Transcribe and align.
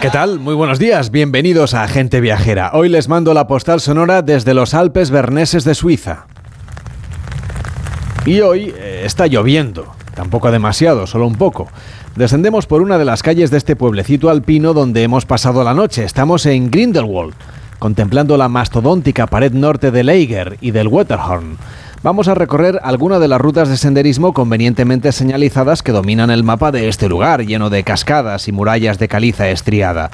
¿Qué 0.00 0.08
tal? 0.08 0.38
Muy 0.38 0.54
buenos 0.54 0.78
días, 0.78 1.10
bienvenidos 1.10 1.74
a 1.74 1.86
Gente 1.86 2.22
Viajera. 2.22 2.70
Hoy 2.72 2.88
les 2.88 3.10
mando 3.10 3.34
la 3.34 3.46
postal 3.46 3.82
sonora 3.82 4.22
desde 4.22 4.54
los 4.54 4.72
Alpes 4.72 5.10
Berneses 5.10 5.64
de 5.64 5.74
Suiza. 5.74 6.24
Y 8.24 8.40
hoy 8.40 8.72
eh, 8.78 9.02
está 9.04 9.26
lloviendo, 9.26 9.92
tampoco 10.14 10.50
demasiado, 10.50 11.06
solo 11.06 11.26
un 11.26 11.34
poco. 11.34 11.68
Descendemos 12.16 12.66
por 12.66 12.80
una 12.80 12.96
de 12.96 13.04
las 13.04 13.22
calles 13.22 13.50
de 13.50 13.58
este 13.58 13.76
pueblecito 13.76 14.30
alpino 14.30 14.72
donde 14.72 15.02
hemos 15.02 15.26
pasado 15.26 15.62
la 15.64 15.74
noche. 15.74 16.04
Estamos 16.04 16.46
en 16.46 16.70
Grindelwald, 16.70 17.34
contemplando 17.78 18.38
la 18.38 18.48
mastodóntica 18.48 19.26
pared 19.26 19.52
norte 19.52 19.90
del 19.90 20.08
Eiger 20.08 20.56
y 20.62 20.70
del 20.70 20.88
Wetterhorn 20.88 21.58
vamos 22.02 22.28
a 22.28 22.34
recorrer 22.34 22.80
algunas 22.82 23.20
de 23.20 23.28
las 23.28 23.40
rutas 23.40 23.68
de 23.68 23.76
senderismo 23.76 24.32
convenientemente 24.32 25.12
señalizadas 25.12 25.82
que 25.82 25.92
dominan 25.92 26.30
el 26.30 26.44
mapa 26.44 26.72
de 26.72 26.88
este 26.88 27.08
lugar, 27.08 27.44
lleno 27.44 27.68
de 27.68 27.84
cascadas 27.84 28.48
y 28.48 28.52
murallas 28.52 28.98
de 28.98 29.08
caliza 29.08 29.50
estriada. 29.50 30.10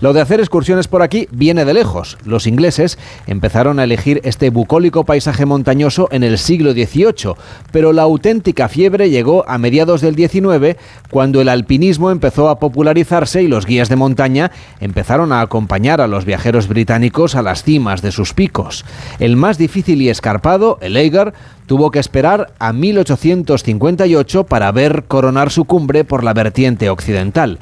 Lo 0.00 0.12
de 0.12 0.20
hacer 0.20 0.40
excursiones 0.40 0.88
por 0.88 1.02
aquí 1.02 1.28
viene 1.30 1.64
de 1.64 1.74
lejos. 1.74 2.18
Los 2.24 2.46
ingleses 2.46 2.98
empezaron 3.26 3.78
a 3.78 3.84
elegir 3.84 4.20
este 4.24 4.50
bucólico 4.50 5.04
paisaje 5.04 5.46
montañoso 5.46 6.08
en 6.10 6.24
el 6.24 6.38
siglo 6.38 6.72
XVIII, 6.72 7.34
pero 7.70 7.92
la 7.92 8.02
auténtica 8.02 8.68
fiebre 8.68 9.10
llegó 9.10 9.48
a 9.48 9.58
mediados 9.58 10.00
del 10.00 10.16
XIX, 10.16 10.76
cuando 11.10 11.40
el 11.40 11.48
alpinismo 11.48 12.10
empezó 12.10 12.48
a 12.48 12.58
popularizarse 12.58 13.42
y 13.42 13.48
los 13.48 13.66
guías 13.66 13.88
de 13.88 13.96
montaña 13.96 14.50
empezaron 14.80 15.32
a 15.32 15.40
acompañar 15.40 16.00
a 16.00 16.06
los 16.06 16.24
viajeros 16.24 16.68
británicos 16.68 17.34
a 17.34 17.42
las 17.42 17.62
cimas 17.62 18.02
de 18.02 18.12
sus 18.12 18.34
picos. 18.34 18.84
El 19.18 19.36
más 19.36 19.58
difícil 19.58 20.02
y 20.02 20.08
escarpado, 20.08 20.78
el 20.80 20.96
Eiger, 20.96 21.29
tuvo 21.66 21.90
que 21.90 21.98
esperar 21.98 22.52
a 22.58 22.72
1858 22.72 24.44
para 24.44 24.72
ver 24.72 25.04
coronar 25.04 25.50
su 25.50 25.64
cumbre 25.64 26.04
por 26.04 26.24
la 26.24 26.34
vertiente 26.34 26.90
occidental. 26.90 27.58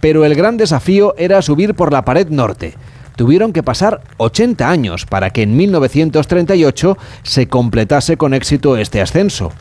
Pero 0.00 0.24
el 0.24 0.34
gran 0.34 0.56
desafío 0.56 1.14
era 1.18 1.42
subir 1.42 1.74
por 1.74 1.92
la 1.92 2.04
pared 2.04 2.28
norte. 2.28 2.74
Tuvieron 3.16 3.52
que 3.52 3.62
pasar 3.62 4.00
80 4.16 4.70
años 4.70 5.04
para 5.04 5.30
que 5.30 5.42
en 5.42 5.56
1938 5.56 6.96
se 7.22 7.48
completase 7.48 8.16
con 8.16 8.32
éxito 8.32 8.76
este 8.76 9.02
ascenso. 9.02 9.52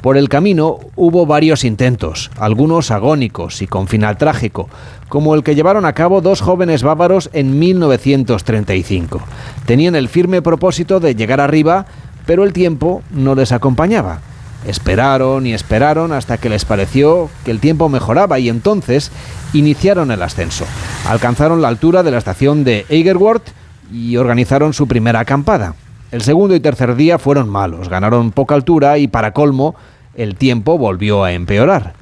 Por 0.00 0.16
el 0.16 0.30
camino 0.30 0.78
hubo 0.96 1.26
varios 1.26 1.62
intentos, 1.62 2.30
algunos 2.38 2.90
agónicos 2.90 3.60
y 3.60 3.66
con 3.66 3.86
final 3.86 4.16
trágico, 4.16 4.68
como 5.10 5.34
el 5.34 5.42
que 5.42 5.54
llevaron 5.54 5.84
a 5.84 5.92
cabo 5.92 6.22
dos 6.22 6.40
jóvenes 6.40 6.82
bávaros 6.82 7.28
en 7.34 7.58
1935. 7.58 9.20
Tenían 9.66 9.94
el 9.94 10.08
firme 10.08 10.40
propósito 10.40 11.00
de 11.00 11.14
llegar 11.14 11.40
arriba 11.40 11.84
pero 12.30 12.44
el 12.44 12.52
tiempo 12.52 13.02
no 13.10 13.34
les 13.34 13.50
acompañaba. 13.50 14.20
Esperaron 14.64 15.48
y 15.48 15.52
esperaron 15.52 16.12
hasta 16.12 16.38
que 16.38 16.48
les 16.48 16.64
pareció 16.64 17.28
que 17.44 17.50
el 17.50 17.58
tiempo 17.58 17.88
mejoraba 17.88 18.38
y 18.38 18.48
entonces 18.48 19.10
iniciaron 19.52 20.12
el 20.12 20.22
ascenso. 20.22 20.64
Alcanzaron 21.08 21.60
la 21.60 21.66
altura 21.66 22.04
de 22.04 22.12
la 22.12 22.18
estación 22.18 22.62
de 22.62 22.86
Eigerworth 22.88 23.48
y 23.92 24.16
organizaron 24.16 24.74
su 24.74 24.86
primera 24.86 25.18
acampada. 25.18 25.74
El 26.12 26.22
segundo 26.22 26.54
y 26.54 26.60
tercer 26.60 26.94
día 26.94 27.18
fueron 27.18 27.48
malos, 27.48 27.88
ganaron 27.88 28.30
poca 28.30 28.54
altura 28.54 28.96
y 28.98 29.08
para 29.08 29.32
colmo 29.32 29.74
el 30.14 30.36
tiempo 30.36 30.78
volvió 30.78 31.24
a 31.24 31.32
empeorar. 31.32 31.94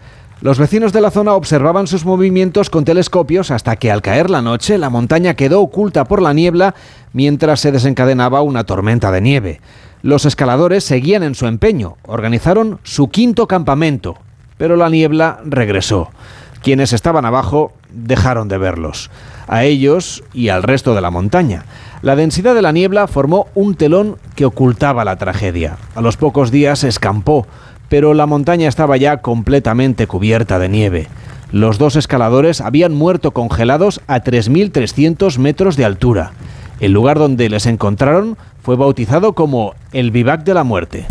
Los 0.42 0.58
vecinos 0.58 0.92
de 0.92 1.00
la 1.00 1.10
zona 1.10 1.32
observaban 1.32 1.86
sus 1.86 2.04
movimientos 2.04 2.68
con 2.68 2.84
telescopios 2.84 3.50
hasta 3.50 3.76
que 3.76 3.90
al 3.90 4.02
caer 4.02 4.28
la 4.28 4.42
noche 4.42 4.76
la 4.76 4.90
montaña 4.90 5.32
quedó 5.32 5.62
oculta 5.62 6.04
por 6.04 6.20
la 6.20 6.34
niebla 6.34 6.74
mientras 7.14 7.60
se 7.60 7.72
desencadenaba 7.72 8.42
una 8.42 8.64
tormenta 8.64 9.10
de 9.10 9.22
nieve. 9.22 9.60
Los 10.02 10.26
escaladores 10.26 10.84
seguían 10.84 11.22
en 11.22 11.34
su 11.34 11.46
empeño, 11.46 11.96
organizaron 12.06 12.78
su 12.84 13.08
quinto 13.08 13.48
campamento, 13.48 14.16
pero 14.56 14.76
la 14.76 14.88
niebla 14.88 15.40
regresó. 15.44 16.10
Quienes 16.62 16.92
estaban 16.92 17.24
abajo 17.24 17.72
dejaron 17.90 18.48
de 18.48 18.58
verlos, 18.58 19.10
a 19.46 19.64
ellos 19.64 20.22
y 20.32 20.48
al 20.48 20.62
resto 20.62 20.94
de 20.94 21.00
la 21.00 21.10
montaña. 21.10 21.64
La 22.02 22.16
densidad 22.16 22.54
de 22.54 22.62
la 22.62 22.72
niebla 22.72 23.06
formó 23.06 23.48
un 23.54 23.74
telón 23.74 24.18
que 24.34 24.44
ocultaba 24.44 25.04
la 25.04 25.16
tragedia. 25.16 25.78
A 25.94 26.00
los 26.00 26.16
pocos 26.16 26.50
días 26.50 26.84
escampó, 26.84 27.46
pero 27.88 28.14
la 28.14 28.26
montaña 28.26 28.68
estaba 28.68 28.96
ya 28.96 29.18
completamente 29.18 30.06
cubierta 30.06 30.58
de 30.58 30.68
nieve. 30.68 31.08
Los 31.50 31.78
dos 31.78 31.96
escaladores 31.96 32.60
habían 32.60 32.94
muerto 32.94 33.30
congelados 33.30 34.00
a 34.06 34.20
3.300 34.20 35.38
metros 35.38 35.76
de 35.76 35.84
altura. 35.86 36.32
El 36.80 36.92
lugar 36.92 37.18
donde 37.18 37.48
les 37.48 37.66
encontraron 37.66 38.36
fue 38.62 38.76
bautizado 38.76 39.32
como 39.32 39.74
el 39.92 40.10
Vivac 40.10 40.44
de 40.44 40.54
la 40.54 40.64
Muerte. 40.64 41.06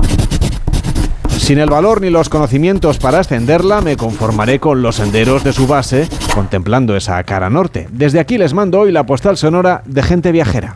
Sin 1.38 1.60
el 1.60 1.70
valor 1.70 2.02
ni 2.02 2.10
los 2.10 2.30
conocimientos 2.30 2.98
para 2.98 3.20
ascenderla, 3.20 3.82
me 3.82 3.96
conformaré 3.96 4.60
con 4.60 4.82
los 4.82 4.98
senderos 4.98 5.44
de 5.44 5.54
su 5.54 5.68
base, 5.68 6.10
contemplando 6.34 6.96
esa 6.96 7.24
cara 7.24 7.50
norte. 7.50 7.88
Desde 7.92 8.20
aquí 8.20 8.38
les 8.38 8.54
mando 8.54 8.82
hoy 8.82 8.92
la 8.92 9.06
postal 9.06 9.38
sonora 9.38 9.82
de 9.86 10.04
gente 10.04 10.32
viajera. 10.32 10.76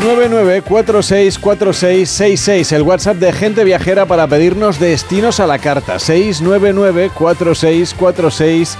699-464666, 0.00 2.72
el 2.72 2.82
WhatsApp 2.82 3.16
de 3.16 3.32
gente 3.32 3.64
viajera 3.64 4.06
para 4.06 4.28
pedirnos 4.28 4.78
destinos 4.78 5.40
a 5.40 5.48
la 5.48 5.58
carta. 5.58 5.96
699-464666. 5.96 8.76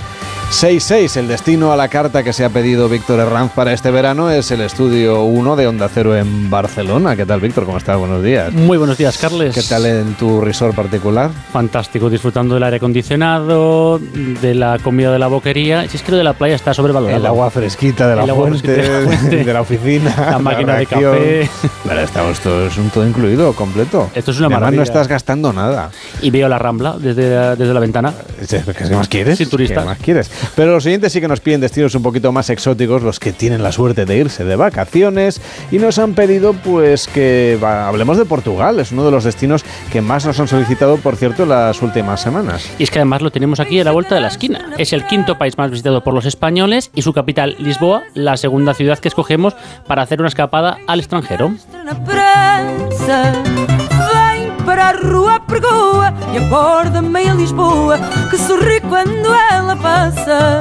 6-6. 0.51 1.19
El 1.19 1.29
destino 1.29 1.73
a 1.73 1.77
la 1.77 1.89
carta 1.89 2.23
que 2.23 2.33
se 2.33 2.43
ha 2.43 2.49
pedido 2.49 2.89
Víctor 2.89 3.21
Herranz 3.21 3.53
para 3.53 3.75
este 3.75 3.91
verano 3.91 4.31
es 4.31 4.51
el 4.51 4.63
estudio 4.63 5.23
1 5.25 5.57
de 5.57 5.67
Onda 5.67 5.91
Cero 5.93 6.17
en 6.17 6.49
Barcelona. 6.49 7.15
¿Qué 7.17 7.27
tal, 7.27 7.41
Víctor? 7.41 7.67
¿Cómo 7.67 7.77
estás? 7.77 7.99
Buenos 7.99 8.25
días. 8.25 8.53
Muy 8.55 8.79
buenos 8.79 8.97
días, 8.97 9.19
Carles. 9.19 9.55
¿Qué 9.55 9.63
tal 9.63 9.85
en 9.85 10.15
tu 10.15 10.41
resort 10.41 10.75
particular? 10.75 11.31
Fantástico, 11.53 12.09
disfrutando 12.09 12.55
del 12.55 12.63
aire 12.63 12.79
acondicionado, 12.79 13.99
de 13.99 14.55
la 14.55 14.79
comida 14.79 15.13
de 15.13 15.19
la 15.19 15.27
boquería. 15.27 15.87
Si 15.87 15.99
es 15.99 16.03
que 16.03 16.13
lo 16.13 16.17
de 16.17 16.25
la 16.25 16.33
playa 16.33 16.57
está 16.57 16.73
sobrevalorado. 16.73 17.19
El 17.19 17.27
agua 17.27 17.51
fresquita 17.51 18.09
de 18.09 18.17
la, 18.17 18.35
fuente, 18.35 18.73
de 19.45 19.53
la, 19.53 19.61
oficina, 19.61 20.15
la 20.31 20.39
máquina 20.39 20.77
de 20.77 20.87
café. 20.87 21.51
Claro, 21.85 22.01
estamos 22.01 22.41
todos, 22.41 22.77
un 22.79 22.89
todo 22.89 23.07
incluido, 23.07 23.53
completo. 23.53 24.11
Esto 24.15 24.31
es 24.31 24.39
una 24.39 24.49
maravilla. 24.49 24.79
no 24.79 24.83
estás 24.83 25.09
gastando 25.09 25.53
nada. 25.53 25.91
Y 26.23 26.31
veo 26.31 26.49
la 26.49 26.59
Rambla 26.59 26.97
desde, 26.99 27.55
desde 27.55 27.75
la 27.75 27.81
ventana. 27.81 28.15
¿Qué 28.49 28.95
más 28.95 29.09
quieres? 29.09 29.37
Sin 29.37 29.51
turista. 29.51 29.83
¿Qué 29.83 29.87
más 29.87 29.99
quieres? 29.99 30.31
Pero 30.55 30.73
los 30.73 30.83
siguientes 30.83 31.13
sí 31.13 31.21
que 31.21 31.29
nos 31.29 31.41
piden 31.41 31.61
destinos 31.61 31.95
un 31.95 32.03
poquito 32.03 32.33
más 32.33 32.51
exóticos, 32.51 33.03
los 33.03 33.19
que 33.21 33.33
tienen 33.33 33.63
la 33.63 33.73
suerte 33.73 34.05
de 34.05 34.17
irse 34.17 34.45
de 34.45 34.57
vacaciones 34.57 35.41
y 35.71 35.79
nos 35.79 35.99
han 35.99 36.15
pedido 36.15 36.53
pues 36.53 37.09
que 37.09 37.59
hablemos 37.63 38.19
de 38.19 38.25
Portugal, 38.25 38.81
es 38.81 38.93
uno 38.93 39.05
de 39.05 39.11
los 39.11 39.25
destinos 39.25 39.65
que 39.93 40.01
más 40.01 40.27
nos 40.27 40.39
han 40.41 40.49
solicitado, 40.49 40.97
por 40.99 41.17
cierto, 41.17 41.47
las 41.47 41.81
últimas 41.83 42.21
semanas. 42.21 42.69
Y 42.79 42.85
es 42.85 42.91
que 42.91 42.99
además 42.99 43.23
lo 43.23 43.31
tenemos 43.31 43.61
aquí 43.61 43.81
a 43.81 43.85
la 43.85 43.93
vuelta 43.93 44.15
de 44.15 44.21
la 44.21 44.29
esquina. 44.29 44.71
Es 44.79 44.93
el 44.93 45.07
quinto 45.07 45.39
país 45.39 45.57
más 45.59 45.71
visitado 45.71 46.03
por 46.03 46.15
los 46.15 46.27
españoles 46.27 46.91
y 46.95 47.03
su 47.03 47.13
capital, 47.13 47.57
Lisboa, 47.59 48.03
la 48.15 48.37
segunda 48.37 48.75
ciudad 48.75 48.99
que 48.99 49.09
escogemos 49.09 49.55
para 49.87 50.03
hacer 50.03 50.21
una 50.21 50.29
escapada 50.29 50.79
al 50.87 51.01
extranjero. 51.01 51.53
Para 54.69 54.91
a 54.91 54.93
rua 54.93 55.41
pergoa 55.41 56.13
e 56.31 56.37
acorda-me 56.37 57.23
em 57.23 57.35
Lisboa 57.39 57.99
que 58.29 58.37
sorri 58.37 58.83
quando 58.83 59.33
ela 59.51 59.75
passa. 59.77 60.61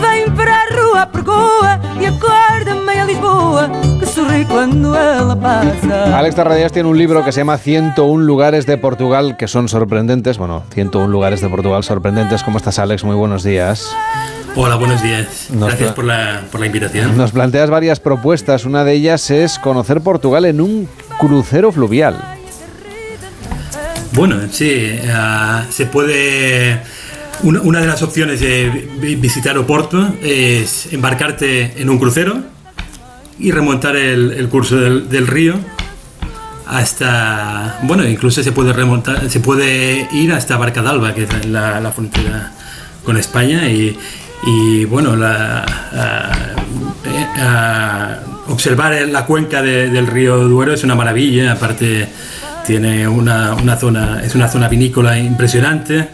Vem 0.00 0.34
para 0.34 0.54
a 0.54 0.64
rua 0.74 1.06
pergoa 1.06 1.78
e 2.00 2.06
acorda-me 2.06 2.94
em 2.94 3.06
Lisboa 3.08 3.70
que 3.98 4.06
sorri 4.06 4.46
cuando 4.46 4.96
ela 4.96 5.36
pasa. 5.36 6.16
Alex 6.16 6.34
Tarradellas 6.34 6.72
tiene 6.72 6.88
un 6.88 6.96
libro 6.96 7.22
que 7.22 7.30
se 7.30 7.42
llama 7.42 7.58
101 7.58 8.24
lugares 8.24 8.64
de 8.64 8.78
Portugal 8.78 9.36
que 9.36 9.48
son 9.48 9.68
sorprendentes. 9.68 10.38
Bueno, 10.38 10.62
101 10.72 11.06
lugares 11.08 11.42
de 11.42 11.50
Portugal 11.50 11.84
sorprendentes. 11.84 12.42
¿Cómo 12.42 12.56
estás, 12.56 12.78
Alex? 12.78 13.04
Muy 13.04 13.16
buenos 13.16 13.42
días. 13.42 13.94
Hola, 14.56 14.76
buenos 14.76 15.02
días. 15.02 15.48
Gracias 15.50 15.92
por 15.92 16.06
la, 16.06 16.40
por 16.50 16.58
la, 16.58 16.68
invitación. 16.68 17.18
Nos 17.18 17.32
planteas 17.32 17.68
varias 17.68 18.00
propuestas. 18.00 18.64
Una 18.64 18.82
de 18.82 18.94
ellas 18.94 19.30
es 19.30 19.58
conocer 19.58 20.00
Portugal 20.00 20.46
en 20.46 20.62
un 20.62 20.88
crucero 21.18 21.70
fluvial. 21.70 22.39
Bueno, 24.12 24.36
sí, 24.50 24.68
eh, 24.70 25.64
se 25.70 25.86
puede... 25.86 26.80
Una, 27.42 27.80
de 27.80 27.86
las 27.86 28.02
opciones 28.02 28.40
de 28.40 28.68
visitar 29.18 29.56
Oporto 29.56 30.14
es 30.22 30.92
embarcarte 30.92 31.80
en 31.80 31.88
un 31.88 31.98
crucero 31.98 32.38
y 33.38 33.50
remontar 33.50 33.96
el, 33.96 34.46
curso 34.50 34.76
del, 34.76 35.26
río 35.26 35.54
hasta 36.66 37.78
bueno 37.84 38.06
incluso 38.06 38.42
se 38.42 38.52
puede 38.52 38.74
remontar 38.74 39.30
se 39.30 39.40
puede 39.40 40.06
ir 40.12 40.34
hasta 40.34 40.58
Barcadalba 40.58 41.14
que 41.14 41.22
es 41.22 41.46
la, 41.46 41.90
frontera 41.92 42.52
con 43.04 43.16
España 43.16 43.66
y, 43.70 43.96
bueno 44.84 45.16
la, 45.16 45.64
observar 48.48 49.08
la 49.08 49.24
cuenca 49.24 49.62
del 49.62 50.06
río 50.06 50.46
Duero 50.46 50.74
es 50.74 50.84
una 50.84 50.94
maravilla 50.94 51.52
aparte 51.52 52.06
tiene 52.70 53.08
una, 53.08 53.76
zona, 53.76 54.22
es 54.22 54.36
una 54.36 54.46
zona 54.46 54.68
vinícola 54.68 55.18
impresionante 55.18 56.06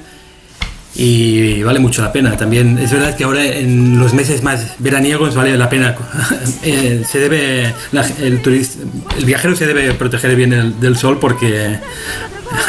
y 0.95 1.63
vale 1.63 1.81
mucho 1.81 2.01
la 2.01 2.11
pena. 2.11 2.35
También 2.35 2.79
es 2.79 2.91
verdad 2.91 3.15
que 3.15 3.25
ahora 3.25 3.45
en 3.45 3.99
los 3.99 4.15
meses 4.15 4.43
más 4.43 4.77
veraniegos 4.79 5.35
vale 5.35 5.55
la 5.59 5.69
pena. 5.69 5.95
Eh, 6.63 7.05
se 7.07 7.21
debe 7.21 7.75
el, 8.23 8.41
turista, 8.41 8.83
el 9.19 9.25
viajero 9.25 9.55
se 9.55 9.67
debe 9.67 9.93
proteger 9.95 10.35
bien 10.35 10.75
del 10.81 10.97
sol 10.97 11.19
porque 11.21 11.79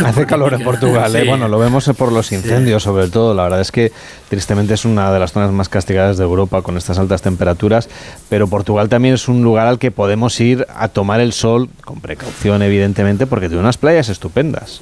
Hace 0.06 0.26
calor 0.26 0.54
en 0.54 0.64
Portugal, 0.64 1.16
¿eh? 1.16 1.24
bueno, 1.26 1.48
lo 1.48 1.60
vemos 1.60 1.90
por 1.98 2.12
los 2.12 2.32
incendios 2.32 2.84
sobre 2.84 3.08
todo. 3.08 3.34
La 3.34 3.44
verdad 3.44 3.62
es 3.62 3.72
que 3.72 3.92
tristemente 4.30 4.74
es 4.74 4.86
una 4.86 5.12
de 5.12 5.20
las 5.20 5.32
zonas 5.32 5.52
más 5.52 5.70
castigadas 5.70 6.18
de 6.18 6.24
Europa 6.24 6.62
con 6.62 6.78
estas 6.78 7.00
altas 7.00 7.22
temperaturas, 7.22 7.90
pero 8.30 8.48
Portugal 8.48 8.90
también 8.90 9.16
es 9.16 9.28
un 9.28 9.44
lugar 9.44 9.68
al 9.68 9.80
que 9.80 9.92
podemos 9.92 10.40
ir 10.40 10.66
a 10.76 10.88
tomar 10.88 11.20
el 11.20 11.34
sol 11.34 11.70
con 11.84 12.02
precaución, 12.02 12.62
evidentemente, 12.62 13.28
porque 13.28 13.48
tiene 13.48 13.62
unas 13.62 13.78
playas 13.78 14.10
estupendas. 14.10 14.82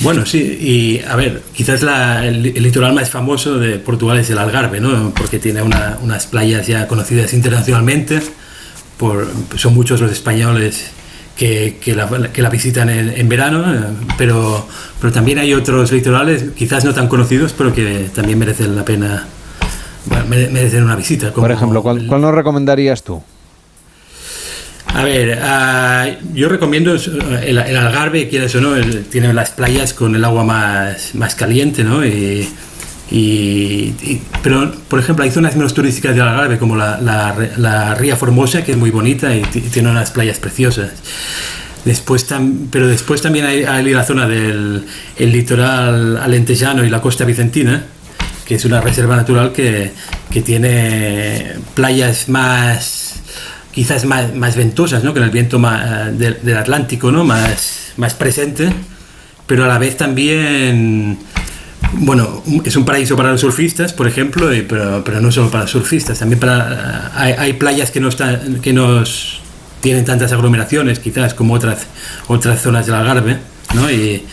Bueno, 0.00 0.26
sí, 0.26 0.38
y 0.40 1.00
a 1.08 1.14
ver, 1.14 1.42
quizás 1.54 1.82
el, 1.82 2.42
litoral 2.42 2.92
más 2.92 3.10
famoso 3.10 3.58
de 3.58 3.78
Portugal 3.78 4.18
es 4.18 4.28
el 4.30 4.38
Algarve, 4.38 4.80
¿no? 4.80 5.12
Porque 5.14 5.38
tiene 5.38 5.62
unas 5.62 6.26
playas 6.26 6.66
ya 6.66 6.88
conocidas 6.88 7.32
internacionalmente, 7.32 8.20
por, 8.96 9.28
son 9.56 9.74
muchos 9.74 10.00
los 10.00 10.10
españoles 10.10 10.90
que, 11.36 11.94
la, 12.36 12.50
visitan 12.50 12.88
en, 12.90 13.28
verano, 13.28 13.74
eh, 13.74 13.80
pero, 14.16 14.66
pero 15.00 15.12
también 15.12 15.38
hay 15.38 15.54
otros 15.54 15.90
litorales, 15.92 16.44
quizás 16.56 16.84
no 16.84 16.94
tan 16.94 17.08
conocidos, 17.08 17.54
pero 17.56 17.72
que 17.74 18.10
también 18.14 18.38
merecen 18.38 18.76
la 18.76 18.84
pena, 18.84 19.26
merecen 20.28 20.84
una 20.84 20.96
visita. 20.96 21.32
por 21.32 21.50
ejemplo, 21.50 21.82
¿cuál, 21.82 22.06
¿cuál 22.06 22.20
nos 22.20 22.34
recomendarías 22.34 23.02
tú? 23.02 23.22
A 24.94 25.04
ver, 25.04 25.38
ah, 25.42 26.06
yo 26.34 26.50
recomiendo 26.50 26.94
el, 26.94 27.58
Algarve, 27.58 28.28
quieras 28.28 28.54
o 28.56 28.60
no, 28.60 28.74
tiene 29.10 29.32
las 29.32 29.50
playas 29.50 29.94
con 29.94 30.14
el 30.14 30.24
agua 30.24 30.44
más, 30.44 31.14
más 31.14 31.34
caliente, 31.34 31.82
¿no? 31.82 32.04
Y, 32.04 32.46
pero, 34.42 34.72
por 34.88 34.98
ejemplo, 34.98 35.24
hay 35.24 35.30
zonas 35.30 35.54
menos 35.56 35.74
turísticas 35.74 36.14
del 36.14 36.22
Algarve, 36.22 36.58
como 36.58 36.76
la, 36.76 36.98
la, 37.00 37.94
Ría 37.94 38.16
Formosa, 38.16 38.64
que 38.64 38.72
es 38.72 38.78
muy 38.78 38.90
bonita 38.90 39.34
y 39.34 39.42
tiene 39.42 39.90
unas 39.90 40.10
playas 40.10 40.38
preciosas. 40.38 40.92
Después 41.84 42.26
pero 42.70 42.86
después 42.86 43.22
también 43.22 43.44
hay, 43.44 43.92
la 43.92 44.04
zona 44.04 44.28
del 44.28 44.86
el 45.18 45.32
litoral 45.32 46.16
alentejano 46.16 46.84
y 46.84 46.90
la 46.90 47.02
costa 47.02 47.24
vicentina, 47.24 47.84
que 48.46 48.54
es 48.54 48.64
una 48.64 48.80
reserva 48.80 49.16
natural 49.16 49.52
que, 49.52 49.92
que 50.30 50.42
tiene 50.42 51.54
playas 51.74 52.28
más 52.28 53.12
quizás 53.72 54.04
más, 54.04 54.34
más 54.34 54.54
ventosas, 54.54 55.02
¿no? 55.02 55.12
Que 55.12 55.20
el 55.20 55.30
viento 55.30 55.58
más, 55.58 56.16
del, 56.16 56.56
Atlántico, 56.56 57.10
¿no? 57.10 57.24
Más, 57.24 57.92
más 57.96 58.14
presente, 58.14 58.70
pero 59.46 59.64
a 59.64 59.68
la 59.68 59.78
vez 59.78 59.96
también, 59.96 61.18
bueno, 61.92 62.42
es 62.64 62.76
un 62.76 62.84
paraíso 62.84 63.16
para 63.16 63.32
los 63.32 63.40
surfistas, 63.40 63.92
por 63.92 64.08
ejemplo, 64.08 64.50
pero, 64.68 65.02
pero 65.04 65.20
no 65.20 65.30
solo 65.30 65.50
para 65.50 65.66
surfistas, 65.66 66.18
también 66.18 66.40
para, 66.40 67.12
hay, 67.14 67.34
hay 67.38 67.52
playas 67.54 67.90
que 67.90 68.00
no 68.00 68.08
están, 68.08 68.60
que 68.60 68.72
nos 68.72 69.40
tienen 69.80 70.04
tantas 70.04 70.32
aglomeraciones, 70.32 70.98
quizás, 70.98 71.34
como 71.34 71.54
otras, 71.54 71.86
otras 72.28 72.62
zonas 72.62 72.86
del 72.86 72.94
Algarve, 72.94 73.38
¿no? 73.74 73.90
Y, 73.90 74.24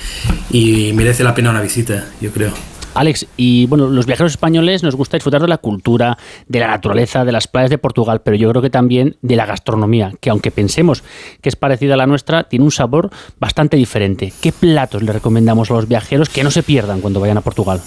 y 0.51 0.93
merece 0.93 1.23
la 1.23 1.35
pena 1.35 1.49
una 1.49 1.61
visita, 1.61 2.05
yo 2.21 2.31
creo. 2.31 2.53
Alex, 2.99 3.27
y 3.37 3.65
bueno, 3.67 3.87
los 3.87 4.05
viajeros 4.05 4.33
españoles 4.33 4.83
nos 4.83 4.93
gusta 4.93 5.15
disfrutar 5.15 5.41
de 5.41 5.47
la 5.47 5.57
cultura, 5.57 6.17
de 6.49 6.59
la 6.59 6.67
naturaleza, 6.67 7.23
de 7.23 7.31
las 7.31 7.47
playas 7.47 7.69
de 7.69 7.77
Portugal, 7.77 8.19
pero 8.21 8.35
yo 8.35 8.49
creo 8.49 8.61
que 8.61 8.69
también 8.69 9.15
de 9.21 9.37
la 9.37 9.45
gastronomía, 9.45 10.11
que 10.19 10.29
aunque 10.29 10.51
pensemos 10.51 11.01
que 11.41 11.47
es 11.47 11.55
parecida 11.55 11.93
a 11.93 11.97
la 11.97 12.07
nuestra, 12.07 12.43
tiene 12.43 12.65
un 12.65 12.71
sabor 12.71 13.09
bastante 13.39 13.77
diferente. 13.77 14.33
¿Qué 14.41 14.51
platos 14.51 15.01
le 15.01 15.13
recomendamos 15.13 15.71
a 15.71 15.75
los 15.75 15.87
viajeros 15.87 16.27
que 16.27 16.43
no 16.43 16.51
se 16.51 16.61
pierdan 16.61 16.99
cuando 16.99 17.21
vayan 17.21 17.37
a 17.37 17.41
Portugal? 17.41 17.79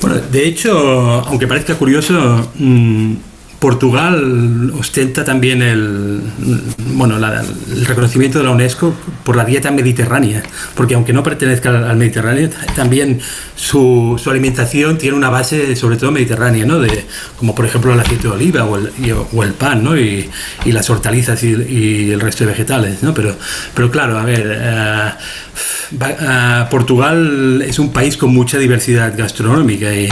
Bueno, 0.00 0.16
de 0.16 0.48
hecho, 0.48 0.76
aunque 1.24 1.46
parezca 1.46 1.76
curioso, 1.76 2.50
mm, 2.56 3.14
Portugal 3.64 4.70
ostenta 4.78 5.24
también 5.24 5.62
el, 5.62 6.20
bueno, 6.88 7.16
el 7.16 7.86
reconocimiento 7.86 8.36
de 8.36 8.44
la 8.44 8.50
UNESCO 8.50 8.94
por 9.24 9.36
la 9.36 9.44
dieta 9.46 9.70
mediterránea, 9.70 10.42
porque 10.74 10.94
aunque 10.94 11.14
no 11.14 11.22
pertenezca 11.22 11.70
al, 11.70 11.96
Mediterráneo, 11.96 12.50
también 12.76 13.20
su, 13.56 14.20
su, 14.22 14.28
alimentación 14.28 14.98
tiene 14.98 15.16
una 15.16 15.30
base 15.30 15.74
sobre 15.76 15.96
todo 15.96 16.10
mediterránea, 16.10 16.66
¿no? 16.66 16.78
de, 16.78 17.06
como 17.38 17.54
por 17.54 17.64
ejemplo 17.64 17.94
el 17.94 18.00
aceite 18.00 18.28
de 18.28 18.34
oliva 18.34 18.66
o 18.66 19.42
el, 19.42 19.52
pan 19.54 19.82
¿no? 19.82 19.96
y, 19.96 20.28
las 20.66 20.90
hortalizas 20.90 21.42
y, 21.42 22.12
el 22.12 22.20
resto 22.20 22.44
de 22.44 22.50
vegetales. 22.50 23.02
¿no? 23.02 23.14
Pero, 23.14 23.34
pero 23.72 23.90
claro, 23.90 24.18
a 24.18 24.24
ver, 24.24 24.58
eh, 24.60 25.12
Portugal 26.70 27.64
es 27.66 27.78
un 27.78 27.94
país 27.94 28.18
con 28.18 28.34
mucha 28.34 28.58
diversidad 28.58 29.16
gastronómica 29.16 29.90
y 29.94 30.10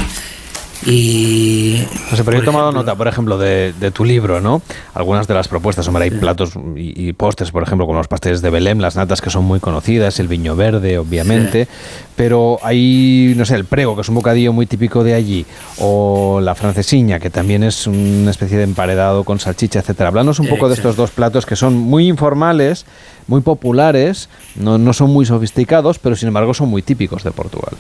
y. 0.87 1.85
José, 2.11 2.25
pero 2.25 2.39
he 2.39 2.43
tomado 2.43 2.73
nota, 2.73 2.95
por 2.95 3.09
ejemplo, 3.09 3.39
de, 3.39 3.73
tu 3.93 4.05
libro, 4.05 4.41
¿no? 4.41 4.63
Algunas 4.95 5.27
de 5.29 5.35
las 5.35 5.49
propuestas, 5.49 5.87
hombre, 5.89 6.05
hay 6.05 6.11
platos 6.11 6.53
y, 6.77 7.13
postres, 7.13 7.51
por 7.51 7.63
ejemplo, 7.63 7.87
con 7.87 7.97
los 7.97 8.09
pasteles 8.09 8.43
de 8.43 8.51
Belém, 8.51 8.79
las 8.79 8.97
natas 8.97 9.21
que 9.21 9.31
son 9.31 9.45
muy 9.45 9.61
conocidas, 9.61 10.19
el 10.21 10.29
viño 10.29 10.57
verde, 10.57 10.99
obviamente, 10.99 11.69
pero 12.17 12.59
hay, 12.63 13.35
no 13.37 13.45
sé, 13.45 13.55
el 13.55 13.65
prego, 13.65 13.95
que 13.95 14.03
es 14.03 14.09
un 14.09 14.17
bocadillo 14.17 14.53
muy 14.53 14.67
típico 14.67 15.05
de 15.05 15.15
allí, 15.15 15.47
o 15.79 16.41
la 16.41 16.55
francesiña, 16.55 17.21
que 17.21 17.31
también 17.31 17.63
es 17.63 17.87
una 17.87 18.31
especie 18.31 18.59
de 18.59 18.65
emparedado 18.65 19.25
con 19.25 19.39
salchicha, 19.39 19.81
etcétera. 19.81 20.09
Hablanos 20.09 20.39
un 20.39 20.49
poco 20.49 20.69
de 20.69 20.75
estos 20.75 20.97
dos 20.97 21.11
platos 21.11 21.47
que 21.47 21.57
son 21.57 21.77
muy 21.77 22.09
informales, 22.09 22.87
muy 23.27 23.41
populares, 23.41 24.29
no, 24.57 24.79
no 24.79 24.93
son 24.93 25.11
muy 25.11 25.27
sofisticados, 25.27 25.99
pero 25.99 26.17
sin 26.17 26.29
embargo 26.29 26.55
son 26.55 26.69
muy 26.69 26.83
típicos 26.83 27.23
de 27.23 27.31
Portugal. 27.31 27.75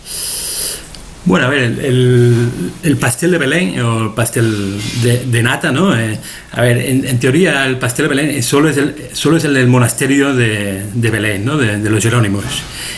Bueno, 1.24 1.46
a 1.46 1.48
ver, 1.48 1.62
el, 1.62 2.48
el, 2.82 2.96
pastel 2.96 3.30
de 3.30 3.38
Belén 3.38 3.78
o 3.80 4.06
el 4.06 4.10
pastel 4.10 4.80
de, 5.02 5.42
nata, 5.42 5.70
¿no? 5.70 5.96
Eh, 5.96 6.18
a 6.50 6.60
ver, 6.62 6.78
en, 6.78 7.20
teoría 7.20 7.64
el 7.64 7.78
pastel 7.78 8.08
de 8.08 8.08
Belén 8.08 8.42
solo 8.42 8.68
es 8.68 8.76
el, 8.76 8.94
solo 9.12 9.36
es 9.36 9.44
el 9.44 9.54
del 9.54 9.68
monasterio 9.68 10.34
de, 10.34 10.82
de 10.92 11.10
Belén, 11.10 11.44
¿no? 11.44 11.56
De, 11.56 11.78
los 11.78 12.02
Jerónimos. 12.02 12.44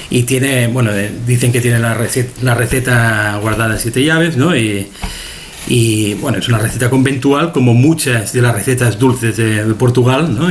Y 0.09 0.23
tiene, 0.23 0.69
bueno, 0.69 0.91
dicen 1.27 1.53
que 1.53 1.61
tiene 1.61 1.79
la 1.79 1.93
receta, 1.93 2.33
la 2.43 2.55
receta 2.55 3.39
guardada 3.43 3.75
en 3.75 3.81
siete 3.81 4.03
llaves, 4.03 4.39
¿no? 4.39 4.57
Y, 4.57 6.15
bueno, 6.21 6.39
es 6.39 6.49
una 6.49 6.59
receta 6.59 6.89
conventual 6.89 7.53
como 7.53 7.75
muchas 7.75 8.33
de 8.33 8.41
las 8.41 8.55
recetas 8.55 8.99
dulces 8.99 9.37
de, 9.37 9.63
Portugal, 9.75 10.35
¿no? 10.35 10.51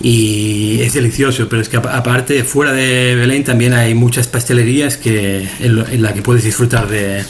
Y 0.00 0.80
es 0.80 0.92
delicioso, 0.92 1.48
pero 1.48 1.60
es 1.60 1.68
que 1.68 1.76
aparte 1.76 2.44
fuera 2.44 2.72
de 2.72 3.16
Belén 3.16 3.42
también 3.42 3.72
hay 3.74 3.94
muchas 3.94 4.28
pastelerías 4.28 4.96
que, 4.96 5.48
en, 5.58 6.02
la 6.02 6.14
que 6.14 6.22
puedes 6.22 6.44
disfrutar 6.44 6.86
de, 6.86 7.24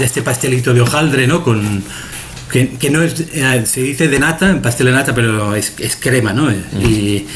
este 0.00 0.22
pastelito 0.22 0.74
de 0.74 0.80
hojaldre, 0.80 1.26
¿no? 1.28 1.44
Con, 1.44 1.82
que, 2.50 2.90
no 2.90 3.02
es, 3.02 3.20
eh, 3.32 3.62
se 3.64 3.82
dice 3.82 4.08
de 4.08 4.18
nata, 4.18 4.60
pastel 4.60 4.86
de 4.86 4.92
nata, 4.92 5.14
pero 5.14 5.54
es, 5.54 5.74
es 5.78 5.96
crema, 5.96 6.32
¿no? 6.32 6.50
Mm. 6.50 6.86
Y 6.86 7.26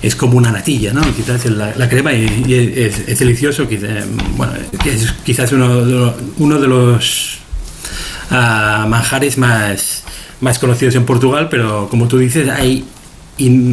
es 0.00 0.14
como 0.14 0.38
una 0.38 0.52
natilla, 0.52 0.92
¿no? 0.92 1.02
Quizás 1.14 1.44
la, 1.46 1.88
crema 1.88 2.12
y, 2.12 2.72
es, 2.76 3.18
delicioso, 3.18 3.68
quizás, 3.68 4.04
bueno, 4.36 4.52
es 4.84 5.12
quizás 5.24 5.50
uno 5.52 5.84
de 5.84 5.92
los, 5.92 6.14
uno 6.38 6.60
de 6.60 6.68
los 6.68 7.38
ah, 8.30 8.86
manjares 8.88 9.38
más, 9.38 10.04
más 10.40 10.58
conocidos 10.58 10.94
en 10.94 11.04
Portugal, 11.04 11.48
pero 11.50 11.88
como 11.90 12.06
tú 12.06 12.18
dices, 12.18 12.48
hay 12.48 12.84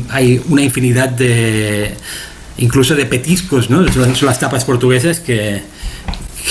hay 0.09 0.41
una 0.49 0.63
infinidad 0.63 1.09
de 1.09 1.95
incluso 2.57 2.95
de 2.95 3.05
petiscos, 3.05 3.69
¿no? 3.69 3.87
Son, 3.91 4.13
las 4.21 4.39
tapas 4.39 4.65
portuguesas 4.65 5.19
que, 5.19 5.61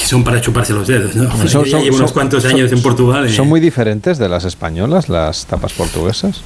son 0.04 0.24
para 0.24 0.40
chuparse 0.40 0.72
los 0.72 0.86
dedos, 0.86 1.14
¿no? 1.14 1.30
Son, 1.48 1.64
llevo 1.64 1.96
unos 1.96 2.12
cuantos 2.12 2.44
años 2.44 2.70
en 2.72 2.82
Portugal. 2.82 3.28
¿Son 3.30 3.48
muy 3.48 3.60
diferentes 3.60 4.18
de 4.18 4.28
las 4.28 4.44
españolas, 4.44 5.08
las 5.08 5.46
tapas 5.46 5.72
portuguesas? 5.72 6.42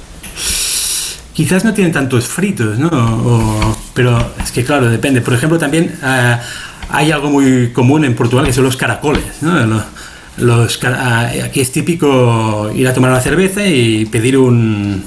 Quizás 1.33 1.65
no 1.65 1.73
tienen 1.73 1.91
tantos 1.91 2.27
fritos, 2.27 2.79
¿no? 2.79 3.75
pero 3.93 4.33
es 4.41 4.51
que 4.51 4.63
claro, 4.63 4.89
depende. 4.89 5.21
Por 5.21 5.33
ejemplo, 5.33 5.57
también 5.57 5.97
ah, 6.01 6.39
hay 6.89 7.11
algo 7.11 7.29
muy 7.29 7.71
común 7.73 8.05
en 8.05 8.15
Portugal 8.15 8.45
que 8.45 8.53
son 8.53 8.63
los 8.63 8.77
caracoles, 8.77 9.23
¿no? 9.41 9.83
Los, 10.37 10.79
ah, 10.83 11.31
aquí 11.43 11.61
es 11.61 11.71
típico 11.71 12.69
ir 12.73 12.87
a 12.87 12.93
tomar 12.93 13.11
una 13.11 13.21
cerveza 13.21 13.65
y 13.65 14.05
pedir 14.05 14.37
un, 14.37 15.03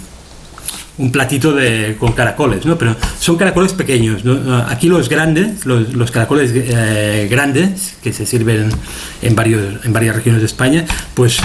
un 0.99 1.12
platito 1.12 1.52
de, 1.52 1.97
con 1.99 2.12
caracoles, 2.12 2.67
¿no? 2.67 2.76
Pero 2.76 2.97
son 3.19 3.37
caracoles 3.37 3.73
pequeños. 3.73 4.23
Aquí 4.69 4.88
los 4.88 5.09
grandes, 5.09 5.64
los, 5.64 6.11
caracoles 6.11 6.52
eh, 6.55 7.28
grandes, 7.31 7.97
que 8.02 8.12
se 8.12 8.26
sirven 8.26 8.69
en, 9.23 9.35
varios, 9.35 9.85
en 9.85 9.93
varias 9.93 10.17
regiones 10.17 10.43
de 10.43 10.47
España, 10.47 10.85
pues 11.14 11.38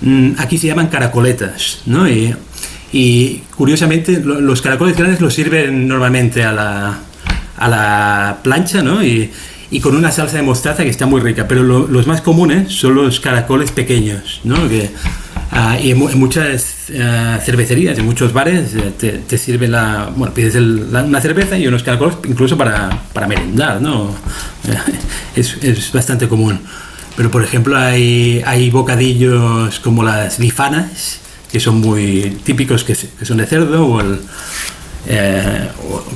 mm, 0.00 0.32
aquí 0.38 0.58
se 0.58 0.68
llaman 0.68 0.88
caracoletas, 0.88 1.82
¿no? 1.86 2.08
Y, 2.08 2.34
curiosamente 3.56 4.20
los 4.20 4.62
caracoles 4.62 4.96
grandes 4.96 5.20
los 5.20 5.32
sirven 5.32 5.86
normalmente 5.86 6.42
a 6.42 6.50
la, 6.50 6.98
a 7.56 7.68
la 7.68 8.38
plancha, 8.42 8.82
¿no? 8.82 9.04
Y, 9.04 9.30
con 9.80 9.94
una 9.96 10.10
salsa 10.10 10.36
de 10.36 10.42
mostaza 10.42 10.82
que 10.82 10.90
está 10.90 11.06
muy 11.06 11.20
rica, 11.20 11.46
pero 11.46 11.62
los 11.62 12.06
más 12.08 12.20
comunes 12.22 12.72
son 12.72 12.96
los 12.96 13.20
caracoles 13.20 13.70
pequeños, 13.70 14.40
¿no? 14.42 14.56
Ah, 15.52 15.78
y 15.80 15.90
en, 15.90 15.98
muchas 15.98 16.90
ah, 17.00 17.40
cervecerías, 17.42 17.98
en 17.98 18.06
muchos 18.06 18.32
bares, 18.32 18.72
eh, 18.74 18.92
te, 18.96 19.12
te 19.18 19.36
sirve 19.36 19.66
la. 19.66 20.10
Bueno, 20.14 20.32
pides 20.32 20.54
una 20.54 21.20
cerveza 21.20 21.58
y 21.58 21.66
unos 21.66 21.82
caracoles 21.82 22.16
incluso 22.28 22.56
para, 22.56 22.88
para 23.12 23.26
merendar, 23.26 23.82
¿no? 23.82 24.14
es, 25.34 25.56
es, 25.62 25.92
bastante 25.92 26.28
común. 26.28 26.60
Pero, 27.16 27.30
por 27.32 27.42
ejemplo, 27.42 27.76
hay, 27.76 28.42
hay 28.46 28.70
bocadillos 28.70 29.80
como 29.80 30.04
las 30.04 30.38
bifanas, 30.38 31.18
que 31.50 31.58
son 31.58 31.80
muy 31.80 32.38
típicos, 32.44 32.84
que, 32.84 32.94
son 32.94 33.38
de 33.38 33.46
cerdo, 33.46 33.84
o 33.86 34.00
el. 34.00 34.20
Eh, 35.06 35.68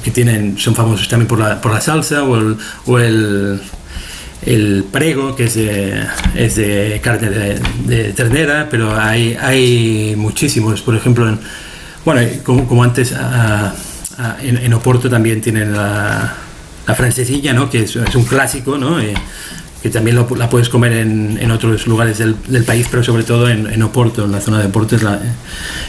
que 0.04 0.10
tienen, 0.10 0.58
son 0.58 0.74
famosos 0.74 1.08
también 1.08 1.26
por 1.26 1.40
la, 1.40 1.60
por 1.60 1.72
la 1.72 1.80
salsa, 1.80 2.22
o 2.22 2.36
el, 2.36 2.56
o 2.86 2.98
el 3.00 3.60
el 4.46 4.84
prego, 4.90 5.34
que 5.34 5.44
es 5.44 5.54
de, 5.54 6.02
es 6.34 6.56
de 6.56 7.00
carne 7.02 7.60
de, 7.86 8.12
ternera, 8.12 8.68
pero 8.70 8.94
hay, 8.94 9.36
hay 9.40 10.14
muchísimos. 10.16 10.82
Por 10.82 10.96
ejemplo, 10.96 11.28
en, 11.28 11.38
bueno, 12.04 12.20
como, 12.42 12.84
antes, 12.84 13.14
en, 14.42 14.72
Oporto 14.74 15.08
también 15.08 15.40
tienen 15.40 15.72
la, 15.72 16.34
la 16.86 16.94
francesilla, 16.94 17.52
¿no? 17.52 17.70
que 17.70 17.82
es, 17.82 17.96
un 17.96 18.24
clásico, 18.24 18.76
¿no? 18.76 19.00
Eh, 19.00 19.14
que 19.82 19.90
también 19.90 20.16
la 20.16 20.48
puedes 20.48 20.70
comer 20.70 20.92
en, 20.92 21.36
en 21.38 21.50
otros 21.50 21.86
lugares 21.86 22.16
del, 22.16 22.36
del, 22.48 22.64
país, 22.64 22.86
pero 22.90 23.04
sobre 23.04 23.22
todo 23.22 23.50
en, 23.50 23.66
en, 23.66 23.82
Oporto, 23.82 24.24
en 24.24 24.32
la 24.32 24.40
zona 24.40 24.58
de 24.58 24.68
Oporto 24.68 24.96
es 24.96 25.02
la, 25.02 25.20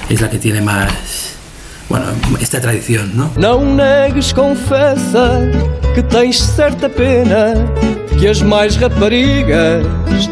es 0.09 0.19
la 0.19 0.29
que 0.29 0.37
tiene 0.37 0.59
más, 0.59 0.91
bueno, 1.89 2.05
esta 2.39 2.59
tradición, 2.59 3.15
¿no? 3.15 3.31
Não 3.37 3.63
negues, 3.63 4.33
confessa 4.33 5.39
que 5.93 6.03
tens 6.03 6.37
certa 6.37 6.89
pena 6.89 7.53
que 8.19 8.27
as 8.27 8.41
mais 8.41 8.75
raparigas 8.77 9.85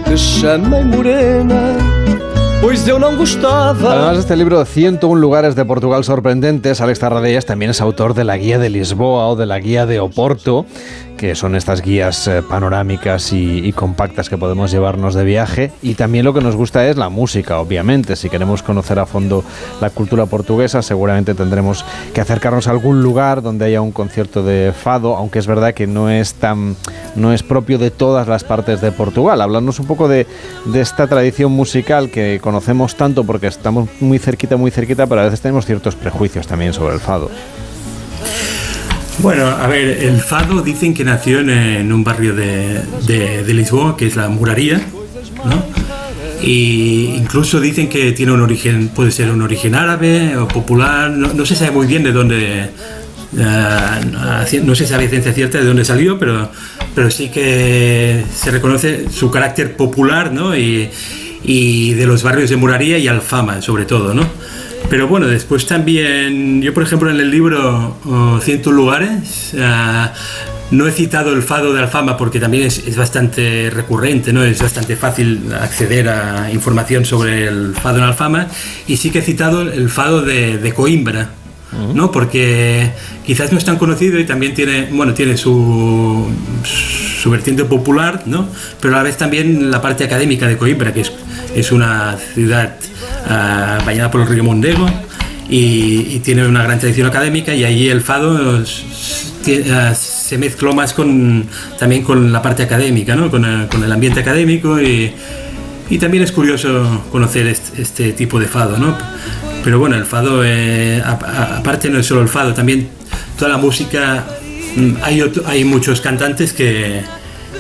te 0.06 0.18
chamem 0.18 0.86
morena. 0.86 1.78
Pues 2.62 2.86
yo 2.86 2.98
no 2.98 3.16
gustaba. 3.18 3.92
Además 3.92 4.14
de 4.14 4.20
este 4.22 4.38
libro 4.38 4.64
101 4.64 5.20
lugares 5.20 5.54
de 5.54 5.66
Portugal 5.66 6.06
sorprendentes, 6.06 6.80
Alex 6.80 7.00
Tarradellas 7.00 7.46
también 7.46 7.72
es 7.72 7.82
autor 7.82 8.14
de 8.14 8.24
la 8.24 8.38
guía 8.38 8.58
de 8.58 8.70
Lisboa 8.70 9.28
o 9.28 9.36
de 9.36 9.46
la 9.46 9.60
guía 9.60 9.86
de 9.86 10.00
Oporto, 10.00 10.66
que 11.24 11.36
son 11.36 11.56
estas 11.56 11.82
guías 11.82 12.28
eh, 12.28 12.42
panorámicas 12.42 13.32
y, 13.32 13.72
compactas 13.72 14.28
que 14.28 14.38
podemos 14.38 14.72
llevarnos 14.72 15.14
de 15.14 15.24
viaje. 15.24 15.72
Y 15.82 15.94
también 15.94 16.26
lo 16.26 16.34
que 16.34 16.42
nos 16.42 16.58
gusta 16.58 16.86
es 16.90 16.98
la 16.98 17.08
música, 17.08 17.60
obviamente. 17.60 18.18
Si 18.18 18.30
queremos 18.30 18.62
conocer 18.62 19.00
a 19.00 19.06
fondo 19.06 19.42
la 19.80 19.90
cultura 19.90 20.26
portuguesa, 20.26 20.82
seguramente 20.82 21.34
tendremos 21.34 21.86
que 22.14 22.20
acercarnos 22.20 22.68
a 22.68 22.72
algún 22.72 23.02
lugar 23.02 23.42
donde 23.42 23.64
haya 23.64 23.80
un 23.80 23.94
concierto 23.94 24.44
de 24.44 24.74
fado, 24.74 25.16
aunque 25.16 25.40
es 25.40 25.48
verdad 25.48 25.74
que 25.74 25.88
no 25.88 26.10
es 26.10 26.34
tan 26.34 26.76
no 27.16 27.32
es 27.32 27.42
propio 27.42 27.78
de 27.78 27.90
todas 27.90 28.28
las 28.28 28.44
partes 28.44 28.82
de 28.82 28.92
Portugal. 28.92 29.40
Hablarnos 29.40 29.80
un 29.80 29.86
poco 29.86 30.10
de, 30.10 30.28
de 30.66 30.82
esta 30.82 31.08
tradición 31.08 31.54
musical 31.54 32.10
que 32.10 32.42
conocemos 32.44 32.98
tanto 32.98 33.24
porque 33.24 33.48
estamos 33.48 33.88
muy 34.02 34.20
cerquita, 34.20 34.58
muy 34.58 34.72
cerquita, 34.72 35.08
pero 35.08 35.22
a 35.22 35.24
veces 35.24 35.40
tenemos 35.40 35.66
ciertos 35.66 35.96
prejuicios 35.96 36.48
también 36.48 36.74
sobre 36.74 36.96
el 36.96 37.00
fado. 37.00 37.30
Bueno, 39.20 39.48
a 39.48 39.68
ver, 39.68 40.04
el 40.04 40.20
fado 40.20 40.62
dicen 40.62 40.94
que 40.94 41.04
nació 41.04 41.40
en, 41.40 41.92
un 41.92 42.04
barrio 42.04 42.36
de, 42.36 42.82
de, 43.06 43.54
Lisboa, 43.54 43.96
que 43.96 44.08
es 44.08 44.16
la 44.16 44.28
Muraría, 44.28 44.82
¿no? 45.46 45.64
Y 46.42 47.14
incluso 47.16 47.62
dicen 47.62 47.88
que 47.88 48.12
tiene 48.12 48.34
un 48.34 48.42
origen, 48.42 48.90
puede 48.90 49.12
ser 49.12 49.32
un 49.32 49.42
origen 49.42 49.76
árabe 49.76 50.36
o 50.36 50.48
popular, 50.48 51.10
no, 51.10 51.46
se 51.46 51.56
sabe 51.56 51.72
muy 51.72 51.88
bien 51.88 52.04
de 52.04 52.12
dónde, 52.12 52.70
uh, 53.34 54.64
no 54.66 54.76
se 54.76 54.86
sabe 54.86 55.08
ciencia 55.08 55.32
cierta 55.32 55.60
de 55.60 55.66
dónde 55.66 55.86
salió, 55.86 56.20
pero, 56.20 56.52
pero 56.94 57.10
sí 57.10 57.30
que 57.30 58.26
se 58.36 58.52
reconoce 58.52 59.10
su 59.10 59.32
carácter 59.32 59.78
popular, 59.78 60.34
¿no? 60.34 60.58
Y, 60.58 60.90
y 61.44 61.94
de 61.94 62.08
los 62.08 62.24
barrios 62.24 62.50
de 62.50 62.58
Muraría 62.58 62.98
y 62.98 63.08
Alfama, 63.08 63.62
sobre 63.62 63.86
todo, 63.86 64.14
¿no? 64.14 64.28
Pero 64.94 65.08
bueno, 65.08 65.26
después 65.26 65.66
también, 65.66 66.62
yo 66.62 66.72
por 66.72 66.84
ejemplo 66.84 67.10
en 67.10 67.20
el 67.20 67.32
libro 67.32 67.98
Cientos 68.44 68.72
lugares, 68.72 69.56
eh, 69.58 70.08
no 70.70 70.86
he 70.86 70.92
citado 70.92 71.34
el 71.34 71.42
fado 71.42 71.74
de 71.74 71.80
Alfama 71.80 72.16
porque 72.16 72.40
también 72.40 72.66
es, 72.66 72.96
bastante 72.96 73.72
recurrente, 73.72 74.32
¿no? 74.32 74.44
es 74.44 74.62
bastante 74.62 74.96
fácil 74.96 75.52
acceder 75.60 76.10
a 76.10 76.52
información 76.52 77.06
sobre 77.06 77.48
el 77.48 77.74
fado 77.74 77.98
en 77.98 78.04
Alfama, 78.04 78.50
y 78.86 78.98
sí 78.98 79.10
que 79.10 79.18
he 79.18 79.22
citado 79.24 79.64
el 79.64 79.90
fado 79.90 80.22
de, 80.22 80.72
Coimbra, 80.76 81.32
¿no? 81.96 82.12
porque 82.12 82.92
quizás 83.26 83.52
no 83.52 83.58
es 83.58 83.66
tan 83.66 83.78
conocido 83.78 84.20
y 84.20 84.26
también 84.26 84.54
tiene, 84.54 84.90
bueno, 84.92 85.16
tiene 85.16 85.38
su, 85.38 86.30
su 87.20 87.32
vertiente 87.32 87.66
popular, 87.66 88.22
¿no? 88.28 88.48
pero 88.80 88.94
a 88.94 88.98
la 88.98 89.04
vez 89.04 89.18
también 89.18 89.72
la 89.72 89.82
parte 89.82 90.04
académica 90.04 90.48
de 90.48 90.56
Coimbra, 90.56 90.94
que 90.94 91.02
es, 91.02 91.12
es 91.56 91.72
una 91.72 92.16
ciudad 92.36 92.76
uh, 93.26 93.86
bañada 93.86 94.12
por 94.12 94.22
el 94.22 94.28
río 94.28 94.44
Mondego 94.44 94.86
y, 95.50 96.20
tiene 96.20 96.48
una 96.48 96.64
gran 96.64 96.80
tradición 96.80 97.08
académica 97.08 97.54
y 97.54 97.64
allí 97.64 97.90
el 97.90 98.02
fado 98.02 98.60
uh, 98.60 98.64
se 99.96 100.38
mezcló 100.38 100.74
más 100.74 100.94
con, 100.94 101.46
también 101.78 102.04
con 102.04 102.32
la 102.32 102.42
parte 102.42 102.64
académica, 102.64 103.16
¿no? 103.16 103.30
con, 103.30 103.46
el, 103.46 103.68
con 103.68 103.84
el 103.84 103.92
ambiente 103.92 104.20
académico 104.22 104.82
y, 104.82 105.14
también 106.00 106.24
es 106.24 106.32
curioso 106.32 107.04
conocer 107.12 107.46
este, 107.46 108.14
tipo 108.14 108.40
de 108.40 108.48
fado. 108.48 108.78
¿no? 108.78 108.98
Pero 109.64 109.78
bueno, 109.78 109.96
el 109.96 110.06
fado, 110.06 110.44
eh, 110.44 111.00
aparte 111.06 111.90
no 111.90 112.00
es 112.00 112.08
solo 112.08 112.22
el 112.22 112.30
fado, 112.30 112.54
también 112.54 112.88
toda 113.38 113.52
la 113.52 113.58
música, 113.58 114.26
mm, 114.76 114.94
hay, 115.04 115.24
hay 115.46 115.64
muchos 115.66 116.02
cantantes 116.02 116.52
que 116.52 117.04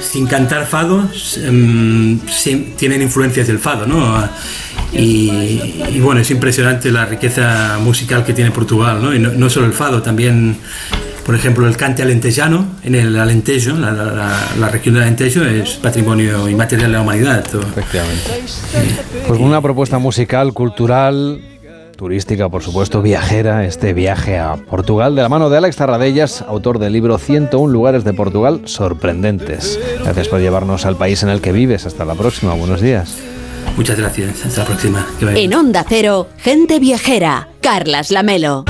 sin 0.02 0.28
cantar 0.28 0.66
fado 0.66 1.10
em, 1.38 2.20
tienen 2.78 3.02
influencias 3.02 3.48
del 3.48 3.60
fado, 3.60 3.86
¿no? 3.86 4.28
Y, 4.94 6.00
bueno, 6.00 6.22
es 6.22 6.30
impresionante 6.32 6.92
la 6.92 7.06
riqueza 7.06 7.78
musical 7.82 8.24
que 8.24 8.34
tiene 8.34 8.52
Portugal, 8.52 9.02
¿no? 9.02 9.14
Y 9.14 9.20
no, 9.20 9.50
solo 9.50 9.66
el 9.66 9.74
fado, 9.74 10.02
también, 10.02 10.58
por 11.26 11.36
ejemplo, 11.36 11.68
el 11.68 11.78
cante 11.78 12.04
alentejano, 12.04 12.66
en 12.84 12.96
el 12.96 13.18
Alentejo, 13.18 13.74
la, 13.74 14.70
región 14.72 14.96
del 14.96 15.04
Alentejo, 15.04 15.44
es 15.44 15.72
patrimonio 15.76 16.48
inmaterial 16.48 16.92
de 16.92 16.98
la 16.98 17.02
humanidad. 17.02 17.44
Efectivamente. 17.46 18.44
Pues 19.28 19.40
una 19.40 19.62
propuesta 19.62 19.98
musical, 19.98 20.54
cultural, 20.54 21.42
turística, 21.96 22.50
por 22.50 22.62
supuesto, 22.62 23.02
viajera, 23.02 23.66
este 23.66 23.94
viaje 23.94 24.38
a 24.38 24.58
Portugal 24.58 25.16
de 25.16 25.22
la 25.22 25.30
mano 25.30 25.50
de 25.50 25.58
Alex 25.58 25.78
Tarradellas, 25.78 26.44
autor 26.44 26.78
del 26.78 26.94
libro 26.94 27.18
101 27.18 27.72
lugares 27.72 28.04
de 28.04 28.14
Portugal 28.14 28.62
sorprendentes. 28.66 29.80
Gracias 30.04 30.28
por 30.28 30.40
llevarnos 30.40 30.86
al 30.86 30.98
país 30.98 31.24
en 31.24 31.30
el 31.30 31.42
que 31.42 31.52
vives. 31.52 31.86
Hasta 31.86 32.06
la 32.06 32.16
próxima. 32.16 32.54
Buenos 32.54 32.82
días. 32.82 33.33
Muchas 33.76 33.98
gracias. 33.98 34.46
Hasta 34.46 34.62
la 34.62 34.68
próxima. 34.68 35.08
En 35.22 35.54
Onda 35.54 35.86
Cero, 35.88 36.28
gente 36.38 36.80
viajera. 36.80 37.48
Carlas 37.62 38.12
Lamelo. 38.12 38.66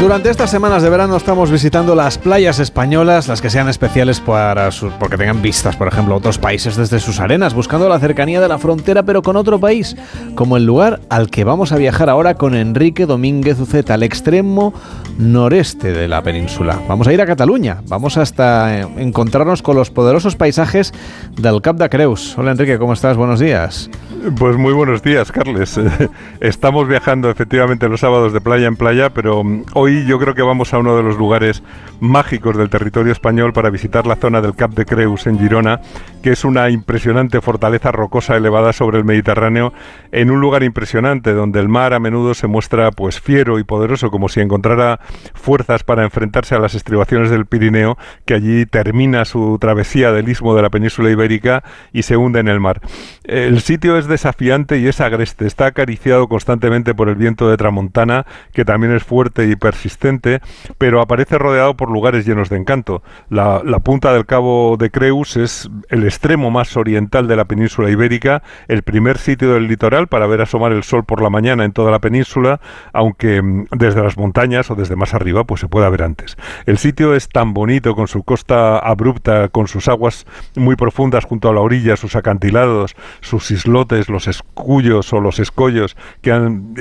Durante 0.00 0.30
estas 0.30 0.50
semanas 0.50 0.82
de 0.82 0.88
verano 0.88 1.14
estamos 1.14 1.50
visitando 1.50 1.94
las 1.94 2.16
playas 2.16 2.58
españolas, 2.58 3.28
las 3.28 3.42
que 3.42 3.50
sean 3.50 3.68
especiales 3.68 4.18
para 4.18 4.70
porque 4.98 5.18
tengan 5.18 5.42
vistas, 5.42 5.76
por 5.76 5.88
ejemplo, 5.88 6.14
a 6.14 6.16
otros 6.16 6.38
países 6.38 6.74
desde 6.74 7.00
sus 7.00 7.20
arenas, 7.20 7.52
buscando 7.52 7.86
la 7.86 8.00
cercanía 8.00 8.40
de 8.40 8.48
la 8.48 8.56
frontera 8.56 9.02
pero 9.02 9.20
con 9.20 9.36
otro 9.36 9.60
país, 9.60 9.94
como 10.34 10.56
el 10.56 10.64
lugar 10.64 11.00
al 11.10 11.28
que 11.28 11.44
vamos 11.44 11.72
a 11.72 11.76
viajar 11.76 12.08
ahora 12.08 12.34
con 12.34 12.54
Enrique 12.54 13.04
Domínguez 13.04 13.60
Uceta, 13.60 13.92
al 13.92 14.02
extremo 14.02 14.72
noreste 15.18 15.92
de 15.92 16.08
la 16.08 16.22
península. 16.22 16.80
Vamos 16.88 17.06
a 17.06 17.12
ir 17.12 17.20
a 17.20 17.26
Cataluña, 17.26 17.82
vamos 17.86 18.16
hasta 18.16 18.80
eh, 18.80 18.88
encontrarnos 18.96 19.60
con 19.60 19.76
los 19.76 19.90
poderosos 19.90 20.34
paisajes 20.34 20.94
del 21.36 21.60
Cap 21.60 21.76
de 21.76 21.90
Creus. 21.90 22.38
Hola 22.38 22.52
Enrique, 22.52 22.78
¿cómo 22.78 22.94
estás? 22.94 23.18
Buenos 23.18 23.38
días. 23.38 23.90
Pues 24.38 24.56
muy 24.56 24.72
buenos 24.72 25.02
días, 25.02 25.32
Carles. 25.32 25.78
Estamos 26.40 26.86
viajando 26.88 27.30
efectivamente 27.30 27.88
los 27.88 28.00
sábados 28.00 28.32
de 28.32 28.40
playa 28.40 28.66
en 28.66 28.76
playa, 28.76 29.10
pero 29.10 29.42
mm, 29.42 29.64
yo 30.06 30.18
creo 30.18 30.34
que 30.34 30.42
vamos 30.42 30.72
a 30.72 30.78
uno 30.78 30.96
de 30.96 31.02
los 31.02 31.18
lugares 31.18 31.62
mágicos 32.00 32.56
del 32.56 32.70
territorio 32.70 33.12
español 33.12 33.52
para 33.52 33.70
visitar 33.70 34.06
la 34.06 34.16
zona 34.16 34.40
del 34.40 34.54
Cap 34.54 34.72
de 34.72 34.86
Creus 34.86 35.26
en 35.26 35.38
Girona, 35.38 35.80
que 36.22 36.30
es 36.30 36.44
una 36.44 36.70
impresionante 36.70 37.40
fortaleza 37.40 37.90
rocosa 37.92 38.36
elevada 38.36 38.72
sobre 38.72 38.98
el 38.98 39.04
Mediterráneo, 39.04 39.72
en 40.12 40.30
un 40.30 40.40
lugar 40.40 40.62
impresionante 40.62 41.32
donde 41.32 41.60
el 41.60 41.68
mar 41.68 41.92
a 41.94 42.00
menudo 42.00 42.34
se 42.34 42.46
muestra 42.46 42.90
pues 42.90 43.20
fiero 43.20 43.58
y 43.58 43.64
poderoso, 43.64 44.10
como 44.10 44.28
si 44.28 44.40
encontrara 44.40 45.00
fuerzas 45.34 45.82
para 45.82 46.04
enfrentarse 46.04 46.54
a 46.54 46.58
las 46.58 46.74
estribaciones 46.74 47.30
del 47.30 47.46
Pirineo, 47.46 47.98
que 48.24 48.34
allí 48.34 48.66
termina 48.66 49.24
su 49.24 49.58
travesía 49.60 50.12
del 50.12 50.28
istmo 50.28 50.54
de 50.54 50.62
la 50.62 50.70
península 50.70 51.10
ibérica 51.10 51.64
y 51.92 52.02
se 52.02 52.16
hunde 52.16 52.40
en 52.40 52.48
el 52.48 52.60
mar. 52.60 52.80
El 53.24 53.60
sitio 53.60 53.98
es 53.98 54.06
desafiante 54.06 54.78
y 54.78 54.86
es 54.86 55.00
agreste, 55.00 55.46
está 55.46 55.66
acariciado 55.66 56.28
constantemente 56.28 56.94
por 56.94 57.08
el 57.08 57.16
viento 57.16 57.48
de 57.48 57.56
tramontana, 57.56 58.26
que 58.52 58.64
también 58.64 58.94
es 58.94 59.02
fuerte 59.02 59.48
y 59.48 59.56
persistente 59.56 59.79
inexistente, 59.80 60.40
pero 60.78 61.00
aparece 61.00 61.38
rodeado 61.38 61.74
por 61.74 61.90
lugares 61.90 62.26
llenos 62.26 62.48
de 62.48 62.56
encanto. 62.56 63.02
La, 63.28 63.62
punta 63.80 64.12
del 64.12 64.26
Cabo 64.26 64.76
de 64.78 64.90
Creus 64.90 65.38
es 65.38 65.70
el 65.88 66.04
extremo 66.04 66.50
más 66.50 66.76
oriental 66.76 67.26
de 67.26 67.36
la 67.36 67.46
península 67.46 67.90
ibérica, 67.90 68.42
el 68.68 68.82
primer 68.82 69.16
sitio 69.16 69.54
del 69.54 69.68
litoral 69.68 70.06
para 70.06 70.26
ver 70.26 70.42
asomar 70.42 70.72
el 70.72 70.82
sol 70.82 71.04
por 71.04 71.22
la 71.22 71.30
mañana 71.30 71.64
en 71.64 71.72
toda 71.72 71.90
la 71.90 71.98
península, 71.98 72.60
aunque 72.92 73.40
mm, 73.40 73.68
desde 73.72 74.02
las 74.02 74.18
montañas 74.18 74.70
o 74.70 74.74
desde 74.74 74.96
más 74.96 75.14
arriba 75.14 75.44
pues 75.44 75.62
se 75.62 75.68
pueda 75.68 75.88
ver 75.88 76.02
antes. 76.02 76.36
El 76.66 76.76
sitio 76.76 77.14
es 77.14 77.28
tan 77.30 77.54
bonito 77.54 77.94
con 77.94 78.06
su 78.06 78.22
costa 78.22 78.78
abrupta, 78.78 79.48
con 79.48 79.66
sus 79.66 79.88
aguas 79.88 80.26
muy 80.56 80.76
profundas 80.76 81.24
junto 81.24 81.48
a 81.48 81.54
la 81.54 81.60
orilla, 81.60 81.96
sus 81.96 82.16
acantilados, 82.16 82.94
sus 83.20 83.50
islotes, 83.50 84.10
los 84.10 84.28
escullos 84.28 85.10
o 85.14 85.20
los 85.20 85.38
escollos, 85.38 85.96
que 86.20 86.30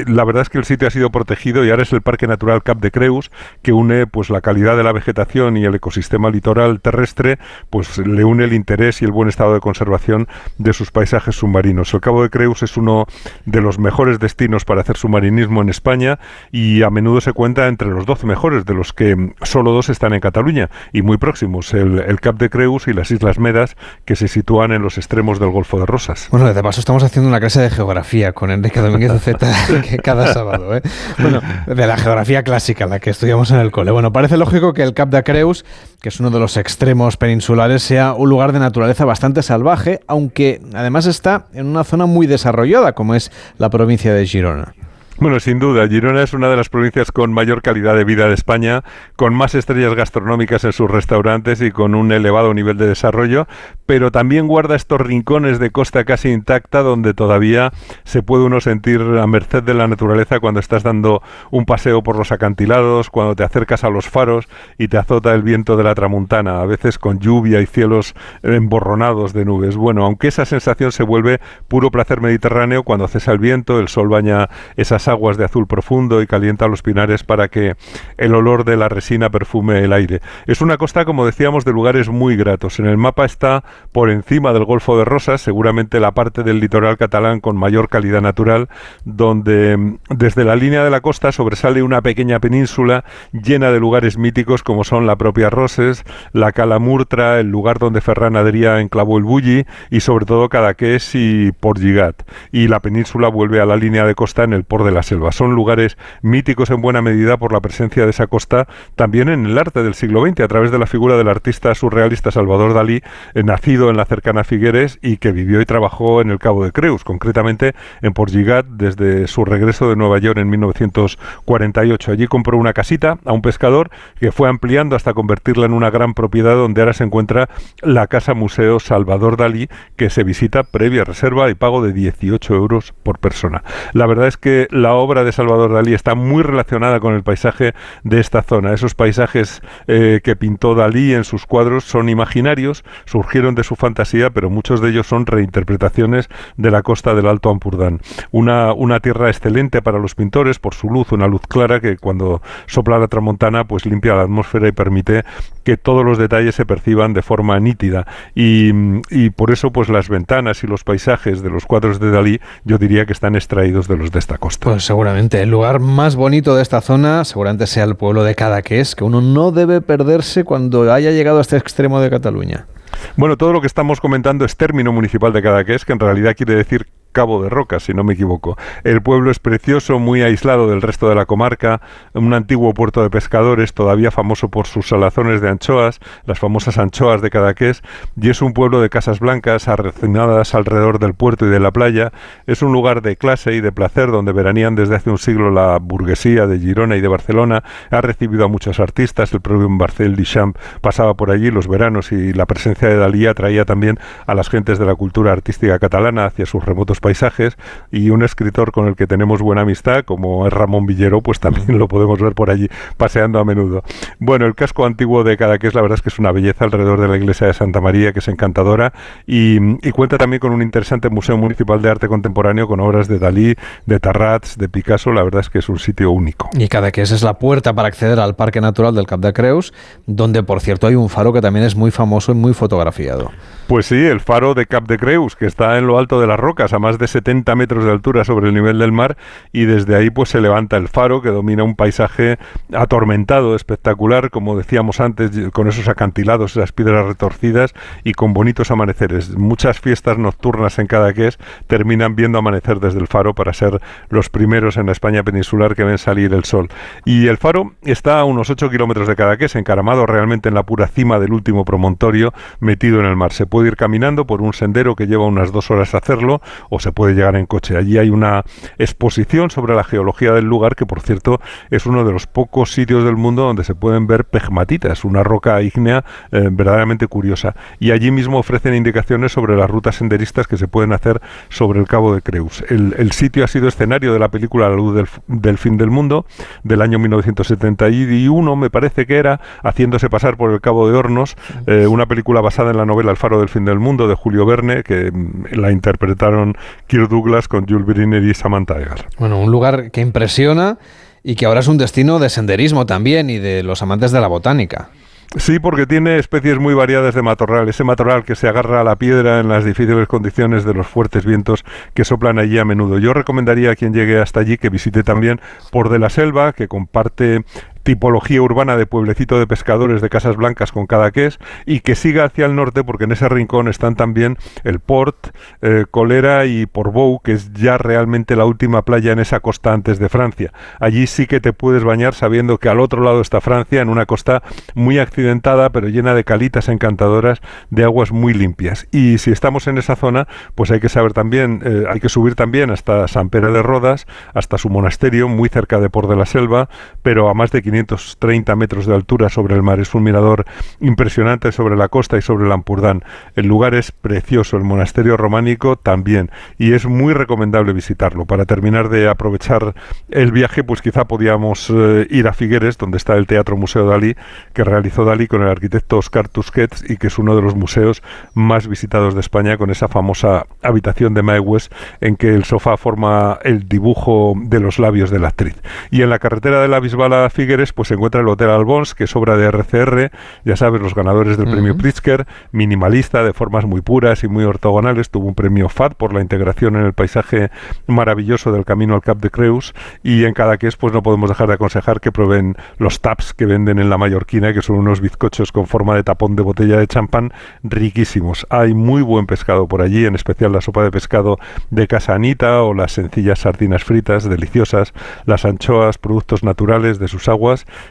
la 0.08 0.26
verdad 0.26 0.42
es 0.42 0.50
que 0.50 0.58
el 0.58 0.66
sitio 0.66 0.90
ha 0.90 0.92
sido 0.92 1.12
protegido 1.12 1.64
y 1.64 1.70
ahora 1.70 1.84
es 1.84 1.94
el 1.94 2.02
Parque 2.02 2.28
Natural 2.28 2.62
Cap 2.62 2.80
de 2.80 2.89
Creus, 2.92 3.32
que 3.62 3.74
une 3.74 4.08
pues 4.08 4.30
la 4.30 4.42
calidad 4.42 4.78
de 4.78 4.84
la 4.84 4.92
vegetación 4.92 5.58
y 5.58 5.66
el 5.66 5.76
ecosistema 5.76 6.30
litoral 6.30 6.82
terrestre, 6.82 7.40
pues 7.70 7.98
le 7.98 8.24
une 8.24 8.46
el 8.46 8.54
interés 8.54 9.02
y 9.02 9.06
el 9.06 9.12
buen 9.12 9.30
estado 9.30 9.54
de 9.54 9.60
conservación 9.60 10.28
de 10.58 10.74
sus 10.74 10.92
paisajes 10.92 11.36
submarinos. 11.36 11.94
El 11.94 12.02
Cabo 12.02 12.24
de 12.24 12.30
Creus 12.30 12.64
es 12.64 12.78
uno 12.78 13.06
de 13.46 13.62
los 13.62 13.80
mejores 13.80 14.20
destinos 14.20 14.66
para 14.66 14.82
hacer 14.82 14.98
submarinismo 14.98 15.62
en 15.62 15.70
España 15.70 16.20
y 16.52 16.84
a 16.84 16.90
menudo 16.90 17.22
se 17.22 17.34
cuenta 17.34 17.68
entre 17.68 17.90
los 17.90 18.06
12 18.06 18.26
mejores, 18.26 18.66
de 18.66 18.74
los 18.74 18.94
que 18.94 19.34
solo 19.44 19.72
dos 19.72 19.90
están 19.90 20.14
en 20.14 20.20
Cataluña 20.20 20.70
y 20.94 21.02
muy 21.02 21.18
próximos, 21.18 21.74
el, 21.74 22.00
el 22.00 22.20
Cap 22.20 22.38
de 22.38 22.50
Creus 22.50 22.88
y 22.88 22.94
las 22.94 23.12
Islas 23.12 23.40
Medas, 23.40 23.76
que 24.06 24.16
se 24.16 24.28
sitúan 24.28 24.72
en 24.72 24.82
los 24.82 24.98
extremos 24.98 25.40
del 25.40 25.50
Golfo 25.50 25.80
de 25.80 25.86
Rosas. 25.86 26.28
Bueno, 26.32 26.54
de 26.54 26.64
paso 26.64 26.80
estamos 26.80 27.04
haciendo 27.04 27.30
una 27.30 27.40
clase 27.40 27.62
de 27.62 27.70
geografía 27.70 28.34
con 28.34 28.52
Enrique 28.52 28.80
Domínguez 28.80 29.22
Z 29.22 29.48
cada 30.04 30.34
sábado. 30.34 30.76
¿eh? 30.76 30.82
Bueno, 31.20 31.42
de 31.66 31.88
la 31.88 31.98
geografía 31.98 32.44
clásica, 32.44 32.79
la 32.88 33.00
que 33.00 33.10
estudiamos 33.10 33.52
en 33.52 33.60
el 33.60 33.72
cole. 33.72 33.92
Bueno, 33.92 34.14
parece 34.14 34.38
lógico 34.38 34.74
que 34.74 34.84
el 34.84 34.94
Cap 34.94 35.10
de 35.10 35.24
Creus, 35.24 35.66
que 36.02 36.10
es 36.10 36.20
uno 36.20 36.30
de 36.30 36.40
los 36.40 36.58
extremos 36.58 37.18
peninsulares, 37.18 37.84
sea 37.84 38.14
un 38.14 38.30
lugar 38.30 38.54
de 38.54 38.60
naturaleza 38.60 39.06
bastante 39.06 39.44
salvaje, 39.44 40.00
aunque 40.08 40.62
además 40.74 41.06
está 41.06 41.48
en 41.54 41.66
una 41.66 41.84
zona 41.84 42.06
muy 42.06 42.28
desarrollada, 42.28 42.94
como 42.94 43.16
es 43.16 43.32
la 43.58 43.70
provincia 43.70 44.14
de 44.14 44.26
Girona. 44.26 44.74
Bueno, 45.22 45.42
sin 45.42 45.60
duda, 45.60 45.86
Girona 45.86 46.24
es 46.24 46.34
una 46.34 46.48
de 46.48 46.56
las 46.56 46.70
provincias 46.70 47.12
con 47.12 47.34
mayor 47.34 47.62
calidad 47.62 47.94
de 47.94 48.06
vida 48.06 48.30
de 48.30 48.34
España, 48.34 48.86
con 49.18 49.34
más 49.34 49.54
estrellas 49.54 49.94
gastronómicas 49.94 50.64
en 50.64 50.72
sus 50.72 50.90
restaurantes 50.90 51.60
y 51.60 51.72
con 51.72 51.94
un 51.94 52.14
elevado 52.14 52.54
nivel 52.54 52.78
de 52.78 52.88
desarrollo, 52.88 53.46
pero 53.86 54.14
también 54.14 54.48
guarda 54.48 54.78
estos 54.78 55.02
rincones 55.02 55.60
de 55.60 55.72
costa 55.72 56.06
casi 56.06 56.30
intacta 56.30 56.84
donde 56.84 57.14
todavía 57.14 57.74
se 58.06 58.24
puede 58.24 58.46
uno 58.46 58.62
sentir 58.62 59.02
a 59.02 59.28
merced 59.28 59.62
de 59.62 59.74
la 59.74 59.90
naturaleza 59.90 60.40
cuando 60.40 60.62
estás 60.62 60.84
dando 60.84 61.22
un 61.52 61.66
paseo 61.66 62.02
por 62.02 62.16
los 62.16 62.32
acantilados, 62.32 63.10
cuando 63.10 63.36
te 63.36 63.44
acercas 63.44 63.84
a 63.84 63.90
los 63.90 64.08
faros 64.08 64.48
y 64.78 64.88
te 64.88 64.98
azota 64.98 65.36
el 65.36 65.44
viento 65.44 65.76
de 65.76 65.84
la 65.84 65.96
tramuntana, 65.96 66.62
a 66.62 66.66
veces 66.66 66.98
con 66.98 67.20
lluvia 67.20 67.60
y 67.60 67.66
cielos 67.66 68.16
emborronados 68.42 69.34
de 69.34 69.44
nubes. 69.44 69.76
Bueno, 69.76 70.06
aunque 70.06 70.30
esa 70.30 70.46
sensación 70.46 70.94
se 70.94 71.04
vuelve 71.04 71.42
puro 71.68 71.92
placer 71.92 72.22
mediterráneo 72.22 72.84
cuando 72.84 73.10
cesa 73.10 73.34
el 73.34 73.40
viento, 73.40 73.82
el 73.82 73.90
sol 73.90 74.08
baña 74.08 74.48
esas 74.78 75.09
aguas 75.10 75.38
de 75.38 75.46
azul 75.46 75.68
profundo 75.68 76.22
y 76.22 76.28
calienta 76.28 76.68
los 76.68 76.82
pinares 76.82 77.24
para 77.24 77.50
que 77.50 77.76
el 78.18 78.36
olor 78.36 78.64
de 78.64 78.78
la 78.78 78.90
resina 78.90 79.30
perfume 79.30 79.84
el 79.84 79.94
aire. 79.94 80.22
Es 80.46 80.62
una 80.62 80.78
costa, 80.78 81.06
como 81.06 81.26
decíamos, 81.26 81.66
de 81.66 81.74
lugares 81.74 82.10
muy 82.10 82.36
gratos. 82.36 82.80
En 82.80 82.86
el 82.86 82.98
mapa 82.98 83.26
está 83.26 83.64
por 83.92 84.10
encima 84.10 84.54
del 84.54 84.66
Golfo 84.66 84.98
de 84.98 85.06
Rosas, 85.06 85.42
seguramente 85.42 86.00
la 86.00 86.12
parte 86.12 86.44
del 86.44 86.60
litoral 86.60 86.98
catalán 86.98 87.40
con 87.40 87.58
mayor 87.58 87.90
calidad 87.90 88.22
natural, 88.22 88.70
donde 89.04 89.76
mm, 89.78 89.98
desde 90.10 90.46
la 90.46 90.56
línea 90.56 90.84
de 90.84 90.90
la 90.90 91.02
costa 91.02 91.32
sobresale 91.32 91.84
una 91.84 92.02
pequeña 92.02 92.40
península 92.40 93.04
llena 93.32 93.72
de 93.72 93.80
lugares 93.80 94.18
míticos 94.18 94.64
como 94.64 94.84
son 94.84 95.08
la 95.08 95.16
propia 95.16 95.50
Roses, 95.50 96.04
la 96.34 96.52
Cala 96.52 96.80
Murtra, 96.80 97.40
el 97.40 97.48
lugar 97.48 97.80
donde 97.80 98.02
Ferran 98.02 98.36
Adrià 98.36 98.82
enclavó 98.82 99.18
el 99.18 99.24
Bulli 99.24 99.66
y 99.90 100.02
sobre 100.02 100.26
todo 100.26 100.50
Cadaqués 100.50 101.16
y 101.16 101.52
Portgigat. 101.52 102.24
Y 102.52 102.68
la 102.68 102.80
península 102.80 103.30
vuelve 103.30 103.60
a 103.62 103.66
la 103.66 103.76
línea 103.76 104.06
de 104.06 104.16
costa 104.16 104.44
en 104.44 104.54
el 104.54 104.64
Port 104.64 104.86
de 104.86 104.92
la 104.92 104.99
selva. 105.04 105.32
Son 105.32 105.54
lugares 105.54 105.98
míticos 106.22 106.70
en 106.70 106.82
buena 106.82 107.02
medida 107.02 107.38
por 107.38 107.54
la 107.54 107.60
presencia 107.60 108.04
de 108.04 108.12
esa 108.12 108.28
costa 108.28 108.68
también 108.96 109.30
en 109.30 109.46
el 109.46 109.58
arte 109.58 109.84
del 109.84 109.94
siglo 109.94 110.26
XX, 110.26 110.42
a 110.42 110.48
través 110.48 110.72
de 110.72 110.80
la 110.80 110.88
figura 110.88 111.18
del 111.18 111.28
artista 111.28 111.74
surrealista 111.76 112.32
Salvador 112.32 112.74
Dalí, 112.74 113.02
eh, 113.34 113.44
nacido 113.44 113.90
en 113.90 113.98
la 113.98 114.06
cercana 114.06 114.44
Figueres 114.44 115.00
y 115.02 115.18
que 115.18 115.32
vivió 115.32 115.62
y 115.62 115.66
trabajó 115.66 116.22
en 116.22 116.32
el 116.32 116.40
Cabo 116.40 116.64
de 116.64 116.72
Creus, 116.72 117.04
concretamente 117.04 117.74
en 118.02 118.14
Portgigat 118.14 118.66
desde 118.66 119.28
su 119.28 119.46
regreso 119.46 119.90
de 119.90 119.96
Nueva 119.96 120.20
York 120.20 120.38
en 120.38 120.50
1948. 120.50 122.12
Allí 122.12 122.28
compró 122.28 122.58
una 122.58 122.74
casita 122.74 123.18
a 123.26 123.34
un 123.34 123.42
pescador 123.42 123.90
que 124.20 124.32
fue 124.32 124.50
ampliando 124.50 124.96
hasta 124.96 125.14
convertirla 125.14 125.66
en 125.66 125.74
una 125.74 125.90
gran 125.90 126.14
propiedad 126.14 126.56
donde 126.56 126.82
ahora 126.82 126.94
se 126.94 127.04
encuentra 127.04 127.50
la 127.82 128.08
Casa 128.08 128.34
Museo 128.34 128.80
Salvador 128.80 129.38
Dalí, 129.38 129.70
que 129.96 130.10
se 130.10 130.24
visita 130.24 130.64
previa 130.64 131.04
reserva 131.04 131.50
y 131.50 131.56
pago 131.56 131.84
de 131.84 131.94
18 131.94 132.54
euros 132.56 132.94
por 133.04 133.20
persona. 133.20 133.64
La 133.94 134.06
verdad 134.06 134.28
es 134.28 134.38
que 134.38 134.68
la 134.72 134.89
obra 134.94 135.24
de 135.24 135.32
Salvador 135.32 135.74
Dalí 135.74 135.94
está 135.94 136.16
muy 136.16 136.44
relacionada 136.44 137.00
con 137.00 137.14
el 137.14 137.24
paisaje 137.24 137.74
de 138.04 138.20
esta 138.20 138.42
zona. 138.42 138.74
Esos 138.74 138.96
paisajes 138.96 139.62
eh, 139.88 140.22
que 140.24 140.36
pintó 140.36 140.76
Dalí 140.76 141.14
en 141.14 141.24
sus 141.24 141.46
cuadros 141.46 141.84
son 141.84 142.10
imaginarios, 142.10 142.84
surgieron 143.06 143.56
de 143.56 143.64
su 143.64 143.76
fantasía, 143.76 144.30
pero 144.30 144.50
muchos 144.50 144.82
de 144.82 144.90
ellos 144.90 145.08
son 145.08 145.26
reinterpretaciones 145.26 146.30
de 146.58 146.72
la 146.72 146.82
costa 146.82 147.14
del 147.14 147.28
Alto 147.28 147.50
Ampurdán. 147.50 148.02
Una, 148.32 148.74
una 148.74 149.00
tierra 149.00 149.30
excelente 149.30 149.82
para 149.82 150.00
los 150.00 150.16
pintores 150.16 150.60
por 150.60 150.74
su 150.74 150.90
luz, 150.90 151.12
una 151.12 151.28
luz 151.28 151.42
clara 151.48 151.80
que 151.80 151.98
cuando 151.98 152.42
sopla 152.68 153.00
la 153.00 153.08
tramontana 153.08 153.66
pues 153.66 153.86
limpia 153.86 154.16
la 154.16 154.24
atmósfera 154.24 154.68
y 154.68 154.72
permite 154.72 155.24
que 155.64 155.78
todos 155.78 156.06
los 156.06 156.18
detalles 156.18 156.56
se 156.56 156.66
perciban 156.66 157.14
de 157.14 157.22
forma 157.22 157.60
nítida. 157.60 158.08
Y, 158.36 158.72
y 159.10 159.30
por 159.30 159.52
eso 159.52 159.72
pues 159.72 159.90
las 159.90 160.10
ventanas 160.10 160.64
y 160.64 160.68
los 160.68 160.84
paisajes 160.84 161.42
de 161.42 161.50
los 161.50 161.66
cuadros 161.66 162.00
de 162.00 162.12
Dalí 162.12 162.40
yo 162.64 162.78
diría 162.78 163.06
que 163.06 163.14
están 163.14 163.36
extraídos 163.36 163.88
de 163.88 163.98
los 163.98 164.12
de 164.12 164.20
esta 164.20 164.38
costa. 164.38 164.70
Pues 164.70 164.79
seguramente 164.80 165.42
el 165.42 165.50
lugar 165.50 165.80
más 165.80 166.16
bonito 166.16 166.56
de 166.56 166.62
esta 166.62 166.82
zona 166.82 167.26
seguramente 167.26 167.68
sea 167.68 167.84
el 167.84 167.96
pueblo 167.96 168.24
de 168.24 168.36
Cadaqués, 168.36 168.96
que 168.96 169.04
uno 169.04 169.22
no 169.22 169.52
debe 169.52 169.82
perderse 169.82 170.44
cuando 170.44 170.92
haya 170.92 171.12
llegado 171.12 171.40
a 171.40 171.42
este 171.42 171.58
extremo 171.58 172.00
de 172.00 172.10
Cataluña. 172.10 172.68
Bueno, 173.16 173.38
todo 173.38 173.54
lo 173.54 173.62
que 173.62 173.68
estamos 173.68 174.02
comentando 174.02 174.46
es 174.46 174.56
término 174.56 174.92
municipal 174.92 175.34
de 175.34 175.42
Cadaqués, 175.42 175.86
que 175.86 175.94
en 175.94 176.00
realidad 176.00 176.36
quiere 176.36 176.56
decir 176.56 176.88
Cabo 177.12 177.42
de 177.44 177.50
Roca, 177.50 177.80
si 177.80 177.94
no 177.94 178.04
me 178.04 178.14
equivoco. 178.14 178.58
El 178.84 179.02
pueblo 179.02 179.32
es 179.32 179.40
precioso, 179.40 180.00
muy 180.00 180.22
aislado 180.22 180.70
del 180.70 180.82
resto 180.82 181.10
de 181.10 181.16
la 181.16 181.26
comarca, 181.26 181.82
un 182.14 182.34
antiguo 182.34 182.74
puerto 182.74 183.02
de 183.02 183.10
pescadores, 183.10 183.74
todavía 183.74 184.12
famoso 184.12 184.50
por 184.50 184.68
sus 184.68 184.88
salazones 184.88 185.42
de 185.42 185.50
anchoas, 185.50 186.00
las 186.26 186.40
famosas 186.40 186.78
anchoas 186.78 187.22
de 187.22 187.30
Cadaqués, 187.30 187.82
y 188.20 188.30
es 188.30 188.42
un 188.42 188.54
pueblo 188.54 188.82
de 188.82 188.90
casas 188.90 189.20
blancas 189.20 189.68
arrecinadas 189.68 190.56
alrededor 190.56 191.00
del 191.00 191.14
puerto 191.14 191.46
y 191.46 191.50
de 191.50 191.60
la 191.60 191.72
playa. 191.72 192.12
Es 192.46 192.62
un 192.62 192.72
lugar 192.72 193.02
de 193.02 193.18
clase 193.18 193.54
y 193.54 193.62
de 193.62 193.72
placer 193.72 194.12
donde 194.12 194.32
veranían 194.32 194.76
desde 194.76 194.96
hace 194.96 195.10
un 195.10 195.18
siglo 195.18 195.52
la 195.52 195.80
burguesía 195.80 196.48
de 196.48 196.60
Girona 196.60 196.96
y 196.96 197.02
de 197.02 197.08
Barcelona. 197.08 197.64
Ha 197.90 198.02
recibido 198.02 198.46
a 198.46 198.48
muchos 198.48 198.80
artistas, 198.80 199.34
el 199.34 199.42
propio 199.42 199.70
Marcel 199.70 200.16
Duchamp 200.16 200.58
pasaba 200.82 201.16
por 201.16 201.32
allí 201.32 201.52
los 201.52 201.68
veranos 201.68 202.12
y 202.12 202.34
la 202.34 202.46
presencia 202.46 202.88
de 202.88 202.98
Dalí 202.98 203.26
atraía 203.26 203.66
también 203.66 204.00
a 204.26 204.36
las 204.36 204.50
gentes 204.50 204.80
de 204.80 204.86
la 204.86 204.96
cultura 204.96 205.32
artística 205.32 205.80
catalana 205.80 206.26
hacia 206.26 206.46
sus 206.46 206.64
remotos 206.64 206.99
paisajes 207.00 207.58
y 207.92 208.10
un 208.10 208.24
escritor 208.24 208.72
con 208.72 208.88
el 208.88 208.96
que 208.96 209.08
tenemos 209.08 209.42
buena 209.42 209.62
amistad, 209.62 210.04
como 210.06 210.48
es 210.48 210.54
Ramón 210.54 210.86
Villero, 210.86 211.22
pues 211.22 211.40
también 211.40 211.78
lo 211.78 211.88
podemos 211.88 212.20
ver 212.20 212.34
por 212.34 212.50
allí 212.50 212.70
paseando 212.98 213.40
a 213.40 213.46
menudo. 213.46 213.84
Bueno, 214.20 214.46
el 214.46 214.56
casco 214.56 214.86
antiguo 214.86 215.24
de 215.24 215.38
Cadaqués, 215.38 215.74
la 215.74 215.82
verdad 215.82 215.98
es 215.98 216.02
que 216.02 216.10
es 216.10 216.20
una 216.20 216.32
belleza 216.32 216.66
alrededor 216.66 217.00
de 217.00 217.08
la 217.08 217.18
iglesia 217.18 217.48
de 217.48 217.54
Santa 217.54 217.82
María, 217.82 218.14
que 218.14 218.20
es 218.20 218.28
encantadora, 218.28 218.94
y, 219.26 219.58
y 219.88 219.92
cuenta 219.92 220.18
también 220.18 220.40
con 220.40 220.52
un 220.52 220.62
interesante 220.62 221.10
museo 221.10 221.38
municipal 221.38 221.82
de 221.82 221.90
arte 221.90 222.08
contemporáneo 222.08 222.68
con 222.68 222.80
obras 222.80 223.08
de 223.08 223.20
Dalí, 223.20 223.56
de 223.86 224.00
Tarrats, 224.00 224.58
de 224.58 224.70
Picasso, 224.70 225.12
la 225.12 225.24
verdad 225.24 225.42
es 225.42 225.50
que 225.50 225.60
es 225.60 225.70
un 225.70 225.80
sitio 225.80 226.12
único. 226.12 226.50
Y 226.54 226.68
Cadaqués 226.68 227.12
es 227.12 227.24
la 227.24 227.36
puerta 227.36 227.74
para 227.74 227.88
acceder 227.88 228.20
al 228.20 228.36
Parque 228.36 228.62
Natural 228.62 228.94
del 228.94 229.08
Cap 229.08 229.20
de 229.20 229.34
Creus, 229.34 229.74
donde 230.06 230.44
por 230.44 230.62
cierto 230.62 230.88
hay 230.88 230.96
un 230.96 231.10
faro 231.10 231.34
que 231.34 231.42
también 231.42 231.66
es 231.66 231.76
muy 231.76 231.92
famoso 231.92 232.32
y 232.32 232.36
muy 232.36 232.54
fotografiado. 232.54 233.32
Pues 233.68 233.86
sí, 233.86 233.96
el 233.96 234.20
faro 234.20 234.56
de 234.56 234.66
Cap 234.66 234.88
de 234.88 234.98
Creus, 234.98 235.36
que 235.36 235.46
está 235.46 235.78
en 235.78 235.86
lo 235.86 236.00
alto 236.00 236.20
de 236.20 236.28
las 236.28 236.40
rocas, 236.40 236.74
a 236.74 236.80
más 236.80 236.89
de 236.98 237.08
70 237.08 237.56
metros 237.56 237.84
de 237.84 237.92
altura 237.92 238.24
sobre 238.24 238.48
el 238.48 238.54
nivel 238.54 238.80
del 238.80 238.92
mar, 238.92 239.18
y 239.52 239.66
desde 239.66 239.96
ahí 239.96 240.10
pues 240.10 240.30
se 240.30 240.42
levanta 240.42 240.78
el 240.78 240.88
faro 240.88 241.22
que 241.22 241.30
domina 241.30 241.64
un 241.64 241.76
paisaje 241.76 242.38
atormentado, 242.74 243.56
espectacular, 243.56 244.30
como 244.30 244.58
decíamos 244.58 245.00
antes, 245.00 245.32
con 245.52 245.68
esos 245.68 245.88
acantilados, 245.88 246.56
esas 246.58 246.72
piedras 246.72 247.06
retorcidas 247.06 247.74
y 248.04 248.14
con 248.14 248.34
bonitos 248.34 248.72
amaneceres. 248.72 249.38
Muchas 249.38 249.80
fiestas 249.80 250.18
nocturnas 250.18 250.80
en 250.80 250.88
Cadaqués 250.88 251.38
terminan 251.68 252.16
viendo 252.16 252.40
amanecer 252.40 252.80
desde 252.80 253.00
el 253.00 253.08
faro 253.08 253.34
para 253.36 253.54
ser 253.54 253.80
los 254.10 254.30
primeros 254.30 254.78
en 254.78 254.88
la 254.88 254.92
España 254.92 255.24
peninsular 255.24 255.76
que 255.76 255.84
ven 255.84 255.98
salir 255.98 256.34
el 256.34 256.46
sol. 256.46 256.70
Y 257.06 257.28
el 257.28 257.38
faro 257.38 257.74
está 257.84 258.20
a 258.20 258.24
unos 258.24 258.50
8 258.50 258.70
kilómetros 258.70 259.08
de 259.08 259.16
Cadaqués, 259.16 259.56
encaramado 259.56 260.06
realmente 260.06 260.50
en 260.50 260.56
la 260.56 260.64
pura 260.64 260.88
cima 260.88 261.20
del 261.20 261.34
último 261.34 261.66
promontorio, 261.66 262.34
metido 262.60 263.00
en 263.00 263.06
el 263.06 263.16
mar. 263.16 263.34
Se 263.34 263.46
puede 263.46 263.70
ir 263.70 263.76
caminando 263.76 264.26
por 264.26 264.42
un 264.42 264.54
sendero 264.54 264.96
que 264.96 265.08
lleva 265.08 265.26
unas 265.26 265.52
dos 265.52 265.72
horas 265.72 265.96
hacerlo, 265.96 266.42
o 266.80 266.82
se 266.82 266.92
puede 266.94 267.14
llegar 267.14 267.36
en 267.36 267.46
coche. 267.46 267.76
Allí 267.76 267.98
hay 267.98 268.10
una 268.10 268.44
exposición 268.78 269.52
sobre 269.52 269.76
la 269.76 269.84
geología 269.84 270.32
del 270.32 270.46
lugar, 270.46 270.76
que 270.76 270.86
por 270.86 271.02
cierto 271.02 271.42
es 271.70 271.86
uno 271.86 272.06
de 272.06 272.14
los 272.14 272.26
pocos 272.26 272.72
sitios 272.72 273.04
del 273.04 273.18
mundo 273.18 273.44
donde 273.44 273.64
se 273.64 273.76
pueden 273.76 274.08
ver 274.08 274.26
pegmatitas, 274.26 275.04
una 275.04 275.24
roca 275.24 275.62
ígnea 275.62 276.06
eh, 276.32 276.50
verdaderamente 276.52 277.08
curiosa. 277.08 277.56
Y 277.80 277.92
allí 277.92 278.12
mismo 278.12 278.40
ofrecen 278.40 278.74
indicaciones 278.76 279.32
sobre 279.32 279.56
las 279.56 279.70
rutas 279.70 279.98
senderistas 279.98 280.48
que 280.48 280.58
se 280.58 280.68
pueden 280.68 280.94
hacer 280.94 281.22
sobre 281.50 281.80
el 281.80 281.88
Cabo 281.88 282.16
de 282.16 282.22
Creus. 282.22 282.64
El, 282.70 283.10
sitio 283.12 283.44
ha 283.44 283.48
sido 283.48 283.68
escenario 283.68 284.14
de 284.14 284.20
la 284.20 284.30
película 284.30 284.70
La 284.70 284.76
luz 284.76 284.96
del, 285.28 285.58
fin 285.58 285.78
del 285.78 285.90
mundo 285.90 286.26
del 286.64 286.82
año 286.82 287.00
1971, 287.00 288.56
me 288.56 288.70
parece 288.70 289.06
que 289.06 289.18
era, 289.18 289.42
haciéndose 289.64 290.10
pasar 290.10 290.38
por 290.38 290.52
el 290.52 290.62
Cabo 290.62 290.90
de 290.90 290.96
Hornos, 290.96 291.36
eh, 291.66 291.88
una 291.88 292.06
película 292.06 292.40
basada 292.40 292.72
en 292.72 292.78
la 292.78 292.86
novela 292.86 293.12
El 293.12 293.18
faro 293.18 293.40
del 293.40 293.50
fin 293.50 293.66
del 293.66 293.80
mundo 293.80 294.08
de 294.08 294.16
Julio 294.16 294.46
Verne, 294.46 294.84
que 294.84 295.12
mm, 295.12 295.56
la 295.60 295.72
interpretaron 295.72 296.56
Kirk 296.88 297.10
Douglas 297.10 297.48
con 297.48 297.68
Jules 297.68 297.86
Briner 297.86 298.24
y 298.24 298.34
Samantha 298.34 298.80
Eggar. 298.80 299.06
Bueno, 299.18 299.40
un 299.40 299.52
lugar 299.52 299.92
que 299.92 300.02
impresiona 300.02 300.78
y 301.24 301.36
que 301.36 301.46
ahora 301.46 301.60
es 301.60 301.68
un 301.68 301.78
destino 301.78 302.20
de 302.20 302.30
senderismo 302.30 302.86
también 302.86 303.30
y 303.30 303.38
de 303.38 303.64
los 303.64 303.82
amantes 303.82 304.12
de 304.12 304.22
la 304.22 304.28
botánica. 304.28 304.90
Sí, 305.36 305.60
porque 305.60 305.86
tiene 305.86 306.18
especies 306.18 306.58
muy 306.58 306.74
variadas 306.74 307.14
de 307.14 307.22
matorral. 307.22 307.70
Ese 307.70 307.84
matorral 307.84 308.24
que 308.24 308.36
se 308.36 308.48
agarra 308.48 308.82
a 308.82 308.84
la 308.84 308.96
piedra 308.96 309.40
en 309.40 309.48
las 309.48 309.64
difíciles 309.64 310.08
condiciones 310.08 310.66
de 310.66 310.74
los 310.74 310.88
fuertes 310.88 311.24
vientos 311.24 311.64
que 311.94 312.04
soplan 312.04 312.40
allí 312.40 312.58
a 312.58 312.66
menudo. 312.66 312.98
Yo 312.98 313.14
recomendaría 313.14 313.70
a 313.70 313.76
quien 313.76 313.94
llegue 313.94 314.20
hasta 314.20 314.40
allí 314.40 314.58
que 314.58 314.70
visite 314.70 315.04
también 315.04 315.40
Por 315.72 315.90
de 315.90 316.00
la 316.00 316.10
Selva, 316.10 316.54
que 316.54 316.68
comparte 316.68 317.44
tipología 317.90 318.40
urbana 318.40 318.78
de 318.78 318.86
pueblecito 318.86 319.40
de 319.40 319.48
pescadores 319.48 320.00
de 320.00 320.10
Casas 320.10 320.36
Blancas 320.36 320.72
con 320.72 320.86
Cadaqués 320.86 321.40
y 321.66 321.80
que 321.80 321.96
siga 321.96 322.24
hacia 322.24 322.46
el 322.46 322.56
norte 322.56 322.84
porque 322.84 323.06
en 323.06 323.14
ese 323.14 323.28
rincón 323.28 323.68
están 323.68 323.96
también 323.96 324.38
el 324.64 324.80
Port, 324.80 325.36
eh, 325.64 325.86
Colera 325.90 326.46
y 326.46 326.68
Portbou, 326.68 327.20
que 327.20 327.32
es 327.32 327.52
ya 327.52 327.80
realmente 327.80 328.36
la 328.36 328.46
última 328.46 328.86
playa 328.86 329.12
en 329.12 329.18
esa 329.18 329.40
costa 329.40 329.74
antes 329.74 329.98
de 329.98 330.08
Francia. 330.08 330.54
Allí 330.80 331.08
sí 331.08 331.26
que 331.26 331.40
te 331.40 331.52
puedes 331.52 331.84
bañar 331.84 332.14
sabiendo 332.14 332.60
que 332.60 332.70
al 332.70 332.80
otro 332.80 333.02
lado 333.02 333.22
está 333.22 333.42
Francia, 333.42 333.82
en 333.82 333.90
una 333.90 334.06
costa 334.06 334.44
muy 334.76 335.00
accidentada 335.00 335.72
pero 335.72 335.88
llena 335.88 336.14
de 336.14 336.24
calitas 336.24 336.70
encantadoras 336.70 337.42
de 337.72 337.86
aguas 337.86 338.12
muy 338.12 338.36
limpias. 338.36 338.88
Y 338.92 339.18
si 339.18 339.32
estamos 339.32 339.66
en 339.66 339.80
esa 339.80 339.96
zona, 339.96 340.28
pues 340.54 340.70
hay 340.70 340.80
que 340.80 340.90
saber 340.90 341.14
también, 341.14 341.64
eh, 341.66 341.86
hay 341.90 342.00
que 342.00 342.10
subir 342.10 342.36
también 342.36 342.70
hasta 342.70 343.08
San 343.08 343.32
Pere 343.32 343.52
de 343.52 343.64
Rodas, 343.64 344.06
hasta 344.36 344.60
su 344.60 344.70
monasterio, 344.70 345.28
muy 345.28 345.50
cerca 345.50 345.80
de 345.80 345.90
Port 345.90 346.08
de 346.08 346.18
la 346.18 346.28
Selva, 346.28 346.70
pero 347.02 347.30
a 347.30 347.34
más 347.34 347.50
de 347.50 347.64
500 347.64 347.79
530 347.86 348.56
metros 348.56 348.86
de 348.86 348.96
altura 348.96 349.30
sobre 349.30 349.56
el 349.56 349.64
mar. 349.64 349.80
Es 349.80 349.94
un 349.96 350.04
mirador 350.04 350.46
impresionante 350.82 351.52
sobre 351.52 351.76
la 351.76 351.88
costa 351.88 352.18
y 352.18 352.22
sobre 352.22 352.46
el 352.46 352.52
Ampurdán. 352.52 353.04
El 353.36 353.48
lugar 353.48 353.76
es 353.76 353.92
precioso, 353.92 354.58
el 354.58 354.64
monasterio 354.64 355.18
románico 355.18 355.78
también, 355.78 356.32
y 356.58 356.74
es 356.74 356.86
muy 356.86 357.14
recomendable 357.14 357.74
visitarlo. 357.74 358.26
Para 358.26 358.46
terminar 358.46 358.90
de 358.90 359.08
aprovechar 359.08 359.76
el 360.10 360.32
viaje, 360.32 360.64
pues 360.64 360.82
quizá 360.82 361.06
podíamos 361.06 361.70
eh, 361.70 362.08
ir 362.10 362.28
a 362.28 362.34
Figueres, 362.34 362.78
donde 362.78 362.98
está 362.98 363.16
el 363.16 363.28
Teatro 363.28 363.58
Museo 363.58 363.86
Dalí, 363.86 364.16
que 364.54 364.64
realizó 364.64 365.06
Dalí 365.06 365.28
con 365.28 365.42
el 365.42 365.50
arquitecto 365.50 365.98
Oscar 365.98 366.28
Tusquets 366.28 366.90
y 366.90 366.98
que 366.98 367.08
es 367.08 367.18
uno 367.18 367.36
de 367.36 367.42
los 367.42 367.56
museos 367.56 368.02
más 368.34 368.68
visitados 368.68 369.14
de 369.14 369.22
España, 369.22 369.58
con 369.58 369.70
esa 369.70 369.88
famosa 369.88 370.46
habitación 370.62 371.14
de 371.14 371.24
Maewes 371.24 371.70
en 372.02 372.16
que 372.16 372.34
el 372.34 372.44
sofá 372.44 372.78
forma 372.78 373.40
el 373.44 373.68
dibujo 373.68 374.34
de 374.38 374.60
los 374.60 374.80
labios 374.80 375.10
de 375.10 375.20
la 375.20 375.30
actriz. 375.30 375.56
Y 375.92 376.02
en 376.02 376.10
la 376.10 376.20
carretera 376.20 376.62
de 376.62 376.68
la 376.68 376.80
Bisbala 376.80 377.26
a 377.26 377.30
Figueres, 377.30 377.69
pues 377.74 377.88
se 377.88 377.94
encuentra 377.94 378.22
el 378.22 378.28
Hotel 378.28 378.50
Albons, 378.50 378.96
que 378.96 379.06
es 379.06 379.16
obra 379.16 379.38
de 379.38 379.46
RCR, 379.46 380.12
ya 380.44 380.56
sabes, 380.56 380.82
los 380.82 380.94
ganadores 380.94 381.38
del 381.38 381.50
premio 381.50 381.78
Pritzker, 381.78 382.28
minimalista, 382.52 383.24
de 383.24 383.34
formas 383.34 383.66
muy 383.66 383.82
puras 383.82 384.24
y 384.24 384.28
muy 384.28 384.44
ortogonales, 384.44 385.10
tuvo 385.10 385.28
un 385.28 385.36
premio 385.36 385.70
FAT 385.70 385.94
por 385.94 386.14
la 386.14 386.22
integración 386.22 386.76
en 386.76 386.86
el 386.86 386.94
paisaje 386.94 387.52
maravilloso 387.88 388.52
del 388.52 388.66
camino 388.66 388.96
al 388.96 389.02
Cap 389.02 389.20
de 389.20 389.30
Creus, 389.30 389.74
y 390.04 390.26
en 390.26 390.34
cada 390.34 390.50
Cadaqués 390.50 390.78
pues 390.78 390.94
no 390.94 391.04
podemos 391.04 391.30
dejar 391.30 391.48
de 391.48 391.54
aconsejar 391.54 392.02
que 392.02 392.12
prueben 392.12 392.56
los 392.78 393.02
taps 393.02 393.34
que 393.34 393.46
venden 393.46 393.78
en 393.78 393.90
la 393.90 394.00
mallorquina, 394.00 394.52
que 394.52 394.64
son 394.64 394.78
unos 394.78 395.00
bizcochos 395.00 395.52
con 395.52 395.68
forma 395.68 395.96
de 395.96 396.04
tapón 396.04 396.36
de 396.36 396.42
botella 396.42 396.78
de 396.78 396.88
champán 396.88 397.32
riquísimos. 397.62 398.48
Hay 398.50 398.74
muy 398.74 399.04
buen 399.04 399.28
pescado 399.28 399.68
por 399.68 399.82
allí, 399.84 400.06
en 400.06 400.16
especial 400.16 400.52
la 400.52 400.62
sopa 400.62 400.84
de 400.84 400.90
pescado 400.90 401.38
de 401.70 401.88
Casa 401.88 402.16
Anita 402.16 402.64
o 402.64 402.74
las 402.74 402.94
sencillas 402.94 403.40
sardinas 403.40 403.84
fritas, 403.84 404.28
deliciosas, 404.28 404.94
las 405.26 405.46
anchoas, 405.46 406.00
productos 406.00 406.44
naturales 406.44 406.98
de 406.98 407.08
sus 407.08 407.30
aguas, 407.30 407.49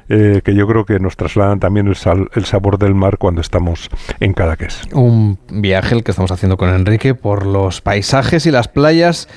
eh, 0.09 0.40
que 0.44 0.55
yo 0.55 0.66
creo 0.66 0.85
que 0.85 0.99
nos 0.99 1.16
trasladan 1.16 1.61
también 1.61 1.88
el, 1.88 1.97
el 2.35 2.44
sabor 2.44 2.79
del 2.79 2.94
mar 2.94 3.18
cuando 3.18 3.40
estamos 3.40 3.88
en 4.21 4.33
Cadaqués. 4.33 4.83
Un 4.92 5.38
viaje 5.51 5.94
el 5.94 6.05
que 6.05 6.11
estamos 6.11 6.31
haciendo 6.31 6.57
con 6.57 6.71
Enrique 6.71 7.14
por 7.14 7.47
los 7.47 7.81
paisajes 7.81 8.47
y 8.47 8.51
las 8.51 8.68
playas 8.68 9.29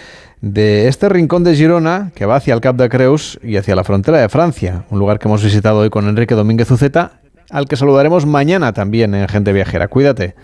de 0.41 0.87
este 0.87 1.07
rincón 1.07 1.43
de 1.43 1.55
Girona 1.55 2.11
que 2.15 2.25
va 2.25 2.35
hacia 2.35 2.53
el 2.53 2.61
Cap 2.61 2.75
de 2.75 2.89
Creus 2.89 3.39
y 3.43 3.57
hacia 3.57 3.75
la 3.75 3.83
frontera 3.83 4.19
de 4.19 4.29
Francia, 4.29 4.85
un 4.89 4.99
lugar 4.99 5.19
que 5.19 5.27
hemos 5.27 5.43
visitado 5.43 5.79
hoy 5.79 5.89
con 5.89 6.07
Enrique 6.07 6.35
Domínguez 6.35 6.69
Uceta, 6.71 7.21
al 7.49 7.67
que 7.67 7.75
saludaremos 7.75 8.25
mañana 8.25 8.73
también 8.73 9.13
en 9.13 9.27
Gente 9.27 9.53
Viajera. 9.53 9.87
Cuídate. 9.87 10.35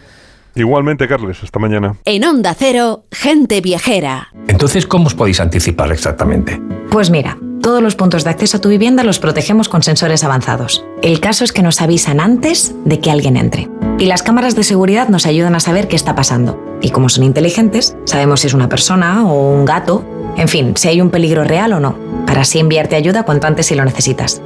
Igualmente, 0.56 1.08
Carles, 1.08 1.44
hasta 1.44 1.60
mañana. 1.60 1.96
En 2.06 2.24
Onda 2.24 2.56
Cero, 2.58 3.06
Gente 3.12 3.62
Viajera. 3.62 4.30
Entonces, 4.48 4.88
¿cómo 4.88 5.08
os 5.08 5.14
podéis 5.14 5.40
anticipar 5.40 5.92
exactamente? 5.92 6.60
Pues 6.90 7.12
mira, 7.12 7.38
todos 7.68 7.84
los 7.84 7.96
puntos 7.96 8.24
de 8.24 8.30
acceso 8.30 8.56
a 8.56 8.62
tu 8.62 8.70
vivienda 8.70 9.04
los 9.04 9.20
protegemos 9.20 9.68
con 9.68 9.84
sensores 9.84 10.24
avanzados. 10.24 10.86
El 11.02 11.20
caso 11.20 11.44
es 11.44 11.52
que 11.52 11.62
nos 11.62 11.82
avisan 11.82 12.22
antes 12.22 12.74
de 12.86 13.02
que 13.02 13.12
alguien 13.12 13.36
entre. 13.36 13.70
Y 14.00 14.06
las 14.06 14.24
cámaras 14.24 14.56
de 14.56 14.64
seguridad 14.64 15.10
nos 15.10 15.26
ayudan 15.26 15.54
a 15.54 15.60
saber 15.60 15.90
qué 15.90 15.98
está 15.98 16.16
pasando. 16.16 16.58
Y 16.82 16.92
como 16.92 17.10
son 17.10 17.26
inteligentes, 17.26 17.98
sabemos 18.06 18.40
si 18.40 18.48
es 18.48 18.54
una 18.54 18.70
persona 18.70 19.28
o 19.28 19.52
un 19.52 19.66
gato, 19.66 20.06
en 20.38 20.48
fin, 20.48 20.78
si 20.78 20.88
hay 20.88 21.02
un 21.02 21.10
peligro 21.10 21.44
real 21.44 21.74
o 21.74 21.82
no, 21.82 21.98
para 22.26 22.44
así 22.44 22.60
enviarte 22.60 22.96
ayuda 22.96 23.24
cuanto 23.24 23.48
antes 23.48 23.66
si 23.66 23.76
lo 23.76 23.84
necesitas. 23.84 24.42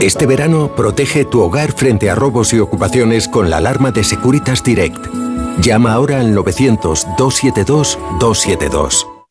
Este 0.00 0.26
verano 0.26 0.70
protege 0.76 1.24
tu 1.24 1.40
hogar 1.40 1.72
frente 1.72 2.10
a 2.10 2.14
robos 2.14 2.52
y 2.52 2.60
ocupaciones 2.60 3.26
con 3.26 3.50
la 3.50 3.56
alarma 3.56 3.90
de 3.90 4.04
Securitas 4.04 4.62
Direct. 4.62 5.04
Llama 5.60 5.94
ahora 5.94 6.20
al 6.20 6.32
900-272-272. 6.36 9.21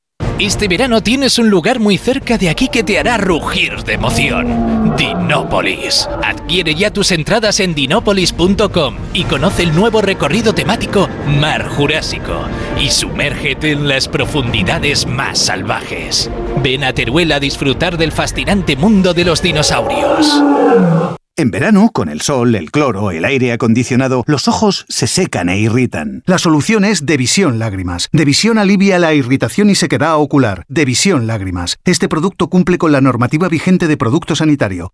Este 0.41 0.67
verano 0.67 1.03
tienes 1.03 1.37
un 1.37 1.51
lugar 1.51 1.79
muy 1.79 1.99
cerca 1.99 2.35
de 2.35 2.49
aquí 2.49 2.67
que 2.67 2.83
te 2.83 2.97
hará 2.97 3.15
rugir 3.17 3.83
de 3.83 3.93
emoción. 3.93 4.95
Dinópolis. 4.97 6.09
Adquiere 6.23 6.73
ya 6.73 6.91
tus 6.91 7.11
entradas 7.11 7.59
en 7.59 7.75
dinópolis.com 7.75 8.95
y 9.13 9.25
conoce 9.25 9.61
el 9.61 9.75
nuevo 9.75 10.01
recorrido 10.01 10.55
temático 10.55 11.07
Mar 11.27 11.67
Jurásico 11.67 12.47
y 12.79 12.89
sumérgete 12.89 13.69
en 13.69 13.87
las 13.87 14.07
profundidades 14.07 15.05
más 15.05 15.37
salvajes. 15.37 16.31
Ven 16.63 16.85
a 16.85 16.93
Teruel 16.93 17.33
a 17.33 17.39
disfrutar 17.39 17.97
del 17.97 18.11
fascinante 18.11 18.75
mundo 18.75 19.13
de 19.13 19.25
los 19.25 19.43
dinosaurios. 19.43 21.20
En 21.37 21.49
verano, 21.49 21.91
con 21.93 22.09
el 22.09 22.19
sol, 22.19 22.55
el 22.55 22.71
cloro, 22.71 23.09
el 23.09 23.23
aire 23.23 23.53
acondicionado, 23.53 24.23
los 24.27 24.49
ojos 24.49 24.85
se 24.89 25.07
secan 25.07 25.47
e 25.47 25.59
irritan. 25.59 26.23
La 26.25 26.37
solución 26.37 26.83
es 26.83 27.05
Devisión 27.05 27.57
Lágrimas. 27.57 28.09
Devisión 28.11 28.57
alivia 28.57 28.99
la 28.99 29.13
irritación 29.13 29.69
y 29.69 29.75
sequedad 29.75 30.17
ocular. 30.17 30.65
Devisión 30.67 31.27
Lágrimas. 31.27 31.77
Este 31.85 32.09
producto 32.09 32.49
cumple 32.49 32.77
con 32.77 32.91
la 32.91 32.99
normativa 32.99 33.47
vigente 33.47 33.87
de 33.87 33.95
producto 33.95 34.35
sanitario. 34.35 34.93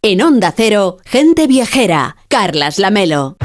En 0.00 0.22
Onda 0.22 0.54
Cero, 0.56 0.98
gente 1.04 1.48
viajera. 1.48 2.14
Carlas 2.28 2.78
Lamelo. 2.78 3.36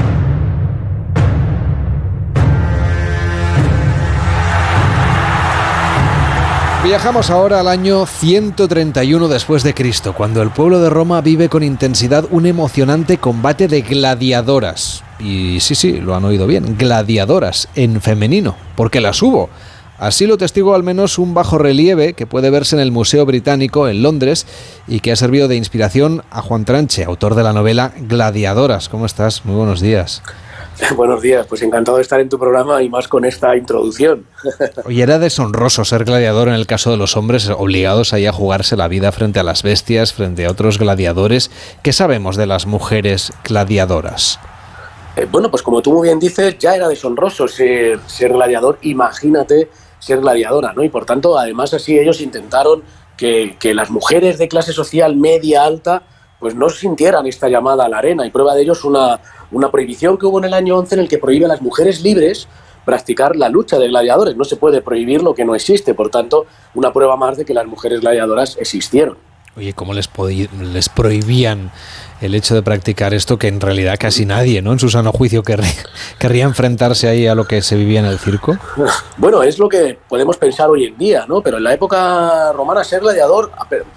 Viajamos 6.84 7.32
ahora 7.32 7.62
al 7.62 7.68
año 7.68 8.06
131 8.06 9.28
después 9.30 9.63
de 9.63 9.74
Cristo, 9.74 10.13
cuando 10.13 10.44
el 10.44 10.52
pueblo 10.52 10.80
de 10.80 10.92
Roma 10.92 11.22
vive 11.22 11.50
con 11.50 11.63
intensidad 11.63 12.26
un 12.30 12.46
emocionante 12.46 13.18
combate 13.18 13.68
de 13.68 13.82
gladiadoras. 13.82 15.04
Y 15.20 15.60
sí, 15.60 15.74
sí, 15.74 15.94
lo 15.94 16.13
han 16.13 16.24
oído 16.24 16.46
bien, 16.46 16.78
gladiadoras 16.78 17.68
en 17.74 18.00
femenino, 18.00 18.56
porque 18.76 19.02
las 19.02 19.24
hubo. 19.24 19.50
Así 19.97 20.25
lo 20.25 20.38
testigo 20.38 20.73
al 20.73 20.84
menos 20.84 21.19
un 21.19 21.34
bajo 21.34 21.58
relieve 21.58 22.13
que 22.13 22.25
puede 22.25 22.49
verse 22.49 22.75
en 22.75 22.82
el 22.82 22.91
Museo 22.91 23.25
Británico 23.25 23.88
en 23.88 24.01
Londres 24.01 24.47
y 24.88 24.99
que 25.01 25.12
ha 25.12 25.15
servido 25.15 25.47
de 25.47 25.56
inspiración 25.56 26.23
a 26.32 26.41
Juan 26.41 26.65
Tranche, 26.65 27.03
autor 27.03 27.36
de 27.36 27.43
la 27.43 27.53
novela 27.53 27.93
Gladiadoras. 27.97 28.89
¿Cómo 28.89 29.06
estás? 29.06 29.45
Muy 29.45 29.56
buenos 29.56 29.82
días. 29.82 30.23
Buenos 30.95 31.21
días, 31.21 31.45
pues 31.47 31.62
encantado 31.62 31.97
de 31.97 32.01
estar 32.01 32.19
en 32.19 32.29
tu 32.29 32.39
programa 32.39 32.82
y 32.82 32.89
más 32.89 33.08
con 33.08 33.25
esta 33.25 33.56
introducción. 33.56 34.25
Oye, 34.86 35.03
era 35.03 35.19
deshonroso 35.19 35.86
ser 35.86 36.03
gladiador 36.03 36.47
en 36.47 36.56
el 36.56 36.65
caso 36.65 36.89
de 36.89 36.97
los 36.97 37.15
hombres 37.15 37.47
obligados 37.49 38.12
ahí 38.12 38.25
a 38.25 38.34
jugarse 38.34 38.75
la 38.75 38.88
vida 38.88 39.12
frente 39.12 39.39
a 39.39 39.43
las 39.43 39.62
bestias, 39.62 40.13
frente 40.13 40.45
a 40.45 40.51
otros 40.51 40.79
gladiadores. 40.79 41.51
¿Qué 41.84 41.93
sabemos 41.93 42.38
de 42.38 42.47
las 42.47 42.65
mujeres 42.65 43.34
gladiadoras? 43.43 44.39
Eh, 45.15 45.27
bueno, 45.32 45.51
pues 45.51 45.62
como 45.62 45.82
tú 45.82 45.93
muy 45.93 46.08
bien 46.08 46.19
dices, 46.19 46.58
ya 46.58 46.75
era 46.75 46.88
deshonroso 46.88 47.47
ser, 47.47 47.99
ser 48.08 48.34
gladiador, 48.34 48.79
imagínate 48.82 49.69
ser 50.04 50.20
gladiadora, 50.20 50.74
¿no? 50.74 50.84
Y 50.84 50.89
por 50.89 51.06
tanto, 51.06 51.38
además 51.38 51.74
así 51.74 51.98
ellos 51.98 52.20
intentaron 52.20 52.84
que, 53.16 53.56
las 53.74 53.89
mujeres 53.89 54.38
de 54.38 54.50
clase 54.50 54.74
social 54.74 55.16
media 55.16 55.63
alta 55.63 56.04
pues 56.39 56.56
no 56.56 56.70
sintieran 56.70 57.26
esta 57.26 57.48
llamada 57.48 57.86
a 57.86 57.89
la 57.89 58.00
arena. 58.00 58.26
Y 58.26 58.32
prueba 58.32 58.54
de 58.54 58.63
ello 58.63 58.74
es 58.74 58.84
una, 58.84 59.22
una 59.52 59.72
prohibición 59.72 60.18
que 60.18 60.26
hubo 60.26 60.39
en 60.39 60.46
el 60.46 60.54
año 60.54 60.78
11 60.78 60.96
en 60.96 61.02
el 61.02 61.08
que 61.08 61.18
prohíbe 61.18 61.46
a 61.46 61.48
las 61.48 61.62
mujeres 61.62 62.02
libres 62.02 62.50
practicar 62.84 63.38
la 63.38 63.48
lucha 63.48 63.80
de 63.80 63.88
gladiadores. 63.88 64.36
No 64.36 64.44
se 64.44 64.58
puede 64.58 64.82
prohibir 64.82 65.24
lo 65.24 65.34
que 65.34 65.46
no 65.46 65.56
existe. 65.56 65.94
Por 65.94 66.10
tanto, 66.10 66.46
una 66.74 66.92
prueba 66.92 67.16
más 67.16 67.38
de 67.38 67.46
que 67.46 67.54
las 67.54 67.66
mujeres 67.66 68.02
gladiadoras 68.02 68.58
existieron. 68.58 69.18
Oye, 69.56 69.74
¿cómo 69.74 69.94
les, 69.94 70.10
les 70.74 70.89
prohibían 70.89 71.72
el 72.22 72.34
hecho 72.34 72.56
de 72.56 72.63
practicar 72.63 73.13
esto 73.13 73.38
que 73.38 73.48
en 73.48 73.62
realidad 73.62 73.98
casi 74.00 74.26
nadie, 74.26 74.62
¿no? 74.63 74.72
En 74.72 74.80
su 74.80 74.89
sano 74.89 75.12
juicio 75.12 75.44
querría, 75.44 75.74
enfrentarse 76.44 77.08
ahí 77.08 77.28
a 77.28 77.36
lo 77.36 77.46
que 77.46 77.62
se 77.62 77.76
vivía 77.76 78.00
en 78.00 78.08
el 78.08 78.18
circo. 78.18 78.58
Bueno, 79.18 79.44
es 79.44 79.60
lo 79.60 79.70
que 79.70 80.00
podemos 80.10 80.38
pensar 80.38 80.70
hoy 80.70 80.86
en 80.86 80.98
día, 80.98 81.26
¿no? 81.28 81.42
Pero 81.42 81.58
en 81.58 81.66
la 81.66 81.74
época 81.74 82.52
romana 82.54 82.84
ser 82.84 83.02
gladiador 83.02 83.52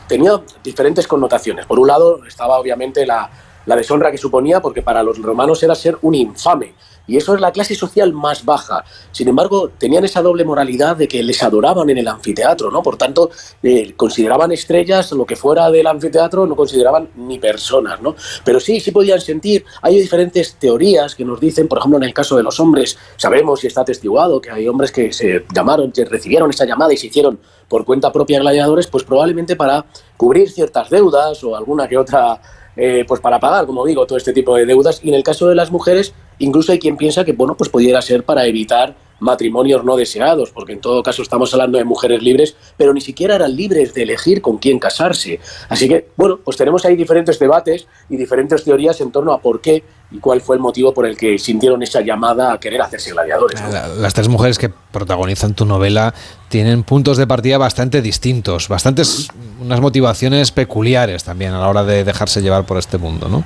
tenía 0.06 0.40
diferentes 0.62 1.06
connotaciones. 1.06 1.64
Por 1.64 1.78
un 1.78 1.88
lado 1.88 2.20
estaba 2.26 2.58
obviamente 2.58 3.06
la, 3.06 3.30
la 3.64 3.76
deshonra 3.76 4.10
que 4.10 4.18
suponía, 4.18 4.60
porque 4.60 4.82
para 4.82 5.02
los 5.02 5.22
romanos 5.22 5.62
era 5.62 5.74
ser 5.74 5.96
un 6.02 6.14
infame 6.14 6.74
y 7.06 7.16
eso 7.16 7.34
es 7.34 7.40
la 7.40 7.52
clase 7.52 7.74
social 7.74 8.12
más 8.12 8.44
baja. 8.44 8.84
Sin 9.12 9.28
embargo, 9.28 9.70
tenían 9.78 10.04
esa 10.04 10.22
doble 10.22 10.44
moralidad 10.44 10.96
de 10.96 11.08
que 11.08 11.22
les 11.22 11.42
adoraban 11.42 11.88
en 11.90 11.98
el 11.98 12.08
anfiteatro, 12.08 12.70
¿no? 12.70 12.82
Por 12.82 12.96
tanto, 12.96 13.30
eh, 13.62 13.94
consideraban 13.96 14.52
estrellas 14.52 15.12
lo 15.12 15.24
que 15.24 15.36
fuera 15.36 15.70
del 15.70 15.86
anfiteatro, 15.86 16.46
no 16.46 16.56
consideraban 16.56 17.10
ni 17.16 17.38
personas, 17.38 18.00
¿no? 18.00 18.16
Pero 18.44 18.60
sí, 18.60 18.80
sí 18.80 18.90
podían 18.90 19.20
sentir. 19.20 19.64
Hay 19.82 19.98
diferentes 19.98 20.56
teorías 20.56 21.14
que 21.14 21.24
nos 21.24 21.40
dicen, 21.40 21.68
por 21.68 21.78
ejemplo, 21.78 21.98
en 21.98 22.04
el 22.04 22.14
caso 22.14 22.36
de 22.36 22.42
los 22.42 22.58
hombres, 22.60 22.98
sabemos 23.16 23.62
y 23.64 23.66
está 23.66 23.82
atestiguado 23.82 24.40
que 24.40 24.50
hay 24.50 24.68
hombres 24.68 24.92
que 24.92 25.12
se 25.12 25.44
llamaron, 25.54 25.92
que 25.92 26.04
recibieron 26.04 26.50
esa 26.50 26.64
llamada 26.64 26.92
y 26.92 26.96
se 26.96 27.06
hicieron 27.06 27.38
por 27.68 27.84
cuenta 27.84 28.12
propia 28.12 28.38
gladiadores, 28.40 28.86
pues 28.86 29.04
probablemente 29.04 29.56
para 29.56 29.86
cubrir 30.16 30.50
ciertas 30.50 30.90
deudas 30.90 31.42
o 31.44 31.56
alguna 31.56 31.88
que 31.88 31.98
otra 31.98 32.40
eh, 32.76 33.04
pues 33.06 33.20
para 33.20 33.40
pagar, 33.40 33.66
como 33.66 33.84
digo, 33.86 34.06
todo 34.06 34.18
este 34.18 34.32
tipo 34.32 34.54
de 34.56 34.66
deudas. 34.66 35.00
Y 35.02 35.08
en 35.08 35.14
el 35.14 35.22
caso 35.22 35.48
de 35.48 35.54
las 35.54 35.70
mujeres, 35.70 36.14
incluso 36.38 36.72
hay 36.72 36.78
quien 36.78 36.96
piensa 36.96 37.24
que, 37.24 37.32
bueno, 37.32 37.56
pues 37.56 37.70
pudiera 37.70 38.02
ser 38.02 38.24
para 38.24 38.46
evitar 38.46 38.94
matrimonios 39.20 39.84
no 39.84 39.96
deseados, 39.96 40.50
porque 40.50 40.72
en 40.72 40.80
todo 40.80 41.02
caso 41.02 41.22
estamos 41.22 41.52
hablando 41.54 41.78
de 41.78 41.84
mujeres 41.84 42.22
libres, 42.22 42.56
pero 42.76 42.92
ni 42.92 43.00
siquiera 43.00 43.36
eran 43.36 43.54
libres 43.56 43.94
de 43.94 44.02
elegir 44.02 44.42
con 44.42 44.58
quién 44.58 44.78
casarse. 44.78 45.40
Así 45.68 45.88
que, 45.88 46.08
bueno, 46.16 46.38
pues 46.44 46.56
tenemos 46.56 46.84
ahí 46.84 46.96
diferentes 46.96 47.38
debates 47.38 47.86
y 48.08 48.16
diferentes 48.16 48.64
teorías 48.64 49.00
en 49.00 49.10
torno 49.10 49.32
a 49.32 49.40
por 49.40 49.60
qué 49.60 49.82
y 50.10 50.18
cuál 50.18 50.40
fue 50.40 50.56
el 50.56 50.62
motivo 50.62 50.94
por 50.94 51.06
el 51.06 51.16
que 51.16 51.38
sintieron 51.38 51.82
esa 51.82 52.00
llamada 52.00 52.52
a 52.52 52.60
querer 52.60 52.80
hacerse 52.80 53.10
gladiadores. 53.10 53.60
Las 53.98 54.14
tres 54.14 54.28
mujeres 54.28 54.58
que 54.58 54.68
protagonizan 54.68 55.54
tu 55.54 55.64
novela 55.64 56.14
tienen 56.48 56.84
puntos 56.84 57.16
de 57.16 57.26
partida 57.26 57.58
bastante 57.58 58.02
distintos, 58.02 58.68
bastantes 58.68 59.28
unas 59.60 59.80
motivaciones 59.80 60.52
peculiares 60.52 61.24
también 61.24 61.52
a 61.52 61.60
la 61.60 61.68
hora 61.68 61.82
de 61.82 62.04
dejarse 62.04 62.40
llevar 62.40 62.64
por 62.66 62.78
este 62.78 62.98
mundo, 62.98 63.28
¿no? 63.28 63.44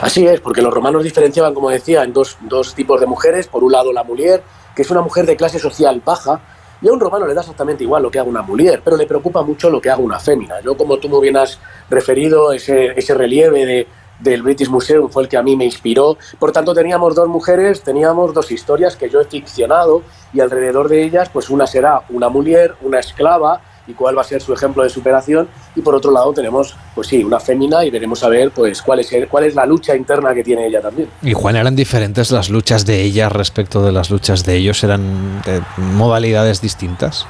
Así 0.00 0.26
es, 0.26 0.40
porque 0.40 0.62
los 0.62 0.72
romanos 0.72 1.04
diferenciaban, 1.04 1.54
como 1.54 1.70
decía, 1.70 2.04
en 2.04 2.12
dos, 2.12 2.38
dos 2.42 2.74
tipos 2.74 3.00
de 3.00 3.06
mujeres. 3.06 3.46
Por 3.48 3.64
un 3.64 3.72
lado, 3.72 3.92
la 3.92 4.04
mujer, 4.04 4.42
que 4.74 4.82
es 4.82 4.90
una 4.90 5.02
mujer 5.02 5.26
de 5.26 5.36
clase 5.36 5.58
social 5.58 6.02
baja, 6.04 6.40
y 6.82 6.88
a 6.88 6.92
un 6.92 7.00
romano 7.00 7.26
le 7.26 7.34
da 7.34 7.42
exactamente 7.42 7.84
igual 7.84 8.02
lo 8.02 8.10
que 8.10 8.18
haga 8.18 8.28
una 8.28 8.42
mujer, 8.42 8.80
pero 8.82 8.96
le 8.96 9.06
preocupa 9.06 9.42
mucho 9.42 9.68
lo 9.68 9.80
que 9.80 9.90
haga 9.90 10.00
una 10.00 10.18
fémina. 10.18 10.60
Yo, 10.60 10.76
como 10.76 10.98
tú 10.98 11.08
muy 11.08 11.20
bien 11.20 11.36
has 11.36 11.58
referido, 11.90 12.52
ese, 12.52 12.98
ese 12.98 13.14
relieve 13.14 13.66
de, 13.66 13.86
del 14.20 14.42
British 14.42 14.68
Museum 14.68 15.10
fue 15.10 15.24
el 15.24 15.28
que 15.28 15.36
a 15.36 15.42
mí 15.42 15.56
me 15.56 15.64
inspiró. 15.64 16.16
Por 16.38 16.52
tanto, 16.52 16.74
teníamos 16.74 17.14
dos 17.14 17.28
mujeres, 17.28 17.82
teníamos 17.82 18.32
dos 18.32 18.50
historias 18.50 18.96
que 18.96 19.10
yo 19.10 19.20
he 19.20 19.24
ficcionado 19.24 20.02
y 20.32 20.40
alrededor 20.40 20.88
de 20.88 21.02
ellas, 21.02 21.28
pues 21.30 21.50
una 21.50 21.66
será 21.66 22.02
una 22.10 22.28
mujer, 22.28 22.74
una 22.82 22.98
esclava 22.98 23.60
y 23.86 23.92
cuál 23.92 24.16
va 24.16 24.22
a 24.22 24.24
ser 24.24 24.40
su 24.40 24.52
ejemplo 24.52 24.82
de 24.82 24.90
superación. 24.90 25.48
Y 25.74 25.80
por 25.80 25.94
otro 25.94 26.10
lado 26.10 26.32
tenemos, 26.32 26.76
pues 26.94 27.08
sí, 27.08 27.22
una 27.22 27.40
fémina 27.40 27.84
y 27.84 27.90
veremos 27.90 28.22
a 28.22 28.28
ver 28.28 28.50
pues 28.50 28.82
cuál 28.82 29.00
es, 29.00 29.10
cuál 29.28 29.44
es 29.44 29.54
la 29.54 29.66
lucha 29.66 29.96
interna 29.96 30.34
que 30.34 30.44
tiene 30.44 30.66
ella 30.66 30.80
también. 30.80 31.08
Y 31.22 31.32
Juan, 31.32 31.56
¿eran 31.56 31.76
diferentes 31.76 32.30
las 32.30 32.50
luchas 32.50 32.86
de 32.86 33.02
ella 33.02 33.28
respecto 33.28 33.82
de 33.82 33.92
las 33.92 34.10
luchas 34.10 34.44
de 34.44 34.56
ellos? 34.56 34.82
¿Eran 34.84 35.42
de 35.42 35.62
modalidades 35.76 36.60
distintas? 36.60 37.26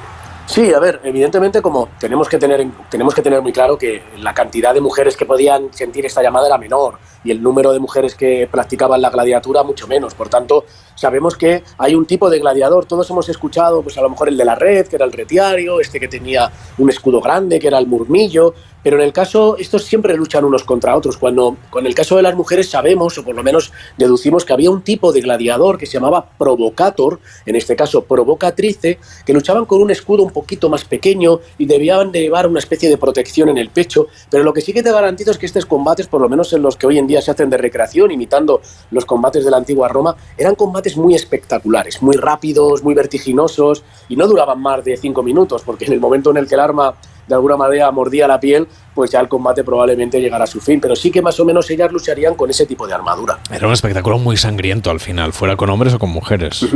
Sí, 0.51 0.75
a 0.75 0.81
ver, 0.81 0.99
evidentemente 1.05 1.63
como 1.63 1.91
tenemos 2.01 2.29
que 2.29 2.37
tener 2.37 2.67
tenemos 2.91 3.15
que 3.15 3.23
tener 3.23 3.41
muy 3.41 3.53
claro 3.53 3.79
que 3.79 4.03
la 4.19 4.35
cantidad 4.35 4.75
de 4.75 4.81
mujeres 4.81 5.17
que 5.17 5.25
podían 5.25 5.73
sentir 5.73 6.05
esta 6.05 6.25
llamada 6.25 6.49
era 6.49 6.59
menor 6.59 6.99
y 7.23 7.31
el 7.31 7.41
número 7.41 7.73
de 7.73 7.79
mujeres 7.79 8.17
que 8.17 8.49
practicaban 8.51 9.01
la 9.01 9.11
gladiatura 9.11 9.63
mucho 9.63 9.87
menos. 9.87 10.13
Por 10.15 10.29
tanto, 10.29 10.65
sabemos 10.97 11.37
que 11.37 11.63
hay 11.79 11.95
un 11.95 12.05
tipo 12.05 12.29
de 12.29 12.41
gladiador. 12.41 12.85
Todos 12.87 13.09
hemos 13.11 13.29
escuchado, 13.29 13.81
pues 13.83 13.97
a 13.97 14.01
lo 14.01 14.11
mejor 14.11 14.29
el 14.29 14.37
de 14.37 14.45
la 14.45 14.57
red, 14.57 14.89
que 14.89 14.97
era 14.97 15.05
el 15.05 15.13
retiario, 15.13 15.79
este 15.79 16.01
que 16.01 16.09
tenía 16.09 16.51
un 16.79 16.91
escudo 16.91 17.21
grande, 17.21 17.61
que 17.61 17.69
era 17.69 17.79
el 17.79 17.87
murmillo, 17.87 18.53
pero 18.83 18.97
en 18.97 19.03
el 19.03 19.13
caso, 19.13 19.57
estos 19.59 19.85
siempre 19.85 20.17
luchan 20.17 20.45
unos 20.45 20.65
contra 20.65 20.97
otros. 20.97 21.17
Cuando 21.17 21.57
con 21.71 21.87
el 21.87 21.95
caso 21.95 22.17
de 22.17 22.23
las 22.23 22.35
mujeres 22.35 22.71
sabemos, 22.71 23.17
o 23.19 23.25
por 23.25 23.35
lo 23.35 23.43
menos 23.43 23.73
deducimos, 23.99 24.45
que 24.45 24.53
había 24.53 24.71
un 24.71 24.83
tipo 24.83 25.13
de 25.13 25.21
gladiador 25.21 25.79
que 25.79 25.87
se 25.87 25.95
llamaba 25.95 26.31
provocator, 26.39 27.21
en 27.47 27.57
este 27.57 27.77
caso 27.77 28.05
provocatrice, 28.05 28.99
que 29.25 29.33
luchaban 29.33 29.67
con 29.67 29.83
un 29.83 29.91
escudo 29.91 30.23
un 30.23 30.31
poquito 30.31 30.69
más 30.69 30.85
pequeño 30.85 31.41
y 31.59 31.67
debían 31.67 32.13
de 32.13 32.21
llevar 32.21 32.47
una 32.47 32.59
especie 32.59 32.89
de 32.89 32.97
protección 32.97 33.49
en 33.49 33.59
el 33.59 33.71
pecho. 33.71 34.07
Pero 34.31 34.45
lo 34.45 34.53
que 34.53 34.61
sí 34.61 34.73
que 34.73 34.83
te 34.83 34.93
garantizo 34.93 35.31
es 35.31 35.39
que 35.39 35.47
estos 35.47 35.67
combates, 35.67 36.07
por 36.07 36.21
lo 36.21 36.29
menos 36.29 36.53
en 36.53 36.63
los 36.63 36.77
que 36.77 36.87
hoy 36.87 36.99
en 36.99 37.07
día 37.07 37.21
se 37.21 37.31
hacen 37.31 37.51
de 37.51 37.57
recreación, 37.57 38.11
imitando 38.11 38.61
los 38.91 39.05
combates 39.05 39.45
de 39.45 39.51
la 39.51 39.59
antigua 39.59 39.89
Roma, 39.89 40.17
eran 40.37 40.55
combates 40.55 40.97
muy 40.97 41.15
espectaculares, 41.15 42.03
muy 42.03 42.17
rápidos, 42.17 42.83
muy 42.83 42.95
vertiginosos 42.95 43.85
y 44.09 44.17
no 44.17 44.27
duraban 44.27 44.61
más 44.61 44.85
de 44.85 44.97
cinco 44.97 45.23
minutos, 45.23 45.63
porque 45.65 45.85
en 45.85 45.93
el 45.93 46.01
momento 46.01 46.31
en 46.31 46.39
el 46.39 46.49
que 46.49 46.55
el 46.55 46.61
arma 46.61 46.95
de 47.31 47.37
alguna 47.37 47.57
manera 47.57 47.91
mordía 47.91 48.29
la 48.29 48.39
piel, 48.39 48.69
pues 48.95 49.11
ya 49.13 49.21
el 49.21 49.29
combate 49.29 49.65
probablemente 49.65 50.21
llegará 50.21 50.45
a 50.45 50.47
su 50.47 50.61
fin. 50.61 50.81
Pero 50.81 50.95
sí 50.95 51.11
que 51.11 51.23
más 51.23 51.39
o 51.41 51.45
menos 51.45 51.71
ellas 51.71 51.91
lucharían 51.91 52.35
con 52.35 52.51
ese 52.51 52.67
tipo 52.67 52.87
de 52.87 52.93
armadura. 52.93 53.39
Era 53.51 53.67
un 53.67 53.73
espectáculo 53.73 54.19
muy 54.19 54.37
sangriento 54.37 54.91
al 54.91 55.01
final, 55.01 55.33
fuera 55.33 55.57
con 55.57 55.71
hombres 55.71 55.95
o 55.95 55.99
con 55.99 56.11
mujeres. 56.11 56.67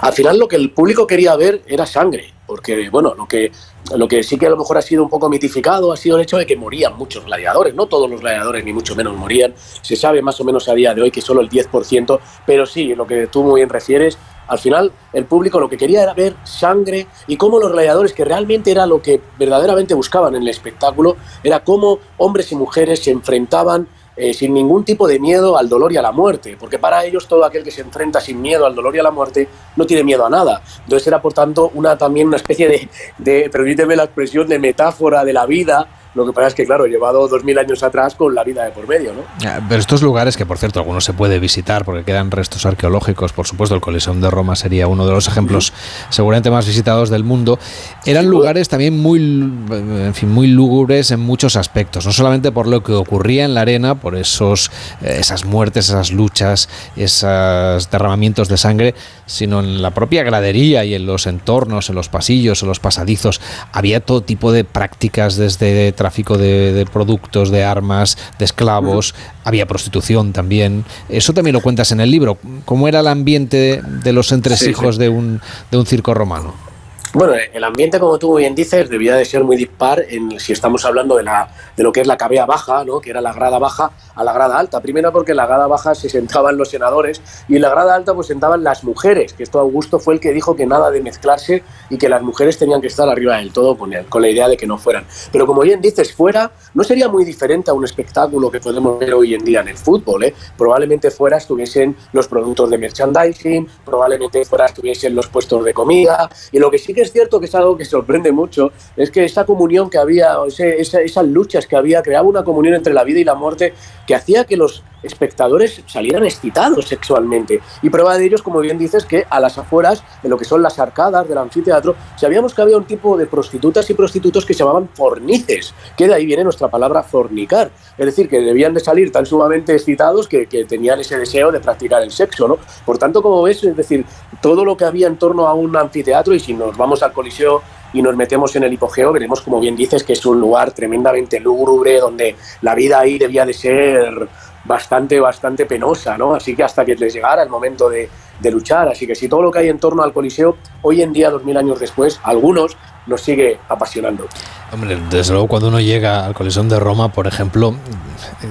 Al 0.00 0.12
final 0.12 0.38
lo 0.38 0.48
que 0.48 0.56
el 0.56 0.70
público 0.70 1.06
quería 1.06 1.36
ver 1.36 1.62
era 1.66 1.86
sangre, 1.86 2.32
porque 2.46 2.88
bueno, 2.90 3.14
lo 3.14 3.26
que, 3.26 3.52
lo 3.96 4.08
que 4.08 4.22
sí 4.22 4.38
que 4.38 4.46
a 4.46 4.50
lo 4.50 4.56
mejor 4.56 4.78
ha 4.78 4.82
sido 4.82 5.02
un 5.02 5.08
poco 5.08 5.28
mitificado 5.28 5.92
ha 5.92 5.96
sido 5.96 6.16
el 6.16 6.22
hecho 6.22 6.36
de 6.36 6.46
que 6.46 6.56
morían 6.56 6.96
muchos 6.96 7.24
gladiadores, 7.24 7.74
no 7.74 7.86
todos 7.86 8.10
los 8.10 8.20
gladiadores 8.20 8.64
ni 8.64 8.72
mucho 8.72 8.94
menos 8.94 9.16
morían, 9.16 9.54
se 9.80 9.96
sabe 9.96 10.22
más 10.22 10.40
o 10.40 10.44
menos 10.44 10.68
a 10.68 10.74
día 10.74 10.94
de 10.94 11.02
hoy 11.02 11.10
que 11.10 11.20
solo 11.20 11.40
el 11.40 11.48
10%, 11.48 12.20
pero 12.46 12.66
sí, 12.66 12.94
lo 12.94 13.06
que 13.06 13.26
tú 13.26 13.42
muy 13.42 13.60
bien 13.60 13.68
refieres, 13.68 14.18
al 14.52 14.58
final, 14.58 14.92
el 15.14 15.24
público 15.24 15.58
lo 15.58 15.70
que 15.70 15.78
quería 15.78 16.02
era 16.02 16.12
ver 16.12 16.36
sangre 16.44 17.06
y 17.26 17.38
cómo 17.38 17.58
los 17.58 17.72
gladiadores, 17.72 18.12
que 18.12 18.22
realmente 18.22 18.70
era 18.70 18.84
lo 18.84 19.00
que 19.00 19.18
verdaderamente 19.38 19.94
buscaban 19.94 20.34
en 20.34 20.42
el 20.42 20.48
espectáculo, 20.50 21.16
era 21.42 21.64
cómo 21.64 22.00
hombres 22.18 22.52
y 22.52 22.56
mujeres 22.56 23.02
se 23.02 23.12
enfrentaban 23.12 23.88
eh, 24.14 24.34
sin 24.34 24.52
ningún 24.52 24.84
tipo 24.84 25.08
de 25.08 25.18
miedo 25.18 25.56
al 25.56 25.70
dolor 25.70 25.90
y 25.90 25.96
a 25.96 26.02
la 26.02 26.12
muerte, 26.12 26.58
porque 26.60 26.78
para 26.78 27.02
ellos 27.02 27.26
todo 27.26 27.46
aquel 27.46 27.64
que 27.64 27.70
se 27.70 27.80
enfrenta 27.80 28.20
sin 28.20 28.42
miedo 28.42 28.66
al 28.66 28.74
dolor 28.74 28.94
y 28.94 28.98
a 28.98 29.02
la 29.02 29.10
muerte 29.10 29.48
no 29.74 29.86
tiene 29.86 30.04
miedo 30.04 30.26
a 30.26 30.28
nada. 30.28 30.60
Entonces 30.84 31.06
era 31.06 31.22
por 31.22 31.32
tanto 31.32 31.70
una 31.72 31.96
también 31.96 32.26
una 32.26 32.36
especie 32.36 32.68
de, 32.68 32.90
de 33.16 33.48
permíteme 33.48 33.96
la 33.96 34.04
expresión, 34.04 34.46
de 34.48 34.58
metáfora 34.58 35.24
de 35.24 35.32
la 35.32 35.46
vida 35.46 35.88
lo 36.14 36.26
que 36.26 36.32
pasa 36.32 36.48
es 36.48 36.54
que, 36.54 36.66
claro, 36.66 36.84
he 36.84 36.90
llevado 36.90 37.26
dos 37.26 37.42
mil 37.44 37.58
años 37.58 37.82
atrás 37.82 38.14
con 38.14 38.34
la 38.34 38.44
vida 38.44 38.64
de 38.64 38.70
por 38.70 38.86
medio, 38.86 39.14
¿no? 39.14 39.22
Pero 39.68 39.80
estos 39.80 40.02
lugares, 40.02 40.36
que 40.36 40.44
por 40.44 40.58
cierto 40.58 40.78
algunos 40.78 41.04
se 41.04 41.12
puede 41.12 41.38
visitar 41.38 41.84
porque 41.84 42.04
quedan 42.04 42.30
restos 42.30 42.66
arqueológicos, 42.66 43.32
por 43.32 43.46
supuesto, 43.46 43.74
el 43.74 43.80
Coliseum 43.80 44.20
de 44.20 44.30
Roma 44.30 44.56
sería 44.56 44.86
uno 44.88 45.06
de 45.06 45.12
los 45.12 45.28
ejemplos 45.28 45.72
seguramente 46.10 46.50
más 46.50 46.66
visitados 46.66 47.08
del 47.08 47.24
mundo, 47.24 47.58
eran 48.04 48.26
lugares 48.26 48.68
también 48.68 48.98
muy, 48.98 49.18
en 49.18 50.14
fin, 50.14 50.30
muy 50.30 50.48
lúgubres 50.48 51.10
en 51.10 51.20
muchos 51.20 51.56
aspectos, 51.56 52.04
no 52.04 52.12
solamente 52.12 52.52
por 52.52 52.66
lo 52.66 52.82
que 52.82 52.92
ocurría 52.92 53.44
en 53.44 53.54
la 53.54 53.62
arena, 53.62 53.94
por 53.94 54.16
esos, 54.16 54.70
eh, 55.02 55.16
esas 55.20 55.44
muertes, 55.44 55.88
esas 55.88 56.12
luchas, 56.12 56.68
esos 56.96 57.90
derramamientos 57.90 58.48
de 58.48 58.56
sangre, 58.56 58.94
sino 59.26 59.60
en 59.60 59.80
la 59.80 59.92
propia 59.92 60.22
gradería 60.22 60.84
y 60.84 60.94
en 60.94 61.06
los 61.06 61.26
entornos, 61.26 61.88
en 61.88 61.94
los 61.94 62.08
pasillos, 62.08 62.62
en 62.62 62.68
los 62.68 62.80
pasadizos. 62.80 63.40
Había 63.72 64.00
todo 64.00 64.22
tipo 64.22 64.52
de 64.52 64.64
prácticas 64.64 65.36
desde 65.36 65.92
tráfico 66.02 66.36
de, 66.36 66.84
productos, 66.92 67.50
de 67.50 67.62
armas, 67.62 68.18
de 68.36 68.44
esclavos, 68.44 69.14
había 69.44 69.66
prostitución 69.66 70.32
también. 70.32 70.84
Eso 71.08 71.32
también 71.32 71.54
lo 71.54 71.60
cuentas 71.60 71.92
en 71.92 72.00
el 72.00 72.10
libro. 72.10 72.38
¿Cómo 72.64 72.88
era 72.88 72.98
el 73.00 73.06
ambiente 73.06 73.80
de, 73.80 74.12
los 74.12 74.32
entresijos 74.32 74.98
De, 74.98 75.08
un, 75.08 75.40
de 75.70 75.78
un 75.78 75.86
circo 75.86 76.12
romano? 76.12 76.71
Bueno, 77.14 77.34
el 77.52 77.62
ambiente, 77.62 78.00
como 78.00 78.18
tú 78.18 78.38
bien 78.38 78.54
dices, 78.54 78.88
debía 78.88 79.14
de 79.14 79.26
ser 79.26 79.44
muy 79.44 79.54
dispar 79.54 80.02
en, 80.08 80.40
si 80.40 80.54
estamos 80.54 80.86
hablando 80.86 81.14
de, 81.16 81.22
la, 81.22 81.46
de 81.76 81.82
lo 81.82 81.92
que 81.92 82.00
es 82.00 82.06
la 82.06 82.16
cabea 82.16 82.46
baja, 82.46 82.86
¿no? 82.86 83.02
que 83.02 83.10
era 83.10 83.20
la 83.20 83.34
grada 83.34 83.58
baja, 83.58 83.90
a 84.14 84.24
la 84.24 84.32
grada 84.32 84.58
alta. 84.58 84.80
Primero 84.80 85.12
porque 85.12 85.32
en 85.32 85.36
la 85.36 85.44
grada 85.44 85.66
baja 85.66 85.94
se 85.94 86.08
sentaban 86.08 86.56
los 86.56 86.70
senadores 86.70 87.20
y 87.50 87.56
en 87.56 87.62
la 87.62 87.68
grada 87.68 87.94
alta 87.94 88.14
pues 88.14 88.28
sentaban 88.28 88.64
las 88.64 88.82
mujeres, 88.82 89.34
que 89.34 89.42
esto 89.42 89.60
Augusto 89.60 89.98
fue 89.98 90.14
el 90.14 90.20
que 90.20 90.32
dijo 90.32 90.56
que 90.56 90.64
nada 90.64 90.90
de 90.90 91.02
mezclarse 91.02 91.62
y 91.90 91.98
que 91.98 92.08
las 92.08 92.22
mujeres 92.22 92.56
tenían 92.56 92.80
que 92.80 92.86
estar 92.86 93.06
arriba 93.06 93.36
del 93.36 93.52
todo 93.52 93.76
con, 93.76 93.92
con 94.08 94.22
la 94.22 94.30
idea 94.30 94.48
de 94.48 94.56
que 94.56 94.66
no 94.66 94.78
fueran. 94.78 95.04
Pero 95.30 95.46
como 95.46 95.60
bien 95.60 95.82
dices, 95.82 96.14
fuera 96.14 96.50
no 96.72 96.82
sería 96.82 97.08
muy 97.08 97.26
diferente 97.26 97.70
a 97.70 97.74
un 97.74 97.84
espectáculo 97.84 98.50
que 98.50 98.60
podemos 98.60 98.98
ver 98.98 99.12
hoy 99.12 99.34
en 99.34 99.44
día 99.44 99.60
en 99.60 99.68
el 99.68 99.76
fútbol. 99.76 100.24
¿eh? 100.24 100.34
Probablemente 100.56 101.10
fuera 101.10 101.36
estuviesen 101.36 101.94
los 102.14 102.26
productos 102.26 102.70
de 102.70 102.78
merchandising, 102.78 103.68
probablemente 103.84 104.42
fuera 104.46 104.64
estuviesen 104.64 105.14
los 105.14 105.26
puestos 105.26 105.62
de 105.62 105.74
comida 105.74 106.30
y 106.50 106.58
lo 106.58 106.70
que 106.70 106.78
sí 106.78 106.94
que 106.94 107.01
es 107.02 107.12
cierto 107.12 107.40
que 107.40 107.46
es 107.46 107.54
algo 107.54 107.76
que 107.76 107.84
sorprende 107.84 108.32
mucho, 108.32 108.72
es 108.96 109.10
que 109.10 109.24
esa 109.24 109.44
comunión 109.44 109.90
que 109.90 109.98
había, 109.98 110.36
esas 110.48 111.26
luchas 111.26 111.66
que 111.66 111.76
había, 111.76 112.02
creaba 112.02 112.26
una 112.28 112.44
comunión 112.44 112.74
entre 112.74 112.94
la 112.94 113.04
vida 113.04 113.20
y 113.20 113.24
la 113.24 113.34
muerte 113.34 113.74
que 114.06 114.14
hacía 114.14 114.44
que 114.44 114.56
los 114.56 114.82
espectadores 115.02 115.82
salieran 115.86 116.24
excitados 116.24 116.86
sexualmente. 116.86 117.60
Y 117.82 117.90
prueba 117.90 118.16
de 118.16 118.26
ello 118.26 118.36
es, 118.36 118.42
como 118.42 118.60
bien 118.60 118.78
dices, 118.78 119.04
que 119.04 119.24
a 119.28 119.40
las 119.40 119.58
afueras, 119.58 120.02
en 120.22 120.30
lo 120.30 120.38
que 120.38 120.44
son 120.44 120.62
las 120.62 120.78
arcadas 120.78 121.28
del 121.28 121.38
anfiteatro, 121.38 121.96
sabíamos 122.16 122.54
que 122.54 122.62
había 122.62 122.76
un 122.76 122.84
tipo 122.84 123.16
de 123.16 123.26
prostitutas 123.26 123.88
y 123.90 123.94
prostitutos 123.94 124.46
que 124.46 124.54
se 124.54 124.60
llamaban 124.60 124.88
fornices, 124.94 125.74
que 125.96 126.06
de 126.06 126.14
ahí 126.14 126.26
viene 126.26 126.44
nuestra 126.44 126.68
palabra 126.68 127.02
fornicar. 127.02 127.70
Es 127.98 128.06
decir, 128.06 128.28
que 128.28 128.40
debían 128.40 128.74
de 128.74 128.80
salir 128.80 129.10
tan 129.10 129.26
sumamente 129.26 129.74
excitados 129.74 130.28
que, 130.28 130.46
que 130.46 130.64
tenían 130.64 131.00
ese 131.00 131.18
deseo 131.18 131.50
de 131.50 131.60
practicar 131.60 132.02
el 132.02 132.10
sexo, 132.10 132.48
¿no? 132.48 132.58
Por 132.84 132.98
tanto, 132.98 133.22
como 133.22 133.42
ves, 133.42 133.62
es 133.64 133.76
decir, 133.76 134.04
todo 134.40 134.64
lo 134.64 134.76
que 134.76 134.84
había 134.84 135.06
en 135.06 135.16
torno 135.16 135.46
a 135.46 135.54
un 135.54 135.76
anfiteatro, 135.76 136.34
y 136.34 136.40
si 136.40 136.54
nos 136.54 136.76
vamos 136.76 136.91
al 137.02 137.12
Coliseo 137.12 137.62
y 137.92 138.02
nos 138.02 138.16
metemos 138.16 138.56
en 138.56 138.64
el 138.64 138.72
hipogeo, 138.72 139.12
veremos, 139.12 139.40
como 139.42 139.60
bien 139.60 139.76
dices, 139.76 140.02
que 140.02 140.14
es 140.14 140.26
un 140.26 140.40
lugar 140.40 140.72
tremendamente 140.72 141.38
lúgubre, 141.38 142.00
donde 142.00 142.34
la 142.62 142.74
vida 142.74 142.98
ahí 142.98 143.18
debía 143.18 143.46
de 143.46 143.52
ser 143.52 144.28
bastante, 144.64 145.20
bastante 145.20 145.66
penosa, 145.66 146.16
¿no? 146.16 146.34
Así 146.34 146.56
que 146.56 146.62
hasta 146.62 146.84
que 146.84 146.94
les 146.94 147.14
llegara 147.14 147.42
el 147.42 147.48
momento 147.48 147.88
de, 147.88 148.08
de 148.42 148.50
luchar. 148.50 148.88
Así 148.88 149.06
que 149.06 149.14
si 149.14 149.28
todo 149.28 149.42
lo 149.42 149.50
que 149.50 149.60
hay 149.60 149.68
en 149.68 149.78
torno 149.78 150.02
al 150.02 150.12
Coliseo, 150.12 150.56
hoy 150.82 151.02
en 151.02 151.12
día, 151.12 151.30
dos 151.30 151.44
mil 151.44 151.56
años 151.56 151.80
después, 151.80 152.20
algunos 152.22 152.76
nos 153.06 153.20
sigue 153.20 153.58
apasionando. 153.68 154.26
Hombre, 154.72 154.98
desde 155.10 155.32
luego 155.32 155.48
cuando 155.48 155.68
uno 155.68 155.80
llega 155.80 156.24
al 156.24 156.32
Coliseo 156.32 156.62
de 156.64 156.80
Roma, 156.80 157.12
por 157.12 157.26
ejemplo, 157.26 157.74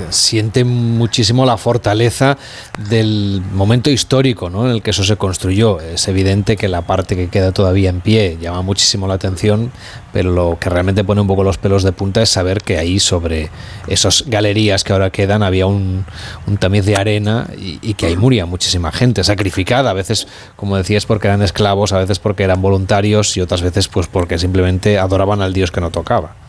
siente 0.09 0.63
muchísimo 0.63 1.47
la 1.47 1.57
fortaleza 1.57 2.37
del 2.77 3.41
momento 3.53 3.89
histórico 3.89 4.47
¿no? 4.47 4.67
en 4.67 4.75
el 4.75 4.81
que 4.83 4.91
eso 4.91 5.03
se 5.03 5.17
construyó. 5.17 5.79
Es 5.79 6.07
evidente 6.07 6.57
que 6.57 6.67
la 6.67 6.83
parte 6.83 7.15
que 7.15 7.29
queda 7.29 7.51
todavía 7.51 7.89
en 7.89 8.01
pie 8.01 8.37
llama 8.39 8.61
muchísimo 8.61 9.07
la 9.07 9.15
atención, 9.15 9.71
pero 10.13 10.31
lo 10.31 10.57
que 10.59 10.69
realmente 10.69 11.03
pone 11.03 11.21
un 11.21 11.27
poco 11.27 11.43
los 11.43 11.57
pelos 11.57 11.81
de 11.81 11.91
punta 11.91 12.21
es 12.21 12.29
saber 12.29 12.61
que 12.61 12.77
ahí 12.77 12.99
sobre 12.99 13.49
esas 13.87 14.25
galerías 14.27 14.83
que 14.83 14.93
ahora 14.93 15.09
quedan 15.09 15.41
había 15.41 15.65
un, 15.65 16.05
un 16.45 16.57
tamiz 16.57 16.85
de 16.85 16.97
arena 16.97 17.47
y, 17.57 17.79
y, 17.81 17.95
que 17.95 18.05
ahí 18.05 18.15
moría 18.15 18.45
muchísima 18.45 18.91
gente, 18.91 19.23
sacrificada, 19.23 19.80
a 19.87 19.93
veces, 19.93 20.27
como 20.55 20.77
decías, 20.77 21.05
porque 21.05 21.27
eran 21.27 21.41
esclavos, 21.41 21.93
a 21.93 21.97
veces 21.97 22.19
porque 22.19 22.43
eran 22.43 22.61
voluntarios 22.61 23.35
y 23.37 23.41
otras 23.41 23.61
veces 23.61 23.87
pues 23.87 24.07
porque 24.07 24.37
simplemente 24.37 24.99
adoraban 24.99 25.41
al 25.41 25.53
dios 25.53 25.71
que 25.71 25.81
no 25.81 25.91
tocaba. 25.91 26.40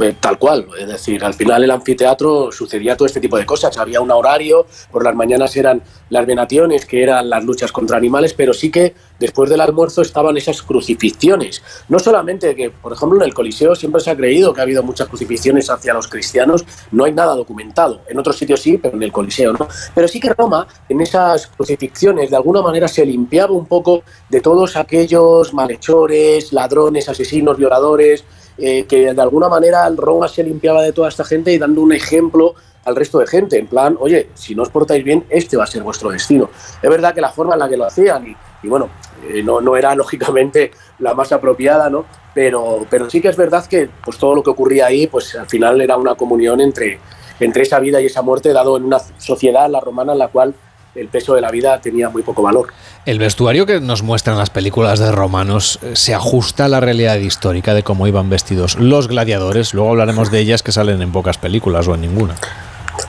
Eh, 0.00 0.14
tal 0.20 0.38
cual, 0.38 0.66
es 0.78 0.88
decir, 0.88 1.24
al 1.24 1.34
final 1.34 1.64
el 1.64 1.70
anfiteatro 1.70 2.52
sucedía 2.52 2.96
todo 2.96 3.06
este 3.06 3.20
tipo 3.20 3.38
de 3.38 3.46
cosas. 3.46 3.78
Había 3.78 4.00
un 4.00 4.10
horario, 4.10 4.66
por 4.90 5.04
las 5.04 5.14
mañanas 5.14 5.56
eran 5.56 5.82
las 6.10 6.26
venaciones, 6.26 6.84
que 6.84 7.02
eran 7.02 7.30
las 7.30 7.44
luchas 7.44 7.72
contra 7.72 7.96
animales, 7.96 8.34
pero 8.34 8.52
sí 8.52 8.70
que 8.70 8.94
después 9.18 9.48
del 9.48 9.60
almuerzo 9.60 10.02
estaban 10.02 10.36
esas 10.36 10.62
crucifixiones. 10.62 11.62
No 11.88 11.98
solamente 11.98 12.54
que, 12.54 12.70
por 12.70 12.92
ejemplo, 12.92 13.18
en 13.18 13.24
el 13.24 13.34
Coliseo 13.34 13.74
siempre 13.74 14.00
se 14.00 14.10
ha 14.10 14.16
creído 14.16 14.52
que 14.52 14.60
ha 14.60 14.64
habido 14.64 14.82
muchas 14.82 15.08
crucifixiones 15.08 15.70
hacia 15.70 15.94
los 15.94 16.08
cristianos, 16.08 16.64
no 16.90 17.04
hay 17.04 17.12
nada 17.12 17.34
documentado. 17.34 18.02
En 18.08 18.18
otros 18.18 18.36
sitios 18.36 18.60
sí, 18.60 18.78
pero 18.78 18.96
en 18.96 19.02
el 19.02 19.12
Coliseo 19.12 19.52
no. 19.52 19.66
Pero 19.94 20.08
sí 20.08 20.20
que 20.20 20.34
Roma, 20.34 20.66
en 20.88 21.00
esas 21.00 21.46
crucifixiones, 21.46 22.30
de 22.30 22.36
alguna 22.36 22.62
manera 22.62 22.88
se 22.88 23.06
limpiaba 23.06 23.52
un 23.52 23.66
poco 23.66 24.02
de 24.28 24.40
todos 24.40 24.76
aquellos 24.76 25.54
malhechores, 25.54 26.52
ladrones, 26.52 27.08
asesinos, 27.08 27.56
violadores, 27.56 28.24
eh, 28.58 28.84
que 28.84 29.12
de 29.12 29.22
alguna 29.22 29.48
manera 29.48 29.88
Roma 29.96 30.28
se 30.28 30.42
limpiaba 30.42 30.82
de 30.82 30.92
toda 30.92 31.08
esta 31.08 31.24
gente 31.24 31.52
y 31.52 31.58
dando 31.58 31.82
un 31.82 31.92
ejemplo 31.92 32.54
al 32.86 32.96
resto 32.96 33.18
de 33.18 33.26
gente, 33.26 33.58
en 33.58 33.66
plan, 33.66 33.96
oye, 33.98 34.30
si 34.34 34.54
no 34.54 34.62
os 34.62 34.70
portáis 34.70 35.02
bien, 35.04 35.24
este 35.28 35.56
va 35.56 35.64
a 35.64 35.66
ser 35.66 35.82
vuestro 35.82 36.10
destino. 36.10 36.48
Es 36.80 36.88
verdad 36.88 37.14
que 37.14 37.20
la 37.20 37.30
forma 37.30 37.54
en 37.54 37.58
la 37.58 37.68
que 37.68 37.76
lo 37.76 37.84
hacían, 37.84 38.36
y, 38.62 38.68
bueno, 38.68 38.88
eh, 39.28 39.42
no, 39.42 39.60
no, 39.60 39.76
era 39.76 39.94
lógicamente 39.96 40.70
la 41.00 41.12
más 41.12 41.32
apropiada, 41.32 41.90
¿no? 41.90 42.04
Pero, 42.32 42.86
pero 42.88 43.10
sí 43.10 43.20
que 43.20 43.28
es 43.28 43.36
verdad 43.36 43.66
que 43.66 43.88
pues 44.04 44.18
todo 44.18 44.36
lo 44.36 44.42
que 44.42 44.50
ocurría 44.50 44.86
ahí, 44.86 45.08
pues 45.08 45.34
al 45.34 45.46
final 45.46 45.80
era 45.80 45.96
una 45.96 46.14
comunión 46.14 46.60
entre, 46.60 47.00
entre 47.40 47.62
esa 47.62 47.80
vida 47.80 48.00
y 48.00 48.06
esa 48.06 48.22
muerte, 48.22 48.52
dado 48.52 48.76
en 48.76 48.84
una 48.84 49.00
sociedad, 49.18 49.68
la 49.68 49.80
romana, 49.80 50.12
en 50.12 50.18
la 50.18 50.28
cual 50.28 50.54
el 50.96 51.08
peso 51.08 51.34
de 51.34 51.40
la 51.40 51.50
vida 51.50 51.80
tenía 51.80 52.08
muy 52.08 52.22
poco 52.22 52.42
valor. 52.42 52.68
El 53.04 53.18
vestuario 53.18 53.66
que 53.66 53.80
nos 53.80 54.02
muestran 54.02 54.38
las 54.38 54.50
películas 54.50 54.98
de 54.98 55.12
romanos 55.12 55.78
eh, 55.82 55.94
se 55.94 56.14
ajusta 56.14 56.64
a 56.64 56.68
la 56.68 56.80
realidad 56.80 57.16
histórica 57.16 57.74
de 57.74 57.82
cómo 57.82 58.06
iban 58.06 58.30
vestidos 58.30 58.76
los 58.76 59.08
gladiadores. 59.08 59.74
Luego 59.74 59.90
hablaremos 59.90 60.30
de 60.30 60.40
ellas 60.40 60.62
que 60.62 60.72
salen 60.72 61.02
en 61.02 61.12
pocas 61.12 61.38
películas 61.38 61.86
o 61.88 61.94
en 61.94 62.00
ninguna. 62.02 62.34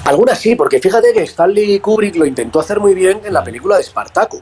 Algunas 0.03 0.39
sí, 0.39 0.55
porque 0.55 0.79
fíjate 0.79 1.13
que 1.13 1.23
Stanley 1.23 1.79
Kubrick 1.79 2.15
lo 2.15 2.25
intentó 2.25 2.59
hacer 2.59 2.79
muy 2.79 2.93
bien 2.93 3.21
en 3.23 3.33
la 3.33 3.43
película 3.43 3.75
de 3.75 3.81
Espartaco. 3.81 4.41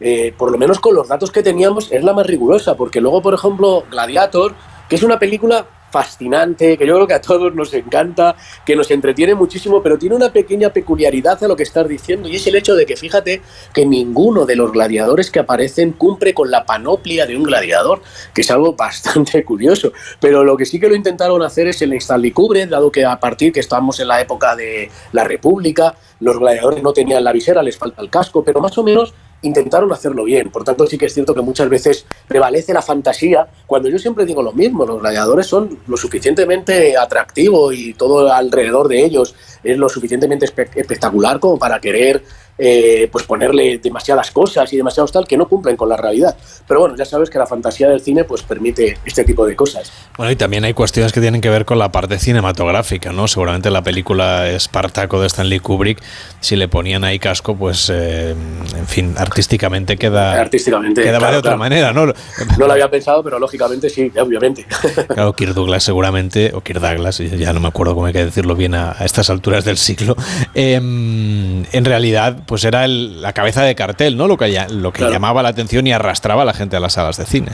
Eh, 0.00 0.34
por 0.36 0.50
lo 0.50 0.58
menos 0.58 0.80
con 0.80 0.94
los 0.94 1.08
datos 1.08 1.30
que 1.30 1.42
teníamos 1.42 1.90
es 1.92 2.02
la 2.04 2.12
más 2.12 2.26
rigurosa, 2.26 2.74
porque 2.74 3.00
luego, 3.00 3.22
por 3.22 3.34
ejemplo, 3.34 3.84
Gladiator, 3.90 4.54
que 4.88 4.96
es 4.96 5.02
una 5.02 5.18
película 5.18 5.66
fascinante, 5.94 6.76
que 6.76 6.88
yo 6.88 6.96
creo 6.96 7.06
que 7.06 7.14
a 7.14 7.20
todos 7.20 7.54
nos 7.54 7.72
encanta, 7.72 8.34
que 8.66 8.74
nos 8.74 8.90
entretiene 8.90 9.36
muchísimo, 9.36 9.80
pero 9.80 9.96
tiene 9.96 10.16
una 10.16 10.32
pequeña 10.32 10.70
peculiaridad 10.70 11.44
a 11.44 11.46
lo 11.46 11.54
que 11.54 11.62
estás 11.62 11.86
diciendo, 11.86 12.28
y 12.28 12.34
es 12.34 12.44
el 12.48 12.56
hecho 12.56 12.74
de 12.74 12.84
que 12.84 12.96
fíjate 12.96 13.42
que 13.72 13.86
ninguno 13.86 14.44
de 14.44 14.56
los 14.56 14.72
gladiadores 14.72 15.30
que 15.30 15.38
aparecen 15.38 15.92
cumple 15.92 16.34
con 16.34 16.50
la 16.50 16.66
panoplia 16.66 17.26
de 17.26 17.36
un 17.36 17.44
gladiador, 17.44 18.02
que 18.34 18.40
es 18.40 18.50
algo 18.50 18.72
bastante 18.74 19.44
curioso. 19.50 19.92
Pero 20.18 20.42
lo 20.42 20.56
que 20.56 20.66
sí 20.66 20.80
que 20.80 20.88
lo 20.88 20.96
intentaron 20.96 21.40
hacer 21.42 21.68
es 21.68 21.80
el 21.82 21.92
Stanley 21.92 22.34
dado 22.68 22.90
que 22.90 23.04
a 23.04 23.20
partir 23.20 23.52
que 23.52 23.60
estamos 23.60 24.00
en 24.00 24.08
la 24.08 24.20
época 24.20 24.56
de 24.56 24.90
la 25.12 25.22
República, 25.22 25.94
los 26.18 26.40
gladiadores 26.40 26.82
no 26.82 26.92
tenían 26.92 27.22
la 27.22 27.30
visera, 27.30 27.62
les 27.62 27.78
falta 27.78 28.02
el 28.02 28.10
casco, 28.10 28.42
pero 28.42 28.60
más 28.60 28.76
o 28.78 28.82
menos 28.82 29.14
intentaron 29.44 29.92
hacerlo 29.92 30.24
bien. 30.24 30.50
Por 30.50 30.64
tanto, 30.64 30.86
sí 30.86 30.98
que 30.98 31.06
es 31.06 31.14
cierto 31.14 31.34
que 31.34 31.42
muchas 31.42 31.68
veces 31.68 32.06
prevalece 32.26 32.72
la 32.72 32.82
fantasía, 32.82 33.46
cuando 33.66 33.88
yo 33.88 33.98
siempre 33.98 34.26
digo 34.26 34.42
lo 34.42 34.52
mismo, 34.52 34.84
los 34.84 35.00
gladiadores 35.00 35.46
son 35.46 35.78
lo 35.86 35.96
suficientemente 35.96 36.96
atractivos 36.96 37.74
y 37.74 37.94
todo 37.94 38.32
alrededor 38.32 38.88
de 38.88 39.04
ellos 39.04 39.34
es 39.62 39.78
lo 39.78 39.88
suficientemente 39.88 40.44
espectacular 40.44 41.40
como 41.40 41.58
para 41.58 41.80
querer 41.80 42.22
eh, 42.56 43.08
pues 43.10 43.24
ponerle 43.24 43.78
demasiadas 43.78 44.30
cosas 44.30 44.72
y 44.72 44.76
demasiados 44.76 45.10
tal 45.10 45.26
que 45.26 45.36
no 45.36 45.48
cumplen 45.48 45.76
con 45.76 45.88
la 45.88 45.96
realidad. 45.96 46.36
Pero 46.68 46.80
bueno, 46.80 46.94
ya 46.96 47.04
sabes 47.04 47.28
que 47.28 47.38
la 47.38 47.46
fantasía 47.46 47.88
del 47.88 48.00
cine 48.00 48.24
pues 48.24 48.42
permite 48.42 48.98
este 49.04 49.24
tipo 49.24 49.44
de 49.44 49.56
cosas. 49.56 49.92
Bueno, 50.16 50.30
y 50.30 50.36
también 50.36 50.64
hay 50.64 50.72
cuestiones 50.72 51.12
que 51.12 51.20
tienen 51.20 51.40
que 51.40 51.50
ver 51.50 51.64
con 51.64 51.78
la 51.78 51.90
parte 51.90 52.18
cinematográfica, 52.18 53.12
¿no? 53.12 53.26
Seguramente 53.26 53.70
la 53.70 53.82
película 53.82 54.48
Espartaco 54.48 55.20
de 55.20 55.26
Stanley 55.26 55.58
Kubrick, 55.58 56.00
si 56.40 56.54
le 56.54 56.68
ponían 56.68 57.02
ahí 57.02 57.18
casco, 57.18 57.56
pues 57.56 57.90
eh, 57.92 58.30
en 58.30 58.86
fin, 58.86 59.14
artísticamente 59.18 59.96
queda 59.96 60.40
artísticamente 60.40 61.02
quedaba 61.02 61.32
de 61.32 61.38
otra 61.38 61.56
manera, 61.56 61.92
¿no? 61.92 62.06
No 62.06 62.66
lo 62.66 62.72
había 62.72 62.90
pensado, 62.90 63.24
pero 63.24 63.38
lógicamente 63.38 63.88
sí, 63.90 64.12
obviamente. 64.18 64.66
Claro, 65.14 65.32
Kirk 65.34 65.54
Douglas 65.54 65.84
seguramente, 65.84 66.52
o 66.54 66.60
Kirk 66.60 66.80
Douglas, 66.80 67.18
ya 67.18 67.52
no 67.52 67.60
me 67.60 67.68
acuerdo 67.68 67.94
cómo 67.94 68.06
hay 68.06 68.12
que 68.12 68.24
decirlo 68.24 68.54
bien 68.54 68.74
a, 68.74 68.92
a 68.92 69.04
estas 69.04 69.28
alturas 69.28 69.64
del 69.64 69.76
siglo, 69.76 70.16
eh, 70.54 70.74
en 70.74 71.84
realidad 71.84 72.43
pues 72.46 72.64
era 72.64 72.84
el, 72.84 73.22
la 73.22 73.32
cabeza 73.32 73.62
de 73.62 73.74
cartel, 73.74 74.16
¿no? 74.16 74.28
Lo 74.28 74.36
que, 74.36 74.66
lo 74.70 74.92
que 74.92 74.98
claro. 74.98 75.12
llamaba 75.12 75.42
la 75.42 75.50
atención 75.50 75.86
y 75.86 75.92
arrastraba 75.92 76.42
a 76.42 76.44
la 76.44 76.54
gente 76.54 76.76
a 76.76 76.80
las 76.80 76.94
salas 76.94 77.16
de 77.16 77.26
cine. 77.26 77.52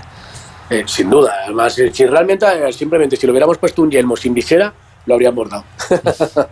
Eh, 0.71 0.85
sin 0.87 1.11
duda. 1.11 1.33
Además, 1.45 1.77
eh, 1.79 1.91
si 1.93 2.07
realmente, 2.07 2.47
eh, 2.47 2.73
simplemente, 2.73 3.17
si 3.17 3.27
lo 3.27 3.33
hubiéramos 3.33 3.59
puesto 3.59 3.83
un 3.83 3.91
yelmo 3.91 4.17
sin 4.17 4.33
visera, 4.33 4.73
lo 5.07 5.15
habríamos 5.15 5.51
dado. 5.51 5.65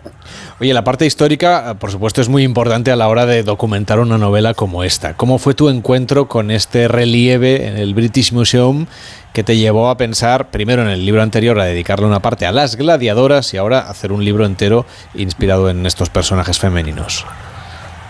Oye, 0.59 0.73
la 0.73 0.83
parte 0.83 1.05
histórica, 1.05 1.75
por 1.79 1.91
supuesto, 1.91 2.19
es 2.19 2.27
muy 2.27 2.43
importante 2.43 2.91
a 2.91 2.97
la 2.97 3.07
hora 3.07 3.25
de 3.25 3.43
documentar 3.43 3.99
una 3.99 4.17
novela 4.17 4.53
como 4.53 4.83
esta. 4.83 5.15
¿Cómo 5.15 5.37
fue 5.37 5.53
tu 5.53 5.69
encuentro 5.69 6.27
con 6.27 6.51
este 6.51 6.89
relieve 6.89 7.67
en 7.67 7.77
el 7.77 7.93
British 7.93 8.33
Museum 8.33 8.87
que 9.31 9.43
te 9.43 9.55
llevó 9.55 9.89
a 9.89 9.95
pensar, 9.95 10.49
primero 10.49 10.81
en 10.81 10.89
el 10.89 11.05
libro 11.05 11.21
anterior, 11.21 11.57
a 11.59 11.65
dedicarle 11.65 12.05
una 12.05 12.21
parte 12.21 12.45
a 12.45 12.51
las 12.51 12.75
gladiadoras 12.75 13.53
y 13.53 13.57
ahora 13.57 13.79
hacer 13.79 14.11
un 14.11 14.25
libro 14.25 14.45
entero 14.45 14.85
inspirado 15.13 15.69
en 15.69 15.85
estos 15.85 16.09
personajes 16.09 16.59
femeninos? 16.59 17.25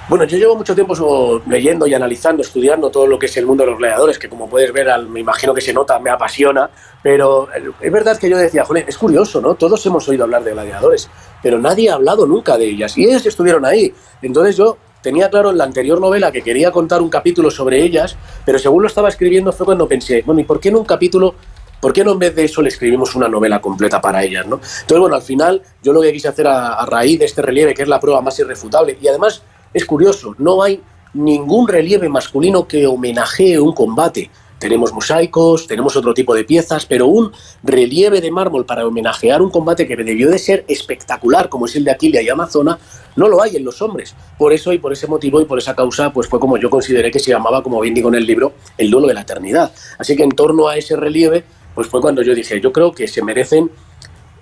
Bueno, 0.09 0.23
yo 0.23 0.39
llevo 0.39 0.55
mucho 0.55 0.73
tiempo 0.73 1.39
leyendo 1.45 1.85
y 1.85 1.93
analizando, 1.93 2.41
estudiando 2.41 2.89
todo 2.89 3.05
lo 3.05 3.19
que 3.19 3.27
es 3.27 3.37
el 3.37 3.45
mundo 3.45 3.63
de 3.63 3.69
los 3.69 3.77
gladiadores, 3.77 4.17
que 4.17 4.27
como 4.27 4.49
puedes 4.49 4.73
ver, 4.73 4.87
me 5.07 5.19
imagino 5.19 5.53
que 5.53 5.61
se 5.61 5.71
nota, 5.71 5.99
me 5.99 6.09
apasiona, 6.09 6.67
pero 7.03 7.47
es 7.79 7.91
verdad 7.91 8.17
que 8.17 8.27
yo 8.27 8.35
decía, 8.35 8.65
joder, 8.65 8.85
es 8.87 8.97
curioso, 8.97 9.39
¿no? 9.39 9.53
Todos 9.53 9.85
hemos 9.85 10.09
oído 10.09 10.23
hablar 10.23 10.43
de 10.43 10.53
gladiadores, 10.53 11.07
pero 11.43 11.59
nadie 11.59 11.91
ha 11.91 11.93
hablado 11.93 12.25
nunca 12.25 12.57
de 12.57 12.65
ellas, 12.65 12.97
y 12.97 13.05
ellas 13.05 13.23
estuvieron 13.23 13.65
ahí. 13.65 13.93
Entonces 14.23 14.57
yo 14.57 14.77
tenía 15.03 15.29
claro 15.29 15.51
en 15.51 15.59
la 15.59 15.65
anterior 15.65 16.01
novela 16.01 16.31
que 16.31 16.41
quería 16.41 16.71
contar 16.71 17.03
un 17.03 17.09
capítulo 17.09 17.51
sobre 17.51 17.79
ellas, 17.79 18.17
pero 18.43 18.57
según 18.57 18.81
lo 18.81 18.87
estaba 18.87 19.09
escribiendo 19.09 19.51
fue 19.51 19.67
cuando 19.67 19.87
pensé, 19.87 20.23
bueno, 20.25 20.41
¿y 20.41 20.43
por 20.43 20.59
qué 20.59 20.69
en 20.69 20.77
un 20.77 20.85
capítulo, 20.85 21.35
por 21.79 21.93
qué 21.93 22.03
no 22.03 22.13
en 22.13 22.19
vez 22.19 22.33
de 22.33 22.45
eso 22.45 22.63
le 22.63 22.69
escribimos 22.69 23.13
una 23.13 23.27
novela 23.27 23.61
completa 23.61 24.01
para 24.01 24.23
ellas? 24.23 24.47
¿no? 24.47 24.55
Entonces, 24.55 24.99
bueno, 24.99 25.15
al 25.15 25.21
final 25.21 25.61
yo 25.83 25.93
lo 25.93 26.01
que 26.01 26.11
quise 26.11 26.29
hacer 26.29 26.47
a, 26.47 26.73
a 26.73 26.85
raíz 26.87 27.19
de 27.19 27.25
este 27.25 27.43
relieve, 27.43 27.75
que 27.75 27.83
es 27.83 27.87
la 27.87 27.99
prueba 27.99 28.21
más 28.21 28.39
irrefutable, 28.39 28.97
y 28.99 29.07
además 29.07 29.43
es 29.73 29.85
curioso, 29.85 30.35
no 30.37 30.61
hay 30.63 30.81
ningún 31.13 31.67
relieve 31.67 32.09
masculino 32.09 32.67
que 32.67 32.87
homenajee 32.87 33.59
un 33.59 33.73
combate. 33.73 34.29
Tenemos 34.59 34.91
mosaicos, 34.91 35.67
tenemos 35.67 35.95
otro 35.95 36.13
tipo 36.13 36.35
de 36.35 36.43
piezas, 36.43 36.85
pero 36.85 37.07
un 37.07 37.31
relieve 37.63 38.19
de 38.19 38.29
mármol 38.29 38.65
para 38.65 38.85
homenajear 38.85 39.41
un 39.41 39.49
combate 39.49 39.87
que 39.87 39.95
debió 39.95 40.29
de 40.29 40.37
ser 40.37 40.65
espectacular, 40.67 41.47
como 41.47 41.65
es 41.65 41.77
el 41.77 41.85
de 41.85 41.91
Aquilia 41.91 42.21
y 42.21 42.27
Amazona, 42.27 42.77
no 43.15 43.29
lo 43.29 43.41
hay 43.41 43.55
en 43.55 43.63
los 43.63 43.81
hombres. 43.81 44.15
Por 44.37 44.51
eso 44.51 44.73
y 44.73 44.77
por 44.77 44.91
ese 44.91 45.07
motivo 45.07 45.39
y 45.39 45.45
por 45.45 45.59
esa 45.59 45.75
causa, 45.75 46.11
pues 46.11 46.27
fue 46.27 46.41
como 46.41 46.57
yo 46.57 46.69
consideré 46.69 47.09
que 47.09 47.19
se 47.19 47.31
llamaba, 47.31 47.63
como 47.63 47.79
bien 47.79 47.93
digo 47.93 48.09
en 48.09 48.15
el 48.15 48.25
libro, 48.25 48.51
el 48.77 48.91
duelo 48.91 49.07
de 49.07 49.13
la 49.13 49.21
eternidad. 49.21 49.71
Así 49.97 50.17
que 50.17 50.23
en 50.23 50.31
torno 50.31 50.67
a 50.67 50.75
ese 50.75 50.97
relieve, 50.97 51.45
pues 51.73 51.87
fue 51.87 52.01
cuando 52.01 52.21
yo 52.21 52.35
dije, 52.35 52.59
yo 52.59 52.73
creo 52.73 52.91
que 52.91 53.07
se 53.07 53.23
merecen 53.23 53.71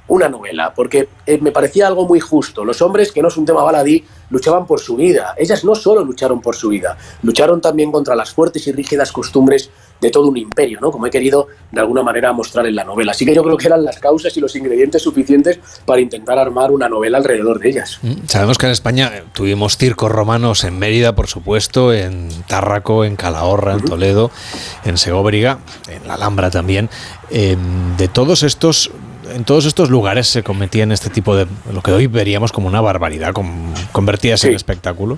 una 0.07 0.29
novela, 0.29 0.73
porque 0.73 1.09
eh, 1.25 1.37
me 1.41 1.51
parecía 1.51 1.87
algo 1.87 2.07
muy 2.07 2.19
justo. 2.19 2.63
Los 2.63 2.81
hombres, 2.81 3.11
que 3.11 3.21
no 3.21 3.27
es 3.27 3.37
un 3.37 3.45
tema 3.45 3.63
baladí, 3.63 4.03
luchaban 4.29 4.65
por 4.65 4.79
su 4.79 4.95
vida. 4.95 5.33
Ellas 5.37 5.63
no 5.63 5.75
solo 5.75 6.03
lucharon 6.03 6.41
por 6.41 6.55
su 6.55 6.69
vida, 6.69 6.97
lucharon 7.23 7.61
también 7.61 7.91
contra 7.91 8.15
las 8.15 8.31
fuertes 8.31 8.67
y 8.67 8.71
rígidas 8.71 9.11
costumbres 9.11 9.69
de 9.99 10.11
todo 10.11 10.27
un 10.27 10.37
imperio, 10.37 10.79
¿no? 10.79 10.91
Como 10.91 11.07
he 11.07 11.09
querido 11.09 11.47
de 11.71 11.79
alguna 11.79 12.03
manera 12.03 12.31
mostrar 12.31 12.67
en 12.67 12.75
la 12.75 12.83
novela. 12.83 13.11
Así 13.11 13.25
que 13.25 13.33
yo 13.33 13.43
creo 13.43 13.57
que 13.57 13.67
eran 13.67 13.83
las 13.83 13.99
causas 13.99 14.35
y 14.37 14.39
los 14.39 14.55
ingredientes 14.55 15.01
suficientes 15.01 15.59
para 15.85 16.01
intentar 16.01 16.37
armar 16.37 16.71
una 16.71 16.87
novela 16.87 17.17
alrededor 17.17 17.59
de 17.59 17.69
ellas. 17.69 17.99
Mm, 18.01 18.27
sabemos 18.27 18.57
que 18.57 18.67
en 18.67 18.71
España 18.73 19.11
tuvimos 19.33 19.77
circos 19.77 20.11
romanos 20.11 20.63
en 20.63 20.77
Mérida, 20.77 21.15
por 21.15 21.27
supuesto, 21.27 21.93
en 21.93 22.29
Tárraco, 22.47 23.05
en 23.05 23.15
Calahorra, 23.15 23.73
en 23.73 23.81
Toledo, 23.81 24.31
en 24.85 24.97
Segóbriga, 24.97 25.59
en 25.89 26.07
la 26.07 26.13
Alhambra 26.13 26.51
también. 26.51 26.89
Eh, 27.29 27.57
de 27.97 28.07
todos 28.07 28.43
estos 28.43 28.91
en 29.33 29.43
todos 29.43 29.65
estos 29.65 29.89
lugares 29.89 30.27
se 30.27 30.43
cometían 30.43 30.91
este 30.91 31.09
tipo 31.09 31.35
de 31.35 31.47
lo 31.71 31.81
que 31.81 31.91
hoy 31.91 32.07
veríamos 32.07 32.51
como 32.51 32.67
una 32.67 32.81
barbaridad, 32.81 33.33
con, 33.33 33.73
convertidas 33.91 34.43
en 34.45 34.53
espectáculo. 34.53 35.17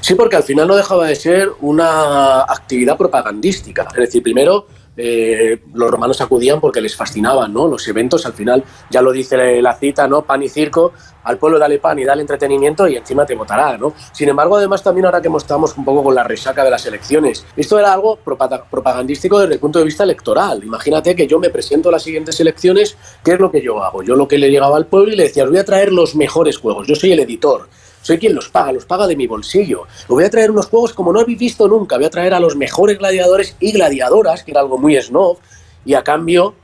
Sí, 0.00 0.14
porque 0.14 0.36
al 0.36 0.42
final 0.42 0.68
no 0.68 0.76
dejaba 0.76 1.06
de 1.06 1.16
ser 1.16 1.50
una 1.60 2.40
actividad 2.42 2.96
propagandística. 2.96 3.86
Es 3.90 3.96
decir, 3.96 4.22
primero 4.22 4.66
eh, 4.98 5.60
los 5.74 5.90
romanos 5.90 6.20
acudían 6.20 6.60
porque 6.60 6.80
les 6.80 6.96
fascinaban, 6.96 7.52
¿no? 7.52 7.68
Los 7.68 7.86
eventos, 7.86 8.26
al 8.26 8.32
final, 8.32 8.64
ya 8.90 9.00
lo 9.00 9.12
dice 9.12 9.62
la 9.62 9.74
cita, 9.74 10.08
¿no? 10.08 10.22
Pan 10.22 10.42
y 10.42 10.48
circo, 10.48 10.92
al 11.22 11.38
pueblo 11.38 11.58
dale 11.58 11.78
pan 11.78 11.98
y 11.98 12.04
dale 12.04 12.22
entretenimiento 12.22 12.88
y 12.88 12.96
encima 12.96 13.24
te 13.24 13.34
votará, 13.34 13.78
¿no? 13.78 13.94
Sin 14.12 14.28
embargo, 14.28 14.56
además, 14.56 14.82
también 14.82 15.06
ahora 15.06 15.22
que 15.22 15.28
estamos 15.28 15.76
un 15.76 15.84
poco 15.84 16.02
con 16.02 16.14
la 16.14 16.24
resaca 16.24 16.64
de 16.64 16.70
las 16.70 16.84
elecciones, 16.86 17.46
esto 17.56 17.78
era 17.78 17.92
algo 17.92 18.16
propagandístico 18.16 19.38
desde 19.38 19.54
el 19.54 19.60
punto 19.60 19.78
de 19.78 19.84
vista 19.84 20.02
electoral. 20.02 20.64
Imagínate 20.64 21.14
que 21.14 21.26
yo 21.26 21.38
me 21.38 21.50
presento 21.50 21.90
a 21.90 21.92
las 21.92 22.02
siguientes 22.02 22.40
elecciones, 22.40 22.96
¿qué 23.22 23.32
es 23.32 23.40
lo 23.40 23.50
que 23.50 23.62
yo 23.62 23.82
hago? 23.82 24.02
Yo 24.02 24.16
lo 24.16 24.26
que 24.26 24.38
le 24.38 24.50
llegaba 24.50 24.76
al 24.76 24.86
pueblo 24.86 25.12
y 25.12 25.16
le 25.16 25.24
decía, 25.24 25.44
os 25.44 25.50
voy 25.50 25.58
a 25.58 25.64
traer 25.64 25.92
los 25.92 26.16
mejores 26.16 26.58
juegos, 26.58 26.86
yo 26.88 26.96
soy 26.96 27.12
el 27.12 27.20
editor 27.20 27.68
soy 28.08 28.18
quien 28.18 28.34
los 28.34 28.48
paga, 28.48 28.72
los 28.72 28.86
paga 28.86 29.06
de 29.06 29.16
mi 29.16 29.26
bolsillo. 29.26 29.82
Os 29.82 30.08
voy 30.08 30.24
a 30.24 30.30
traer 30.30 30.50
unos 30.50 30.66
juegos 30.66 30.94
como 30.94 31.12
no 31.12 31.20
habéis 31.20 31.38
visto 31.38 31.68
nunca. 31.68 31.96
Voy 31.96 32.06
a 32.06 32.10
traer 32.10 32.32
a 32.32 32.40
los 32.40 32.56
mejores 32.56 32.98
gladiadores 32.98 33.54
y 33.60 33.72
gladiadoras, 33.72 34.44
que 34.44 34.52
era 34.52 34.60
algo 34.60 34.78
muy 34.78 34.96
snob, 35.00 35.36
y 35.84 35.92
a 35.92 36.02
cambio 36.02 36.54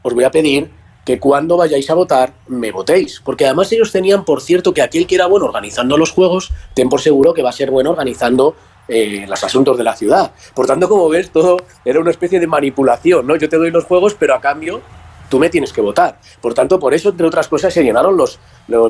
os 0.00 0.14
voy 0.14 0.24
a 0.24 0.30
pedir 0.30 0.70
que 1.04 1.20
cuando 1.20 1.58
vayáis 1.58 1.90
a 1.90 1.94
votar 1.94 2.32
me 2.48 2.72
votéis. 2.72 3.20
Porque 3.22 3.44
además 3.44 3.70
ellos 3.72 3.92
tenían 3.92 4.24
por 4.24 4.40
cierto 4.40 4.72
que 4.72 4.80
aquel 4.80 5.06
que 5.06 5.16
era 5.16 5.26
bueno 5.26 5.44
organizando 5.44 5.98
los 5.98 6.12
juegos, 6.12 6.50
ten 6.72 6.88
por 6.88 7.02
seguro 7.02 7.34
que 7.34 7.42
va 7.42 7.50
a 7.50 7.52
ser 7.52 7.70
bueno 7.70 7.90
organizando 7.90 8.56
eh, 8.88 9.26
los 9.28 9.44
asuntos 9.44 9.76
de 9.76 9.84
la 9.84 9.94
ciudad. 9.94 10.32
Por 10.54 10.66
tanto, 10.66 10.88
como 10.88 11.10
ves, 11.10 11.30
todo 11.30 11.58
era 11.84 12.00
una 12.00 12.10
especie 12.10 12.40
de 12.40 12.46
manipulación, 12.46 13.26
¿no? 13.26 13.36
Yo 13.36 13.50
te 13.50 13.58
doy 13.58 13.70
los 13.70 13.84
juegos, 13.84 14.14
pero 14.14 14.34
a 14.34 14.40
cambio 14.40 14.80
tú 15.28 15.38
me 15.38 15.50
tienes 15.50 15.72
que 15.72 15.80
votar. 15.80 16.18
Por 16.40 16.54
tanto, 16.54 16.78
por 16.78 16.94
eso, 16.94 17.10
entre 17.10 17.26
otras 17.26 17.48
cosas, 17.48 17.74
se 17.74 17.82
llenaron 17.82 18.16
los, 18.16 18.38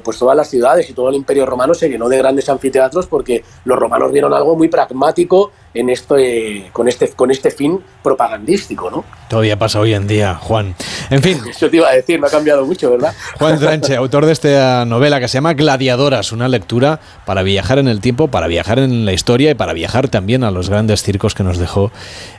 pues 0.03 0.19
todas 0.19 0.37
las 0.37 0.49
ciudades 0.49 0.89
y 0.89 0.93
todo 0.93 1.09
el 1.09 1.17
imperio 1.17 1.45
romano 1.45 1.75
se 1.75 1.89
llenó 1.89 2.09
de 2.09 2.19
grandes 2.19 2.49
anfiteatros 2.49 3.07
porque 3.07 3.45
los 3.65 3.79
romanos 3.79 4.13
vieron 4.13 4.33
algo 4.33 4.57
muy 4.57 4.69
pragmático 4.69 5.53
en 5.75 5.91
esto, 5.91 6.17
eh, 6.17 6.71
con, 6.73 6.89
este, 6.89 7.11
con 7.11 7.31
este 7.31 7.51
fin 7.51 7.79
propagandístico, 8.03 8.91
¿no? 8.91 9.05
Todavía 9.29 9.59
pasa 9.59 9.79
hoy 9.79 9.93
en 9.93 10.07
día, 10.07 10.35
Juan. 10.35 10.75
En 11.11 11.23
fin. 11.23 11.39
Eso 11.51 11.69
te 11.69 11.77
iba 11.77 11.89
a 11.89 11.93
decir, 11.93 12.19
no 12.19 12.27
ha 12.27 12.31
cambiado 12.31 12.65
mucho, 12.65 12.91
¿verdad? 12.91 13.13
Juan 13.39 13.59
Tranche, 13.59 13.95
autor 13.97 14.25
de 14.25 14.33
esta 14.33 14.85
novela 14.87 15.21
que 15.21 15.29
se 15.29 15.35
llama 15.35 15.53
Gladiadoras, 15.53 16.33
una 16.33 16.49
lectura 16.49 17.01
para 17.27 17.43
viajar 17.43 17.79
en 17.79 17.89
el 17.89 18.01
tiempo, 18.01 18.29
para 18.29 18.47
viajar 18.47 18.79
en 18.79 19.05
la 19.05 19.13
historia 19.13 19.51
y 19.51 19.55
para 19.55 19.75
viajar 19.75 20.09
también 20.09 20.45
a 20.45 20.51
los 20.51 20.71
grandes 20.71 21.03
circos 21.03 21.35
que 21.35 21.43
nos 21.43 21.59
dejó 21.59 21.93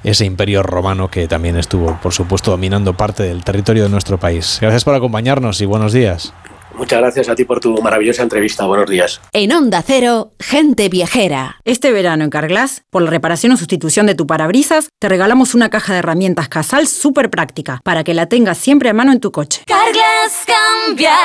ese 0.04 0.26
imperio 0.26 0.64
romano 0.64 1.10
que 1.12 1.28
también 1.28 1.58
estuvo, 1.58 2.00
por 2.02 2.14
supuesto, 2.14 2.52
dominando 2.52 2.96
parte 2.96 3.24
del 3.24 3.44
territorio 3.44 3.84
de 3.84 3.90
nuestro 3.90 4.18
país. 4.18 4.58
Gracias 4.60 4.84
por 4.84 4.96
acompañarnos 4.96 5.62
y 5.62 5.66
buenos 5.66 5.94
días. 5.94 6.34
Muchas 6.78 7.00
gracias 7.00 7.28
a 7.28 7.36
ti 7.36 7.44
por 7.44 7.60
tu 7.60 7.82
maravillosa 7.82 8.22
entrevista. 8.22 8.66
Buenos 8.66 8.90
días. 8.90 9.20
En 9.34 9.52
Onda 9.52 9.84
Cero, 9.86 10.34
gente 10.40 10.90
viajera. 10.90 11.58
Este 11.66 11.92
verano 11.92 12.24
en 12.24 12.30
Carglass, 12.30 12.84
por 12.92 13.02
la 13.02 13.10
reparación 13.10 13.52
o 13.52 13.58
sustitución 13.58 14.06
de 14.06 14.14
tu 14.14 14.28
parabrisas, 14.28 14.90
te 15.00 15.10
regalamos 15.10 15.56
una 15.56 15.70
caja 15.70 15.94
de 15.94 16.00
herramientas 16.00 16.50
Casal 16.50 16.88
súper 16.88 17.32
práctica 17.32 17.82
para 17.84 18.04
que 18.04 18.14
la 18.14 18.28
tengas 18.28 18.60
siempre 18.60 18.90
a 18.90 18.94
mano 18.94 19.12
en 19.12 19.20
tu 19.20 19.32
coche. 19.32 19.64
Carglass 19.66 20.46
cambia, 20.46 21.16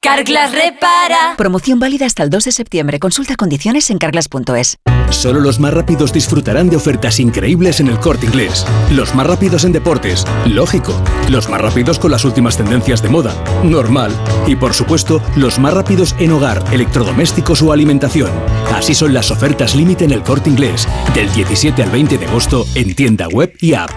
Carglass 0.00 0.52
repara. 0.52 1.34
Promoción 1.36 1.78
válida 1.78 2.06
hasta 2.06 2.22
el 2.22 2.30
2 2.30 2.44
de 2.44 2.52
septiembre. 2.52 2.98
Consulta 2.98 3.36
condiciones 3.36 3.90
en 3.90 3.98
carglass.es. 3.98 4.78
Solo 5.10 5.40
los 5.40 5.60
más 5.60 5.74
rápidos 5.74 6.12
disfrutarán 6.12 6.70
de 6.70 6.76
ofertas 6.76 7.20
increíbles 7.20 7.80
en 7.80 7.88
el 7.88 8.00
corte 8.00 8.24
inglés. 8.26 8.64
Los 8.90 9.14
más 9.14 9.26
rápidos 9.26 9.64
en 9.64 9.72
deportes. 9.72 10.24
Lógico. 10.46 10.94
Los 11.28 11.50
más 11.50 11.60
rápidos 11.60 11.98
con 11.98 12.10
las 12.10 12.24
últimas 12.24 12.56
tendencias 12.56 13.02
de 13.02 13.10
moda. 13.10 13.34
Normal. 13.62 14.12
Y 14.46 14.56
por 14.56 14.72
supuesto, 14.72 15.01
los 15.36 15.58
más 15.58 15.74
rápidos 15.74 16.14
en 16.18 16.32
hogar, 16.32 16.62
electrodomésticos 16.72 17.62
o 17.62 17.72
alimentación. 17.72 18.30
Así 18.74 18.94
son 18.94 19.12
las 19.12 19.30
ofertas 19.30 19.74
límite 19.74 20.04
en 20.04 20.12
el 20.12 20.22
corte 20.22 20.50
inglés, 20.50 20.88
del 21.14 21.32
17 21.32 21.82
al 21.82 21.90
20 21.90 22.18
de 22.18 22.26
agosto 22.26 22.64
en 22.74 22.94
tienda 22.94 23.28
web 23.28 23.52
y 23.60 23.74
app. 23.74 23.90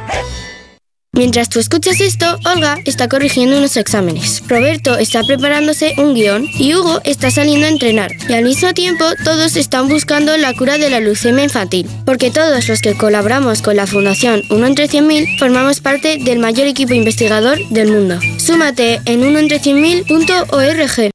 Mientras 1.15 1.47
tú 1.47 1.59
escuchas 1.59 2.01
esto, 2.01 2.37
Olga 2.45 2.77
está 2.85 3.07
corrigiendo 3.07 3.57
unos 3.57 3.77
exámenes, 3.77 4.43
Roberto 4.47 4.97
está 4.97 5.23
preparándose 5.23 5.93
un 5.97 6.13
guion 6.13 6.45
y 6.59 6.75
Hugo 6.75 6.99
está 7.05 7.31
saliendo 7.31 7.67
a 7.67 7.69
entrenar. 7.69 8.11
Y 8.27 8.33
al 8.33 8.43
mismo 8.43 8.73
tiempo, 8.73 9.05
todos 9.23 9.55
están 9.55 9.87
buscando 9.87 10.35
la 10.35 10.53
cura 10.53 10.77
de 10.77 10.89
la 10.89 10.99
leucemia 10.99 11.45
infantil, 11.45 11.87
porque 12.05 12.31
todos 12.31 12.67
los 12.67 12.81
que 12.81 12.97
colaboramos 12.97 13.61
con 13.61 13.77
la 13.77 13.87
Fundación 13.87 14.41
Uno 14.49 14.67
entre 14.67 14.89
100.000 14.89 15.39
formamos 15.39 15.79
parte 15.79 16.17
del 16.17 16.39
mayor 16.39 16.67
equipo 16.67 16.93
investigador 16.93 17.57
del 17.69 17.91
mundo. 17.91 18.19
Súmate 18.37 18.99
en 19.05 19.21
unoentre100.000.org. 19.21 21.14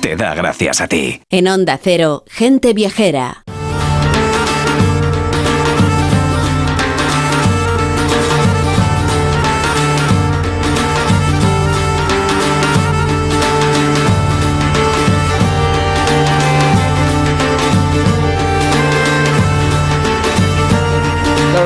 te 0.00 0.16
da 0.16 0.34
gracias 0.34 0.80
a 0.80 0.88
ti. 0.88 1.22
En 1.30 1.48
Onda 1.48 1.78
Cero, 1.82 2.24
gente 2.28 2.72
viajera. 2.72 3.42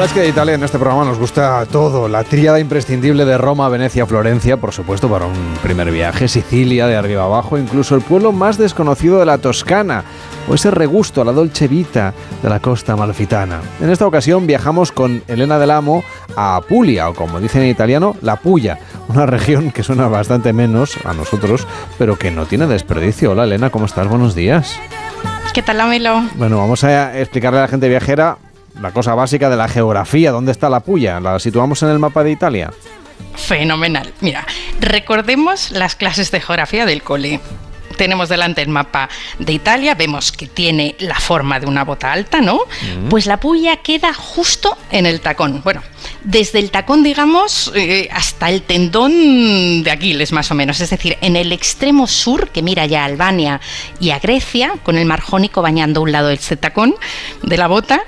Es 0.04 0.12
que 0.12 0.20
de 0.20 0.28
Italia 0.28 0.54
en 0.54 0.62
este 0.62 0.78
programa 0.78 1.04
nos 1.04 1.18
gusta 1.18 1.64
todo. 1.64 2.08
La 2.08 2.24
tríada 2.24 2.60
imprescindible 2.60 3.24
de 3.24 3.38
Roma, 3.38 3.70
Venecia, 3.70 4.04
Florencia, 4.04 4.58
por 4.58 4.72
supuesto, 4.72 5.08
para 5.08 5.24
un 5.24 5.54
primer 5.62 5.90
viaje. 5.90 6.28
Sicilia, 6.28 6.86
de 6.86 6.96
arriba 6.96 7.24
abajo, 7.24 7.56
incluso 7.56 7.94
el 7.94 8.02
pueblo 8.02 8.30
más 8.30 8.58
desconocido 8.58 9.18
de 9.18 9.24
la 9.24 9.38
Toscana, 9.38 10.04
o 10.46 10.54
ese 10.54 10.70
regusto 10.70 11.22
a 11.22 11.24
la 11.24 11.32
dolce 11.32 11.68
vita 11.68 12.12
de 12.42 12.50
la 12.50 12.60
costa 12.60 12.92
amalfitana. 12.92 13.60
En 13.80 13.88
esta 13.88 14.06
ocasión 14.06 14.46
viajamos 14.46 14.92
con 14.92 15.22
Elena 15.26 15.58
del 15.58 15.70
Amo 15.70 16.04
a 16.36 16.56
Apulia, 16.56 17.08
o 17.08 17.14
como 17.14 17.40
dicen 17.40 17.62
en 17.62 17.70
italiano, 17.70 18.14
La 18.20 18.36
Puya, 18.36 18.78
una 19.08 19.24
región 19.24 19.70
que 19.70 19.82
suena 19.82 20.08
bastante 20.08 20.52
menos 20.52 20.98
a 21.06 21.14
nosotros, 21.14 21.66
pero 21.96 22.18
que 22.18 22.30
no 22.30 22.44
tiene 22.44 22.66
desperdicio. 22.66 23.32
Hola 23.32 23.44
Elena, 23.44 23.70
¿cómo 23.70 23.86
estás? 23.86 24.06
Buenos 24.06 24.34
días. 24.34 24.78
¿Qué 25.54 25.62
tal, 25.62 25.80
Amelo? 25.80 26.24
Bueno, 26.34 26.58
vamos 26.58 26.84
a 26.84 27.18
explicarle 27.18 27.60
a 27.60 27.62
la 27.62 27.68
gente 27.68 27.88
viajera 27.88 28.38
la 28.80 28.92
cosa 28.92 29.14
básica 29.14 29.50
de 29.50 29.56
la 29.56 29.68
geografía. 29.68 30.30
¿Dónde 30.30 30.52
está 30.52 30.68
la 30.68 30.80
Puya? 30.80 31.20
¿La 31.20 31.38
situamos 31.38 31.82
en 31.82 31.90
el 31.90 31.98
mapa 31.98 32.24
de 32.24 32.32
Italia? 32.32 32.72
Fenomenal. 33.36 34.12
Mira, 34.20 34.46
recordemos 34.80 35.70
las 35.70 35.96
clases 35.96 36.30
de 36.30 36.40
geografía 36.40 36.86
del 36.86 37.02
cole 37.02 37.40
tenemos 37.94 38.28
delante 38.28 38.62
el 38.62 38.68
mapa 38.68 39.08
de 39.38 39.52
Italia, 39.52 39.94
vemos 39.94 40.32
que 40.32 40.46
tiene 40.46 40.96
la 40.98 41.14
forma 41.14 41.60
de 41.60 41.66
una 41.66 41.84
bota 41.84 42.12
alta, 42.12 42.40
¿no? 42.40 42.60
Pues 43.08 43.26
la 43.26 43.38
puya 43.38 43.76
queda 43.78 44.12
justo 44.12 44.76
en 44.90 45.06
el 45.06 45.20
tacón. 45.20 45.62
Bueno, 45.62 45.82
desde 46.22 46.58
el 46.58 46.70
tacón, 46.70 47.02
digamos, 47.02 47.72
eh, 47.74 48.08
hasta 48.12 48.50
el 48.50 48.62
tendón 48.62 49.82
de 49.82 49.90
Aquiles, 49.90 50.32
más 50.32 50.50
o 50.50 50.54
menos. 50.54 50.80
Es 50.80 50.90
decir, 50.90 51.16
en 51.20 51.36
el 51.36 51.52
extremo 51.52 52.06
sur, 52.06 52.50
que 52.50 52.62
mira 52.62 52.86
ya 52.86 53.02
a 53.02 53.06
Albania 53.06 53.60
y 54.00 54.10
a 54.10 54.18
Grecia, 54.18 54.74
con 54.82 54.98
el 54.98 55.06
mar 55.06 55.20
Jónico 55.20 55.62
bañando 55.62 56.02
un 56.02 56.12
lado 56.12 56.28
del 56.28 56.38
tacón 56.38 56.96
de 57.42 57.56
la 57.56 57.68
bota, 57.68 58.02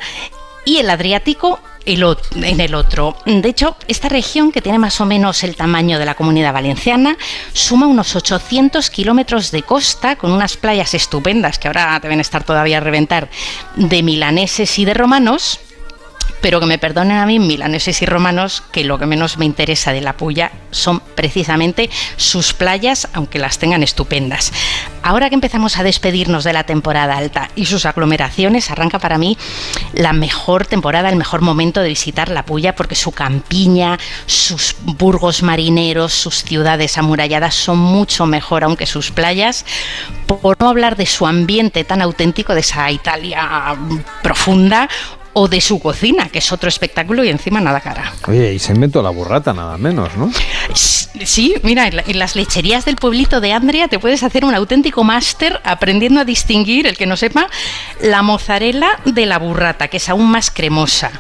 y 0.66 0.76
el 0.78 0.90
Adriático 0.90 1.60
en 1.86 2.60
el 2.60 2.74
otro. 2.74 3.16
De 3.24 3.48
hecho, 3.48 3.76
esta 3.88 4.08
región, 4.08 4.52
que 4.52 4.60
tiene 4.60 4.78
más 4.78 5.00
o 5.00 5.06
menos 5.06 5.44
el 5.44 5.56
tamaño 5.56 5.98
de 5.98 6.04
la 6.04 6.14
comunidad 6.16 6.52
valenciana, 6.52 7.16
suma 7.52 7.86
unos 7.86 8.16
800 8.16 8.90
kilómetros 8.90 9.52
de 9.52 9.62
costa, 9.62 10.16
con 10.16 10.32
unas 10.32 10.56
playas 10.56 10.94
estupendas 10.94 11.58
que 11.58 11.68
ahora 11.68 11.98
deben 12.02 12.20
estar 12.20 12.42
todavía 12.44 12.78
a 12.78 12.80
reventar, 12.80 13.30
de 13.76 14.02
milaneses 14.02 14.78
y 14.78 14.84
de 14.84 14.94
romanos 14.94 15.60
pero 16.40 16.60
que 16.60 16.66
me 16.66 16.78
perdonen 16.78 17.18
a 17.18 17.26
mí, 17.26 17.38
milaneses 17.38 18.02
y 18.02 18.06
romanos, 18.06 18.62
que 18.72 18.84
lo 18.84 18.98
que 18.98 19.06
menos 19.06 19.38
me 19.38 19.44
interesa 19.44 19.92
de 19.92 20.00
la 20.00 20.16
Puya 20.16 20.52
son 20.70 21.00
precisamente 21.14 21.90
sus 22.16 22.52
playas, 22.52 23.08
aunque 23.12 23.38
las 23.38 23.58
tengan 23.58 23.82
estupendas. 23.82 24.52
Ahora 25.02 25.28
que 25.28 25.34
empezamos 25.34 25.78
a 25.78 25.82
despedirnos 25.82 26.44
de 26.44 26.52
la 26.52 26.64
temporada 26.64 27.16
alta 27.16 27.50
y 27.54 27.66
sus 27.66 27.86
aglomeraciones, 27.86 28.70
arranca 28.70 28.98
para 28.98 29.18
mí 29.18 29.38
la 29.92 30.12
mejor 30.12 30.66
temporada, 30.66 31.08
el 31.08 31.16
mejor 31.16 31.42
momento 31.42 31.80
de 31.80 31.88
visitar 31.88 32.28
la 32.28 32.44
Puya, 32.44 32.74
porque 32.74 32.94
su 32.94 33.12
campiña, 33.12 33.98
sus 34.26 34.76
burgos 34.82 35.42
marineros, 35.42 36.12
sus 36.12 36.42
ciudades 36.42 36.98
amuralladas 36.98 37.54
son 37.54 37.78
mucho 37.78 38.26
mejor, 38.26 38.64
aunque 38.64 38.86
sus 38.86 39.10
playas, 39.10 39.64
por 40.26 40.60
no 40.60 40.68
hablar 40.68 40.96
de 40.96 41.06
su 41.06 41.26
ambiente 41.26 41.84
tan 41.84 42.02
auténtico, 42.02 42.54
de 42.54 42.60
esa 42.60 42.90
Italia 42.90 43.76
profunda, 44.22 44.88
o 45.38 45.48
de 45.48 45.60
su 45.60 45.78
cocina, 45.80 46.30
que 46.30 46.38
es 46.38 46.50
otro 46.50 46.70
espectáculo 46.70 47.22
y 47.22 47.28
encima 47.28 47.60
nada 47.60 47.82
cara. 47.82 48.14
Oye, 48.26 48.54
y 48.54 48.58
se 48.58 48.72
inventó 48.72 49.02
la 49.02 49.10
burrata 49.10 49.52
nada 49.52 49.76
menos, 49.76 50.16
¿no? 50.16 50.32
Sí, 50.72 51.54
mira, 51.62 51.88
en 51.88 52.18
las 52.18 52.36
lecherías 52.36 52.86
del 52.86 52.96
pueblito 52.96 53.42
de 53.42 53.52
Andrea 53.52 53.86
te 53.88 53.98
puedes 53.98 54.22
hacer 54.22 54.46
un 54.46 54.54
auténtico 54.54 55.04
máster 55.04 55.60
aprendiendo 55.62 56.20
a 56.20 56.24
distinguir, 56.24 56.86
el 56.86 56.96
que 56.96 57.04
no 57.04 57.18
sepa, 57.18 57.48
la 58.00 58.22
mozzarella 58.22 58.98
de 59.04 59.26
la 59.26 59.38
burrata, 59.38 59.88
que 59.88 59.98
es 59.98 60.08
aún 60.08 60.30
más 60.30 60.50
cremosa, 60.50 61.10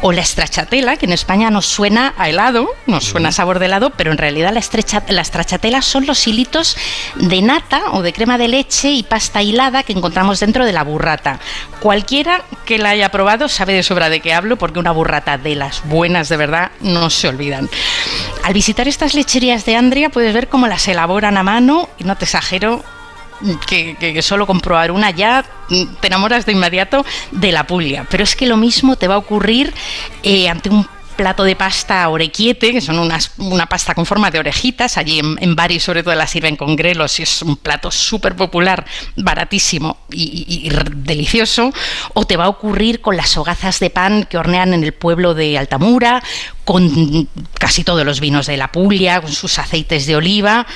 o 0.00 0.12
la 0.12 0.24
stracciatella, 0.24 0.96
que 0.96 1.04
en 1.04 1.12
España 1.12 1.50
nos 1.50 1.66
suena 1.66 2.14
a 2.16 2.30
helado, 2.30 2.70
nos 2.86 3.04
suena 3.04 3.28
a 3.28 3.32
sabor 3.32 3.58
de 3.58 3.66
helado, 3.66 3.90
pero 3.90 4.12
en 4.12 4.18
realidad 4.18 4.52
la, 4.52 4.60
estrecha, 4.60 5.02
la 5.08 5.24
stracciatella 5.24 5.82
son 5.82 6.06
los 6.06 6.26
hilitos 6.26 6.78
de 7.16 7.42
nata 7.42 7.92
o 7.92 8.00
de 8.00 8.14
crema 8.14 8.38
de 8.38 8.48
leche 8.48 8.92
y 8.92 9.02
pasta 9.02 9.42
hilada 9.42 9.82
que 9.82 9.92
encontramos 9.92 10.40
dentro 10.40 10.64
de 10.64 10.72
la 10.72 10.84
burrata. 10.84 11.38
Cualquiera 11.80 12.44
que 12.64 12.78
la 12.78 12.90
haya 12.90 13.10
probado 13.10 13.48
sabe 13.58 13.72
de 13.72 13.82
sobra 13.82 14.08
de 14.08 14.20
qué 14.20 14.32
hablo 14.34 14.56
porque 14.56 14.78
una 14.78 14.92
burrata 14.92 15.36
de 15.36 15.56
las 15.56 15.82
buenas 15.88 16.28
de 16.28 16.36
verdad 16.36 16.70
no 16.80 17.10
se 17.10 17.26
olvidan. 17.26 17.68
Al 18.44 18.54
visitar 18.54 18.86
estas 18.86 19.14
lecherías 19.14 19.64
de 19.64 19.74
Andrea 19.74 20.10
puedes 20.10 20.32
ver 20.32 20.46
cómo 20.48 20.68
las 20.68 20.86
elaboran 20.86 21.36
a 21.36 21.42
mano 21.42 21.88
y 21.98 22.04
no 22.04 22.16
te 22.16 22.24
exagero 22.24 22.84
que, 23.66 24.22
solo 24.22 24.46
comprobar 24.46 24.92
una 24.92 25.10
ya 25.10 25.44
te 26.00 26.06
enamoras 26.06 26.46
de 26.46 26.52
inmediato 26.52 27.04
de 27.32 27.50
la 27.50 27.66
Puglia. 27.66 28.06
Pero 28.08 28.22
es 28.22 28.36
que 28.36 28.46
lo 28.46 28.56
mismo 28.56 28.94
te 28.94 29.08
va 29.08 29.16
a 29.16 29.18
ocurrir 29.18 29.74
eh, 30.22 30.48
ante 30.48 30.70
un 30.70 30.86
plato 31.18 31.42
de 31.42 31.56
pasta 31.56 32.08
orequiete, 32.08 32.72
que 32.72 32.80
son 32.80 32.98
unas, 33.00 33.32
una 33.38 33.66
pasta 33.66 33.92
con 33.92 34.06
forma 34.06 34.30
de 34.30 34.38
orejitas. 34.38 34.96
Allí 34.96 35.18
en, 35.18 35.36
en 35.40 35.56
Bari 35.56 35.80
sobre 35.80 36.04
todo 36.04 36.14
la 36.14 36.28
sirven 36.28 36.56
con 36.56 36.76
grelos 36.76 37.18
y 37.18 37.24
es 37.24 37.42
un 37.42 37.56
plato 37.56 37.90
súper 37.90 38.36
popular, 38.36 38.86
baratísimo 39.16 39.98
y, 40.10 40.70
delicioso. 40.94 41.72
O 42.14 42.24
te 42.24 42.36
va 42.36 42.44
a 42.44 42.48
ocurrir 42.48 43.00
con 43.00 43.16
las 43.16 43.36
hogazas 43.36 43.80
de 43.80 43.90
pan 43.90 44.26
que 44.30 44.38
hornean 44.38 44.72
en 44.74 44.84
el 44.84 44.94
pueblo 44.94 45.34
de 45.34 45.58
Altamura, 45.58 46.22
con 46.64 47.28
casi 47.58 47.82
todos 47.82 48.06
los 48.06 48.20
vinos 48.20 48.46
de 48.46 48.56
la 48.56 48.70
Puglia, 48.70 49.20
con 49.20 49.32
sus 49.32 49.58
aceites 49.58 50.06
de 50.06 50.16
oliva 50.16 50.66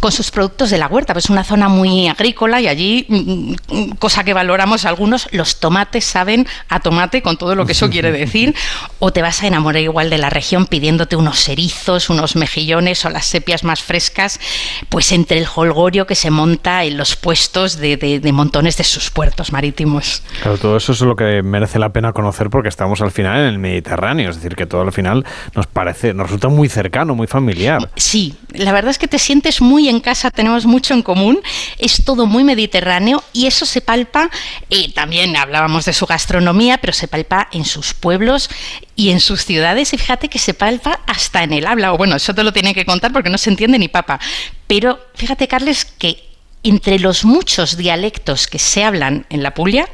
con 0.00 0.12
sus 0.12 0.30
productos 0.30 0.70
de 0.70 0.78
la 0.78 0.86
huerta. 0.86 1.12
Pues 1.12 1.26
es 1.26 1.30
una 1.30 1.44
zona 1.44 1.68
muy 1.68 2.08
agrícola 2.08 2.60
y 2.60 2.68
allí, 2.68 3.06
mm, 3.08 3.54
mm, 3.68 3.90
cosa 3.98 4.24
que 4.24 4.34
valoramos 4.34 4.84
algunos, 4.84 5.28
los 5.32 5.60
tomates 5.60 6.04
saben 6.04 6.46
a 6.68 6.80
tomate 6.80 7.22
con 7.22 7.36
todo 7.36 7.54
lo 7.54 7.66
que 7.66 7.72
eso 7.72 7.90
quiere 7.90 8.12
decir. 8.12 8.54
O 8.98 9.12
te 9.12 9.22
vas 9.22 9.42
a 9.42 9.46
enamorar 9.46 9.82
igual 9.82 10.10
de 10.10 10.18
la 10.18 10.30
región 10.30 10.66
pidiéndote 10.66 11.16
unos 11.16 11.48
erizos, 11.48 12.10
unos 12.10 12.36
mejillones 12.36 13.04
o 13.04 13.10
las 13.10 13.26
sepias 13.26 13.64
más 13.64 13.82
frescas, 13.82 14.40
pues 14.88 15.12
entre 15.12 15.38
el 15.38 15.46
holgorio 15.54 16.06
que 16.06 16.14
se 16.14 16.30
monta 16.30 16.84
en 16.84 16.96
los 16.96 17.16
puestos 17.16 17.76
de, 17.76 18.20
montones 18.32 18.76
de 18.76 18.84
sus 18.84 19.10
puertos 19.10 19.52
marítimos. 19.52 20.22
Claro, 20.42 20.58
todo 20.58 20.76
eso 20.76 20.92
es 20.92 21.00
lo 21.00 21.16
que 21.16 21.42
merece 21.42 21.78
la 21.78 21.90
pena 21.90 22.12
conocer 22.12 22.50
porque 22.50 22.68
estamos 22.68 23.00
al 23.00 23.10
final 23.10 23.40
en 23.40 23.46
el 23.46 23.58
Mediterráneo, 23.58 24.30
es 24.30 24.36
decir, 24.36 24.54
que 24.54 24.66
todo 24.66 24.82
al 24.82 24.92
final 24.92 25.24
nos 25.54 25.66
parece, 25.66 26.14
nos 26.14 26.26
resulta 26.26 26.48
muy 26.48 26.68
cercano, 26.68 27.14
muy 27.14 27.26
familiar. 27.26 27.90
Sí, 27.96 28.36
la 28.52 28.72
verdad 28.72 28.90
es 28.90 28.98
que 28.98 29.08
te 29.08 29.18
sientes 29.18 29.60
muy 29.60 29.87
en 29.88 30.00
casa 30.00 30.30
tenemos 30.30 30.66
mucho 30.66 30.94
en 30.94 31.02
común, 31.02 31.40
es 31.78 32.04
todo 32.04 32.26
muy 32.26 32.44
mediterráneo 32.44 33.22
y 33.32 33.46
eso 33.46 33.66
se 33.66 33.80
palpa, 33.80 34.30
eh, 34.70 34.92
también 34.92 35.36
hablábamos 35.36 35.84
de 35.84 35.92
su 35.92 36.06
gastronomía, 36.06 36.78
pero 36.78 36.92
se 36.92 37.08
palpa 37.08 37.48
en 37.52 37.64
sus 37.64 37.94
pueblos 37.94 38.50
y 38.96 39.10
en 39.10 39.20
sus 39.20 39.44
ciudades 39.44 39.92
y 39.92 39.98
fíjate 39.98 40.28
que 40.28 40.38
se 40.38 40.54
palpa 40.54 41.00
hasta 41.06 41.42
en 41.42 41.52
el 41.52 41.66
habla, 41.66 41.92
o 41.92 41.96
bueno, 41.96 42.16
eso 42.16 42.34
te 42.34 42.44
lo 42.44 42.52
tienen 42.52 42.74
que 42.74 42.84
contar 42.84 43.12
porque 43.12 43.30
no 43.30 43.38
se 43.38 43.50
entiende 43.50 43.78
ni 43.78 43.88
papa, 43.88 44.20
pero 44.66 44.98
fíjate 45.14 45.48
Carles 45.48 45.84
que 45.84 46.28
entre 46.62 46.98
los 46.98 47.24
muchos 47.24 47.76
dialectos 47.76 48.46
que 48.46 48.58
se 48.58 48.84
hablan 48.84 49.26
en 49.30 49.42
la 49.42 49.54
Puglia, 49.54 49.88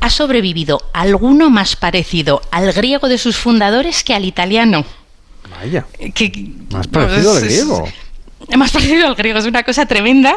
ha 0.00 0.10
sobrevivido 0.10 0.88
alguno 0.92 1.50
más 1.50 1.76
parecido 1.76 2.42
al 2.50 2.72
griego 2.72 3.08
de 3.08 3.18
sus 3.18 3.36
fundadores 3.36 4.04
que 4.04 4.14
al 4.14 4.24
italiano. 4.24 4.84
Vaya. 5.50 5.86
más 6.70 6.86
parecido 6.88 7.32
al 7.32 7.40
griego 7.44 7.88
más 8.56 8.70
parecido 8.70 9.06
al 9.06 9.14
griego, 9.14 9.38
es 9.38 9.46
una 9.46 9.62
cosa 9.62 9.86
tremenda. 9.86 10.36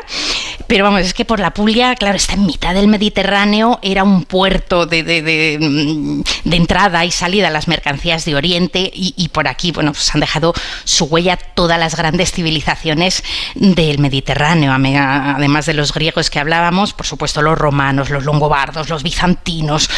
Pero 0.67 0.83
vamos, 0.83 1.01
es 1.01 1.13
que 1.13 1.25
por 1.25 1.39
la 1.39 1.51
Puglia, 1.51 1.95
claro, 1.95 2.15
está 2.15 2.33
en 2.33 2.45
mitad 2.45 2.73
del 2.73 2.87
Mediterráneo, 2.87 3.79
era 3.81 4.03
un 4.03 4.23
puerto 4.23 4.85
de, 4.85 5.03
de, 5.03 5.57
mm, 5.59 6.21
entrada 6.51 7.05
y 7.05 7.11
salida 7.11 7.47
a 7.47 7.51
las 7.51 7.67
mercancías 7.67 8.25
de 8.25 8.35
Oriente 8.35 8.91
y, 8.93 9.29
por 9.29 9.47
aquí, 9.47 9.71
bueno, 9.71 9.93
pues 9.93 10.13
han 10.13 10.21
dejado 10.21 10.53
su 10.83 11.05
huella 11.05 11.37
todas 11.37 11.79
las 11.79 11.95
grandes 11.95 12.31
civilizaciones 12.31 13.23
del 13.55 13.99
Mediterráneo, 13.99 14.73
además 14.73 15.65
de 15.65 15.73
los 15.73 15.93
griegos 15.93 16.29
que 16.29 16.39
hablábamos, 16.39 16.93
por 16.93 17.05
supuesto 17.05 17.41
los 17.41 17.57
romanos, 17.57 18.09
los 18.09 18.25
longobardos, 18.25 18.89
los 18.89 19.03
bizantinos, 19.03 19.89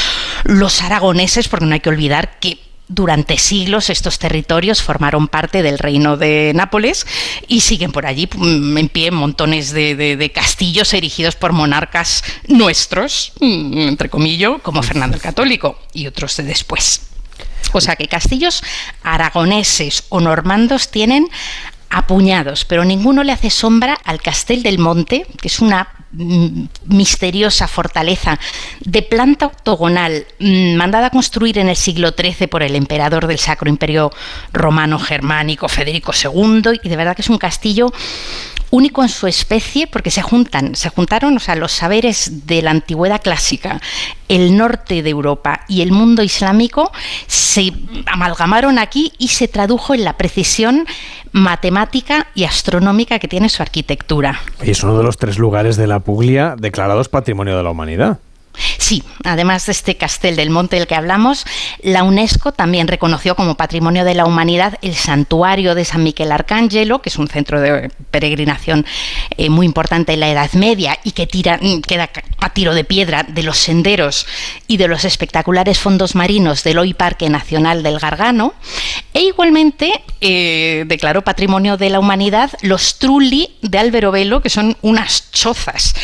los 0.44 0.82
aragoneses, 0.82 1.48
porque 1.50 1.66
no 1.66 1.74
hay 1.74 1.80
que 1.82 1.90
olvidar 1.90 2.40
que 2.40 2.71
durante 2.94 3.38
siglos 3.38 3.90
estos 3.90 4.20
territorios 4.20 4.82
formaron 4.82 5.30
parte 5.30 5.64
del 5.64 5.80
reino 5.80 6.18
de 6.18 6.52
Nápoles 6.54 7.08
y 7.48 7.62
siguen 7.62 7.92
por 7.92 8.06
allí 8.06 8.28
mm, 8.36 8.78
en 8.78 8.90
pie 8.90 9.12
montones 9.12 9.72
de, 9.72 10.32
castillos 10.34 10.94
erigidos 10.94 11.36
por 11.36 11.54
monarcas 11.54 12.24
nuestros, 12.48 13.34
mm, 13.40 13.78
entre 13.88 14.10
comillas, 14.10 14.62
como 14.62 14.84
Fernando 14.84 15.16
el 15.16 15.22
Católico 15.22 15.80
y 15.94 16.08
otros 16.08 16.36
de 16.38 16.44
después. 16.44 17.02
O 17.74 17.80
sea 17.80 17.96
que 17.96 18.08
castillos 18.08 18.64
aragoneses 19.04 20.04
o 20.10 20.20
normandos 20.20 20.90
tienen 20.92 21.28
apuñados, 21.92 22.66
pero 22.66 22.86
ninguno 22.86 23.24
le 23.24 23.32
hace 23.32 23.50
sombra 23.50 23.98
al 24.04 24.22
Castel 24.22 24.64
del 24.64 24.80
Monte, 24.80 25.26
que 25.42 25.48
es 25.48 25.60
una 25.60 25.88
Mm, 26.14 26.66
misteriosa 26.88 27.70
fortaleza 27.70 28.38
de 28.82 29.02
planta 29.02 29.46
octogonal 29.46 30.26
mm, 30.40 30.76
mandada 30.76 31.08
a 31.08 31.10
construir 31.10 31.58
en 31.58 31.70
el 31.70 31.78
siglo 31.78 32.10
XIII 32.10 32.48
por 32.48 32.64
el 32.64 32.76
emperador 32.76 33.28
del 33.28 33.40
Sacro 33.40 33.70
Imperio 33.70 34.12
Romano 34.52 35.00
Germánico 35.00 35.70
Federico 35.70 36.12
II 36.12 36.82
y 36.84 36.90
de 36.90 36.98
verdad 36.98 37.16
que 37.16 37.22
es 37.22 37.30
un 37.30 37.38
castillo 37.38 37.94
único 38.72 39.04
en 39.04 39.10
su 39.10 39.28
especie 39.28 39.86
porque 39.86 40.10
se 40.10 40.22
juntan, 40.22 40.76
se 40.76 40.90
juntaron, 40.90 41.38
o 41.38 41.40
sea, 41.40 41.56
los 41.56 41.72
saberes 41.72 42.48
de 42.48 42.62
la 42.62 42.72
antigüedad 42.72 43.22
clásica, 43.22 43.80
el 44.28 44.58
norte 44.58 45.04
de 45.04 45.10
Europa 45.10 45.62
y 45.68 45.82
el 45.82 45.92
mundo 45.92 46.24
islámico 46.24 46.92
se 47.28 47.72
amalgamaron 48.08 48.80
aquí 48.80 49.14
y 49.20 49.28
se 49.28 49.48
tradujo 49.48 49.94
en 49.94 50.04
la 50.04 50.14
precisión 50.14 50.86
matemática 51.32 52.28
y 52.34 52.46
astronómica 52.46 53.20
que 53.20 53.28
tiene 53.28 53.50
su 53.50 53.62
arquitectura. 53.62 54.40
Y 54.64 54.72
es 54.72 54.84
uno 54.84 54.98
de 54.98 55.04
los 55.04 55.18
tres 55.18 55.38
lugares 55.38 55.76
de 55.76 55.88
la 55.88 56.00
Puglia 56.00 56.56
declarados 56.58 57.10
Patrimonio 57.10 57.56
de 57.58 57.64
la 57.64 57.72
Humanidad. 57.72 58.20
Sí, 58.78 59.04
además 59.24 59.66
de 59.66 59.72
este 59.72 59.96
castel 59.96 60.36
del 60.36 60.50
monte 60.50 60.76
del 60.76 60.88
que 60.88 60.96
hablamos, 60.96 61.46
la 61.82 62.04
UNESCO 62.04 62.52
también 62.52 62.88
reconoció 62.88 63.36
como 63.36 63.56
Patrimonio 63.56 64.04
de 64.04 64.14
la 64.14 64.26
Humanidad 64.26 64.78
el 64.82 64.96
santuario 64.96 65.76
de 65.76 65.86
San 65.86 66.04
Miquel 66.04 66.32
Arcángelo, 66.32 67.02
que 67.02 67.10
es 67.10 67.18
un 67.18 67.28
centro 67.28 67.62
de 67.62 67.90
peregrinación 68.12 68.86
eh, 69.38 69.50
muy 69.50 69.66
importante 69.66 70.14
en 70.14 70.20
la 70.20 70.30
Edad 70.30 70.52
Media 70.54 71.00
y 71.04 71.12
que 71.12 71.28
tira, 71.28 71.60
queda 71.88 72.10
a 72.40 72.50
tiro 72.54 72.76
de 72.76 72.84
piedra 72.84 73.24
de 73.24 73.44
los 73.44 73.58
senderos 73.58 74.26
y 74.68 74.78
de 74.78 74.88
los 74.88 75.06
espectaculares 75.06 75.80
fondos 75.80 76.16
marinos 76.16 76.64
del 76.64 76.80
hoy 76.80 76.94
Parque 76.94 77.30
Nacional 77.30 77.84
del 77.84 78.00
Gargano. 78.00 78.54
E 79.14 79.22
igualmente 79.22 80.04
eh, 80.20 80.84
declaró 80.88 81.24
Patrimonio 81.24 81.78
de 81.78 81.90
la 81.90 82.00
Humanidad 82.00 82.52
los 82.62 83.00
Trulli 83.00 83.58
de 83.62 83.78
Alberobello, 83.78 84.42
que 84.42 84.50
son 84.50 84.78
unas 84.82 85.32
chozas, 85.32 85.96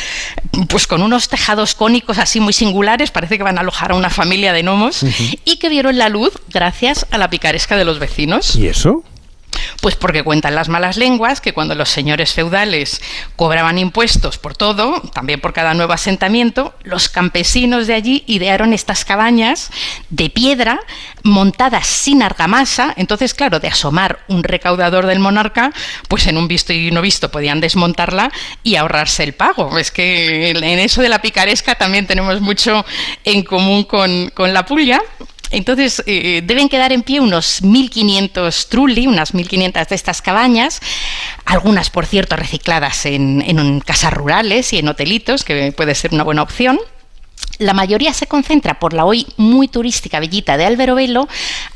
pues 0.69 0.87
con 0.87 1.01
unos 1.01 1.27
tejados 1.27 1.75
cónicos 1.75 2.17
así 2.17 2.36
muy 2.39 2.53
singulares, 2.53 3.11
parece 3.11 3.37
que 3.37 3.43
van 3.43 3.57
a 3.57 3.61
alojar 3.61 3.91
a 3.91 3.95
una 3.95 4.09
familia 4.09 4.53
de 4.53 4.63
gnomos, 4.63 5.03
y 5.45 5.57
que 5.57 5.69
vieron 5.69 5.97
la 5.97 6.09
luz 6.09 6.33
gracias 6.49 7.05
a 7.11 7.17
la 7.17 7.29
picaresca 7.29 7.77
de 7.77 7.85
los 7.85 7.99
vecinos. 7.99 8.55
¿Y 8.55 8.67
eso? 8.67 9.03
Pues 9.81 9.95
porque 9.95 10.23
cuentan 10.23 10.55
las 10.55 10.69
malas 10.69 10.97
lenguas 10.97 11.41
que 11.41 11.53
cuando 11.53 11.75
los 11.75 11.89
señores 11.89 12.33
feudales 12.33 13.01
cobraban 13.35 13.77
impuestos 13.77 14.37
por 14.37 14.55
todo, 14.55 15.01
también 15.13 15.39
por 15.39 15.53
cada 15.53 15.73
nuevo 15.73 15.93
asentamiento, 15.93 16.73
los 16.83 17.09
campesinos 17.09 17.87
de 17.87 17.93
allí 17.93 18.23
idearon 18.27 18.73
estas 18.73 19.05
cabañas 19.05 19.69
de 20.09 20.29
piedra 20.29 20.79
montadas 21.23 21.87
sin 21.87 22.23
argamasa. 22.23 22.93
Entonces, 22.97 23.33
claro, 23.33 23.59
de 23.59 23.67
asomar 23.67 24.19
un 24.27 24.43
recaudador 24.43 25.05
del 25.05 25.19
monarca, 25.19 25.71
pues 26.07 26.27
en 26.27 26.37
un 26.37 26.47
visto 26.47 26.73
y 26.73 26.91
no 26.91 27.01
visto 27.01 27.29
podían 27.31 27.61
desmontarla 27.61 28.31
y 28.63 28.75
ahorrarse 28.75 29.23
el 29.23 29.33
pago. 29.33 29.77
Es 29.77 29.91
que 29.91 30.51
en 30.51 30.79
eso 30.79 31.01
de 31.01 31.09
la 31.09 31.21
picaresca 31.21 31.75
también 31.75 32.07
tenemos 32.07 32.41
mucho 32.41 32.85
en 33.23 33.43
común 33.43 33.83
con, 33.83 34.31
con 34.33 34.53
la 34.53 34.65
puya. 34.65 35.01
Entonces, 35.51 36.03
eh, 36.05 36.41
deben 36.43 36.69
quedar 36.69 36.91
en 36.91 37.03
pie 37.03 37.19
unos 37.19 37.63
1.500 37.63 38.67
trulli, 38.67 39.07
unas 39.07 39.33
1.500 39.33 39.87
de 39.87 39.95
estas 39.95 40.21
cabañas, 40.21 40.81
algunas, 41.45 41.89
por 41.89 42.05
cierto, 42.05 42.35
recicladas 42.35 43.05
en, 43.05 43.41
en 43.41 43.79
casas 43.79 44.13
rurales 44.13 44.73
y 44.73 44.79
en 44.79 44.87
hotelitos, 44.87 45.43
que 45.43 45.71
puede 45.71 45.95
ser 45.95 46.13
una 46.13 46.23
buena 46.23 46.41
opción. 46.41 46.79
La 47.59 47.73
mayoría 47.73 48.13
se 48.13 48.27
concentra 48.27 48.79
por 48.79 48.93
la 48.93 49.05
hoy 49.05 49.25
muy 49.37 49.67
turística 49.67 50.19
villita 50.19 50.57
de 50.57 50.65
Alberobello, 50.65 51.27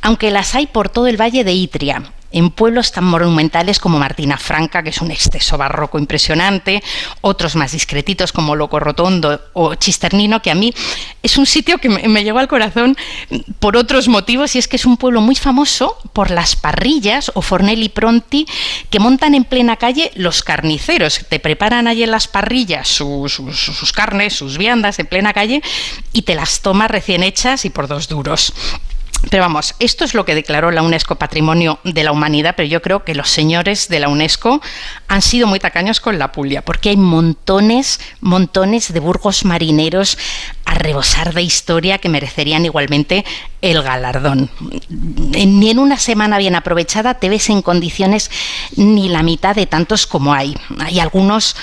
aunque 0.01 0.31
las 0.31 0.53
hay 0.55 0.67
por 0.67 0.89
todo 0.89 1.07
el 1.07 1.19
valle 1.19 1.43
de 1.43 1.53
Itria 1.53 2.11
en 2.31 2.49
pueblos 2.49 2.91
tan 2.91 3.03
monumentales 3.03 3.79
como 3.79 3.99
Martina 3.99 4.37
Franca, 4.37 4.83
que 4.83 4.89
es 4.89 5.01
un 5.01 5.11
exceso 5.11 5.57
barroco 5.57 5.99
impresionante, 5.99 6.81
otros 7.21 7.55
más 7.55 7.71
discretitos 7.71 8.31
como 8.31 8.55
Loco 8.55 8.79
Rotondo 8.79 9.41
o 9.53 9.75
Chisternino, 9.75 10.41
que 10.41 10.51
a 10.51 10.55
mí 10.55 10.73
es 11.23 11.37
un 11.37 11.45
sitio 11.45 11.77
que 11.77 11.89
me, 11.89 12.07
me, 12.07 12.23
llegó 12.23 12.39
al 12.39 12.47
corazón 12.47 12.97
por 13.59 13.77
otros 13.77 14.07
motivos, 14.07 14.55
y 14.55 14.59
es 14.59 14.67
que 14.67 14.75
es 14.75 14.85
un 14.85 14.97
pueblo 14.97 15.21
muy 15.21 15.35
famoso 15.35 15.97
por 16.13 16.31
las 16.31 16.55
parrillas 16.55 17.31
o 17.35 17.41
fornelli 17.41 17.89
pronti 17.89 18.45
que 18.89 18.99
montan 18.99 19.35
en 19.35 19.43
plena 19.43 19.77
calle 19.77 20.11
los 20.15 20.43
carniceros. 20.43 21.25
Te 21.29 21.39
preparan 21.39 21.87
allí 21.87 22.03
en 22.03 22.11
las 22.11 22.27
parrillas 22.27 22.87
sus, 22.87 23.93
carnes, 23.93 24.33
sus 24.33 24.57
viandas 24.57 24.99
en 24.99 25.07
plena 25.07 25.33
calle 25.33 25.61
y 26.13 26.23
te 26.23 26.35
las 26.35 26.61
tomas 26.61 26.91
recién 26.91 27.23
hechas 27.23 27.65
y 27.65 27.69
por 27.69 27.87
dos 27.87 28.07
duros. 28.07 28.53
Pero 29.29 29.43
vamos, 29.43 29.75
esto 29.79 30.03
es 30.03 30.13
lo 30.13 30.25
que 30.25 30.33
declaró 30.33 30.71
la 30.71 30.81
UNESCO 30.81 31.15
Patrimonio 31.15 31.79
de 31.83 32.03
la 32.03 32.11
Humanidad, 32.11 32.55
pero 32.57 32.67
yo 32.67 32.81
creo 32.81 33.03
que 33.03 33.13
los 33.13 33.29
señores 33.29 33.87
de 33.87 33.99
la 33.99 34.09
UNESCO 34.09 34.61
han 35.07 35.21
sido 35.21 35.45
muy 35.45 35.59
tacaños 35.59 35.99
con 35.99 36.17
la 36.17 36.31
Puglia, 36.31 36.63
porque 36.63 36.89
hay 36.89 36.97
montones, 36.97 37.99
montones 38.19 38.91
de 38.91 38.99
burgos 38.99 39.45
marineros 39.45 40.17
a 40.65 40.73
rebosar 40.75 41.33
de 41.33 41.41
historia 41.41 41.97
que 41.97 42.09
merecerían 42.09 42.65
igualmente 42.65 43.25
el 43.61 43.81
galardón. 43.83 44.49
Ni 44.89 45.69
en 45.69 45.79
una 45.79 45.97
semana 45.97 46.37
bien 46.37 46.55
aprovechada 46.55 47.15
te 47.15 47.29
ves 47.29 47.49
en 47.49 47.61
condiciones 47.61 48.31
ni 48.75 49.09
la 49.09 49.21
mitad 49.21 49.55
de 49.55 49.67
tantos 49.67 50.07
como 50.07 50.33
hay. 50.33 50.55
Hay 50.79 50.99
algunos, 50.99 51.55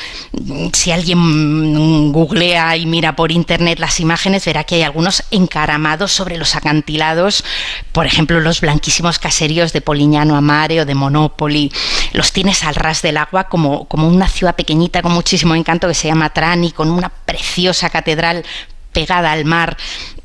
si 0.73 0.93
alguien 0.93 2.13
googlea 2.13 2.77
y 2.77 2.87
mira 2.87 3.17
por 3.17 3.33
internet 3.33 3.79
las 3.81 3.99
imágenes, 4.01 4.45
verá 4.45 4.65
que 4.65 4.77
hay 4.77 4.83
algunos 4.83 5.25
encaramados 5.31 6.13
sobre 6.13 6.39
los 6.39 6.55
acantilados, 6.55 7.45
por 7.93 8.07
ejemplo, 8.07 8.41
los 8.41 8.61
blanquísimos 8.61 9.19
caseríos 9.19 9.73
de 9.73 9.81
Polignano 9.81 10.37
Amare 10.37 10.81
o 10.81 10.87
de 10.87 10.95
Monopoli. 10.95 11.73
Los 12.13 12.33
tienes 12.33 12.63
al 12.63 12.77
ras 12.77 13.03
del 13.03 13.17
agua 13.17 13.45
como, 13.45 13.87
como 13.87 14.09
una 14.09 14.29
ciudad 14.29 14.55
pequeñita 14.55 15.03
con 15.03 15.13
muchísimo 15.13 15.55
encanto 15.55 15.89
que 15.89 15.95
se 15.95 16.09
llama 16.09 16.31
Trani, 16.31 16.71
con 16.71 16.91
una 16.91 17.09
preciosa 17.09 17.91
catedral 17.91 18.45
pegada 18.93 19.33
al 19.33 19.45
mar 19.45 19.77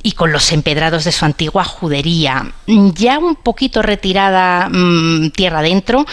y 0.02 0.14
con 0.14 0.32
los 0.32 0.52
empedrados 0.52 1.04
de 1.06 1.12
su 1.12 1.26
antigua 1.26 1.64
judería, 1.64 2.52
ya 2.68 3.20
un 3.20 3.36
poquito 3.36 3.82
retirada 3.82 4.70
mmm, 4.70 5.30
tierra 5.30 5.60
adentro, 5.60 6.06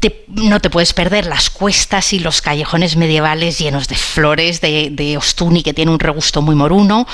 te, 0.00 0.24
no 0.28 0.60
te 0.60 0.70
puedes 0.70 0.94
perder 0.94 1.26
las 1.26 1.50
cuestas 1.50 2.14
y 2.14 2.20
los 2.20 2.40
callejones 2.40 2.96
medievales 2.96 3.58
llenos 3.58 3.86
de 3.86 3.96
flores 3.96 4.62
de, 4.62 4.88
de, 4.90 5.18
Ostuni 5.18 5.62
que 5.62 5.74
tiene 5.74 5.92
un 5.92 5.98
regusto 5.98 6.40
muy 6.40 6.54
moruno, 6.54 7.06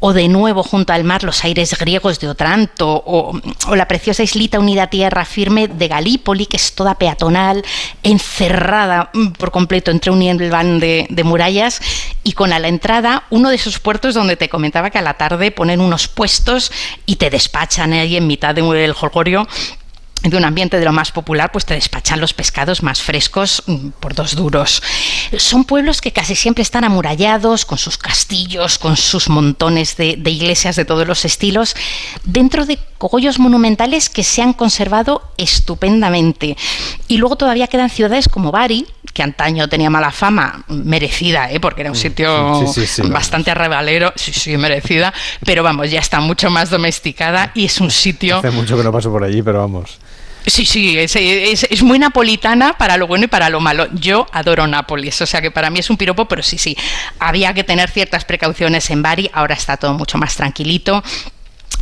o 0.00 0.14
de 0.14 0.26
nuevo 0.28 0.62
junto 0.62 0.94
al 0.94 1.04
mar 1.04 1.22
los 1.22 1.44
aires 1.44 1.76
griegos 1.78 2.18
de 2.18 2.28
Otranto, 2.28 3.02
o, 3.06 3.38
la 3.76 3.86
preciosa 3.86 4.22
islita 4.22 4.58
unida 4.58 4.84
a 4.84 4.86
tierra 4.86 5.26
firme 5.26 5.68
de 5.68 5.88
Galípoli, 5.88 6.46
que 6.46 6.56
es 6.56 6.74
toda 6.74 6.94
peatonal, 6.94 7.62
encerrada 8.02 9.10
por 9.38 9.50
completo 9.50 9.90
entre 9.90 10.10
un 10.10 10.20
nielvan 10.20 10.80
de, 10.80 11.06
de 11.10 11.24
murallas, 11.24 11.82
y 12.24 12.32
con 12.32 12.54
a 12.54 12.58
la 12.58 12.68
entrada 12.68 13.24
uno 13.28 13.50
de 13.50 13.56
esos 13.56 13.78
puertos 13.80 14.14
donde 14.14 14.36
te 14.36 14.48
comentaba 14.48 14.88
que 14.90 14.98
a 14.98 15.02
la 15.02 15.14
tarde 15.14 15.50
ponen 15.50 15.80
unos 15.80 16.08
puestos 16.08 16.72
y 17.04 17.16
te 17.16 17.28
despachan 17.28 17.92
ahí 17.92 18.16
en 18.16 18.26
mitad 18.26 18.54
del 18.54 18.92
jolgorio 18.92 19.46
de 20.22 20.36
un 20.36 20.44
ambiente 20.44 20.78
de 20.78 20.84
lo 20.84 20.92
más 20.92 21.12
popular, 21.12 21.50
pues 21.50 21.64
te 21.64 21.74
despachan 21.74 22.20
los 22.20 22.34
pescados 22.34 22.82
más 22.82 23.00
frescos 23.00 23.62
por 24.00 24.14
dos 24.14 24.36
duros. 24.36 24.82
Son 25.38 25.64
pueblos 25.64 26.00
que 26.00 26.12
casi 26.12 26.36
siempre 26.36 26.62
están 26.62 26.84
amurallados, 26.84 27.64
con 27.64 27.78
sus 27.78 27.96
castillos, 27.96 28.78
con 28.78 28.96
sus 28.96 29.28
montones 29.28 29.96
de, 29.96 30.16
de 30.18 30.30
iglesias 30.30 30.76
de 30.76 30.84
todos 30.84 31.06
los 31.06 31.24
estilos, 31.24 31.74
dentro 32.24 32.66
de 32.66 32.78
cogollos 32.98 33.38
monumentales 33.38 34.10
que 34.10 34.22
se 34.22 34.42
han 34.42 34.52
conservado 34.52 35.22
estupendamente. 35.38 36.56
Y 37.08 37.16
luego 37.16 37.36
todavía 37.36 37.66
quedan 37.66 37.88
ciudades 37.88 38.28
como 38.28 38.52
Bari, 38.52 38.86
que 39.14 39.22
antaño 39.22 39.68
tenía 39.68 39.88
mala 39.88 40.10
fama, 40.10 40.64
merecida, 40.68 41.50
¿eh? 41.50 41.60
porque 41.60 41.80
era 41.80 41.90
un 41.90 41.96
sitio 41.96 42.66
sí, 42.66 42.86
sí, 42.86 43.02
sí, 43.02 43.08
bastante 43.08 43.50
arrebalero, 43.50 44.12
sí, 44.16 44.32
sí, 44.32 44.56
merecida, 44.58 45.14
pero 45.44 45.62
vamos, 45.62 45.90
ya 45.90 46.00
está 46.00 46.20
mucho 46.20 46.50
más 46.50 46.68
domesticada 46.68 47.52
y 47.54 47.64
es 47.64 47.80
un 47.80 47.90
sitio... 47.90 48.38
Hace 48.38 48.50
mucho 48.50 48.76
que 48.76 48.84
no 48.84 48.92
paso 48.92 49.10
por 49.10 49.24
allí, 49.24 49.42
pero 49.42 49.60
vamos. 49.60 49.98
Sí, 50.46 50.64
sí, 50.64 50.98
es, 50.98 51.82
muy 51.82 51.98
napolitana 51.98 52.76
para 52.78 52.96
lo 52.96 53.06
bueno 53.06 53.24
y 53.24 53.28
para 53.28 53.50
lo 53.50 53.60
malo. 53.60 53.88
Yo 53.92 54.26
adoro 54.32 54.66
Nápoles, 54.66 55.20
o 55.20 55.26
sea 55.26 55.42
que 55.42 55.50
para 55.50 55.70
mí 55.70 55.78
es 55.78 55.90
un 55.90 55.96
piropo, 55.96 56.26
pero 56.26 56.42
sí, 56.42 56.58
sí, 56.58 56.76
había 57.18 57.52
que 57.52 57.64
tener 57.64 57.90
ciertas 57.90 58.24
precauciones 58.24 58.88
en 58.90 59.02
Bari, 59.02 59.30
ahora 59.32 59.54
está 59.54 59.76
todo 59.76 59.94
mucho 59.94 60.18
más 60.18 60.36
tranquilito. 60.36 61.02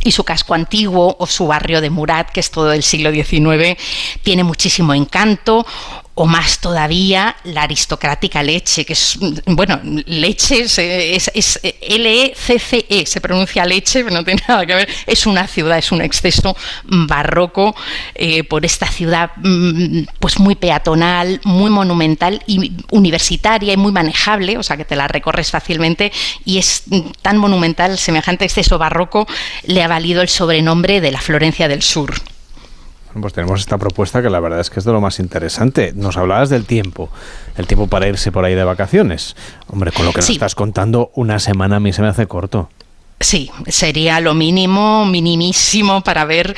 Y 0.01 0.13
su 0.13 0.23
casco 0.23 0.53
antiguo 0.53 1.17
o 1.19 1.27
su 1.27 1.47
barrio 1.47 1.81
de 1.81 1.89
Murat, 1.89 2.29
que 2.31 2.39
es 2.39 2.51
todo 2.51 2.69
del 2.69 2.83
siglo 2.83 3.11
XIX, 3.11 3.77
tiene 4.23 4.45
muchísimo 4.45 4.93
encanto 4.93 5.65
o 6.21 6.25
más 6.25 6.59
todavía 6.59 7.37
la 7.45 7.61
aristocrática 7.61 8.43
leche, 8.43 8.83
que 8.83 8.91
es, 8.91 9.17
bueno, 9.45 9.79
leche 10.05 10.63
es, 10.63 10.77
L-E-C-C-E, 11.63 13.05
se 13.05 13.21
pronuncia 13.21 13.63
leche, 13.63 14.03
pero 14.03 14.17
no 14.17 14.25
tiene 14.25 14.43
nada 14.45 14.65
que 14.65 14.75
ver, 14.75 14.89
es 15.07 15.25
una 15.25 15.47
ciudad, 15.47 15.77
es 15.77 15.93
un 15.93 16.01
exceso 16.01 16.57
barroco 16.83 17.73
eh, 18.15 18.43
por 18.43 18.65
esta 18.65 18.87
ciudad 18.87 19.31
pues 20.19 20.41
muy 20.41 20.55
peatonal, 20.55 21.39
muy 21.45 21.69
monumental 21.69 22.43
y 22.47 22.73
universitaria 22.91 23.71
y 23.71 23.77
muy 23.77 23.93
manejable, 23.93 24.57
o 24.57 24.63
sea 24.63 24.75
que 24.75 24.83
te 24.83 24.97
la 24.97 25.07
recorres 25.07 25.51
fácilmente 25.51 26.11
y 26.43 26.57
es 26.57 26.83
tan 27.21 27.37
monumental, 27.37 27.97
semejante 27.97 28.43
exceso 28.43 28.77
barroco, 28.77 29.25
le 29.63 29.83
ha 29.83 29.87
valido 29.87 30.21
el 30.21 30.27
sobrenombre 30.27 30.99
de 30.99 31.11
la 31.11 31.21
Florencia 31.21 31.69
del 31.69 31.81
Sur. 31.81 32.13
Pues 33.21 33.33
tenemos 33.33 33.59
esta 33.59 33.77
propuesta 33.77 34.21
que 34.21 34.29
la 34.29 34.39
verdad 34.39 34.59
es 34.59 34.69
que 34.69 34.79
es 34.79 34.85
de 34.85 34.91
lo 34.91 35.01
más 35.01 35.19
interesante. 35.19 35.93
Nos 35.95 36.17
hablabas 36.17 36.49
del 36.49 36.65
tiempo, 36.65 37.09
el 37.57 37.67
tiempo 37.67 37.87
para 37.87 38.07
irse 38.07 38.31
por 38.31 38.45
ahí 38.45 38.55
de 38.55 38.63
vacaciones. 38.63 39.35
Hombre, 39.67 39.91
con 39.91 40.05
lo 40.05 40.11
que 40.11 40.17
nos 40.17 40.25
sí. 40.25 40.33
estás 40.33 40.55
contando, 40.55 41.11
una 41.15 41.39
semana 41.39 41.77
a 41.77 41.79
mí 41.79 41.93
se 41.93 42.01
me 42.01 42.07
hace 42.07 42.27
corto. 42.27 42.69
Sí, 43.19 43.51
sería 43.67 44.19
lo 44.21 44.33
mínimo, 44.33 45.05
minimísimo 45.05 46.01
para 46.01 46.23
ver 46.23 46.55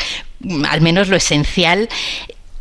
al 0.70 0.82
menos 0.82 1.07
lo 1.07 1.16
esencial 1.16 1.89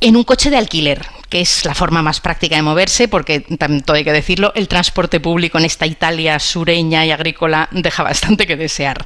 en 0.01 0.17
un 0.17 0.25
coche 0.25 0.51
de 0.51 0.57
alquiler, 0.57 1.07
que 1.29 1.43
es 1.43 1.65
la 1.67 1.75
forma 1.75 2.03
más 2.03 2.21
práctica 2.21 2.57
de 2.57 2.63
moverse, 2.63 3.09
porque 3.09 3.41
tanto 3.41 3.93
hay 3.93 4.03
que 4.03 4.13
decirlo, 4.13 4.53
el 4.55 4.69
transporte 4.69 5.21
público 5.21 5.59
en 5.59 5.67
esta 5.67 5.87
Italia 5.87 6.39
sureña 6.39 7.05
y 7.05 7.11
agrícola 7.11 7.69
deja 7.71 8.03
bastante 8.03 8.47
que 8.47 8.57
desear. 8.57 9.05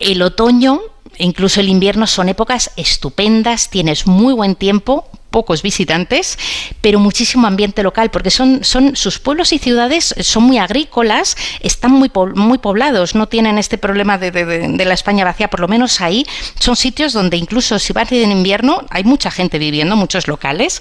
El 0.00 0.22
otoño 0.22 0.80
incluso 1.18 1.60
el 1.60 1.68
invierno 1.68 2.06
son 2.06 2.28
épocas 2.28 2.70
estupendas, 2.76 3.70
tienes 3.70 4.06
muy 4.06 4.34
buen 4.34 4.54
tiempo, 4.54 5.08
pocos 5.30 5.60
visitantes, 5.62 6.38
pero 6.80 6.98
muchísimo 6.98 7.46
ambiente 7.46 7.82
local, 7.82 8.10
porque 8.10 8.30
son, 8.30 8.64
sus 8.64 9.18
pueblos 9.18 9.52
y 9.52 9.58
ciudades 9.58 10.14
son 10.20 10.44
muy 10.44 10.58
agrícolas, 10.58 11.36
están 11.60 11.92
muy, 11.92 12.10
muy 12.34 12.58
poblados, 12.58 13.14
no 13.14 13.28
tienen 13.28 13.58
este 13.58 13.76
problema 13.76 14.16
de, 14.16 14.30
de, 14.30 14.84
la 14.84 14.94
España 14.94 15.24
vacía, 15.24 15.48
por 15.48 15.60
lo 15.60 15.68
menos 15.68 16.00
ahí 16.00 16.24
son 16.58 16.74
sitios 16.74 17.12
donde 17.12 17.36
incluso 17.36 17.78
si 17.78 17.92
vas 17.92 18.10
en 18.12 18.32
invierno 18.32 18.86
hay 18.88 19.04
mucha 19.04 19.30
gente 19.30 19.58
viviendo, 19.58 19.94
muchos 19.94 20.26
locales. 20.26 20.80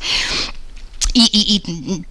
y 1.13 2.05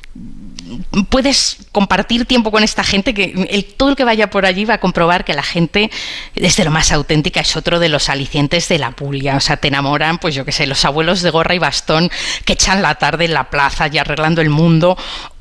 puedes 1.09 1.59
compartir 1.73 2.25
tiempo 2.27 2.51
con 2.51 2.63
esta 2.63 2.85
gente 2.85 3.15
que 3.15 3.47
el, 3.51 3.65
todo 3.65 3.91
el 3.91 3.97
que 3.97 4.05
vaya 4.05 4.31
por 4.31 4.47
allí 4.47 4.65
va 4.65 4.75
a 4.75 4.79
comprobar 4.79 5.25
que 5.25 5.35
la 5.35 5.43
gente 5.43 5.91
es 6.35 6.57
de 6.57 6.65
lo 6.65 6.71
más 6.71 6.93
auténtica, 6.93 7.41
es 7.41 7.57
otro 7.57 7.79
de 7.79 7.89
los 7.89 8.09
alicientes 8.09 8.69
de 8.69 8.79
la 8.79 8.93
Puglia. 8.93 9.37
O 9.37 9.41
sea, 9.41 9.57
te 9.57 9.69
enamoran, 9.69 10.19
pues 10.19 10.35
yo 10.35 10.45
qué 10.45 10.53
sé, 10.53 10.67
los 10.67 10.85
abuelos 10.85 11.23
de 11.23 11.31
gorra 11.31 11.55
y 11.55 11.59
bastón 11.59 12.11
que 12.45 12.55
echan 12.55 12.83
la 12.83 12.95
tarde 12.97 13.25
en 13.25 13.35
la 13.35 13.51
plaza 13.51 13.89
y 13.89 13.99
arreglando 13.99 14.41
el 14.41 14.51
mundo, 14.51 14.97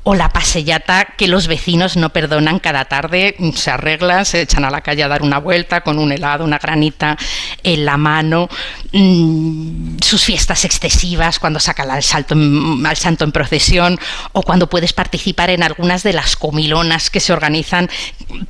o 0.06 0.14
la 0.14 0.28
pasellata 0.28 1.14
que 1.16 1.28
los 1.28 1.46
vecinos 1.48 1.96
no 1.96 2.10
perdonan 2.10 2.58
cada 2.58 2.84
tarde, 2.84 3.36
se 3.54 3.70
arreglan, 3.70 4.26
se 4.26 4.42
echan 4.42 4.64
a 4.64 4.70
la 4.70 4.82
calle 4.82 5.02
a 5.02 5.08
dar 5.08 5.22
una 5.22 5.38
vuelta 5.38 5.80
con 5.80 5.98
un 5.98 6.12
helado, 6.12 6.44
una 6.44 6.58
granita 6.58 7.16
en 7.62 7.86
la 7.86 7.96
mano, 7.96 8.48
mm, 8.92 9.96
sus 10.02 10.22
fiestas 10.22 10.66
excesivas 10.66 11.38
cuando 11.38 11.58
sacan 11.58 11.90
al, 11.90 12.02
salto 12.02 12.34
al 12.34 12.96
santo 12.96 13.24
en 13.24 13.32
procesión 13.32 13.98
o 14.32 14.42
cuando 14.42 14.63
puedes 14.68 14.92
participar 14.92 15.50
en 15.50 15.62
algunas 15.62 16.02
de 16.02 16.12
las 16.12 16.36
comilonas 16.36 17.10
que 17.10 17.20
se 17.20 17.32
organizan 17.32 17.88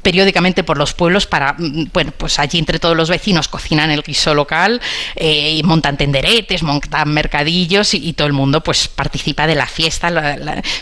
periódicamente 0.03 0.65
por 0.65 0.79
los 0.79 0.95
pueblos 0.95 1.27
para, 1.27 1.55
mm, 1.59 1.91
bueno, 1.93 2.13
pues 2.17 2.39
allí 2.39 2.59
entre 2.59 2.79
todos 2.79 2.97
los 2.97 3.09
vecinos 3.09 3.49
cocinan 3.49 3.91
el 3.91 4.03
guiso 4.03 4.35
local 4.35 4.81
eh, 5.17 5.57
y 5.59 5.63
montan 5.63 5.97
tenderetes, 5.97 6.63
montan 6.63 7.13
mercadillos 7.13 7.95
y, 7.95 8.13
todo 8.15 8.29
el 8.29 8.33
mundo 8.33 8.63
pues 8.63 8.87
participa 8.87 9.47
de 9.47 9.57
la 9.57 9.67
fiesta, 9.67 10.09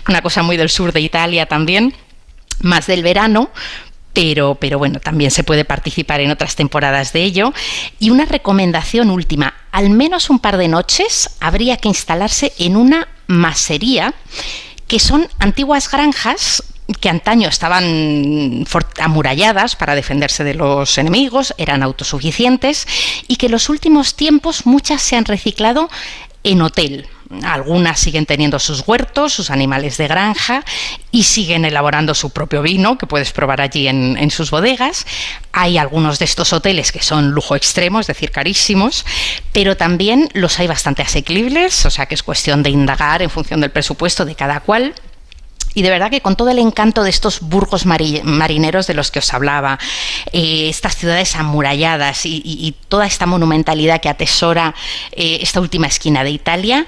una 0.06 0.22
cosa 0.22 0.42
muy 0.42 0.56
del 0.56 0.68
sur 0.68 0.92
de 0.92 1.00
Italia 1.00 1.46
también, 1.46 1.94
más 2.60 2.86
del 2.86 3.02
verano, 3.02 3.50
pero, 4.12 4.56
pero, 4.56 4.78
bueno, 4.78 5.00
también 5.00 5.30
se 5.30 5.44
puede 5.44 5.64
participar 5.64 6.20
en 6.20 6.30
otras 6.30 6.54
temporadas 6.54 7.12
de 7.12 7.22
ello. 7.22 7.52
Y 7.98 8.10
una 8.10 8.26
recomendación 8.26 9.10
última, 9.10 9.54
al 9.70 9.90
menos 9.90 10.28
un 10.28 10.38
par 10.38 10.58
de 10.58 10.68
noches 10.68 11.30
habría 11.40 11.76
que 11.78 11.88
instalarse 11.88 12.52
en 12.58 12.76
una 12.76 13.08
masería, 13.26 14.14
que 14.86 14.98
son 14.98 15.28
antiguas 15.38 15.90
granjas 15.90 16.62
que 17.00 17.08
antaño 17.08 17.48
estaban 17.48 18.64
amuralladas 19.00 19.76
para 19.76 19.94
defenderse 19.94 20.44
de 20.44 20.54
los 20.54 20.98
enemigos, 20.98 21.54
eran 21.58 21.82
autosuficientes 21.82 22.86
y 23.28 23.36
que 23.36 23.46
en 23.46 23.52
los 23.52 23.68
últimos 23.68 24.14
tiempos 24.14 24.66
muchas 24.66 25.02
se 25.02 25.16
han 25.16 25.24
reciclado 25.24 25.88
en 26.44 26.62
hotel. 26.62 27.06
Algunas 27.44 27.98
siguen 27.98 28.26
teniendo 28.26 28.58
sus 28.58 28.86
huertos, 28.86 29.32
sus 29.32 29.50
animales 29.50 29.96
de 29.96 30.06
granja 30.06 30.64
y 31.10 31.22
siguen 31.24 31.64
elaborando 31.64 32.14
su 32.14 32.30
propio 32.30 32.62
vino 32.62 32.98
que 32.98 33.06
puedes 33.06 33.32
probar 33.32 33.60
allí 33.60 33.88
en, 33.88 34.30
sus 34.30 34.50
bodegas. 34.50 35.06
Hay 35.52 35.78
algunos 35.78 36.18
de 36.18 36.26
estos 36.26 36.52
hoteles 36.52 36.92
que 36.92 37.02
son 37.02 37.30
lujo 37.30 37.56
extremo, 37.56 38.00
es 38.00 38.06
decir, 38.06 38.30
carísimos, 38.30 39.06
pero 39.52 39.76
también 39.76 40.28
los 40.34 40.58
hay 40.58 40.66
bastante 40.66 41.02
asequibles, 41.02 41.86
o 41.86 41.90
sea 41.90 42.06
que 42.06 42.14
es 42.14 42.22
cuestión 42.22 42.62
de 42.62 42.70
indagar 42.70 43.22
en 43.22 43.30
función 43.30 43.60
del 43.60 43.70
presupuesto 43.70 44.24
de 44.24 44.34
cada 44.34 44.60
cual. 44.60 44.94
Y 45.74 45.82
de 45.82 45.90
verdad 45.90 46.10
que 46.10 46.20
con 46.20 46.36
todo 46.36 46.50
el 46.50 46.58
encanto 46.58 47.02
de 47.02 47.10
estos 47.10 47.40
burgos 47.40 47.86
marineros 47.86 48.86
de 48.86 48.94
los 48.94 49.10
que 49.10 49.20
os 49.20 49.32
hablaba, 49.32 49.78
eh, 50.32 50.68
estas 50.68 50.96
ciudades 50.96 51.36
amuralladas 51.36 52.26
y, 52.26 52.74
toda 52.88 53.06
esta 53.06 53.24
monumentalidad 53.24 54.02
que 54.02 54.10
atesora 54.10 54.74
eh, 55.12 55.38
esta 55.40 55.60
última 55.60 55.86
esquina 55.86 56.24
de 56.24 56.30
Italia, 56.30 56.84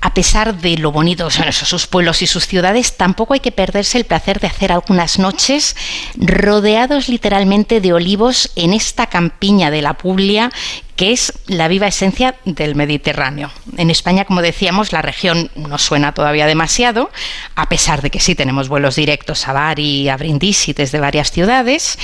a 0.00 0.12
pesar 0.12 0.58
de 0.58 0.76
lo 0.76 0.92
bonitos 0.92 1.34
son 1.34 1.52
sus 1.52 1.86
pueblos 1.86 2.20
y 2.20 2.26
sus 2.26 2.46
ciudades, 2.46 2.96
tampoco 2.96 3.32
hay 3.32 3.40
que 3.40 3.52
perderse 3.52 3.96
el 3.96 4.04
placer 4.04 4.40
de 4.40 4.46
hacer 4.46 4.72
algunas 4.72 5.18
noches 5.18 5.74
rodeados 6.16 7.08
literalmente 7.08 7.80
de 7.80 7.94
olivos 7.94 8.50
en 8.56 8.74
esta 8.74 9.06
campiña 9.06 9.70
de 9.70 9.82
la 9.82 9.94
Puglia 9.94 10.50
que 10.98 11.12
es 11.12 11.32
la 11.46 11.68
viva 11.68 11.86
esencia 11.86 12.34
del 12.44 12.74
Mediterráneo. 12.74 13.52
En 13.76 13.88
España, 13.88 14.24
como 14.24 14.42
decíamos, 14.42 14.92
la 14.92 15.00
región 15.00 15.48
no 15.54 15.78
suena 15.78 16.12
todavía 16.12 16.44
demasiado, 16.44 17.08
a 17.54 17.68
pesar 17.68 18.02
de 18.02 18.10
que 18.10 18.18
sí 18.18 18.34
tenemos 18.34 18.68
vuelos 18.68 18.96
directos 18.96 19.46
a 19.46 19.52
Bari 19.52 20.08
a 20.08 20.16
Brindisi 20.16 20.72
desde 20.72 20.98
varias 20.98 21.30
ciudades. 21.30 21.96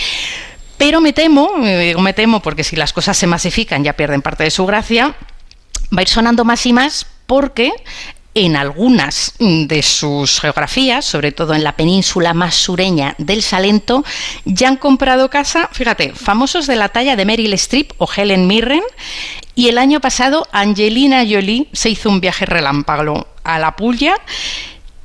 Pero 0.78 1.00
me 1.00 1.12
temo, 1.12 1.50
digo 1.60 2.00
me 2.00 2.12
temo 2.12 2.38
porque 2.38 2.62
si 2.62 2.76
las 2.76 2.92
cosas 2.92 3.16
se 3.16 3.26
masifican 3.26 3.82
ya 3.82 3.94
pierden 3.94 4.22
parte 4.22 4.44
de 4.44 4.52
su 4.52 4.64
gracia, 4.64 5.16
va 5.92 5.98
a 5.98 6.02
ir 6.02 6.08
sonando 6.08 6.44
más 6.44 6.64
y 6.64 6.72
más 6.72 7.04
porque 7.26 7.72
en 8.34 8.56
algunas 8.56 9.34
de 9.38 9.82
sus 9.82 10.40
geografías, 10.40 11.04
sobre 11.04 11.32
todo 11.32 11.54
en 11.54 11.64
la 11.64 11.76
península 11.76 12.34
más 12.34 12.56
sureña 12.56 13.14
del 13.18 13.42
Salento, 13.42 14.04
ya 14.44 14.68
han 14.68 14.76
comprado 14.76 15.30
casa, 15.30 15.68
fíjate, 15.72 16.12
famosos 16.14 16.66
de 16.66 16.76
la 16.76 16.88
talla 16.88 17.16
de 17.16 17.24
Meryl 17.24 17.52
Streep 17.54 17.92
o 17.98 18.08
Helen 18.14 18.46
Mirren, 18.46 18.82
y 19.54 19.68
el 19.68 19.78
año 19.78 20.00
pasado 20.00 20.48
Angelina 20.50 21.24
Jolie 21.28 21.68
se 21.72 21.90
hizo 21.90 22.08
un 22.08 22.20
viaje 22.20 22.44
relámpago 22.44 23.28
a 23.44 23.58
la 23.58 23.76
Puglia 23.76 24.16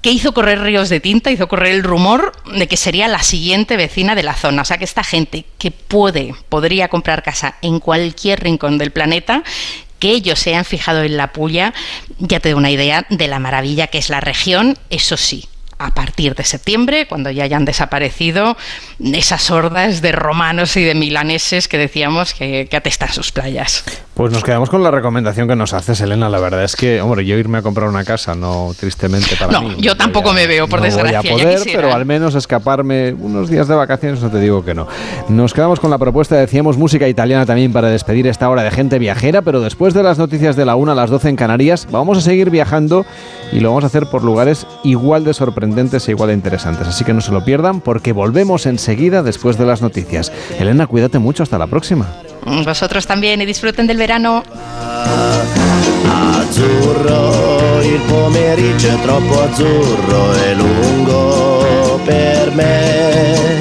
que 0.02 0.12
hizo 0.12 0.34
correr 0.34 0.62
ríos 0.62 0.90
de 0.90 1.00
tinta, 1.00 1.30
hizo 1.30 1.48
correr 1.48 1.76
el 1.76 1.84
rumor 1.84 2.32
de 2.54 2.68
que 2.68 2.78
sería 2.78 3.08
la 3.08 3.22
siguiente 3.22 3.76
vecina 3.76 4.16
de 4.16 4.24
la 4.24 4.34
zona. 4.34 4.62
O 4.62 4.66
sea 4.66 4.78
que 4.78 4.86
esta 4.86 5.04
gente 5.04 5.46
que 5.58 5.72
puede, 5.72 6.34
podría 6.48 6.88
comprar 6.88 7.22
casa 7.22 7.56
en 7.62 7.80
cualquier 7.80 8.42
rincón 8.42 8.78
del 8.78 8.92
planeta, 8.92 9.44
que 10.00 10.12
ellos 10.12 10.40
se 10.40 10.56
han 10.56 10.66
fijado 10.66 11.04
en 11.04 11.18
la 11.18 11.34
puya, 11.34 11.74
ya 12.18 12.40
te 12.40 12.50
doy 12.50 12.58
una 12.58 12.72
idea 12.72 13.06
de 13.10 13.28
la 13.28 13.40
maravilla 13.40 13.88
que 13.88 13.98
es 13.98 14.10
la 14.10 14.22
región, 14.22 14.78
eso 14.90 15.18
sí, 15.18 15.48
a 15.80 15.94
partir 15.94 16.36
de 16.36 16.44
septiembre, 16.44 17.08
cuando 17.08 17.32
ya 17.32 17.46
hayan 17.46 17.66
desaparecido 17.66 18.58
esas 19.00 19.50
hordas 19.50 20.02
de 20.02 20.12
romanos 20.12 20.76
y 20.76 20.84
de 20.84 20.94
milaneses 20.94 21.68
que 21.68 21.78
decíamos 21.78 22.34
que, 22.34 22.68
atestan 22.72 23.14
sus 23.14 23.32
playas. 23.32 23.84
Pues 24.20 24.34
nos 24.34 24.44
quedamos 24.44 24.70
con 24.70 24.84
la 24.84 24.92
recomendación 24.92 25.48
que 25.48 25.56
nos 25.56 25.74
haces, 25.74 26.02
Elena. 26.02 26.28
La 26.28 26.42
verdad 26.42 26.66
es 26.66 26.76
que, 26.76 27.00
hombre, 27.00 27.26
yo 27.26 27.38
irme 27.38 27.60
a 27.60 27.62
comprar 27.62 27.88
una 27.88 28.04
casa, 28.04 28.36
no 28.36 28.74
tristemente 28.78 29.38
para 29.40 29.62
no, 29.62 29.78
yo 29.78 29.96
tampoco 29.96 30.34
me 30.34 30.46
veo, 30.46 30.68
por 30.68 30.82
desgracia. 30.82 31.22
Voy 31.22 31.40
a 31.40 31.44
poder, 31.46 31.62
pero 31.64 31.94
al 31.94 32.06
menos 32.06 32.36
escaparme 32.36 33.14
unos 33.14 33.50
días 33.50 33.70
de 33.70 33.76
vacaciones, 33.76 34.22
no 34.22 34.30
te 34.30 34.42
digo 34.42 34.66
que 34.66 34.74
no. 34.74 34.90
Nos 35.30 35.54
quedamos 35.54 35.80
con 35.80 35.90
la 35.90 35.98
propuesta, 35.98 36.36
decíamos, 36.36 36.78
música 36.78 37.08
italiana 37.08 37.46
también 37.46 37.72
para 37.72 37.88
despedir 37.88 38.28
esta 38.28 38.50
hora 38.50 38.62
de 38.62 38.72
gente 38.72 39.00
viajera, 39.00 39.42
pero 39.42 39.62
después 39.62 39.94
de 39.94 40.04
las 40.04 40.18
noticias 40.18 40.58
de 40.58 40.66
la 40.66 40.76
1 40.76 40.92
a 40.92 40.96
las 40.96 41.10
12 41.10 41.30
en 41.30 41.36
Canarias, 41.38 41.88
vamos 41.90 42.18
a 42.18 42.22
seguir 42.22 42.50
viajando 42.50 43.06
y 43.54 43.62
lo 43.62 43.70
vamos 43.70 43.86
a 43.86 43.88
hacer 43.88 44.08
por 44.08 44.26
lugares 44.26 44.68
igual 44.84 45.24
de 45.24 45.34
sorprendentes 45.34 46.10
e 46.10 46.12
igual 46.12 46.28
de 46.28 46.34
interesantes. 46.34 46.90
Así 46.90 47.06
que 47.06 47.14
no 47.14 47.22
se 47.22 47.32
lo 47.32 47.46
pierdan 47.46 47.80
porque 47.80 48.12
volvemos 48.12 48.66
enseguida 48.66 49.24
después 49.24 49.58
de 49.58 49.66
las 49.66 49.82
noticias. 49.82 50.30
Elena, 50.60 50.88
cuídate 50.88 51.20
mucho, 51.20 51.44
hasta 51.44 51.58
la 51.58 51.68
próxima. 51.68 52.06
Vosotros 52.50 53.06
también 53.06 53.42
y 53.42 53.46
disfruten 53.46 53.86
del 53.86 53.98
verano. 53.98 54.44
Azzurro, 56.40 57.80
il 57.82 58.02
pomeriggio 58.08 58.88
è 58.88 59.00
troppo 59.02 59.44
azzurro 59.44 60.34
e 60.34 60.56
lungo 60.56 62.00
per 62.04 62.52
me. 62.52 63.60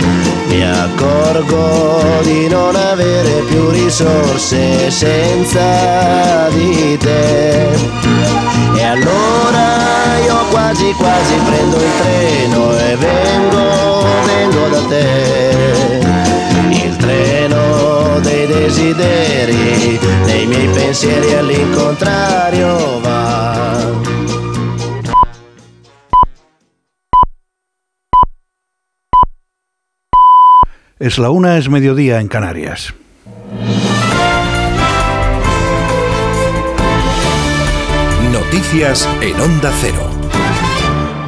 Mi 0.48 0.62
accorgo 0.64 2.20
di 2.22 2.48
non 2.48 2.74
avere 2.74 3.42
più 3.46 3.68
risorse 3.68 4.90
senza 4.90 6.48
di 6.48 6.96
te. 6.96 7.68
E 8.74 8.84
allora 8.84 10.16
io 10.24 10.46
quasi 10.50 10.92
quasi 10.92 11.34
prendo 11.44 11.76
il 11.76 11.90
treno 12.00 12.78
e 12.78 12.96
vengo, 12.96 14.04
vengo 14.24 14.68
da 14.68 14.80
te 14.88 16.07
dei 18.20 18.46
desideri, 18.46 19.98
nei 20.26 20.46
miei 20.46 20.68
pensieri 20.68 21.34
all'incontrario 21.34 23.00
va. 23.00 23.66
Es 30.98 31.16
la 31.18 31.30
una, 31.30 31.58
es 31.58 31.68
mediodía 31.68 32.20
en 32.20 32.26
Canarias. 32.26 32.92
Noticias 38.32 39.08
en 39.20 39.40
Onda 39.40 39.72
Cero. 39.80 40.17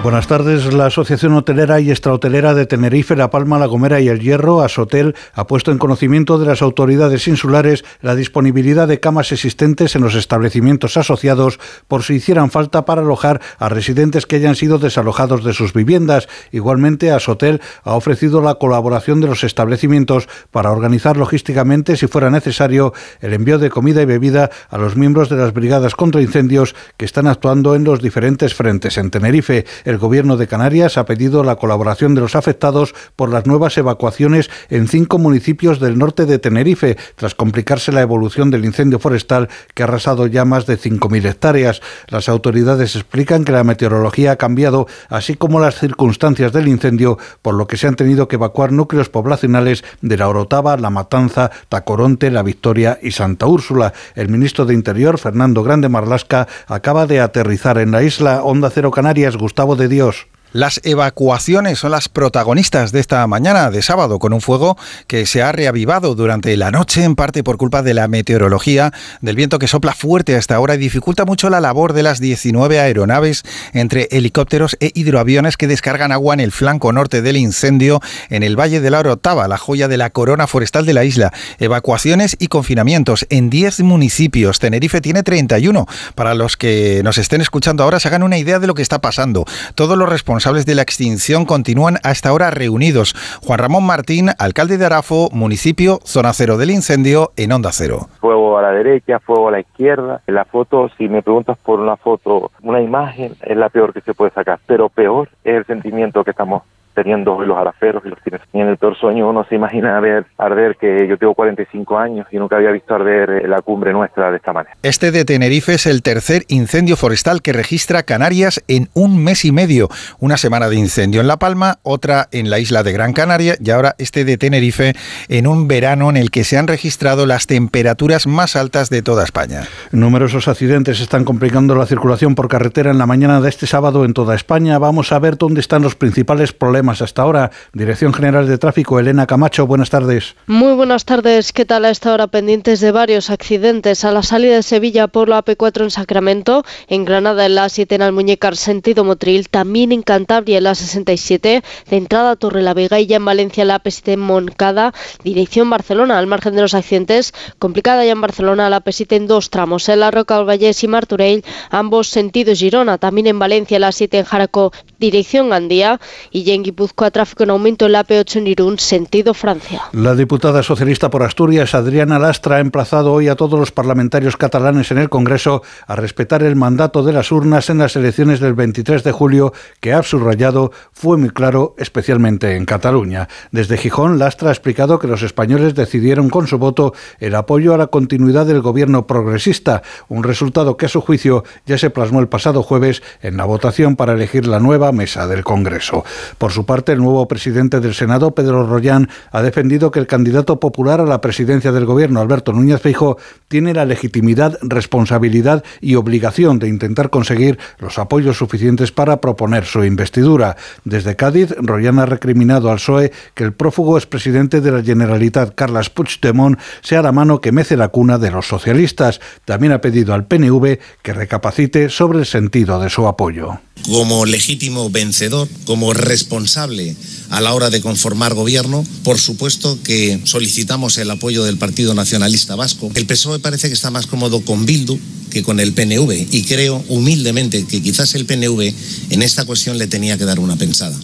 Buenas 0.02 0.28
tardes. 0.28 0.72
La 0.72 0.86
Asociación 0.86 1.34
Hotelera 1.34 1.78
y 1.78 1.90
Extrahotelera 1.90 2.54
de 2.54 2.64
Tenerife, 2.64 3.16
La 3.16 3.28
Palma, 3.28 3.58
La 3.58 3.66
Gomera 3.66 4.00
y 4.00 4.08
El 4.08 4.20
Hierro, 4.20 4.62
Asotel, 4.62 5.14
ha 5.34 5.46
puesto 5.46 5.72
en 5.72 5.78
conocimiento 5.78 6.38
de 6.38 6.46
las 6.46 6.62
autoridades 6.62 7.28
insulares 7.28 7.84
la 8.00 8.14
disponibilidad 8.14 8.88
de 8.88 8.98
camas 8.98 9.30
existentes 9.30 9.94
en 9.94 10.02
los 10.02 10.14
establecimientos 10.14 10.96
asociados 10.96 11.60
por 11.86 12.02
si 12.02 12.14
hicieran 12.14 12.50
falta 12.50 12.86
para 12.86 13.02
alojar 13.02 13.42
a 13.58 13.68
residentes 13.68 14.24
que 14.24 14.36
hayan 14.36 14.54
sido 14.54 14.78
desalojados 14.78 15.44
de 15.44 15.52
sus 15.52 15.74
viviendas. 15.74 16.28
Igualmente, 16.50 17.12
Asotel 17.12 17.60
ha 17.84 17.94
ofrecido 17.94 18.40
la 18.40 18.54
colaboración 18.54 19.20
de 19.20 19.26
los 19.26 19.44
establecimientos 19.44 20.30
para 20.50 20.72
organizar 20.72 21.18
logísticamente, 21.18 21.98
si 21.98 22.06
fuera 22.06 22.30
necesario, 22.30 22.94
el 23.20 23.34
envío 23.34 23.58
de 23.58 23.68
comida 23.68 24.00
y 24.00 24.06
bebida 24.06 24.50
a 24.70 24.78
los 24.78 24.96
miembros 24.96 25.28
de 25.28 25.36
las 25.36 25.52
brigadas 25.52 25.94
contra 25.94 26.22
incendios 26.22 26.74
que 26.96 27.04
están 27.04 27.26
actuando 27.26 27.74
en 27.74 27.84
los 27.84 28.00
diferentes 28.00 28.54
frentes 28.54 28.96
en 28.96 29.10
Tenerife. 29.10 29.66
El 29.90 29.98
Gobierno 29.98 30.36
de 30.36 30.46
Canarias 30.46 30.96
ha 30.98 31.04
pedido 31.04 31.42
la 31.42 31.56
colaboración 31.56 32.14
de 32.14 32.20
los 32.20 32.36
afectados 32.36 32.94
por 33.16 33.28
las 33.28 33.46
nuevas 33.46 33.76
evacuaciones 33.76 34.48
en 34.68 34.86
cinco 34.86 35.18
municipios 35.18 35.80
del 35.80 35.98
norte 35.98 36.26
de 36.26 36.38
Tenerife, 36.38 36.96
tras 37.16 37.34
complicarse 37.34 37.90
la 37.90 38.00
evolución 38.00 38.52
del 38.52 38.64
incendio 38.64 39.00
forestal 39.00 39.48
que 39.74 39.82
ha 39.82 39.86
arrasado 39.86 40.28
ya 40.28 40.44
más 40.44 40.66
de 40.66 40.78
5.000 40.78 41.26
hectáreas. 41.26 41.80
Las 42.06 42.28
autoridades 42.28 42.94
explican 42.94 43.44
que 43.44 43.50
la 43.50 43.64
meteorología 43.64 44.30
ha 44.30 44.36
cambiado, 44.36 44.86
así 45.08 45.34
como 45.34 45.58
las 45.58 45.80
circunstancias 45.80 46.52
del 46.52 46.68
incendio, 46.68 47.18
por 47.42 47.54
lo 47.54 47.66
que 47.66 47.76
se 47.76 47.88
han 47.88 47.96
tenido 47.96 48.28
que 48.28 48.36
evacuar 48.36 48.70
núcleos 48.70 49.08
poblacionales 49.08 49.82
de 50.02 50.16
La 50.16 50.28
Orotava, 50.28 50.76
La 50.76 50.90
Matanza, 50.90 51.50
Tacoronte, 51.68 52.30
La 52.30 52.44
Victoria 52.44 53.00
y 53.02 53.10
Santa 53.10 53.46
Úrsula. 53.46 53.92
El 54.14 54.28
ministro 54.28 54.66
de 54.66 54.74
Interior, 54.74 55.18
Fernando 55.18 55.64
Grande 55.64 55.88
Marlasca, 55.88 56.46
acaba 56.68 57.08
de 57.08 57.18
aterrizar 57.18 57.78
en 57.78 57.90
la 57.90 58.04
isla 58.04 58.44
Onda 58.44 58.70
Cero 58.70 58.92
Canarias, 58.92 59.36
Gustavo 59.36 59.79
de 59.80 59.88
Dios. 59.88 60.28
Las 60.52 60.80
evacuaciones 60.82 61.78
son 61.78 61.92
las 61.92 62.08
protagonistas 62.08 62.90
de 62.90 62.98
esta 62.98 63.24
mañana 63.28 63.70
de 63.70 63.82
sábado, 63.82 64.18
con 64.18 64.32
un 64.32 64.40
fuego 64.40 64.76
que 65.06 65.24
se 65.24 65.42
ha 65.42 65.52
reavivado 65.52 66.16
durante 66.16 66.56
la 66.56 66.72
noche, 66.72 67.04
en 67.04 67.14
parte 67.14 67.44
por 67.44 67.56
culpa 67.56 67.84
de 67.84 67.94
la 67.94 68.08
meteorología, 68.08 68.92
del 69.20 69.36
viento 69.36 69.60
que 69.60 69.68
sopla 69.68 69.92
fuerte 69.92 70.34
hasta 70.34 70.56
ahora 70.56 70.74
y 70.74 70.78
dificulta 70.78 71.24
mucho 71.24 71.50
la 71.50 71.60
labor 71.60 71.92
de 71.92 72.02
las 72.02 72.18
19 72.18 72.80
aeronaves 72.80 73.44
entre 73.74 74.08
helicópteros 74.10 74.76
e 74.80 74.90
hidroaviones 74.92 75.56
que 75.56 75.68
descargan 75.68 76.10
agua 76.10 76.34
en 76.34 76.40
el 76.40 76.50
flanco 76.50 76.92
norte 76.92 77.22
del 77.22 77.36
incendio 77.36 78.00
en 78.28 78.42
el 78.42 78.58
Valle 78.58 78.80
de 78.80 78.90
la 78.90 78.98
Orotava, 78.98 79.46
la 79.46 79.56
joya 79.56 79.86
de 79.86 79.98
la 79.98 80.10
corona 80.10 80.48
forestal 80.48 80.84
de 80.84 80.94
la 80.94 81.04
isla. 81.04 81.32
Evacuaciones 81.60 82.36
y 82.40 82.48
confinamientos 82.48 83.24
en 83.30 83.50
10 83.50 83.82
municipios. 83.82 84.58
Tenerife 84.58 85.00
tiene 85.00 85.22
31. 85.22 85.86
Para 86.16 86.34
los 86.34 86.56
que 86.56 87.02
nos 87.04 87.18
estén 87.18 87.40
escuchando 87.40 87.84
ahora, 87.84 88.00
se 88.00 88.08
hagan 88.08 88.24
una 88.24 88.36
idea 88.36 88.58
de 88.58 88.66
lo 88.66 88.74
que 88.74 88.82
está 88.82 89.00
pasando. 89.00 89.44
Todos 89.76 89.96
los 89.96 90.08
responsables 90.08 90.39
responsables 90.40 90.64
de 90.64 90.74
la 90.74 90.80
extinción 90.80 91.44
continúan 91.44 91.96
hasta 92.02 92.30
ahora 92.30 92.50
reunidos. 92.50 93.14
Juan 93.42 93.58
Ramón 93.58 93.84
Martín, 93.84 94.30
alcalde 94.38 94.78
de 94.78 94.86
Arafo, 94.86 95.28
municipio, 95.32 95.98
zona 96.04 96.32
cero 96.32 96.56
del 96.56 96.70
incendio, 96.70 97.32
en 97.36 97.52
Onda 97.52 97.72
Cero. 97.72 98.08
Fuego 98.22 98.56
a 98.56 98.62
la 98.62 98.72
derecha, 98.72 99.18
fuego 99.18 99.48
a 99.48 99.50
la 99.50 99.60
izquierda. 99.60 100.22
La 100.26 100.46
foto, 100.46 100.88
si 100.96 101.10
me 101.10 101.20
preguntas 101.20 101.58
por 101.58 101.78
una 101.78 101.98
foto, 101.98 102.52
una 102.62 102.80
imagen, 102.80 103.34
es 103.42 103.54
la 103.54 103.68
peor 103.68 103.92
que 103.92 104.00
se 104.00 104.14
puede 104.14 104.30
sacar. 104.30 104.60
Pero 104.66 104.88
peor 104.88 105.28
es 105.44 105.56
el 105.56 105.66
sentimiento 105.66 106.24
que 106.24 106.30
estamos 106.30 106.62
teniendo 106.94 107.34
hoy 107.34 107.46
los 107.46 107.56
araferos 107.56 108.02
y 108.04 108.08
los 108.08 108.20
tienes. 108.20 108.40
Y 108.52 108.60
en 108.60 108.68
el 108.68 108.76
peor 108.76 108.96
sueño 108.96 109.28
uno 109.28 109.44
se 109.48 109.54
imagina 109.54 109.98
ver 110.00 110.26
arder 110.38 110.76
que 110.76 111.06
yo 111.08 111.16
tengo 111.16 111.34
45 111.34 111.98
años 111.98 112.26
y 112.30 112.38
nunca 112.38 112.56
había 112.56 112.70
visto 112.70 112.94
arder 112.94 113.30
eh, 113.30 113.48
la 113.48 113.62
cumbre 113.62 113.92
nuestra 113.92 114.30
de 114.30 114.36
esta 114.36 114.52
manera. 114.52 114.76
Este 114.82 115.10
de 115.10 115.24
Tenerife 115.24 115.74
es 115.74 115.86
el 115.86 116.02
tercer 116.02 116.44
incendio 116.48 116.96
forestal 116.96 117.42
que 117.42 117.52
registra 117.52 118.02
Canarias 118.02 118.62
en 118.68 118.88
un 118.94 119.22
mes 119.22 119.44
y 119.44 119.52
medio. 119.52 119.88
Una 120.18 120.36
semana 120.36 120.68
de 120.68 120.76
incendio 120.76 121.20
en 121.20 121.28
La 121.28 121.38
Palma, 121.38 121.78
otra 121.82 122.28
en 122.32 122.50
la 122.50 122.58
isla 122.58 122.82
de 122.82 122.92
Gran 122.92 123.12
Canaria 123.12 123.54
y 123.62 123.70
ahora 123.70 123.94
este 123.98 124.24
de 124.24 124.36
Tenerife 124.36 124.94
en 125.28 125.46
un 125.46 125.68
verano 125.68 126.10
en 126.10 126.16
el 126.16 126.30
que 126.30 126.44
se 126.44 126.58
han 126.58 126.66
registrado 126.66 127.26
las 127.26 127.46
temperaturas 127.46 128.26
más 128.26 128.56
altas 128.56 128.90
de 128.90 129.02
toda 129.02 129.24
España. 129.24 129.62
Numerosos 129.92 130.48
accidentes 130.48 131.00
están 131.00 131.24
complicando 131.24 131.74
la 131.74 131.86
circulación 131.86 132.34
por 132.34 132.48
carretera 132.48 132.90
en 132.90 132.98
la 132.98 133.06
mañana 133.06 133.40
de 133.40 133.48
este 133.48 133.66
sábado 133.66 134.04
en 134.04 134.14
toda 134.14 134.34
España. 134.34 134.78
Vamos 134.78 135.12
a 135.12 135.18
ver 135.18 135.36
dónde 135.36 135.60
están 135.60 135.82
los 135.82 135.94
principales 135.94 136.52
problemas 136.52 136.89
hasta 136.90 137.22
ahora. 137.22 137.50
Dirección 137.72 138.12
General 138.12 138.48
de 138.48 138.58
Tráfico, 138.58 138.98
Elena 138.98 139.26
Camacho, 139.26 139.66
buenas 139.66 139.90
tardes. 139.90 140.34
Muy 140.46 140.74
buenas 140.74 141.04
tardes. 141.04 141.52
¿Qué 141.52 141.64
tal 141.64 141.84
a 141.84 141.90
esta 141.90 142.12
hora? 142.12 142.26
Pendientes 142.26 142.80
de 142.80 142.90
varios 142.90 143.30
accidentes 143.30 144.04
a 144.04 144.10
la 144.10 144.24
salida 144.24 144.56
de 144.56 144.62
Sevilla 144.64 145.06
por 145.06 145.28
la 145.28 145.44
AP4 145.44 145.84
en 145.84 145.90
Sacramento, 145.90 146.64
en 146.88 147.04
Granada 147.04 147.46
en 147.46 147.54
la 147.54 147.66
A7 147.66 147.94
en 147.94 148.02
Almuñécar, 148.02 148.56
sentido 148.56 149.04
Motril, 149.04 149.48
también 149.48 149.92
en 149.92 150.02
Cantabria 150.02 150.58
en 150.58 150.64
la 150.64 150.74
67, 150.74 151.62
de 151.88 151.96
entrada 151.96 152.34
Torre 152.34 152.62
la 152.62 152.74
Vega 152.74 152.98
y 152.98 153.06
ya 153.06 153.16
en 153.16 153.24
Valencia 153.24 153.64
la 153.64 153.80
AP7 153.80 154.14
en 154.14 154.20
Moncada, 154.20 154.92
dirección 155.22 155.70
Barcelona, 155.70 156.18
al 156.18 156.26
margen 156.26 156.56
de 156.56 156.62
los 156.62 156.74
accidentes, 156.74 157.32
complicada 157.60 158.04
ya 158.04 158.12
en 158.12 158.20
Barcelona 158.20 158.68
la 158.68 158.82
AP7 158.82 159.16
en 159.16 159.26
dos 159.28 159.50
tramos, 159.50 159.88
en 159.88 160.00
la 160.00 160.10
Roca 160.10 160.42
Vallés 160.42 160.82
y 160.82 160.88
Martorell, 160.88 161.44
ambos 161.70 162.08
sentidos 162.08 162.58
Girona, 162.58 162.98
también 162.98 163.26
en 163.26 163.38
Valencia 163.38 163.78
la 163.78 163.88
A7 163.88 164.18
en 164.18 164.24
Jaraco, 164.24 164.72
dirección 165.00 165.48
Gandía 165.48 165.98
y 166.30 166.44
ya 166.44 166.54
en 166.54 166.62
Guipúzcoa 166.62 167.10
tráfico 167.10 167.42
en 167.42 167.50
aumento 167.50 167.86
en 167.86 167.92
la 167.92 168.06
P8 168.06 168.36
en 168.36 168.46
Irún, 168.46 168.78
sentido 168.78 169.34
Francia. 169.34 169.82
La 169.92 170.14
diputada 170.14 170.62
socialista 170.62 171.10
por 171.10 171.22
Asturias, 171.22 171.74
Adriana 171.74 172.18
Lastra, 172.18 172.56
ha 172.56 172.60
emplazado 172.60 173.12
hoy 173.12 173.28
a 173.28 173.34
todos 173.34 173.58
los 173.58 173.72
parlamentarios 173.72 174.36
catalanes 174.36 174.90
en 174.90 174.98
el 174.98 175.08
Congreso 175.08 175.62
a 175.86 175.96
respetar 175.96 176.42
el 176.42 176.54
mandato 176.54 177.02
de 177.02 177.12
las 177.12 177.32
urnas 177.32 177.70
en 177.70 177.78
las 177.78 177.96
elecciones 177.96 178.38
del 178.40 178.54
23 178.54 179.02
de 179.02 179.12
julio, 179.12 179.52
que 179.80 179.92
ha 179.92 180.02
subrayado 180.02 180.72
fue 180.92 181.16
muy 181.16 181.30
claro, 181.30 181.74
especialmente 181.78 182.56
en 182.56 182.66
Cataluña. 182.66 183.28
Desde 183.50 183.78
Gijón, 183.78 184.18
Lastra 184.18 184.50
ha 184.50 184.52
explicado 184.52 184.98
que 184.98 185.08
los 185.08 185.22
españoles 185.22 185.74
decidieron 185.74 186.28
con 186.28 186.46
su 186.46 186.58
voto 186.58 186.92
el 187.18 187.34
apoyo 187.34 187.72
a 187.72 187.78
la 187.78 187.86
continuidad 187.86 188.44
del 188.44 188.60
gobierno 188.60 189.06
progresista, 189.06 189.82
un 190.08 190.22
resultado 190.22 190.76
que 190.76 190.86
a 190.86 190.90
su 190.90 191.00
juicio 191.00 191.44
ya 191.64 191.78
se 191.78 191.90
plasmó 191.90 192.20
el 192.20 192.28
pasado 192.28 192.62
jueves 192.62 193.02
en 193.22 193.36
la 193.36 193.46
votación 193.46 193.96
para 193.96 194.12
elegir 194.12 194.46
la 194.46 194.60
nueva 194.60 194.89
mesa 194.92 195.26
del 195.26 195.44
Congreso. 195.44 196.04
Por 196.38 196.52
su 196.52 196.64
parte, 196.66 196.92
el 196.92 196.98
nuevo 196.98 197.26
presidente 197.28 197.80
del 197.80 197.94
Senado, 197.94 198.34
Pedro 198.34 198.66
Rollán, 198.66 199.08
ha 199.32 199.42
defendido 199.42 199.90
que 199.90 199.98
el 199.98 200.06
candidato 200.06 200.60
popular 200.60 201.00
a 201.00 201.06
la 201.06 201.20
presidencia 201.20 201.72
del 201.72 201.86
gobierno, 201.86 202.20
Alberto 202.20 202.52
Núñez 202.52 202.80
Feijóo, 202.80 203.18
tiene 203.48 203.74
la 203.74 203.84
legitimidad, 203.84 204.58
responsabilidad 204.62 205.64
y 205.80 205.94
obligación 205.94 206.58
de 206.58 206.68
intentar 206.68 207.10
conseguir 207.10 207.58
los 207.78 207.98
apoyos 207.98 208.38
suficientes 208.38 208.92
para 208.92 209.20
proponer 209.20 209.64
su 209.64 209.84
investidura. 209.84 210.56
Desde 210.84 211.16
Cádiz, 211.16 211.54
Rollán 211.58 211.98
ha 211.98 212.06
recriminado 212.06 212.70
al 212.70 212.76
PSOE 212.76 213.12
que 213.34 213.44
el 213.44 213.52
prófugo 213.52 213.96
expresidente 213.96 214.60
de 214.60 214.70
la 214.70 214.82
Generalitat, 214.82 215.54
Carles 215.54 215.90
Puigdemont, 215.90 216.58
sea 216.82 217.02
la 217.02 217.12
mano 217.12 217.40
que 217.40 217.52
mece 217.52 217.76
la 217.76 217.88
cuna 217.88 218.18
de 218.18 218.30
los 218.30 218.46
socialistas. 218.46 219.20
También 219.44 219.72
ha 219.72 219.80
pedido 219.80 220.14
al 220.14 220.26
PNV 220.26 220.78
que 221.02 221.12
recapacite 221.12 221.88
sobre 221.88 222.20
el 222.20 222.26
sentido 222.26 222.80
de 222.80 222.90
su 222.90 223.06
apoyo 223.06 223.58
como 223.82 224.26
legítimo 224.26 224.79
vencedor, 224.88 225.48
como 225.64 225.92
responsable 225.92 226.96
a 227.28 227.40
la 227.40 227.52
hora 227.52 227.70
de 227.70 227.80
conformar 227.80 228.34
gobierno. 228.34 228.84
Por 229.04 229.18
supuesto 229.18 229.78
que 229.82 230.20
solicitamos 230.24 230.96
el 230.98 231.10
apoyo 231.10 231.44
del 231.44 231.58
Partido 231.58 231.94
Nacionalista 231.94 232.56
Vasco. 232.56 232.90
El 232.94 233.06
PSOE 233.06 233.40
parece 233.40 233.68
que 233.68 233.74
está 233.74 233.90
más 233.90 234.06
cómodo 234.06 234.40
con 234.40 234.64
Bildu 234.64 234.98
que 235.30 235.42
con 235.42 235.60
el 235.60 235.72
PNV 235.72 236.26
y 236.32 236.42
creo 236.44 236.84
humildemente 236.88 237.64
que 237.64 237.82
quizás 237.82 238.14
el 238.14 238.26
PNV 238.26 238.72
en 239.10 239.22
esta 239.22 239.44
cuestión 239.44 239.78
le 239.78 239.86
tenía 239.86 240.18
que 240.18 240.24
dar 240.24 240.40
una 240.40 240.56
pensada. 240.56 240.98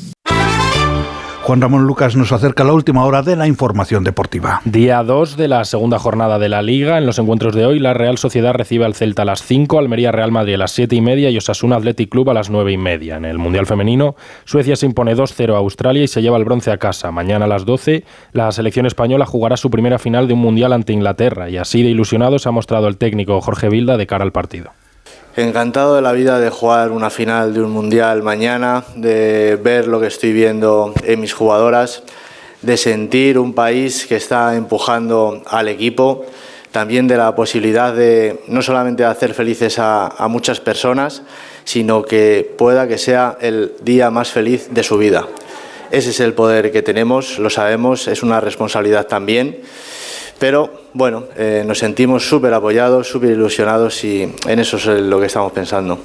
Juan 1.46 1.60
Ramón 1.60 1.84
Lucas 1.84 2.16
nos 2.16 2.32
acerca 2.32 2.64
la 2.64 2.72
última 2.72 3.04
hora 3.04 3.22
de 3.22 3.36
la 3.36 3.46
información 3.46 4.02
deportiva. 4.02 4.60
Día 4.64 5.04
2 5.04 5.36
de 5.36 5.46
la 5.46 5.64
segunda 5.64 5.96
jornada 5.96 6.40
de 6.40 6.48
la 6.48 6.60
Liga. 6.60 6.98
En 6.98 7.06
los 7.06 7.20
encuentros 7.20 7.54
de 7.54 7.64
hoy, 7.64 7.78
la 7.78 7.94
Real 7.94 8.18
Sociedad 8.18 8.52
recibe 8.52 8.84
al 8.84 8.94
Celta 8.94 9.22
a 9.22 9.26
las 9.26 9.44
5, 9.44 9.78
Almería 9.78 10.10
Real 10.10 10.32
Madrid 10.32 10.54
a 10.54 10.58
las 10.58 10.72
7 10.72 10.96
y 10.96 11.00
media 11.00 11.30
y 11.30 11.36
Osasuna 11.36 11.76
Athletic 11.76 12.10
Club 12.10 12.30
a 12.30 12.34
las 12.34 12.50
9 12.50 12.72
y 12.72 12.76
media. 12.78 13.16
En 13.16 13.24
el 13.24 13.38
Mundial 13.38 13.64
Femenino, 13.64 14.16
Suecia 14.44 14.74
se 14.74 14.86
impone 14.86 15.14
2-0 15.14 15.54
a 15.54 15.58
Australia 15.58 16.02
y 16.02 16.08
se 16.08 16.20
lleva 16.20 16.36
el 16.36 16.44
bronce 16.44 16.72
a 16.72 16.78
casa. 16.78 17.12
Mañana 17.12 17.44
a 17.44 17.48
las 17.48 17.64
12, 17.64 18.02
la 18.32 18.50
selección 18.50 18.86
española 18.86 19.24
jugará 19.24 19.56
su 19.56 19.70
primera 19.70 20.00
final 20.00 20.26
de 20.26 20.34
un 20.34 20.40
Mundial 20.40 20.72
ante 20.72 20.94
Inglaterra 20.94 21.48
y 21.48 21.58
así 21.58 21.84
de 21.84 21.90
ilusionado 21.90 22.40
se 22.40 22.48
ha 22.48 22.52
mostrado 22.52 22.88
el 22.88 22.96
técnico 22.96 23.40
Jorge 23.40 23.68
Vilda 23.68 23.96
de 23.96 24.08
cara 24.08 24.24
al 24.24 24.32
partido. 24.32 24.72
Encantado 25.36 25.96
de 25.96 26.00
la 26.00 26.12
vida 26.12 26.40
de 26.40 26.48
jugar 26.48 26.90
una 26.92 27.10
final 27.10 27.52
de 27.52 27.60
un 27.60 27.70
mundial 27.70 28.22
mañana, 28.22 28.84
de 28.94 29.60
ver 29.62 29.86
lo 29.86 30.00
que 30.00 30.06
estoy 30.06 30.32
viendo 30.32 30.94
en 31.04 31.20
mis 31.20 31.34
jugadoras, 31.34 32.04
de 32.62 32.78
sentir 32.78 33.38
un 33.38 33.52
país 33.52 34.06
que 34.06 34.16
está 34.16 34.56
empujando 34.56 35.42
al 35.44 35.68
equipo, 35.68 36.24
también 36.72 37.06
de 37.06 37.18
la 37.18 37.34
posibilidad 37.34 37.92
de 37.92 38.40
no 38.48 38.62
solamente 38.62 39.04
hacer 39.04 39.34
felices 39.34 39.78
a, 39.78 40.06
a 40.06 40.26
muchas 40.28 40.58
personas, 40.58 41.20
sino 41.64 42.02
que 42.02 42.54
pueda 42.56 42.88
que 42.88 42.96
sea 42.96 43.36
el 43.38 43.74
día 43.82 44.10
más 44.10 44.30
feliz 44.30 44.68
de 44.70 44.82
su 44.82 44.96
vida. 44.96 45.28
Ese 45.90 46.10
es 46.10 46.20
el 46.20 46.32
poder 46.32 46.72
que 46.72 46.80
tenemos, 46.80 47.38
lo 47.38 47.50
sabemos, 47.50 48.08
es 48.08 48.22
una 48.22 48.40
responsabilidad 48.40 49.06
también, 49.06 49.60
pero 50.38 50.85
bueno, 50.96 51.24
eh, 51.36 51.62
nos 51.66 51.78
sentimos 51.78 52.26
súper 52.26 52.54
apoyados, 52.54 53.06
súper 53.06 53.30
ilusionados 53.30 54.02
y 54.02 54.22
en 54.22 54.58
eso 54.58 54.78
es 54.78 54.86
lo 54.86 55.20
que 55.20 55.26
estamos 55.26 55.52
pensando. 55.52 55.98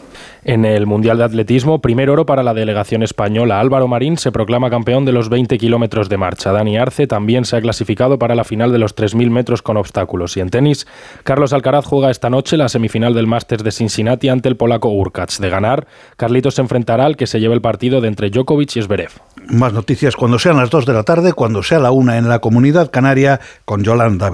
En 0.43 0.65
el 0.65 0.87
Mundial 0.87 1.19
de 1.19 1.23
Atletismo, 1.23 1.81
primer 1.81 2.09
oro 2.09 2.25
para 2.25 2.41
la 2.41 2.55
delegación 2.55 3.03
española. 3.03 3.59
Álvaro 3.59 3.87
Marín 3.87 4.17
se 4.17 4.31
proclama 4.31 4.71
campeón 4.71 5.05
de 5.05 5.11
los 5.11 5.29
20 5.29 5.59
kilómetros 5.59 6.09
de 6.09 6.17
marcha. 6.17 6.51
Dani 6.51 6.77
Arce 6.79 7.05
también 7.05 7.45
se 7.45 7.57
ha 7.57 7.61
clasificado 7.61 8.17
para 8.17 8.33
la 8.33 8.43
final 8.43 8.71
de 8.71 8.79
los 8.79 8.95
3.000 8.95 9.29
metros 9.29 9.61
con 9.61 9.77
obstáculos. 9.77 10.35
Y 10.37 10.39
en 10.39 10.49
tenis, 10.49 10.87
Carlos 11.23 11.53
Alcaraz 11.53 11.85
juega 11.85 12.09
esta 12.09 12.31
noche 12.31 12.57
la 12.57 12.69
semifinal 12.69 13.13
del 13.13 13.27
Masters 13.27 13.63
de 13.63 13.71
Cincinnati 13.71 14.29
ante 14.29 14.49
el 14.49 14.57
polaco 14.57 14.89
Urkacz. 14.89 15.37
De 15.37 15.49
ganar, 15.51 15.85
Carlitos 16.17 16.55
se 16.55 16.61
enfrentará 16.61 17.05
al 17.05 17.17
que 17.17 17.27
se 17.27 17.39
lleva 17.39 17.53
el 17.53 17.61
partido 17.61 18.01
de 18.01 18.07
entre 18.07 18.31
Djokovic 18.31 18.77
y 18.77 18.81
Zverev. 18.81 19.11
Más 19.47 19.73
noticias 19.73 20.15
cuando 20.15 20.39
sean 20.39 20.57
las 20.57 20.71
2 20.71 20.87
de 20.87 20.93
la 20.93 21.03
tarde, 21.03 21.33
cuando 21.33 21.61
sea 21.61 21.77
la 21.77 21.91
1 21.91 22.15
en 22.15 22.29
la 22.29 22.39
comunidad 22.39 22.89
canaria 22.89 23.39
con 23.65 23.83
Yolanda 23.83 24.31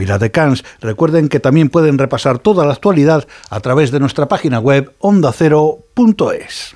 Recuerden 0.81 1.29
que 1.29 1.39
también 1.39 1.69
pueden 1.69 1.97
repasar 1.97 2.39
toda 2.39 2.65
la 2.65 2.73
actualidad 2.73 3.27
a 3.49 3.59
través 3.59 3.91
de 3.91 3.99
nuestra 3.99 4.27
página 4.27 4.59
web 4.59 4.93
onda 4.99 5.29
ondacero.es. 5.29 6.75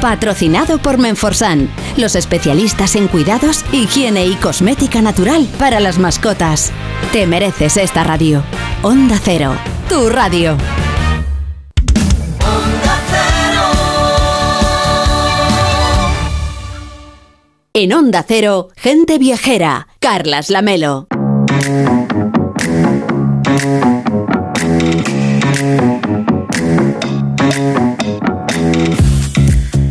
Patrocinado 0.00 0.78
por 0.78 0.96
Menforsan, 0.96 1.68
los 1.98 2.16
especialistas 2.16 2.96
en 2.96 3.06
cuidados, 3.06 3.66
higiene 3.70 4.26
y 4.26 4.34
cosmética 4.34 5.02
natural 5.02 5.46
para 5.58 5.78
las 5.78 5.98
mascotas. 5.98 6.72
Te 7.12 7.26
mereces 7.26 7.76
esta 7.76 8.02
radio. 8.02 8.42
Onda 8.82 9.20
Cero, 9.22 9.54
tu 9.90 10.08
radio. 10.08 10.56
En 17.74 17.92
Onda 17.92 18.24
Cero, 18.26 18.68
gente 18.76 19.18
viajera, 19.18 19.86
Carlas 20.00 20.48
Lamelo. 20.48 21.08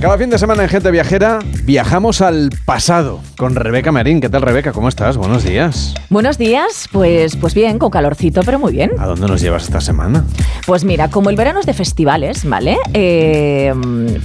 Cada 0.01 0.17
fin 0.17 0.29
de 0.29 0.37
semana 0.37 0.63
en 0.63 0.69
Gente 0.69 0.91
Viajera 0.91 1.39
viajamos 1.65 2.21
al 2.21 2.51
pasado 2.63 3.19
con 3.37 3.53
Rebeca 3.53 3.91
Marín. 3.91 4.21
¿Qué 4.21 4.29
tal, 4.29 4.43
Rebeca? 4.43 4.71
¿Cómo 4.71 4.87
estás? 4.87 5.17
Buenos 5.17 5.43
días. 5.43 5.93
Buenos 6.09 6.37
días, 6.37 6.87
pues, 6.93 7.35
pues 7.35 7.53
bien, 7.53 7.77
con 7.79 7.89
calorcito, 7.89 8.41
pero 8.45 8.59
muy 8.59 8.71
bien. 8.71 8.91
¿A 8.97 9.07
dónde 9.07 9.27
nos 9.27 9.41
llevas 9.41 9.63
esta 9.63 9.81
semana? 9.81 10.23
Pues 10.65 10.85
mira, 10.85 11.09
como 11.09 11.29
el 11.29 11.35
verano 11.35 11.59
es 11.59 11.65
de 11.65 11.73
festivales, 11.73 12.47
¿vale? 12.47 12.77
Eh, 12.93 13.73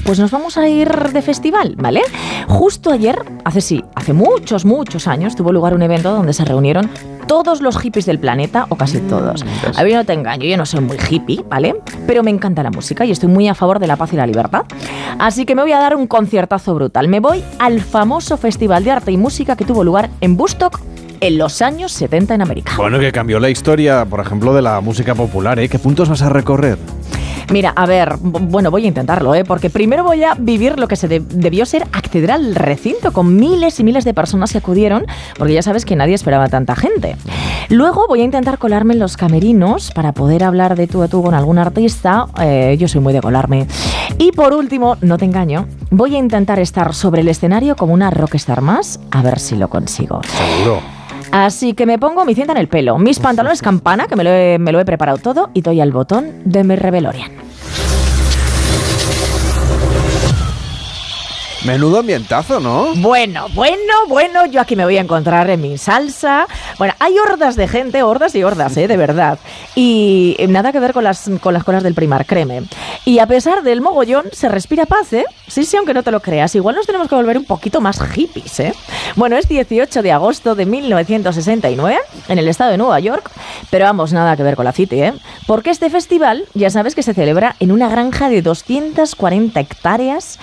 pues 0.04 0.20
nos 0.20 0.30
vamos 0.30 0.56
a 0.58 0.68
ir 0.68 0.88
de 1.12 1.22
festival, 1.22 1.74
¿vale? 1.76 2.02
Justo 2.46 2.92
ayer, 2.92 3.18
hace 3.44 3.60
sí, 3.60 3.84
hace 3.96 4.12
muchos, 4.12 4.64
muchos 4.64 5.08
años, 5.08 5.34
tuvo 5.34 5.52
lugar 5.52 5.74
un 5.74 5.82
evento 5.82 6.12
donde 6.12 6.34
se 6.34 6.44
reunieron 6.44 6.88
todos 7.26 7.60
los 7.60 7.78
hippies 7.78 8.06
del 8.06 8.18
planeta, 8.18 8.66
o 8.68 8.76
casi 8.76 9.00
todos. 9.00 9.44
A 9.76 9.82
ver, 9.82 9.94
no 9.94 10.04
te 10.04 10.12
engaño, 10.12 10.44
yo 10.44 10.56
no 10.56 10.66
soy 10.66 10.80
muy 10.80 10.96
hippie, 11.10 11.44
¿vale? 11.48 11.76
Pero 12.06 12.22
me 12.22 12.30
encanta 12.30 12.62
la 12.62 12.70
música 12.70 13.04
y 13.04 13.10
estoy 13.10 13.28
muy 13.28 13.48
a 13.48 13.54
favor 13.54 13.78
de 13.78 13.86
la 13.86 13.96
paz 13.96 14.12
y 14.12 14.16
la 14.16 14.26
libertad. 14.26 14.62
Así 15.18 15.44
que 15.44 15.54
me 15.54 15.62
voy 15.62 15.72
a 15.72 15.78
dar 15.78 15.96
un 15.96 16.06
conciertazo 16.06 16.74
brutal. 16.74 17.08
Me 17.08 17.20
voy 17.20 17.44
al 17.58 17.80
famoso 17.80 18.36
Festival 18.36 18.84
de 18.84 18.90
Arte 18.90 19.12
y 19.12 19.16
Música 19.16 19.56
que 19.56 19.64
tuvo 19.64 19.84
lugar 19.84 20.10
en 20.20 20.36
Bustock 20.36 20.80
en 21.26 21.38
los 21.38 21.62
años 21.62 21.90
70 21.92 22.34
en 22.34 22.42
América. 22.42 22.74
Bueno, 22.76 22.98
que 22.98 23.10
cambió 23.10 23.40
la 23.40 23.48
historia, 23.48 24.04
por 24.04 24.20
ejemplo, 24.20 24.52
de 24.52 24.60
la 24.60 24.80
música 24.82 25.14
popular, 25.14 25.58
¿eh? 25.58 25.70
¿Qué 25.70 25.78
puntos 25.78 26.08
vas 26.08 26.20
a 26.20 26.28
recorrer? 26.28 26.78
Mira, 27.50 27.72
a 27.76 27.86
ver, 27.86 28.16
bueno, 28.20 28.70
voy 28.70 28.84
a 28.84 28.88
intentarlo, 28.88 29.34
¿eh? 29.34 29.44
porque 29.44 29.68
primero 29.68 30.02
voy 30.02 30.24
a 30.24 30.34
vivir 30.34 30.78
lo 30.78 30.88
que 30.88 30.96
se 30.96 31.08
debió 31.08 31.66
ser 31.66 31.86
acceder 31.92 32.30
al 32.30 32.54
recinto 32.54 33.12
con 33.12 33.36
miles 33.36 33.78
y 33.80 33.84
miles 33.84 34.04
de 34.04 34.14
personas 34.14 34.52
que 34.52 34.58
acudieron, 34.58 35.06
porque 35.36 35.52
ya 35.52 35.62
sabes 35.62 35.84
que 35.84 35.94
nadie 35.94 36.14
esperaba 36.14 36.48
tanta 36.48 36.74
gente. 36.74 37.16
Luego 37.68 38.06
voy 38.08 38.22
a 38.22 38.24
intentar 38.24 38.58
colarme 38.58 38.94
en 38.94 39.00
los 39.00 39.16
camerinos 39.16 39.90
para 39.90 40.12
poder 40.12 40.42
hablar 40.42 40.74
de 40.74 40.86
tú 40.86 41.02
a 41.02 41.08
tú 41.08 41.22
con 41.22 41.34
algún 41.34 41.58
artista. 41.58 42.26
Eh, 42.40 42.76
yo 42.78 42.88
soy 42.88 43.00
muy 43.00 43.12
de 43.12 43.20
colarme. 43.20 43.66
Y 44.18 44.32
por 44.32 44.54
último, 44.54 44.96
no 45.02 45.18
te 45.18 45.24
engaño, 45.24 45.66
voy 45.90 46.16
a 46.16 46.18
intentar 46.18 46.58
estar 46.58 46.94
sobre 46.94 47.20
el 47.20 47.28
escenario 47.28 47.76
como 47.76 47.92
una 47.92 48.10
rockstar 48.10 48.62
más, 48.62 49.00
a 49.10 49.22
ver 49.22 49.38
si 49.38 49.56
lo 49.56 49.68
consigo. 49.68 50.20
Seguro. 50.24 50.80
Así 51.34 51.74
que 51.74 51.84
me 51.84 51.98
pongo 51.98 52.24
mi 52.24 52.36
cinta 52.36 52.52
en 52.52 52.58
el 52.58 52.68
pelo, 52.68 52.96
mis 52.96 53.18
pantalones 53.18 53.60
campana, 53.60 54.06
que 54.06 54.14
me 54.14 54.22
lo 54.22 54.30
he, 54.30 54.56
me 54.60 54.70
lo 54.70 54.78
he 54.78 54.84
preparado 54.84 55.18
todo, 55.18 55.50
y 55.52 55.62
doy 55.62 55.80
al 55.80 55.90
botón 55.90 56.30
de 56.44 56.62
mi 56.62 56.76
Rebelorian. 56.76 57.32
Menudo 61.64 62.00
ambientazo, 62.00 62.60
¿no? 62.60 62.94
Bueno, 62.96 63.46
bueno, 63.54 63.78
bueno, 64.06 64.44
yo 64.44 64.60
aquí 64.60 64.76
me 64.76 64.84
voy 64.84 64.98
a 64.98 65.00
encontrar 65.00 65.48
en 65.48 65.62
mi 65.62 65.78
salsa. 65.78 66.46
Bueno, 66.78 66.92
hay 66.98 67.18
hordas 67.18 67.56
de 67.56 67.66
gente, 67.68 68.02
hordas 68.02 68.34
y 68.34 68.44
hordas, 68.44 68.76
¿eh? 68.76 68.86
De 68.86 68.98
verdad. 68.98 69.38
Y 69.74 70.36
nada 70.46 70.72
que 70.72 70.80
ver 70.80 70.92
con 70.92 71.04
las, 71.04 71.30
con 71.40 71.54
las 71.54 71.64
colas 71.64 71.82
del 71.82 71.94
primar, 71.94 72.26
créeme. 72.26 72.64
Y 73.06 73.18
a 73.18 73.26
pesar 73.26 73.62
del 73.62 73.80
mogollón, 73.80 74.26
se 74.32 74.50
respira 74.50 74.84
paz, 74.84 75.14
¿eh? 75.14 75.24
Sí, 75.48 75.64
sí, 75.64 75.78
aunque 75.78 75.94
no 75.94 76.02
te 76.02 76.10
lo 76.10 76.20
creas. 76.20 76.54
Igual 76.54 76.76
nos 76.76 76.84
tenemos 76.84 77.08
que 77.08 77.14
volver 77.14 77.38
un 77.38 77.46
poquito 77.46 77.80
más 77.80 77.98
hippies, 77.98 78.60
¿eh? 78.60 78.74
Bueno, 79.16 79.38
es 79.38 79.48
18 79.48 80.02
de 80.02 80.12
agosto 80.12 80.54
de 80.54 80.66
1969, 80.66 81.98
en 82.28 82.38
el 82.38 82.46
estado 82.48 82.72
de 82.72 82.76
Nueva 82.76 83.00
York. 83.00 83.30
Pero 83.70 83.86
vamos, 83.86 84.12
nada 84.12 84.36
que 84.36 84.42
ver 84.42 84.56
con 84.56 84.66
la 84.66 84.72
City, 84.72 85.00
¿eh? 85.00 85.14
Porque 85.46 85.70
este 85.70 85.88
festival, 85.88 86.44
ya 86.52 86.68
sabes 86.68 86.94
que 86.94 87.02
se 87.02 87.14
celebra 87.14 87.56
en 87.58 87.72
una 87.72 87.88
granja 87.88 88.28
de 88.28 88.42
240 88.42 89.60
hectáreas. 89.60 90.38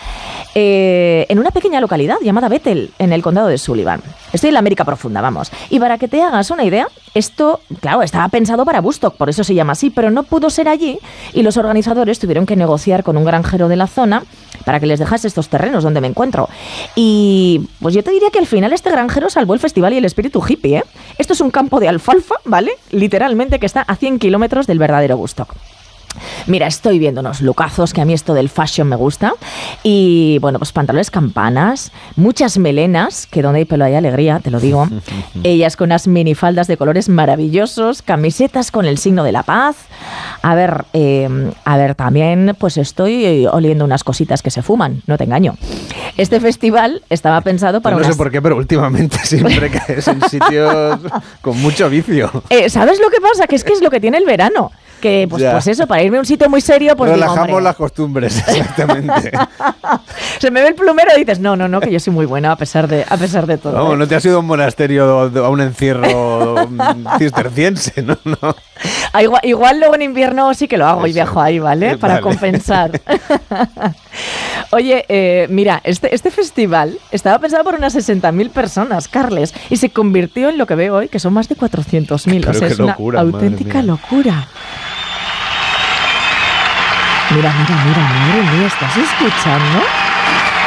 Eh, 0.55 1.10
en 1.29 1.39
una 1.39 1.51
pequeña 1.51 1.81
localidad 1.81 2.17
llamada 2.21 2.49
Bethel, 2.49 2.91
en 2.99 3.13
el 3.13 3.21
condado 3.21 3.47
de 3.47 3.57
Sullivan. 3.57 4.01
Estoy 4.33 4.49
en 4.49 4.53
la 4.53 4.59
América 4.59 4.85
Profunda, 4.85 5.21
vamos. 5.21 5.51
Y 5.69 5.79
para 5.79 5.97
que 5.97 6.07
te 6.07 6.21
hagas 6.21 6.51
una 6.51 6.63
idea, 6.63 6.87
esto, 7.13 7.59
claro, 7.79 8.01
estaba 8.01 8.29
pensado 8.29 8.65
para 8.65 8.81
Bustock, 8.81 9.15
por 9.15 9.29
eso 9.29 9.43
se 9.43 9.53
llama 9.53 9.73
así, 9.73 9.89
pero 9.89 10.11
no 10.11 10.23
pudo 10.23 10.49
ser 10.49 10.69
allí 10.69 10.99
y 11.33 11.43
los 11.43 11.57
organizadores 11.57 12.19
tuvieron 12.19 12.45
que 12.45 12.55
negociar 12.55 13.03
con 13.03 13.17
un 13.17 13.25
granjero 13.25 13.67
de 13.67 13.75
la 13.75 13.87
zona 13.87 14.23
para 14.65 14.79
que 14.79 14.85
les 14.85 14.99
dejase 14.99 15.27
estos 15.27 15.49
terrenos 15.49 15.83
donde 15.83 16.01
me 16.01 16.07
encuentro. 16.07 16.47
Y 16.95 17.67
pues 17.81 17.93
yo 17.93 18.03
te 18.03 18.11
diría 18.11 18.29
que 18.29 18.39
al 18.39 18.47
final 18.47 18.73
este 18.73 18.89
granjero 18.89 19.29
salvó 19.29 19.53
el 19.53 19.59
festival 19.59 19.93
y 19.93 19.97
el 19.97 20.05
espíritu 20.05 20.41
hippie, 20.47 20.77
¿eh? 20.77 20.83
Esto 21.17 21.33
es 21.33 21.41
un 21.41 21.51
campo 21.51 21.79
de 21.79 21.89
alfalfa, 21.89 22.35
¿vale? 22.45 22.71
Literalmente 22.91 23.59
que 23.59 23.65
está 23.65 23.81
a 23.81 23.95
100 23.95 24.19
kilómetros 24.19 24.67
del 24.67 24.79
verdadero 24.79 25.17
Bustock. 25.17 25.53
Mira, 26.47 26.67
estoy 26.67 26.99
viendo 26.99 27.21
unos 27.21 27.41
lucazos, 27.41 27.93
que 27.93 28.01
a 28.01 28.05
mí 28.05 28.13
esto 28.13 28.33
del 28.33 28.49
fashion 28.49 28.87
me 28.87 28.95
gusta. 28.95 29.33
Y 29.83 30.39
bueno, 30.39 30.59
pues 30.59 30.71
pantalones 30.71 31.11
campanas, 31.11 31.91
muchas 32.15 32.57
melenas, 32.57 33.27
que 33.27 33.41
donde 33.41 33.59
hay 33.59 33.65
pelo 33.65 33.85
hay 33.85 33.95
alegría, 33.95 34.39
te 34.39 34.51
lo 34.51 34.59
digo. 34.59 34.87
Ellas 35.43 35.75
con 35.75 35.89
unas 35.89 36.07
minifaldas 36.07 36.67
de 36.67 36.77
colores 36.77 37.09
maravillosos, 37.09 38.01
camisetas 38.01 38.71
con 38.71 38.85
el 38.85 38.97
signo 38.97 39.23
de 39.23 39.31
la 39.31 39.43
paz. 39.43 39.75
A 40.41 40.55
ver, 40.55 40.85
em, 40.93 41.51
a 41.65 41.77
ver, 41.77 41.95
también 41.95 42.55
pues 42.59 42.77
estoy 42.77 43.45
oliendo 43.47 43.85
unas 43.85 44.03
cositas 44.03 44.41
que 44.41 44.51
se 44.51 44.61
fuman, 44.61 45.01
no 45.07 45.17
te 45.17 45.25
engaño. 45.25 45.55
Este 46.17 46.39
festival 46.39 47.03
estaba 47.09 47.41
pensado 47.41 47.81
para... 47.81 47.97
no 47.97 48.03
sé 48.03 48.15
por 48.15 48.31
qué, 48.31 48.41
pero 48.41 48.57
últimamente 48.57 49.17
siempre 49.23 49.69
caes 49.69 50.07
en 50.07 50.21
sitios 50.29 50.99
con 51.41 51.59
mucho 51.61 51.89
vicio. 51.89 52.31
Eh, 52.49 52.69
¿Sabes 52.69 52.99
lo 52.99 53.09
que 53.09 53.21
pasa? 53.21 53.47
Que 53.47 53.55
es 53.55 53.63
que 53.63 53.73
es 53.73 53.81
lo 53.81 53.89
que 53.89 53.99
tiene 53.99 54.17
el 54.17 54.25
verano 54.25 54.71
que 55.01 55.27
pues, 55.29 55.43
pues, 55.43 55.67
eso, 55.67 55.87
para 55.87 56.01
irme 56.03 56.17
a 56.17 56.21
un 56.21 56.25
sitio 56.25 56.49
muy 56.49 56.61
serio, 56.61 56.95
pues 56.95 57.11
Relajamos 57.11 57.61
las 57.61 57.75
costumbres, 57.75 58.37
exactamente. 58.47 59.31
Se 60.39 60.49
me 60.49 60.61
ve 60.61 60.69
el 60.69 60.75
plumero 60.75 61.11
y 61.17 61.19
dices, 61.21 61.39
no, 61.39 61.55
no, 61.55 61.67
no, 61.67 61.81
que 61.81 61.91
yo 61.91 61.99
soy 61.99 62.13
muy 62.13 62.25
buena 62.25 62.53
a 62.53 62.55
pesar 62.55 62.87
de, 62.87 63.05
a 63.07 63.17
pesar 63.17 63.45
de 63.47 63.57
todo. 63.57 63.73
No, 63.73 63.93
¿eh? 63.93 63.97
no 63.97 64.07
te 64.07 64.15
has 64.15 64.23
ido 64.23 64.37
a 64.37 64.39
un 64.39 64.45
monasterio, 64.45 65.19
a 65.19 65.49
un 65.49 65.61
encierro 65.61 66.69
cisterciense, 67.17 68.01
¿no? 68.01 68.17
no. 68.23 68.55
Ah, 69.11 69.21
igual, 69.43 69.79
luego 69.79 69.95
en 69.95 70.03
invierno 70.03 70.53
sí 70.53 70.67
que 70.67 70.77
lo 70.77 70.87
hago 70.87 71.05
y 71.05 71.13
viajo 71.13 71.41
ahí, 71.41 71.59
¿vale? 71.59 71.97
Para 71.97 72.21
compensar. 72.21 72.91
Oye, 74.71 75.05
eh, 75.09 75.47
mira, 75.49 75.81
este, 75.83 76.13
este 76.15 76.31
festival 76.31 76.97
estaba 77.11 77.39
pensado 77.39 77.63
por 77.63 77.75
unas 77.75 77.93
60.000 77.95 78.49
personas, 78.51 79.07
Carles, 79.07 79.53
y 79.69 79.77
se 79.77 79.89
convirtió 79.89 80.49
en 80.49 80.57
lo 80.57 80.65
que 80.65 80.75
veo 80.75 80.95
hoy, 80.95 81.09
que 81.09 81.19
son 81.19 81.33
más 81.33 81.49
de 81.49 81.57
400.000. 81.57 82.47
O 82.47 82.53
sea, 82.53 82.67
es 82.67 82.79
una 82.79 82.93
auténtica 82.93 83.81
locura. 83.81 84.47
Mira, 87.35 87.49
mira, 87.57 87.75
mira, 87.85 88.01
madre 88.01 88.57
mía, 88.57 88.67
¿estás 88.67 88.97
escuchando? 88.97 89.79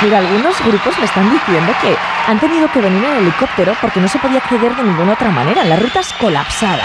Mira, 0.00 0.18
algunos 0.18 0.60
grupos 0.64 0.98
me 0.98 1.04
están 1.04 1.30
diciendo 1.30 1.72
que 1.82 1.96
han 2.26 2.38
tenido 2.38 2.70
que 2.72 2.80
venir 2.80 3.04
en 3.04 3.16
helicóptero 3.18 3.76
porque 3.80 4.00
no 4.00 4.08
se 4.08 4.18
podía 4.18 4.38
acceder 4.38 4.74
de 4.74 4.82
ninguna 4.82 5.12
otra 5.12 5.30
manera. 5.30 5.62
La 5.64 5.76
ruta 5.76 6.00
es 6.00 6.12
colapsada. 6.14 6.84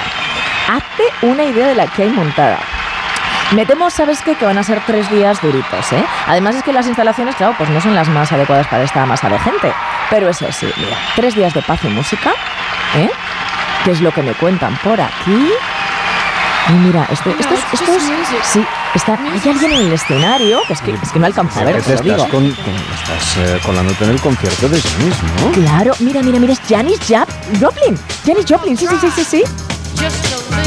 Hazte 0.67 1.03
una 1.21 1.43
idea 1.45 1.67
de 1.67 1.75
la 1.75 1.88
que 1.88 2.03
hay 2.03 2.09
montada. 2.09 2.59
Me 3.51 3.65
temo, 3.65 3.89
¿sabes 3.89 4.21
qué? 4.21 4.36
Que 4.36 4.45
van 4.45 4.57
a 4.57 4.63
ser 4.63 4.82
tres 4.86 5.09
días 5.09 5.41
duritos, 5.41 5.91
¿eh? 5.93 6.03
Además 6.27 6.55
es 6.55 6.63
que 6.63 6.73
las 6.73 6.86
instalaciones, 6.86 7.36
claro, 7.36 7.55
pues 7.57 7.69
no 7.69 7.82
son 7.82 7.95
las 7.95 8.07
más 8.09 8.32
adecuadas 8.32 8.67
para 8.67 8.84
esta 8.84 9.05
masa 9.05 9.30
de 9.30 9.39
gente. 9.39 9.73
Pero 10.09 10.30
eso 10.30 10.51
sí, 10.51 10.71
mira, 10.77 10.97
tres 11.15 11.36
días 11.36 11.53
de 11.53 11.61
paz 11.61 11.80
y 11.84 11.88
música, 11.88 12.32
¿eh? 12.95 13.09
¿Qué 13.84 13.91
es 13.91 14.01
lo 14.01 14.11
que 14.11 14.21
me 14.21 14.34
cuentan 14.34 14.75
por 14.84 14.99
aquí? 14.99 15.51
Y 16.70 16.72
mira, 16.74 17.07
este, 17.11 17.32
estos, 17.32 17.59
estos, 17.74 18.03
sí, 18.51 18.63
está, 18.93 19.13
hay 19.13 19.49
alguien 19.49 19.72
en 19.72 19.88
el 19.88 19.93
escenario, 19.93 20.59
que 20.67 20.74
es 20.74 20.82
que, 20.82 20.91
es 20.91 21.11
que 21.11 21.17
no 21.20 21.26
alcanza 21.26 21.61
a 21.61 21.63
ver, 21.63 21.82
te 21.82 21.95
digo. 22.03 22.15
estás, 22.15 22.30
con, 22.30 22.41
con- 22.51 22.76
estás 22.76 23.38
eh, 23.38 23.59
colándote 23.65 24.03
en 24.03 24.11
el 24.11 24.22
concierto 24.22 24.70
de 24.70 24.80
Janis, 24.80 25.15
¿no? 25.45 25.51
Claro, 25.51 25.93
mira, 25.99 26.22
mira, 26.22 26.39
mira, 26.39 26.53
es 26.53 26.59
Janis 26.70 26.99
Jap 27.07 27.28
Joplin. 27.59 27.97
Janis 28.26 28.45
Joplin, 28.47 28.78
sí, 28.78 28.86
sí, 28.88 28.95
sí, 29.01 29.07
sí, 29.15 29.24
sí. 29.24 29.43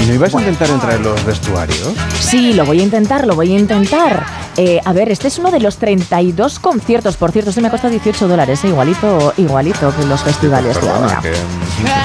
¿Y 0.02 0.06
no 0.06 0.14
ibas 0.14 0.34
a 0.34 0.38
intentar 0.40 0.68
entrar 0.70 0.94
en 0.96 1.04
los 1.04 1.24
vestuarios? 1.24 1.92
Sí, 2.18 2.54
lo 2.54 2.64
voy 2.66 2.80
a 2.80 2.82
intentar, 2.82 3.24
lo 3.26 3.36
voy 3.36 3.54
a 3.54 3.58
intentar. 3.58 4.24
Eh, 4.56 4.80
a 4.84 4.92
ver, 4.92 5.10
este 5.10 5.28
es 5.28 5.38
uno 5.38 5.50
de 5.52 5.60
los 5.60 5.76
32 5.78 6.58
conciertos. 6.58 7.16
Por 7.16 7.30
cierto, 7.30 7.50
este 7.50 7.62
me 7.62 7.68
ha 7.68 7.70
costado 7.70 7.92
18 7.92 8.26
dólares, 8.26 8.64
eh, 8.64 8.68
igualito, 8.68 9.32
igualito 9.36 9.94
que 9.96 10.04
los 10.04 10.20
festivales 10.22 10.74
de 10.74 10.80
Perdona, 10.80 11.06
ahora. 11.06 11.20
que 11.22 11.32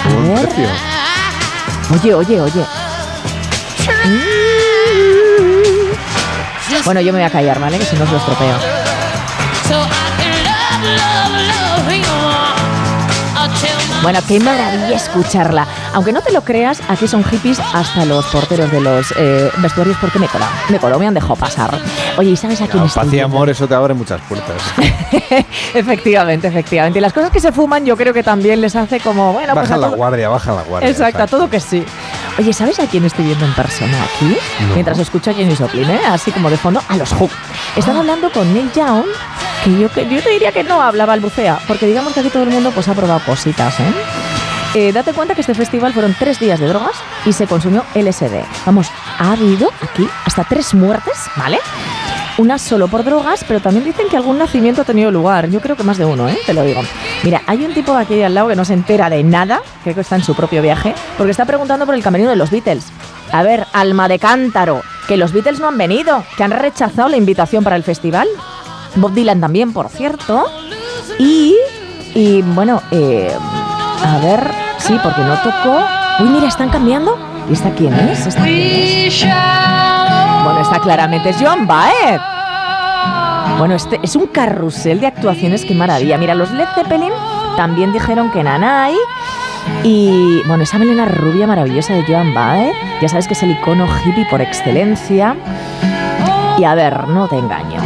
tuvo 0.07 0.17
un 0.19 0.35
ver. 0.35 0.47
precio. 0.47 0.69
Oye, 1.95 2.13
oye, 2.13 2.41
oye. 2.41 2.65
Bueno, 6.85 7.01
yo 7.01 7.11
me 7.11 7.19
voy 7.19 7.27
a 7.27 7.29
callar, 7.29 7.59
¿vale? 7.59 7.77
Que 7.79 7.85
si 7.85 7.95
no 7.95 8.03
os 8.03 8.11
lo 8.11 8.17
estropeo. 8.17 8.55
Bueno, 14.03 14.19
qué 14.25 14.39
maravilla 14.39 14.95
escucharla. 14.95 15.67
Aunque 15.93 16.13
no 16.13 16.21
te 16.21 16.31
lo 16.31 16.41
creas, 16.41 16.79
aquí 16.87 17.07
son 17.07 17.23
hippies 17.25 17.59
hasta 17.59 18.05
los 18.05 18.25
porteros 18.27 18.71
de 18.71 18.79
los 18.79 19.11
eh, 19.17 19.51
vestuarios 19.57 19.97
porque 19.99 20.17
me 20.19 20.27
colado. 20.27 20.51
Me 20.69 20.79
colado, 20.79 20.99
me 20.99 21.07
han 21.07 21.13
dejado 21.13 21.35
pasar. 21.35 21.77
Oye, 22.15 22.29
¿y 22.29 22.37
sabes 22.37 22.61
a 22.61 22.67
quién 22.67 22.77
No, 22.79 22.85
estoy 22.85 23.03
paz 23.03 23.13
y 23.13 23.19
amor, 23.19 23.49
eso 23.49 23.67
te 23.67 23.73
abre 23.75 23.93
muchas 23.95 24.21
puertas. 24.21 24.55
efectivamente, 25.73 26.47
efectivamente. 26.47 26.99
Y 26.99 27.01
las 27.01 27.11
cosas 27.11 27.31
que 27.31 27.39
se 27.41 27.51
fuman 27.51 27.85
yo 27.85 27.97
creo 27.97 28.13
que 28.13 28.23
también 28.23 28.61
les 28.61 28.75
hace 28.77 28.99
como, 29.01 29.33
bueno, 29.33 29.53
pues 29.53 29.63
baja 29.63 29.75
a 29.75 29.77
la 29.77 29.87
todo- 29.87 29.97
guardia, 29.97 30.29
baja 30.29 30.53
la 30.53 30.61
guardia. 30.61 30.89
Exacto, 30.89 31.23
a 31.23 31.27
todo 31.27 31.49
que 31.49 31.59
sí. 31.59 31.83
Oye, 32.37 32.53
¿sabes 32.53 32.79
a 32.79 32.85
quién 32.85 33.03
estoy 33.03 33.25
viendo 33.25 33.45
en 33.45 33.53
persona 33.53 34.03
aquí? 34.03 34.37
No. 34.67 34.75
Mientras 34.75 34.99
escucho 34.99 35.31
a 35.31 35.33
Jenny 35.33 35.55
Joplin, 35.55 35.89
¿eh? 35.89 36.01
así 36.05 36.31
como 36.31 36.49
de 36.51 36.57
fondo, 36.57 36.81
a 36.87 36.95
los 36.95 37.11
Who. 37.13 37.29
Están 37.75 37.97
hablando 37.97 38.31
con 38.31 38.53
Neil 38.53 38.71
Young, 38.73 39.05
que 39.63 39.79
yo, 39.79 39.91
que 39.91 40.07
yo 40.07 40.21
te 40.21 40.29
diría 40.29 40.51
que 40.51 40.63
no 40.63 40.79
hablaba 40.81 41.13
balbucea, 41.13 41.59
porque 41.67 41.87
digamos 41.87 42.13
que 42.13 42.19
aquí 42.19 42.29
todo 42.29 42.43
el 42.43 42.49
mundo 42.49 42.71
pues 42.71 42.87
ha 42.89 42.93
probado 42.93 43.21
cositas, 43.25 43.79
¿eh? 43.79 43.93
Eh, 44.75 44.91
date 44.91 45.13
cuenta 45.13 45.33
que 45.33 45.41
este 45.41 45.55
festival 45.55 45.93
fueron 45.93 46.15
tres 46.19 46.39
días 46.39 46.59
de 46.59 46.67
drogas 46.67 46.95
y 47.25 47.33
se 47.33 47.47
consumió 47.47 47.83
LSD. 47.95 48.43
Vamos, 48.65 48.91
ha 49.17 49.31
habido 49.31 49.71
aquí 49.81 50.07
hasta 50.25 50.43
tres 50.43 50.75
muertes, 50.75 51.15
¿vale? 51.35 51.57
Una 52.37 52.59
solo 52.59 52.87
por 52.87 53.03
drogas, 53.03 53.43
pero 53.47 53.59
también 53.59 53.83
dicen 53.83 54.07
que 54.09 54.15
algún 54.15 54.37
nacimiento 54.37 54.83
ha 54.83 54.85
tenido 54.85 55.09
lugar. 55.09 55.49
Yo 55.49 55.59
creo 55.59 55.75
que 55.75 55.83
más 55.83 55.97
de 55.97 56.05
uno, 56.05 56.29
¿eh? 56.29 56.37
Te 56.45 56.53
lo 56.53 56.63
digo. 56.63 56.81
Mira, 57.23 57.41
hay 57.47 57.65
un 57.65 57.73
tipo 57.73 57.95
aquí 57.95 58.21
al 58.21 58.35
lado 58.35 58.49
que 58.49 58.55
no 58.55 58.63
se 58.63 58.73
entera 58.73 59.09
de 59.09 59.23
nada, 59.23 59.61
creo 59.83 59.95
que 59.95 60.01
está 60.01 60.15
en 60.15 60.23
su 60.23 60.35
propio 60.35 60.61
viaje, 60.61 60.93
porque 61.17 61.31
está 61.31 61.45
preguntando 61.45 61.87
por 61.87 61.95
el 61.95 62.03
camerino 62.03 62.29
de 62.29 62.35
los 62.35 62.51
Beatles. 62.51 62.85
A 63.31 63.41
ver, 63.41 63.65
alma 63.73 64.07
de 64.07 64.19
cántaro, 64.19 64.83
que 65.07 65.17
los 65.17 65.33
Beatles 65.33 65.59
no 65.59 65.67
han 65.67 65.79
venido, 65.79 66.23
que 66.37 66.43
han 66.43 66.51
rechazado 66.51 67.09
la 67.09 67.17
invitación 67.17 67.63
para 67.63 67.75
el 67.75 67.83
festival. 67.83 68.27
Bob 68.95 69.13
Dylan 69.13 69.41
también, 69.41 69.73
por 69.73 69.89
cierto. 69.89 70.45
Y, 71.17 71.55
y 72.13 72.43
bueno, 72.43 72.83
eh, 72.91 73.31
a 74.05 74.19
ver, 74.19 74.51
sí, 74.77 74.95
porque 75.01 75.21
no 75.21 75.35
tocó. 75.41 75.83
Uy, 76.19 76.29
mira, 76.29 76.47
están 76.47 76.69
cambiando. 76.69 77.17
¿Y 77.49 77.53
esta 77.53 77.71
quién 77.71 77.93
es? 77.93 78.27
¿Esta 78.27 78.43
quién 78.43 79.07
es? 79.07 79.25
Bueno, 80.47 80.61
esta 80.61 80.79
claramente 80.79 81.31
es 81.31 81.41
Joan 81.41 81.67
Baez. 81.67 82.21
Bueno, 83.57 83.75
este 83.75 83.99
es 84.01 84.15
un 84.15 84.27
carrusel 84.27 85.01
de 85.01 85.07
actuaciones, 85.07 85.65
qué 85.65 85.75
maravilla. 85.75 86.17
Mira, 86.17 86.35
los 86.35 86.51
Led 86.51 86.69
Zeppelin 86.73 87.11
también 87.57 87.91
dijeron 87.91 88.31
que 88.31 88.45
Nanay. 88.45 88.95
Y 89.83 90.41
bueno, 90.47 90.63
esa 90.63 90.79
melena 90.79 91.03
rubia 91.03 91.47
maravillosa 91.47 91.95
de 91.95 92.03
Joan 92.03 92.33
Baez, 92.33 92.73
ya 93.01 93.09
sabes 93.09 93.27
que 93.27 93.33
es 93.33 93.43
el 93.43 93.51
icono 93.51 93.87
hippie 94.05 94.25
por 94.29 94.39
excelencia. 94.39 95.35
Y 96.57 96.63
a 96.63 96.75
ver, 96.75 97.09
no 97.09 97.27
te 97.27 97.37
engaño. 97.37 97.81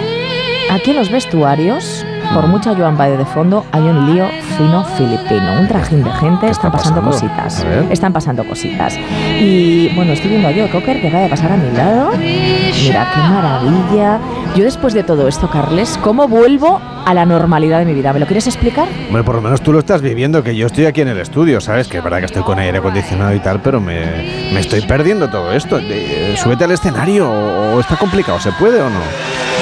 Aquí 0.69 0.91
en 0.91 0.97
los 0.97 1.09
vestuarios, 1.09 2.05
por 2.33 2.47
mucha 2.47 2.73
Joan 2.75 2.97
Baez 2.97 3.17
de 3.17 3.25
fondo, 3.25 3.65
hay 3.71 3.81
un 3.83 4.13
lío 4.13 4.27
fino 4.57 4.83
filipino, 4.83 5.59
un 5.59 5.67
trajín 5.67 6.03
de 6.03 6.11
gente, 6.11 6.49
están 6.49 6.71
pasando, 6.71 7.01
pasando? 7.01 7.11
cositas. 7.11 7.65
Están 7.89 8.13
pasando 8.13 8.43
cositas. 8.45 8.97
Y 9.39 9.89
bueno, 9.95 10.13
estoy 10.13 10.31
viendo 10.31 10.47
a 10.47 10.53
Joe 10.53 10.69
Cocker 10.69 11.01
que 11.01 11.07
acaba 11.07 11.23
de 11.23 11.29
pasar 11.29 11.51
a 11.51 11.57
mi 11.57 11.71
lado. 11.75 12.11
Mira, 12.17 13.11
qué 13.13 13.19
maravilla. 13.19 14.19
Yo 14.55 14.65
después 14.65 14.93
de 14.93 15.03
todo 15.03 15.29
esto, 15.29 15.49
Carles, 15.49 15.97
¿cómo 16.03 16.27
vuelvo 16.27 16.81
a 17.05 17.13
la 17.13 17.25
normalidad 17.25 17.79
de 17.79 17.85
mi 17.85 17.93
vida? 17.93 18.11
¿Me 18.11 18.19
lo 18.19 18.25
quieres 18.25 18.47
explicar? 18.47 18.85
Bueno, 19.09 19.23
por 19.23 19.35
lo 19.35 19.41
menos 19.41 19.61
tú 19.61 19.71
lo 19.71 19.79
estás 19.79 20.01
viviendo, 20.01 20.43
que 20.43 20.53
yo 20.57 20.67
estoy 20.67 20.87
aquí 20.87 20.99
en 20.99 21.07
el 21.07 21.19
estudio, 21.21 21.61
¿sabes? 21.61 21.87
Que 21.87 21.99
es 21.99 22.03
verdad 22.03 22.19
que 22.19 22.25
estoy 22.25 22.43
con 22.43 22.59
aire 22.59 22.79
acondicionado 22.79 23.33
y 23.33 23.39
tal, 23.39 23.61
pero 23.61 23.79
me, 23.79 24.51
me 24.51 24.59
estoy 24.59 24.81
perdiendo 24.81 25.29
todo 25.29 25.53
esto. 25.53 25.79
Eh, 25.81 26.35
súbete 26.37 26.65
al 26.65 26.71
escenario 26.71 27.31
o, 27.31 27.79
está 27.79 27.95
complicado, 27.95 28.41
¿se 28.41 28.51
puede 28.51 28.81
o 28.81 28.89
no? 28.89 28.99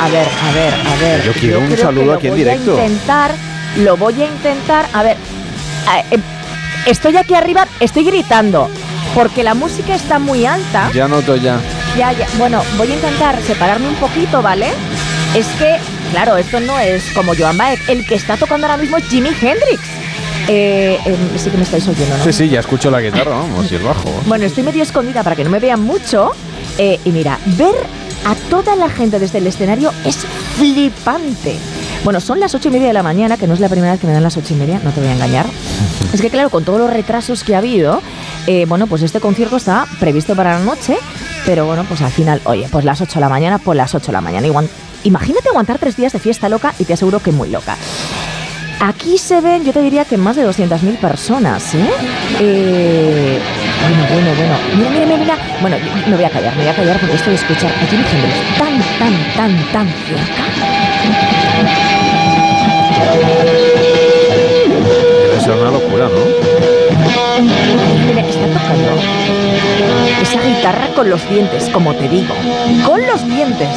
A 0.02 0.10
ver, 0.10 0.28
a 0.28 0.52
ver, 0.54 0.74
a 0.74 0.96
ver. 0.96 1.24
Yo 1.24 1.34
quiero 1.34 1.60
un 1.60 1.78
saludo 1.78 2.06
lo 2.06 2.14
aquí 2.14 2.26
en 2.26 2.34
voy 2.34 2.40
directo. 2.40 2.72
A 2.72 2.86
intentar, 2.86 3.32
lo 3.78 3.96
voy 3.96 4.20
a 4.24 4.26
intentar. 4.26 4.88
A 4.92 5.04
ver, 5.04 5.18
eh, 6.12 6.20
estoy 6.88 7.16
aquí 7.16 7.36
arriba, 7.36 7.68
estoy 7.80 8.06
gritando, 8.06 8.68
porque 9.14 9.44
la 9.44 9.54
música 9.54 9.94
está 9.94 10.18
muy 10.18 10.48
alta. 10.48 10.90
Ya 10.94 11.08
noto 11.08 11.36
ya. 11.36 11.60
Ya, 11.98 12.12
ya. 12.14 12.28
Bueno, 12.38 12.62
voy 12.78 12.92
a 12.92 12.96
intentar 12.96 13.42
separarme 13.42 13.90
un 13.90 13.96
poquito, 13.96 14.42
¿vale? 14.42 14.68
Es 15.36 15.46
que, 15.58 15.78
claro, 16.12 16.38
esto 16.38 16.60
no 16.60 16.80
es 16.80 17.04
como 17.14 17.36
Joan 17.36 17.58
Baez. 17.58 17.80
El 17.90 18.06
que 18.06 18.16
está 18.16 18.38
tocando 18.38 18.68
ahora 18.68 18.78
mismo 18.78 18.98
es 18.98 19.06
Jimi 19.06 19.30
Hendrix. 19.30 19.82
Eh, 20.48 20.98
em, 21.06 21.38
sí 21.38 21.50
que 21.50 21.58
me 21.58 21.64
estáis 21.64 21.88
oyendo, 21.88 22.18
¿no? 22.18 22.24
Sí, 22.24 22.34
sí, 22.34 22.50
ya 22.50 22.62
escucho 22.62 22.90
la 22.90 23.02
guitarra, 23.02 23.32
vamos, 23.32 23.72
y 23.72 23.76
el 23.76 23.84
bajo. 23.84 24.10
Bueno, 24.26 24.46
estoy 24.46 24.64
medio 24.64 24.82
escondida 24.82 25.24
para 25.24 25.36
que 25.36 25.44
no 25.44 25.50
me 25.50 25.60
vean 25.60 25.82
mucho. 25.82 26.32
Eh, 26.78 27.00
y 27.04 27.12
mira, 27.12 27.38
ver 27.58 27.76
a 28.26 28.36
toda 28.50 28.76
la 28.76 28.90
gente 28.90 29.20
desde 29.20 29.40
el 29.40 29.48
escenario 29.48 29.92
es 30.06 30.18
flipante. 30.58 31.58
Bueno, 32.04 32.22
son 32.22 32.40
las 32.40 32.56
ocho 32.56 32.70
y 32.70 32.72
media 32.72 32.88
de 32.88 32.94
la 32.94 33.04
mañana, 33.04 33.38
que 33.38 33.46
no 33.46 33.54
es 33.54 33.60
la 33.60 33.68
primera 33.70 33.92
vez 33.92 34.02
que 34.02 34.08
me 34.08 34.14
dan 34.14 34.24
las 34.24 34.38
ocho 34.38 34.54
y 34.54 34.58
media, 34.58 34.80
no 34.84 34.92
te 34.92 35.02
voy 35.02 35.10
a 35.10 35.14
engañar. 35.14 35.46
Es 36.14 36.22
que 36.22 36.32
claro, 36.32 36.50
con 36.50 36.64
todos 36.64 36.80
los 36.80 36.92
retrasos 36.92 37.44
que 37.44 37.54
ha 37.54 37.60
habido, 37.60 38.02
eh, 38.48 38.66
bueno, 38.68 38.88
pues 38.88 39.04
este 39.04 39.20
concierto 39.20 39.58
está 39.58 39.86
previsto 40.00 40.36
para 40.36 40.58
la 40.58 40.66
noche, 40.66 40.98
pero 41.46 41.66
bueno, 41.66 41.84
pues 41.88 42.02
al 42.02 42.12
final, 42.12 42.42
oye, 42.46 42.68
pues 42.72 42.86
las 42.86 43.02
8 43.02 43.14
de 43.16 43.20
la 43.22 43.30
mañana, 43.30 43.58
pues 43.60 43.78
las 43.78 43.94
8 43.96 44.08
de 44.08 44.14
la 44.14 44.22
mañana. 44.22 44.48
Imagínate 45.04 45.50
aguantar 45.50 45.78
tres 45.80 45.96
días 45.96 46.12
de 46.14 46.20
fiesta 46.20 46.50
loca 46.50 46.74
y 46.80 46.86
te 46.86 46.94
aseguro 46.94 47.20
que 47.20 47.32
muy 47.32 47.50
loca. 47.50 47.78
Aquí 48.82 49.18
se 49.18 49.42
ven, 49.42 49.66
yo 49.66 49.74
te 49.74 49.82
diría 49.82 50.06
que 50.06 50.18
más 50.18 50.38
de 50.38 50.46
200.000 50.48 50.98
personas, 51.00 51.76
¿eh? 51.76 51.90
Eh, 52.40 53.40
Bueno, 53.82 54.08
bueno, 54.14 54.32
bueno. 54.38 54.56
Mira, 54.78 55.06
mira, 55.06 55.18
mira. 55.18 55.38
Bueno, 55.62 55.78
me 56.08 56.16
voy 56.16 56.24
a 56.24 56.30
callar, 56.30 56.56
me 56.56 56.62
voy 56.64 56.72
a 56.72 56.76
callar 56.76 57.00
porque 57.00 57.16
esto 57.16 57.30
de 57.30 57.36
escuchar 57.36 57.72
a 57.72 57.86
Jimi 57.88 58.04
Hendrix 58.04 58.58
tan, 58.58 58.80
tan, 59.00 59.34
tan, 59.36 59.72
tan 59.74 59.88
cerca. 59.88 61.50
Debe 65.24 65.42
ser 65.42 65.54
una 65.56 65.72
locura, 65.72 66.08
¿no? 66.10 66.79
Mira, 68.08 68.22
está 68.22 68.48
tocando 68.48 68.90
esa 70.22 70.42
guitarra 70.42 70.88
con 70.96 71.10
los 71.10 71.28
dientes, 71.30 71.70
como 71.70 71.94
te 71.96 72.08
digo. 72.10 72.34
Con 72.86 73.06
los 73.08 73.26
dientes. 73.28 73.68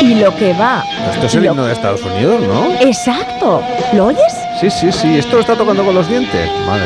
Y 0.00 0.14
lo 0.14 0.34
que 0.34 0.52
va. 0.54 0.84
Esto 1.12 1.26
es 1.26 1.34
el 1.34 1.42
lo- 1.42 1.50
himno 1.50 1.66
de 1.66 1.72
Estados 1.74 2.02
Unidos, 2.02 2.40
¿no? 2.42 2.72
Exacto. 2.80 3.62
¿Lo 3.92 4.06
oyes? 4.06 4.32
Sí, 4.60 4.70
sí, 4.70 4.90
sí. 4.92 5.18
Esto 5.18 5.34
lo 5.36 5.40
está 5.40 5.56
tocando 5.56 5.84
con 5.84 5.94
los 5.94 6.08
dientes. 6.08 6.48
Madre. 6.66 6.84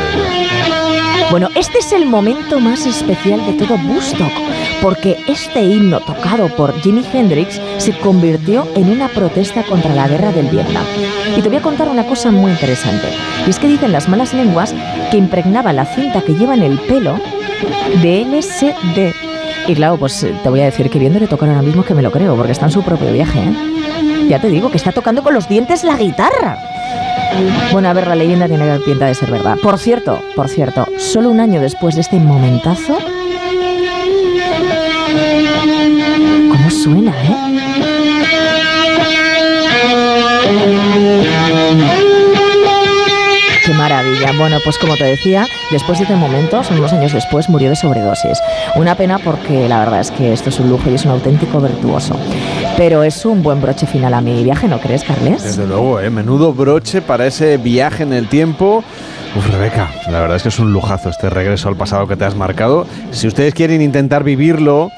Bueno, 1.30 1.48
este 1.56 1.78
es 1.78 1.92
el 1.92 2.06
momento 2.06 2.60
más 2.60 2.86
especial 2.86 3.44
de 3.44 3.54
todo 3.54 3.74
Woodstock, 3.74 4.32
porque 4.80 5.18
este 5.26 5.62
himno 5.62 6.00
tocado 6.00 6.48
por 6.48 6.80
Jimi 6.80 7.04
Hendrix 7.12 7.60
se 7.78 7.98
convirtió 7.98 8.68
en 8.76 8.90
una 8.90 9.08
protesta 9.08 9.64
contra 9.64 9.94
la 9.94 10.06
guerra 10.06 10.32
del 10.32 10.46
Vietnam. 10.46 10.84
Y 11.36 11.42
te 11.42 11.48
voy 11.48 11.58
a 11.58 11.62
contar 11.62 11.88
una 11.88 12.04
cosa 12.04 12.30
muy 12.30 12.52
interesante, 12.52 13.08
y 13.46 13.50
es 13.50 13.58
que 13.58 13.66
dicen 13.68 13.92
las 13.92 14.08
malas 14.08 14.32
lenguas 14.32 14.74
que 15.10 15.16
impregnaba 15.16 15.72
la 15.72 15.86
cinta 15.86 16.22
que 16.22 16.34
lleva 16.34 16.54
en 16.54 16.62
el 16.62 16.78
pelo 16.78 17.18
de 18.00 18.24
LSD. 18.24 19.14
Y 19.66 19.74
claro, 19.74 19.96
pues 19.96 20.22
eh, 20.22 20.34
te 20.42 20.48
voy 20.50 20.60
a 20.60 20.66
decir 20.66 20.90
que 20.90 20.98
viéndole 20.98 21.26
tocar 21.26 21.48
ahora 21.48 21.62
mismo 21.62 21.84
que 21.84 21.94
me 21.94 22.02
lo 22.02 22.12
creo, 22.12 22.36
porque 22.36 22.52
está 22.52 22.66
en 22.66 22.72
su 22.72 22.82
propio 22.82 23.10
viaje, 23.12 23.40
¿eh? 23.40 24.26
Ya 24.28 24.38
te 24.38 24.48
digo 24.48 24.70
que 24.70 24.76
está 24.76 24.92
tocando 24.92 25.22
con 25.22 25.34
los 25.34 25.48
dientes 25.48 25.84
la 25.84 25.96
guitarra. 25.96 26.58
Bueno, 27.72 27.88
a 27.88 27.92
ver, 27.92 28.06
la 28.06 28.14
leyenda 28.14 28.46
tiene 28.46 28.78
pinta 28.80 29.06
de 29.06 29.14
ser 29.14 29.30
verdad. 29.30 29.58
Por 29.62 29.78
cierto, 29.78 30.22
por 30.36 30.48
cierto, 30.48 30.86
solo 30.98 31.30
un 31.30 31.40
año 31.40 31.60
después 31.60 31.94
de 31.94 32.02
este 32.02 32.16
momentazo. 32.16 32.98
¿Cómo 36.50 36.70
suena, 36.70 37.12
eh? 37.24 37.44
Qué 43.64 43.72
maravilla. 43.72 44.32
Bueno, 44.38 44.58
pues 44.62 44.78
como 44.78 44.94
te 44.96 45.04
decía, 45.04 45.46
después 45.70 45.98
de 45.98 46.04
este 46.04 46.16
momento, 46.16 46.62
son 46.62 46.78
unos 46.78 46.92
años 46.92 47.12
después, 47.12 47.48
murió 47.48 47.70
de 47.70 47.76
sobredosis. 47.76 48.38
Una 48.76 48.94
pena 48.94 49.18
porque 49.18 49.68
la 49.68 49.78
verdad 49.80 50.00
es 50.00 50.10
que 50.10 50.32
esto 50.32 50.50
es 50.50 50.60
un 50.60 50.68
lujo 50.68 50.90
y 50.90 50.94
es 50.94 51.04
un 51.04 51.12
auténtico 51.12 51.60
virtuoso. 51.60 52.14
Pero 52.76 53.04
es 53.04 53.24
un 53.24 53.42
buen 53.42 53.60
broche 53.60 53.86
final 53.86 54.14
a 54.14 54.20
mi 54.20 54.42
viaje, 54.42 54.66
¿no 54.66 54.80
crees, 54.80 55.04
Carles? 55.04 55.44
Desde 55.44 55.66
luego, 55.66 56.00
¿eh? 56.00 56.10
menudo 56.10 56.52
broche 56.52 57.00
para 57.02 57.26
ese 57.26 57.56
viaje 57.56 58.02
en 58.02 58.12
el 58.12 58.28
tiempo. 58.28 58.82
Uf, 59.36 59.48
Rebeca, 59.48 59.90
la 60.10 60.20
verdad 60.20 60.36
es 60.36 60.42
que 60.42 60.48
es 60.48 60.58
un 60.58 60.72
lujazo 60.72 61.08
este 61.08 61.30
regreso 61.30 61.68
al 61.68 61.76
pasado 61.76 62.08
que 62.08 62.16
te 62.16 62.24
has 62.24 62.34
marcado. 62.34 62.86
Si 63.12 63.28
ustedes 63.28 63.54
quieren 63.54 63.80
intentar 63.80 64.24
vivirlo 64.24 64.90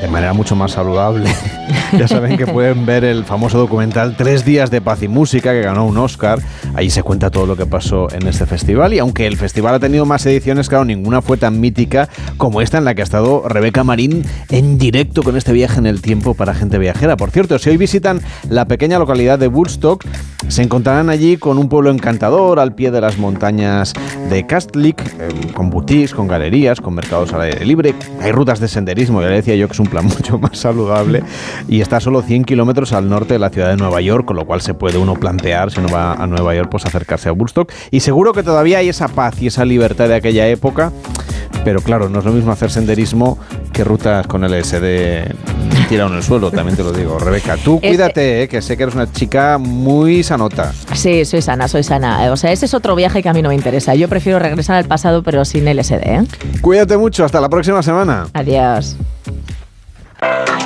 de 0.00 0.08
manera 0.08 0.32
mucho 0.32 0.54
más 0.54 0.72
saludable, 0.72 1.28
ya 1.98 2.06
saben 2.06 2.36
que 2.36 2.46
pueden 2.46 2.86
ver 2.86 3.04
el 3.04 3.24
famoso 3.24 3.58
documental 3.58 4.16
Tres 4.16 4.44
días 4.44 4.70
de 4.70 4.80
paz 4.80 5.02
y 5.02 5.08
música 5.08 5.52
que 5.52 5.62
ganó 5.62 5.86
un 5.86 5.96
Oscar. 5.98 6.40
Ahí 6.74 6.90
se 6.90 7.02
cuenta 7.02 7.30
todo 7.30 7.46
lo 7.46 7.56
que 7.56 7.66
pasó 7.66 8.08
en 8.12 8.26
este 8.26 8.46
festival 8.46 8.94
y 8.94 8.98
aunque 8.98 9.26
el 9.26 9.36
festival 9.36 9.74
ha 9.74 9.80
tenido 9.80 10.06
más 10.06 10.24
ediciones, 10.26 10.68
claro, 10.68 10.84
ninguna 10.84 11.22
fue 11.22 11.36
tan 11.36 11.60
mítica 11.60 12.08
como 12.36 12.60
esta 12.60 12.78
en 12.78 12.84
la 12.84 12.94
que 12.94 13.02
ha 13.02 13.04
estado 13.04 13.48
Rebeca 13.48 13.84
Marín 13.84 14.24
en 14.50 14.78
directo 14.78 15.22
con 15.22 15.36
este 15.36 15.52
viaje 15.52 15.78
en 15.78 15.86
el 15.86 16.00
tiempo 16.00 16.34
para 16.34 16.54
gente 16.54 16.78
viajera. 16.78 17.16
Por 17.16 17.30
cierto, 17.30 17.58
si 17.58 17.70
hoy 17.70 17.76
visitan 17.76 18.20
la 18.48 18.66
pequeña 18.66 18.98
localidad 18.98 19.38
de 19.38 19.48
Woodstock, 19.48 20.04
se 20.48 20.62
encontrarán 20.62 21.10
allí 21.10 21.36
con 21.36 21.58
un 21.58 21.68
pueblo 21.68 21.90
encantador 21.90 22.58
al 22.58 22.74
pie 22.74 22.90
de 22.90 23.00
las 23.00 23.18
montañas 23.18 23.92
de 24.30 24.46
Castlick, 24.46 25.00
eh, 25.18 25.28
con 25.52 25.70
boutiques, 25.70 26.14
con 26.14 26.26
galerías, 26.26 26.80
con 26.80 26.94
mercados 26.94 27.32
al 27.32 27.42
aire 27.42 27.64
libre. 27.64 27.94
Hay 28.20 28.32
rutas 28.32 28.60
de 28.60 28.68
senderismo, 28.68 29.20
ya 29.20 29.28
le 29.28 29.36
decía 29.36 29.56
yo 29.56 29.66
que 29.66 29.74
es 29.74 29.80
un 29.80 29.87
plan 29.88 30.04
mucho 30.06 30.38
más 30.38 30.58
saludable 30.58 31.22
y 31.68 31.80
está 31.80 32.00
solo 32.00 32.22
100 32.22 32.44
kilómetros 32.44 32.92
al 32.92 33.08
norte 33.08 33.34
de 33.34 33.38
la 33.38 33.50
ciudad 33.50 33.70
de 33.70 33.76
Nueva 33.76 34.00
York, 34.00 34.24
con 34.24 34.36
lo 34.36 34.46
cual 34.46 34.60
se 34.60 34.74
puede 34.74 34.98
uno 34.98 35.14
plantear, 35.14 35.70
si 35.70 35.80
uno 35.80 35.88
va 35.88 36.14
a 36.14 36.26
Nueva 36.26 36.54
York, 36.54 36.68
pues 36.70 36.84
acercarse 36.86 37.28
a 37.28 37.32
Woodstock. 37.32 37.72
Y 37.90 38.00
seguro 38.00 38.32
que 38.32 38.42
todavía 38.42 38.78
hay 38.78 38.88
esa 38.88 39.08
paz 39.08 39.40
y 39.40 39.48
esa 39.48 39.64
libertad 39.64 40.08
de 40.08 40.14
aquella 40.14 40.46
época, 40.48 40.92
pero 41.64 41.80
claro, 41.80 42.08
no 42.08 42.20
es 42.20 42.24
lo 42.24 42.32
mismo 42.32 42.52
hacer 42.52 42.70
senderismo 42.70 43.38
que 43.72 43.84
rutas 43.84 44.26
con 44.26 44.42
LSD 44.42 45.34
tirado 45.88 46.10
en 46.10 46.16
el 46.16 46.22
suelo, 46.22 46.50
también 46.50 46.76
te 46.76 46.82
lo 46.82 46.92
digo. 46.92 47.18
Rebeca, 47.18 47.56
tú 47.56 47.80
cuídate, 47.80 48.42
eh, 48.42 48.48
que 48.48 48.60
sé 48.60 48.76
que 48.76 48.82
eres 48.82 48.94
una 48.94 49.10
chica 49.10 49.58
muy 49.58 50.22
sanota. 50.22 50.72
Sí, 50.92 51.24
soy 51.24 51.40
sana, 51.40 51.66
soy 51.66 51.82
sana. 51.82 52.30
O 52.30 52.36
sea, 52.36 52.52
ese 52.52 52.66
es 52.66 52.74
otro 52.74 52.94
viaje 52.94 53.22
que 53.22 53.28
a 53.28 53.32
mí 53.32 53.42
no 53.42 53.48
me 53.48 53.54
interesa. 53.54 53.94
Yo 53.94 54.08
prefiero 54.08 54.38
regresar 54.38 54.76
al 54.76 54.84
pasado, 54.84 55.22
pero 55.22 55.44
sin 55.44 55.64
LSD. 55.64 56.02
¿eh? 56.02 56.26
Cuídate 56.60 56.96
mucho, 56.96 57.24
hasta 57.24 57.40
la 57.40 57.48
próxima 57.48 57.82
semana. 57.82 58.26
Adiós. 58.34 58.96
Vamos 60.20 60.57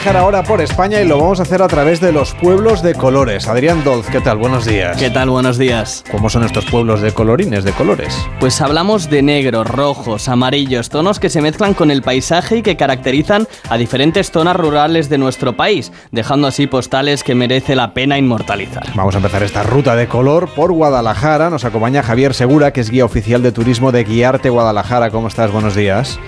viajar 0.00 0.16
ahora 0.16 0.42
por 0.42 0.62
España 0.62 1.02
y 1.02 1.06
lo 1.06 1.18
vamos 1.18 1.40
a 1.40 1.42
hacer 1.42 1.60
a 1.60 1.68
través 1.68 2.00
de 2.00 2.10
los 2.10 2.32
pueblos 2.32 2.82
de 2.82 2.94
colores. 2.94 3.46
Adrián 3.48 3.84
Dolz, 3.84 4.06
¿qué 4.06 4.22
tal? 4.22 4.38
Buenos 4.38 4.64
días. 4.64 4.96
¿Qué 4.96 5.10
tal? 5.10 5.28
Buenos 5.28 5.58
días. 5.58 6.04
¿Cómo 6.10 6.30
son 6.30 6.42
estos 6.42 6.64
pueblos 6.64 7.02
de 7.02 7.12
colorines, 7.12 7.64
de 7.64 7.72
colores? 7.72 8.16
Pues 8.38 8.62
hablamos 8.62 9.10
de 9.10 9.20
negros, 9.20 9.68
rojos, 9.68 10.30
amarillos, 10.30 10.88
tonos 10.88 11.20
que 11.20 11.28
se 11.28 11.42
mezclan 11.42 11.74
con 11.74 11.90
el 11.90 12.00
paisaje 12.00 12.56
y 12.56 12.62
que 12.62 12.78
caracterizan 12.78 13.46
a 13.68 13.76
diferentes 13.76 14.30
zonas 14.30 14.56
rurales 14.56 15.10
de 15.10 15.18
nuestro 15.18 15.54
país, 15.54 15.92
dejando 16.12 16.46
así 16.46 16.66
postales 16.66 17.22
que 17.22 17.34
merece 17.34 17.76
la 17.76 17.92
pena 17.92 18.16
inmortalizar. 18.16 18.86
Vamos 18.94 19.14
a 19.16 19.18
empezar 19.18 19.42
esta 19.42 19.64
ruta 19.64 19.96
de 19.96 20.08
color 20.08 20.48
por 20.54 20.72
Guadalajara. 20.72 21.50
Nos 21.50 21.66
acompaña 21.66 22.02
Javier 22.02 22.32
Segura, 22.32 22.72
que 22.72 22.80
es 22.80 22.88
guía 22.88 23.04
oficial 23.04 23.42
de 23.42 23.52
turismo 23.52 23.92
de 23.92 24.04
Guiarte 24.04 24.48
Guadalajara. 24.48 25.10
¿Cómo 25.10 25.28
estás? 25.28 25.52
Buenos 25.52 25.74
días. 25.74 26.18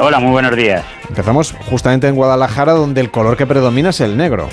Hola, 0.00 0.20
muy 0.20 0.30
buenos 0.30 0.54
días. 0.54 0.84
Empezamos 1.08 1.52
justamente 1.68 2.06
en 2.06 2.14
Guadalajara, 2.14 2.72
donde 2.72 3.00
el 3.00 3.10
color 3.10 3.36
que 3.36 3.46
predomina 3.46 3.90
es 3.90 4.00
el 4.00 4.16
negro. 4.16 4.48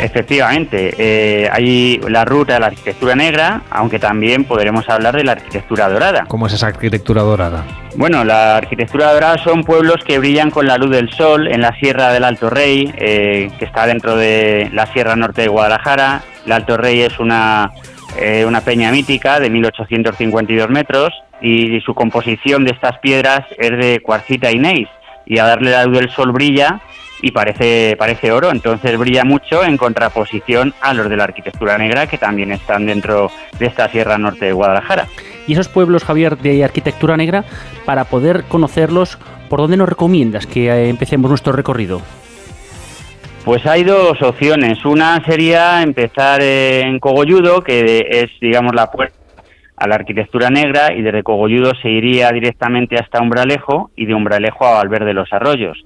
Efectivamente, 0.00 0.94
eh, 0.98 1.48
hay 1.50 2.00
la 2.08 2.24
ruta 2.24 2.54
de 2.54 2.60
la 2.60 2.66
arquitectura 2.66 3.14
negra, 3.14 3.62
aunque 3.70 4.00
también 4.00 4.44
podremos 4.44 4.88
hablar 4.90 5.16
de 5.16 5.22
la 5.22 5.32
arquitectura 5.32 5.88
dorada. 5.88 6.24
¿Cómo 6.26 6.48
es 6.48 6.52
esa 6.52 6.66
arquitectura 6.66 7.22
dorada? 7.22 7.64
Bueno, 7.94 8.24
la 8.24 8.56
arquitectura 8.56 9.12
dorada 9.12 9.38
son 9.38 9.62
pueblos 9.62 10.02
que 10.04 10.18
brillan 10.18 10.50
con 10.50 10.66
la 10.66 10.76
luz 10.76 10.90
del 10.90 11.08
sol 11.12 11.46
en 11.46 11.60
la 11.60 11.72
Sierra 11.78 12.12
del 12.12 12.24
Alto 12.24 12.50
Rey, 12.50 12.92
eh, 12.98 13.48
que 13.58 13.64
está 13.64 13.86
dentro 13.86 14.16
de 14.16 14.70
la 14.72 14.86
Sierra 14.86 15.14
Norte 15.14 15.42
de 15.42 15.48
Guadalajara. 15.48 16.22
El 16.44 16.52
Alto 16.52 16.76
Rey 16.76 17.00
es 17.00 17.18
una, 17.20 17.70
eh, 18.18 18.44
una 18.44 18.60
peña 18.60 18.90
mítica 18.90 19.38
de 19.38 19.50
1852 19.50 20.68
metros 20.68 21.14
y 21.40 21.80
su 21.80 21.94
composición 21.94 22.64
de 22.64 22.72
estas 22.72 22.98
piedras 22.98 23.46
es 23.58 23.70
de 23.70 24.00
cuarcita 24.00 24.50
y 24.50 24.58
neis 24.58 24.88
y 25.26 25.38
a 25.38 25.44
darle 25.44 25.70
la 25.72 25.84
luz 25.84 25.98
del 25.98 26.10
sol 26.10 26.32
brilla 26.32 26.80
y 27.22 27.30
parece, 27.30 27.96
parece 27.98 28.30
oro, 28.30 28.50
entonces 28.50 28.96
brilla 28.98 29.24
mucho 29.24 29.64
en 29.64 29.76
contraposición 29.76 30.74
a 30.80 30.94
los 30.94 31.08
de 31.08 31.16
la 31.16 31.24
arquitectura 31.24 31.78
negra 31.78 32.06
que 32.06 32.18
también 32.18 32.52
están 32.52 32.86
dentro 32.86 33.30
de 33.58 33.66
esta 33.66 33.88
Sierra 33.88 34.18
Norte 34.18 34.46
de 34.46 34.52
Guadalajara. 34.52 35.06
Y 35.46 35.52
esos 35.52 35.68
pueblos, 35.68 36.04
Javier, 36.04 36.36
de 36.36 36.64
arquitectura 36.64 37.16
negra, 37.16 37.44
para 37.84 38.04
poder 38.04 38.44
conocerlos, 38.44 39.18
¿por 39.48 39.60
dónde 39.60 39.76
nos 39.76 39.88
recomiendas 39.88 40.46
que 40.46 40.68
eh, 40.68 40.88
empecemos 40.88 41.30
nuestro 41.30 41.52
recorrido? 41.52 42.02
Pues 43.44 43.64
hay 43.64 43.84
dos 43.84 44.20
opciones. 44.22 44.84
Una 44.84 45.24
sería 45.24 45.82
empezar 45.82 46.42
en 46.42 46.98
Cogolludo, 46.98 47.62
que 47.62 48.06
es, 48.10 48.30
digamos, 48.40 48.74
la 48.74 48.90
puerta 48.90 49.25
a 49.76 49.86
la 49.86 49.96
arquitectura 49.96 50.48
negra 50.50 50.92
y 50.94 51.02
desde 51.02 51.22
Cogolludo 51.22 51.72
se 51.82 51.90
iría 51.90 52.30
directamente 52.30 52.96
hasta 52.96 53.20
Umbralejo 53.22 53.90
y 53.96 54.06
de 54.06 54.14
Umbralejo 54.14 54.64
a 54.66 54.74
Valverde 54.74 55.06
de 55.06 55.14
los 55.14 55.32
Arroyos. 55.32 55.84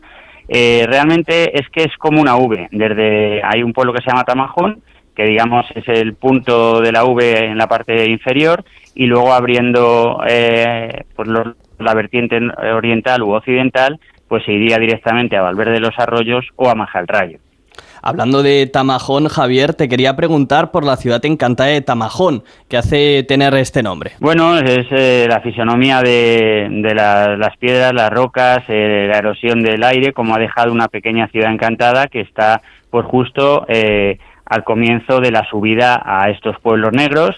Eh, 0.49 0.85
realmente 0.89 1.59
es 1.59 1.69
que 1.71 1.83
es 1.83 1.97
como 1.99 2.21
una 2.21 2.37
V. 2.37 2.69
Desde 2.71 3.41
hay 3.45 3.63
un 3.63 3.73
pueblo 3.73 3.93
que 3.93 4.03
se 4.03 4.11
llama 4.11 4.25
Tamajón, 4.25 4.83
que 5.15 5.25
digamos 5.25 5.67
es 5.75 5.87
el 5.89 6.15
punto 6.15 6.81
de 6.81 6.93
la 6.93 7.05
V 7.05 7.47
en 7.47 7.59
la 7.59 7.67
parte 7.67 8.09
inferior, 8.11 8.65
y 8.95 9.07
luego 9.07 9.33
abriendo 9.33 10.23
eh, 10.29 11.05
pues 11.15 11.29
los- 11.29 11.55
la 11.79 11.95
vertiente 11.95 12.39
oriental 12.75 13.23
u 13.23 13.33
occidental, 13.33 13.99
pues 14.29 14.45
se 14.45 14.53
iría 14.53 14.79
directamente 14.79 15.37
a 15.37 15.43
Valverde 15.43 15.73
de 15.73 15.81
los 15.81 15.99
Arroyos 15.99 16.47
o 16.57 16.69
a 16.69 16.75
Majalrayo. 16.75 17.39
Hablando 18.03 18.43
de 18.43 18.67
Tamajón, 18.67 19.29
Javier, 19.29 19.75
te 19.75 19.89
quería 19.89 20.17
preguntar 20.17 20.71
por 20.71 20.85
la 20.85 20.97
ciudad 20.97 21.25
encantada 21.27 21.71
de 21.71 21.81
Tamajón, 21.83 22.45
que 22.69 22.77
hace 22.77 23.23
tener 23.25 23.55
este 23.55 23.83
nombre. 23.83 24.13
Bueno, 24.21 24.59
es 24.59 24.87
eh, 24.91 25.27
la 25.29 25.41
fisonomía 25.41 26.01
de, 26.01 26.69
de 26.71 26.95
la- 26.95 27.37
las 27.37 27.57
piedras, 27.59 27.93
las 27.93 28.11
rocas, 28.11 28.63
eh, 28.69 29.07
la 29.11 29.19
erosión 29.19 29.63
del 29.63 29.83
aire, 29.85 30.13
como 30.13 30.35
ha 30.35 30.39
dejado 30.39 30.73
una 30.73 30.89
pequeña 30.89 31.29
ciudad 31.29 31.53
encantada 31.53 32.07
que 32.09 32.21
está 32.21 32.63
pues 32.91 33.07
justo 33.07 33.67
eh, 33.69 34.19
al 34.47 34.65
comienzo 34.65 35.21
de 35.21 35.31
la 35.31 35.47
subida 35.49 36.03
a 36.05 36.29
estos 36.31 36.59
pueblos 36.61 36.93
negros, 36.93 37.37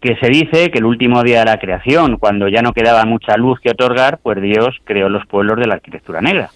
que 0.00 0.16
se 0.16 0.28
dice 0.28 0.70
que 0.70 0.78
el 0.78 0.84
último 0.84 1.22
día 1.22 1.40
de 1.40 1.44
la 1.46 1.58
creación, 1.58 2.18
cuando 2.18 2.48
ya 2.48 2.60
no 2.62 2.72
quedaba 2.72 3.04
mucha 3.04 3.36
luz 3.36 3.58
que 3.60 3.70
otorgar, 3.70 4.18
pues 4.22 4.40
Dios 4.42 4.76
creó 4.84 5.08
los 5.08 5.24
pueblos 5.26 5.56
de 5.58 5.66
la 5.66 5.74
arquitectura 5.74 6.20
negra. 6.20 6.50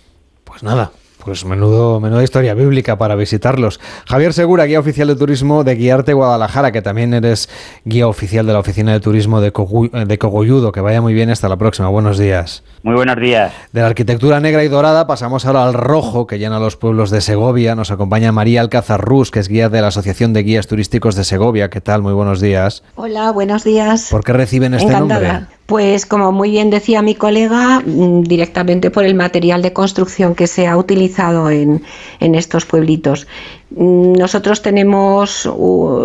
Pues 0.45 0.63
nada, 0.63 0.91
pues 1.27 1.45
menudo, 1.45 1.99
menuda 2.01 2.23
historia 2.23 2.55
bíblica 2.55 2.97
para 2.97 3.17
visitarlos. 3.17 3.81
Javier 4.07 4.33
Segura, 4.33 4.65
guía 4.65 4.79
oficial 4.81 5.09
de 5.09 5.17
turismo 5.17 5.65
de 5.65 5.75
Guiarte 5.75 6.13
Guadalajara, 6.13 6.71
que 6.71 6.81
también 6.83 7.13
eres 7.13 7.49
guía 7.85 8.07
oficial 8.07 8.47
de 8.47 8.53
la 8.53 8.61
oficina 8.61 8.93
de 8.93 9.01
turismo 9.01 9.41
de, 9.41 9.53
Cogu- 9.53 9.91
eh, 9.93 10.05
de 10.07 10.19
Cogolludo. 10.19 10.71
Que 10.71 10.81
vaya 10.81 11.03
muy 11.03 11.13
bien, 11.15 11.29
hasta 11.31 11.49
la 11.49 11.57
próxima. 11.57 11.89
Buenos 11.89 12.17
días. 12.17 12.63
Muy 12.85 12.95
buenos 12.95 13.17
días. 13.17 13.53
De 13.73 13.81
la 13.81 13.89
arquitectura 13.89 14.39
negra 14.39 14.63
y 14.63 14.69
dorada 14.69 15.09
pasamos 15.09 15.45
ahora 15.45 15.65
al 15.65 15.75
rojo 15.75 16.29
que 16.29 16.39
llena 16.39 16.61
los 16.61 16.77
pueblos 16.77 17.11
de 17.11 17.21
Segovia. 17.21 17.75
Nos 17.75 17.91
acompaña 17.91 18.31
María 18.31 18.61
Alcázar 18.61 19.01
Rus, 19.01 19.33
que 19.33 19.41
es 19.41 19.49
guía 19.49 19.69
de 19.69 19.83
la 19.83 19.89
Asociación 19.89 20.33
de 20.33 20.45
Guías 20.45 20.69
Turísticos 20.69 21.17
de 21.17 21.25
Segovia. 21.25 21.69
¿Qué 21.71 21.81
tal? 21.81 22.03
Muy 22.03 22.13
buenos 22.13 22.41
días. 22.41 22.85
Hola, 22.95 23.33
buenos 23.33 23.65
días. 23.65 24.07
¿Por 24.13 24.23
qué 24.23 24.33
reciben 24.33 24.75
este 24.75 24.87
Encantada. 24.93 25.33
nombre? 25.41 25.56
Pues 25.67 26.07
como 26.07 26.31
muy 26.31 26.51
bien 26.53 26.71
decía 26.71 27.03
mi 27.03 27.17
colega, 27.17 27.81
mm, 27.85 28.23
directamente 28.23 28.93
por 28.93 29.05
el 29.05 29.17
material 29.17 29.63
de 29.63 29.73
construcción 29.73 30.37
que 30.37 30.47
se 30.47 30.69
ha 30.69 30.77
utilizado 30.77 31.51
en, 31.51 31.83
en 32.21 32.35
estos 32.37 32.67
pueblitos. 32.67 33.27
Mm, 33.71 34.13
Nosotros 34.13 34.63
tenemos 34.63 35.49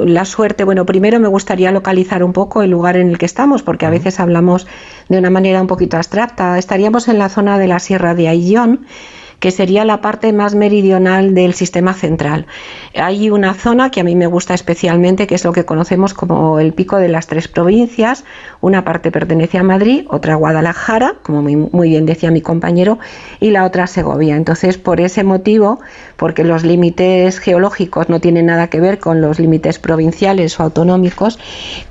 la 0.05 0.25
suerte, 0.25 0.63
bueno, 0.63 0.85
primero 0.87 1.19
me 1.19 1.27
gustaría 1.27 1.71
localizar 1.71 2.23
un 2.23 2.33
poco 2.33 2.63
el 2.63 2.71
lugar 2.71 2.97
en 2.97 3.09
el 3.09 3.19
que 3.19 3.27
estamos, 3.27 3.61
porque 3.61 3.85
a 3.85 3.91
veces 3.91 4.19
hablamos 4.19 4.65
de 5.09 5.19
una 5.19 5.29
manera 5.29 5.61
un 5.61 5.67
poquito 5.67 5.95
abstracta. 5.97 6.57
Estaríamos 6.57 7.07
en 7.07 7.19
la 7.19 7.29
zona 7.29 7.59
de 7.59 7.67
la 7.67 7.77
Sierra 7.79 8.15
de 8.15 8.29
Ayllón, 8.29 8.87
que 9.41 9.49
sería 9.49 9.85
la 9.85 10.01
parte 10.01 10.31
más 10.33 10.53
meridional 10.53 11.33
del 11.33 11.55
sistema 11.55 11.95
central. 11.95 12.45
Hay 12.93 13.31
una 13.31 13.55
zona 13.55 13.89
que 13.89 13.99
a 13.99 14.03
mí 14.03 14.15
me 14.15 14.27
gusta 14.27 14.53
especialmente, 14.53 15.25
que 15.25 15.33
es 15.33 15.43
lo 15.43 15.51
que 15.51 15.65
conocemos 15.65 16.13
como 16.13 16.59
el 16.59 16.73
pico 16.73 16.97
de 16.97 17.09
las 17.09 17.25
tres 17.25 17.47
provincias. 17.47 18.23
Una 18.61 18.85
parte 18.85 19.11
pertenece 19.11 19.57
a 19.57 19.63
Madrid, 19.63 20.05
otra 20.09 20.33
a 20.33 20.35
Guadalajara, 20.35 21.15
como 21.23 21.41
muy, 21.41 21.89
bien 21.89 22.05
decía 22.05 22.29
mi 22.29 22.41
compañero, 22.41 22.99
y 23.39 23.49
la 23.49 23.65
otra 23.65 23.87
Segovia. 23.87 24.35
Entonces, 24.35 24.77
por 24.77 25.01
ese 25.01 25.23
motivo, 25.23 25.79
porque 26.17 26.43
los 26.43 26.63
límites 26.63 27.39
geológicos 27.39 28.09
no 28.09 28.21
tienen 28.21 28.45
nada 28.45 28.67
que 28.67 28.79
ver 28.79 28.99
con 28.99 29.21
los 29.21 29.39
límites 29.39 29.79
provinciales 29.79 30.59
o 30.59 30.63
autonómicos, 30.63 31.39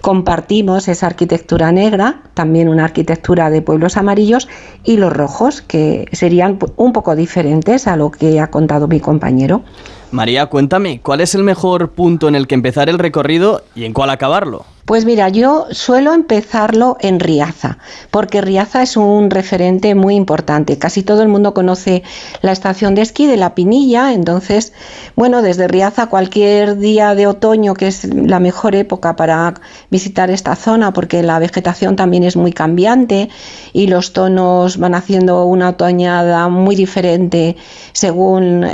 compartimos 0.00 0.86
esa 0.86 1.08
arquitectura 1.08 1.72
negra, 1.72 2.20
también 2.34 2.68
una 2.68 2.84
arquitectura 2.84 3.50
de 3.50 3.60
pueblos 3.60 3.96
amarillos, 3.96 4.48
y 4.84 4.98
los 4.98 5.12
rojos, 5.12 5.62
que 5.62 6.06
serían 6.12 6.56
un 6.76 6.92
poco 6.92 7.16
diferentes 7.16 7.39
diferentes 7.40 7.86
a 7.86 7.96
lo 7.96 8.10
que 8.10 8.38
ha 8.38 8.50
contado 8.50 8.86
mi 8.86 9.00
compañero. 9.00 9.62
María, 10.10 10.46
cuéntame, 10.46 11.00
¿cuál 11.00 11.20
es 11.22 11.34
el 11.34 11.42
mejor 11.42 11.90
punto 11.92 12.28
en 12.28 12.34
el 12.34 12.46
que 12.46 12.54
empezar 12.54 12.90
el 12.90 12.98
recorrido 12.98 13.62
y 13.74 13.84
en 13.84 13.94
cuál 13.94 14.10
acabarlo? 14.10 14.64
Pues 14.84 15.04
mira, 15.04 15.28
yo 15.28 15.66
suelo 15.70 16.14
empezarlo 16.14 16.96
en 17.00 17.20
Riaza, 17.20 17.78
porque 18.10 18.40
Riaza 18.40 18.82
es 18.82 18.96
un 18.96 19.30
referente 19.30 19.94
muy 19.94 20.16
importante. 20.16 20.78
Casi 20.78 21.02
todo 21.02 21.22
el 21.22 21.28
mundo 21.28 21.54
conoce 21.54 22.02
la 22.42 22.50
estación 22.50 22.94
de 22.94 23.02
esquí 23.02 23.26
de 23.26 23.36
La 23.36 23.54
Pinilla, 23.54 24.12
entonces, 24.12 24.72
bueno, 25.14 25.42
desde 25.42 25.68
Riaza 25.68 26.06
cualquier 26.06 26.78
día 26.78 27.14
de 27.14 27.26
otoño, 27.28 27.74
que 27.74 27.86
es 27.86 28.04
la 28.04 28.40
mejor 28.40 28.74
época 28.74 29.14
para 29.14 29.54
visitar 29.90 30.30
esta 30.30 30.56
zona, 30.56 30.92
porque 30.92 31.22
la 31.22 31.38
vegetación 31.38 31.94
también 31.94 32.24
es 32.24 32.36
muy 32.36 32.52
cambiante 32.52 33.28
y 33.72 33.86
los 33.86 34.12
tonos 34.12 34.78
van 34.78 34.94
haciendo 34.94 35.44
una 35.44 35.68
otoñada 35.68 36.48
muy 36.48 36.74
diferente 36.74 37.56
según 37.92 38.66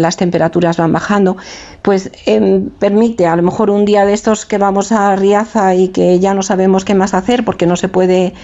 las 0.00 0.16
temperaturas 0.16 0.76
van 0.76 0.92
bajando 0.92 1.36
pues 1.82 2.10
em, 2.26 2.68
permite 2.70 3.26
a 3.26 3.36
lo 3.36 3.42
mejor 3.42 3.70
un 3.70 3.84
día 3.84 4.04
de 4.04 4.12
estos 4.12 4.44
que 4.44 4.58
vamos 4.58 4.92
a 4.92 5.14
Riaza 5.16 5.47
y 5.74 5.88
que 5.88 6.18
ya 6.18 6.34
no 6.34 6.42
sabemos 6.42 6.84
qué 6.84 6.94
más 6.94 7.14
hacer 7.14 7.44
porque 7.44 7.66
no 7.66 7.76
se 7.76 7.88
puede 7.88 8.34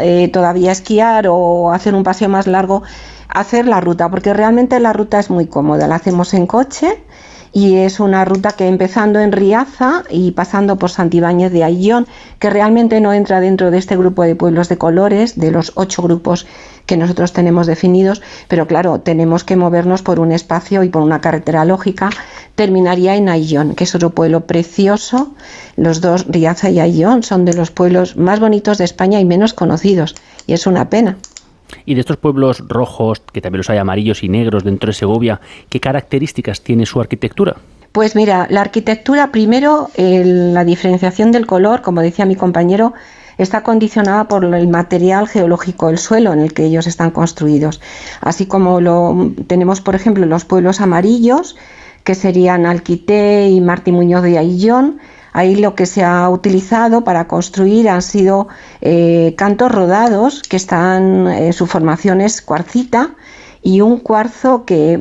eh, 0.00 0.28
todavía 0.28 0.72
esquiar 0.72 1.26
o 1.28 1.72
hacer 1.72 1.94
un 1.94 2.02
paseo 2.02 2.28
más 2.28 2.46
largo, 2.46 2.82
hacer 3.28 3.66
la 3.66 3.80
ruta, 3.80 4.10
porque 4.10 4.34
realmente 4.34 4.78
la 4.80 4.92
ruta 4.92 5.18
es 5.18 5.30
muy 5.30 5.46
cómoda, 5.46 5.86
la 5.86 5.96
hacemos 5.96 6.34
en 6.34 6.46
coche 6.46 7.02
y 7.52 7.76
es 7.76 8.00
una 8.00 8.24
ruta 8.24 8.52
que 8.52 8.66
empezando 8.66 9.20
en 9.20 9.32
Riaza 9.32 10.04
y 10.10 10.32
pasando 10.32 10.76
por 10.76 10.90
Santibáñez 10.90 11.52
de 11.52 11.64
Ayllón, 11.64 12.06
que 12.38 12.50
realmente 12.50 13.00
no 13.00 13.12
entra 13.12 13.40
dentro 13.40 13.70
de 13.70 13.78
este 13.78 13.96
grupo 13.96 14.22
de 14.22 14.36
pueblos 14.36 14.68
de 14.68 14.78
colores, 14.78 15.38
de 15.38 15.50
los 15.50 15.72
ocho 15.74 16.02
grupos 16.02 16.46
que 16.86 16.96
nosotros 16.96 17.32
tenemos 17.32 17.66
definidos, 17.66 18.22
pero 18.48 18.66
claro, 18.66 19.00
tenemos 19.00 19.44
que 19.44 19.56
movernos 19.56 20.02
por 20.02 20.20
un 20.20 20.32
espacio 20.32 20.82
y 20.82 20.88
por 20.88 21.02
una 21.02 21.20
carretera 21.20 21.64
lógica. 21.64 22.10
Terminaría 22.54 23.16
en 23.16 23.28
Ayllón, 23.28 23.74
que 23.74 23.84
es 23.84 23.94
otro 23.94 24.10
pueblo 24.10 24.46
precioso. 24.46 25.34
Los 25.76 26.00
dos, 26.00 26.26
Riaza 26.28 26.70
y 26.70 26.80
Ayllón, 26.80 27.22
son 27.22 27.44
de 27.44 27.54
los 27.54 27.70
pueblos 27.70 28.16
más 28.16 28.40
bonitos 28.40 28.78
de 28.78 28.84
España 28.84 29.20
y 29.20 29.24
menos 29.24 29.52
conocidos, 29.52 30.14
y 30.46 30.54
es 30.54 30.66
una 30.66 30.88
pena. 30.88 31.18
Y 31.84 31.94
de 31.94 32.00
estos 32.00 32.16
pueblos 32.16 32.62
rojos, 32.66 33.20
que 33.32 33.40
también 33.40 33.58
los 33.58 33.70
hay 33.70 33.78
amarillos 33.78 34.22
y 34.22 34.28
negros 34.28 34.64
dentro 34.64 34.88
de 34.88 34.94
Segovia, 34.94 35.40
¿qué 35.68 35.80
características 35.80 36.62
tiene 36.62 36.86
su 36.86 37.00
arquitectura? 37.00 37.56
Pues 37.92 38.14
mira, 38.14 38.46
la 38.50 38.60
arquitectura, 38.60 39.32
primero, 39.32 39.90
la 39.96 40.64
diferenciación 40.64 41.32
del 41.32 41.46
color, 41.46 41.82
como 41.82 42.00
decía 42.00 42.26
mi 42.26 42.36
compañero, 42.36 42.94
está 43.38 43.62
condicionada 43.62 44.28
por 44.28 44.44
el 44.44 44.68
material 44.68 45.28
geológico 45.28 45.86
del 45.86 45.98
suelo 45.98 46.32
en 46.32 46.40
el 46.40 46.52
que 46.52 46.64
ellos 46.64 46.86
están 46.86 47.10
construidos. 47.10 47.80
Así 48.20 48.46
como 48.46 48.80
lo 48.80 49.32
tenemos, 49.46 49.80
por 49.80 49.94
ejemplo, 49.94 50.26
los 50.26 50.44
pueblos 50.44 50.80
amarillos, 50.80 51.56
que 52.04 52.14
serían 52.14 52.66
Alquité 52.66 53.48
y 53.48 53.60
Martí 53.60 53.92
Muñoz 53.92 54.22
de 54.22 54.38
Aillón. 54.38 54.98
Ahí 55.38 55.54
lo 55.54 55.76
que 55.76 55.86
se 55.86 56.02
ha 56.02 56.28
utilizado 56.30 57.04
para 57.04 57.28
construir 57.28 57.88
han 57.88 58.02
sido 58.02 58.48
eh, 58.80 59.34
cantos 59.38 59.70
rodados, 59.70 60.42
que 60.42 60.56
están, 60.56 61.28
en 61.28 61.52
su 61.52 61.66
formación 61.66 62.20
es 62.20 62.42
cuarcita, 62.42 63.10
y 63.62 63.80
un 63.80 64.00
cuarzo 64.00 64.64
que 64.64 65.00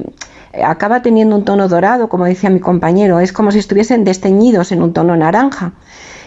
acaba 0.63 1.01
teniendo 1.01 1.35
un 1.35 1.43
tono 1.43 1.67
dorado, 1.67 2.07
como 2.07 2.25
decía 2.25 2.51
mi 2.51 2.59
compañero, 2.59 3.19
es 3.19 3.33
como 3.33 3.51
si 3.51 3.57
estuviesen 3.57 4.03
desteñidos 4.03 4.71
en 4.71 4.83
un 4.83 4.93
tono 4.93 5.17
naranja. 5.17 5.73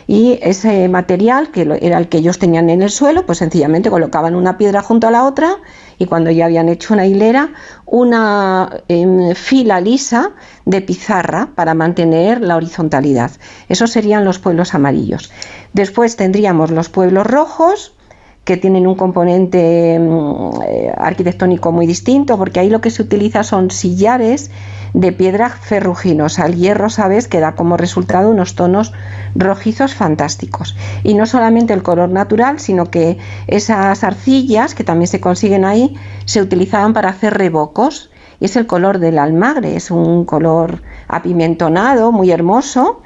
Y 0.09 0.41
ese 0.43 0.89
material, 0.89 1.53
que 1.53 1.79
era 1.81 1.99
el 1.99 2.09
que 2.09 2.19
ellos 2.19 2.41
tenían 2.41 2.69
en 2.69 2.83
el 2.83 2.91
suelo, 2.91 3.25
pues 3.27 3.39
sencillamente 3.39 3.91
colocaban 3.91 4.35
una 4.35 4.59
piedra 4.59 4.83
junto 4.83 5.07
a 5.07 5.13
la 5.13 5.23
otra 5.25 5.59
y 6.01 6.07
cuando 6.07 6.31
ya 6.31 6.47
habían 6.47 6.71
hecho 6.71 6.95
una 6.95 7.07
hilera, 7.07 7.53
una 7.85 8.83
em, 8.89 9.35
fila 9.35 9.83
lisa 9.83 10.31
de 10.65 10.81
pizarra 10.81 11.51
para 11.55 11.75
mantener 11.75 12.41
la 12.41 12.57
horizontalidad. 12.57 13.31
Esos 13.69 13.91
serían 13.91 14.25
los 14.25 14.39
pueblos 14.39 14.75
amarillos. 14.75 15.31
Después 15.75 16.17
tendríamos 16.17 16.71
los 16.71 16.89
pueblos 16.89 17.27
rojos, 17.27 17.95
que 18.45 18.57
tienen 18.57 18.87
un 18.87 18.95
componente 18.95 19.99
mm, 20.01 20.63
eh, 20.67 20.95
arquitectónico 20.97 21.71
muy 21.71 21.87
distinto, 21.87 22.39
porque 22.39 22.61
ahí 22.61 22.71
lo 22.71 22.81
que 22.81 22.91
se 22.91 23.03
utiliza 23.03 23.43
son 23.43 23.71
sillares 23.71 24.51
de 24.95 25.13
piedra 25.13 25.51
ferruginosa. 25.51 26.47
El 26.47 26.57
hierro, 26.57 26.91
sabes, 26.91 27.29
que 27.29 27.41
da 27.41 27.55
como 27.55 27.77
resultado 27.77 28.31
unos 28.31 28.55
tonos 28.55 28.93
rojizos 29.35 29.95
fantásticos. 29.95 30.77
Y 31.03 31.15
no 31.15 31.27
solamente 31.27 31.73
el 31.73 31.83
color 31.83 32.09
natural, 32.09 32.59
sino 32.59 32.87
que 32.87 33.19
esas 33.47 34.03
arcillas, 34.05 34.75
que 34.75 34.85
también 34.85 35.09
se 35.09 35.21
consiguen 35.21 35.65
ahí, 35.65 35.95
se 36.25 36.43
utilizaban 36.43 36.93
para 36.93 37.11
hacer 37.11 37.35
rebocos. 37.35 38.11
Y 38.41 38.47
es 38.47 38.57
el 38.57 38.67
color 38.67 38.99
del 38.99 39.19
almagre, 39.19 39.77
es 39.77 39.91
un 39.91 40.25
color 40.25 40.83
apimentonado, 41.09 42.11
muy 42.11 42.31
hermoso, 42.31 43.03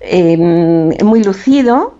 em, 0.00 0.90
muy 1.04 1.22
lucido 1.22 1.99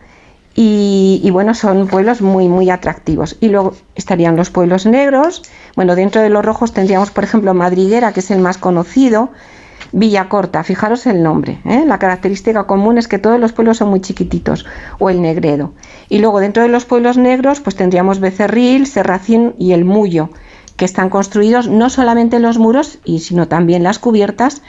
y, 0.54 1.28
bueno, 1.30 1.54
son 1.54 1.86
pueblos 1.86 2.20
muy, 2.22 2.48
muy 2.48 2.70
atractivos. 2.70 3.36
Y 3.40 3.48
luego 3.48 3.74
estarían 3.94 4.36
los 4.36 4.50
pueblos 4.50 4.84
negros. 4.84 5.42
Bueno, 5.76 5.94
dentro 5.94 6.20
de 6.20 6.28
los 6.28 6.44
rojos 6.44 6.72
tendríamos, 6.72 7.10
por 7.10 7.24
ejemplo, 7.24 7.54
Madriguera, 7.54 8.12
que 8.12 8.20
es 8.20 8.30
el 8.30 8.40
más 8.40 8.58
conocido. 8.58 9.30
Villacorta, 9.92 10.62
fijaros 10.62 11.06
el 11.06 11.22
nombre. 11.22 11.60
¿eh? 11.64 11.84
La 11.86 11.98
característica 11.98 12.64
común 12.64 12.98
es 12.98 13.08
que 13.08 13.18
todos 13.18 13.40
los 13.40 13.52
pueblos 13.52 13.78
son 13.78 13.90
muy 13.90 14.00
chiquititos. 14.00 14.66
O 14.98 15.08
el 15.08 15.22
Negredo. 15.22 15.72
Y 16.08 16.18
luego 16.18 16.40
dentro 16.40 16.62
de 16.62 16.68
los 16.68 16.84
pueblos 16.84 17.16
negros, 17.16 17.60
pues 17.60 17.76
tendríamos 17.76 18.20
Becerril, 18.20 18.86
Serracín 18.86 19.54
y 19.56 19.72
el 19.72 19.84
Mullo, 19.84 20.30
que 20.76 20.84
están 20.84 21.10
construidos 21.10 21.68
no 21.68 21.90
solamente 21.90 22.38
los 22.40 22.58
muros, 22.58 22.98
y, 23.04 23.20
sino 23.20 23.48
también 23.48 23.82
las 23.82 23.98
cubiertas 23.98 24.62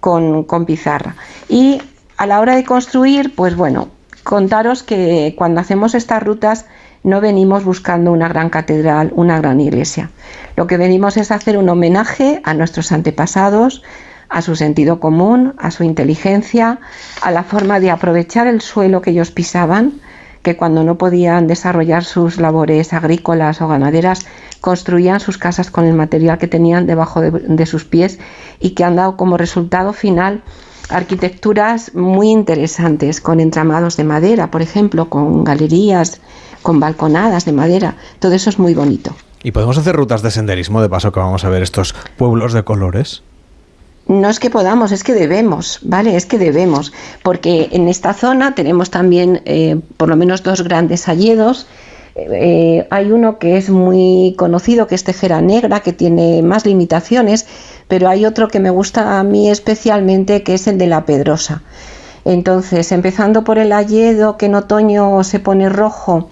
con, 0.00 0.44
con 0.44 0.66
pizarra. 0.66 1.16
Y 1.48 1.80
a 2.16 2.26
la 2.26 2.40
hora 2.40 2.56
de 2.56 2.64
construir, 2.64 3.34
pues 3.34 3.56
bueno, 3.56 3.88
contaros 4.28 4.82
que 4.82 5.34
cuando 5.38 5.62
hacemos 5.62 5.94
estas 5.94 6.22
rutas 6.22 6.66
no 7.02 7.22
venimos 7.22 7.64
buscando 7.64 8.12
una 8.12 8.28
gran 8.28 8.50
catedral, 8.50 9.10
una 9.16 9.38
gran 9.38 9.58
iglesia. 9.58 10.10
Lo 10.54 10.66
que 10.66 10.76
venimos 10.76 11.16
es 11.16 11.30
hacer 11.30 11.56
un 11.56 11.70
homenaje 11.70 12.42
a 12.44 12.52
nuestros 12.52 12.92
antepasados, 12.92 13.82
a 14.28 14.42
su 14.42 14.54
sentido 14.54 15.00
común, 15.00 15.54
a 15.56 15.70
su 15.70 15.82
inteligencia, 15.82 16.78
a 17.22 17.30
la 17.30 17.42
forma 17.42 17.80
de 17.80 17.90
aprovechar 17.90 18.46
el 18.46 18.60
suelo 18.60 19.00
que 19.00 19.12
ellos 19.12 19.30
pisaban, 19.30 19.94
que 20.42 20.58
cuando 20.58 20.84
no 20.84 20.98
podían 20.98 21.46
desarrollar 21.46 22.04
sus 22.04 22.36
labores 22.36 22.92
agrícolas 22.92 23.62
o 23.62 23.68
ganaderas, 23.68 24.26
construían 24.60 25.20
sus 25.20 25.38
casas 25.38 25.70
con 25.70 25.86
el 25.86 25.94
material 25.94 26.36
que 26.36 26.48
tenían 26.48 26.86
debajo 26.86 27.22
de, 27.22 27.30
de 27.30 27.64
sus 27.64 27.86
pies 27.86 28.18
y 28.60 28.72
que 28.72 28.84
han 28.84 28.96
dado 28.96 29.16
como 29.16 29.38
resultado 29.38 29.94
final 29.94 30.42
arquitecturas 30.88 31.94
muy 31.94 32.30
interesantes, 32.30 33.20
con 33.20 33.40
entramados 33.40 33.96
de 33.96 34.04
madera, 34.04 34.50
por 34.50 34.62
ejemplo, 34.62 35.08
con 35.08 35.44
galerías, 35.44 36.20
con 36.62 36.80
balconadas 36.80 37.44
de 37.44 37.52
madera. 37.52 37.96
Todo 38.18 38.32
eso 38.32 38.50
es 38.50 38.58
muy 38.58 38.74
bonito. 38.74 39.14
¿Y 39.42 39.52
podemos 39.52 39.78
hacer 39.78 39.94
rutas 39.94 40.22
de 40.22 40.30
senderismo 40.30 40.82
de 40.82 40.88
paso 40.88 41.12
que 41.12 41.20
vamos 41.20 41.44
a 41.44 41.48
ver 41.48 41.62
estos 41.62 41.94
pueblos 42.16 42.52
de 42.52 42.64
colores? 42.64 43.22
No 44.06 44.28
es 44.30 44.40
que 44.40 44.50
podamos, 44.50 44.90
es 44.90 45.04
que 45.04 45.12
debemos, 45.12 45.80
¿vale? 45.82 46.16
Es 46.16 46.24
que 46.24 46.38
debemos, 46.38 46.92
porque 47.22 47.68
en 47.72 47.88
esta 47.88 48.14
zona 48.14 48.54
tenemos 48.54 48.90
también 48.90 49.42
eh, 49.44 49.78
por 49.98 50.08
lo 50.08 50.16
menos 50.16 50.42
dos 50.42 50.62
grandes 50.62 51.08
alledos 51.08 51.66
eh, 52.18 52.86
hay 52.90 53.12
uno 53.12 53.38
que 53.38 53.56
es 53.56 53.70
muy 53.70 54.34
conocido, 54.36 54.88
que 54.88 54.96
es 54.96 55.04
Tejera 55.04 55.40
Negra, 55.40 55.80
que 55.80 55.92
tiene 55.92 56.42
más 56.42 56.66
limitaciones, 56.66 57.46
pero 57.88 58.08
hay 58.08 58.26
otro 58.26 58.48
que 58.48 58.60
me 58.60 58.70
gusta 58.70 59.18
a 59.18 59.24
mí 59.24 59.50
especialmente, 59.50 60.42
que 60.42 60.54
es 60.54 60.66
el 60.66 60.78
de 60.78 60.86
la 60.86 61.04
Pedrosa. 61.04 61.62
Entonces, 62.24 62.92
empezando 62.92 63.42
por 63.44 63.58
el 63.58 63.72
Alledo, 63.72 64.36
que 64.36 64.46
en 64.46 64.54
otoño 64.54 65.24
se 65.24 65.40
pone 65.40 65.68
rojo, 65.68 66.28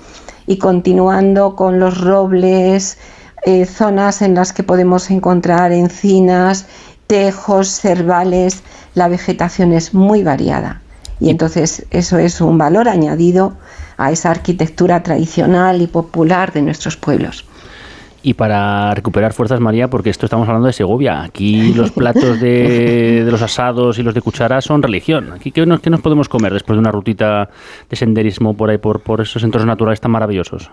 y 0.47 0.59
continuando 0.59 1.57
con 1.57 1.81
los 1.81 2.01
robles, 2.01 2.99
eh, 3.45 3.65
zonas 3.65 4.23
en 4.23 4.35
las 4.35 4.53
que 4.53 4.63
podemos 4.63 5.11
encontrar 5.11 5.73
encinas, 5.73 6.67
tejos, 7.07 7.69
cervales, 7.69 8.63
la 8.95 9.09
vegetación 9.09 9.73
es 9.73 9.95
muy 9.95 10.23
variada. 10.23 10.83
Y 11.21 11.31
entonces 11.31 11.87
eso 11.91 12.19
es 12.19 12.41
un 12.41 12.59
valor 12.59 12.89
añadido 12.89 13.55
a 13.97 14.13
esa 14.13 14.31
arquitectura 14.31 15.03
tradicional 15.03 15.81
y 15.81 15.87
popular 15.87 16.53
de 16.53 16.63
nuestros 16.63 16.97
pueblos. 16.97 17.47
Y 18.27 18.35
para 18.35 18.93
recuperar 18.93 19.33
fuerzas, 19.35 19.61
María, 19.61 19.89
porque 19.89 20.11
esto 20.11 20.27
estamos 20.27 20.49
hablando 20.49 20.67
de 20.67 20.73
Segovia. 20.73 21.23
Aquí 21.23 21.73
los 21.75 21.93
platos 21.93 22.41
de, 22.41 23.25
los 23.31 23.41
asados 23.41 24.01
y 24.01 24.03
los 24.03 24.15
de 24.15 24.21
cuchara 24.21 24.61
son 24.61 24.83
religión. 24.83 25.31
Aquí, 25.31 25.53
¿qué 25.53 25.65
nos, 25.65 25.87
nos, 25.87 26.01
podemos 26.01 26.29
comer 26.29 26.53
después 26.53 26.75
de 26.75 26.81
una 26.81 26.91
rutita 26.91 27.49
de 27.89 27.95
senderismo 27.95 28.57
por 28.57 28.71
ahí, 28.71 28.79
por, 28.79 28.99
por 28.99 29.21
esos 29.21 29.45
entornos 29.45 29.69
naturales 29.69 30.01
tan 30.01 30.11
maravillosos? 30.11 30.73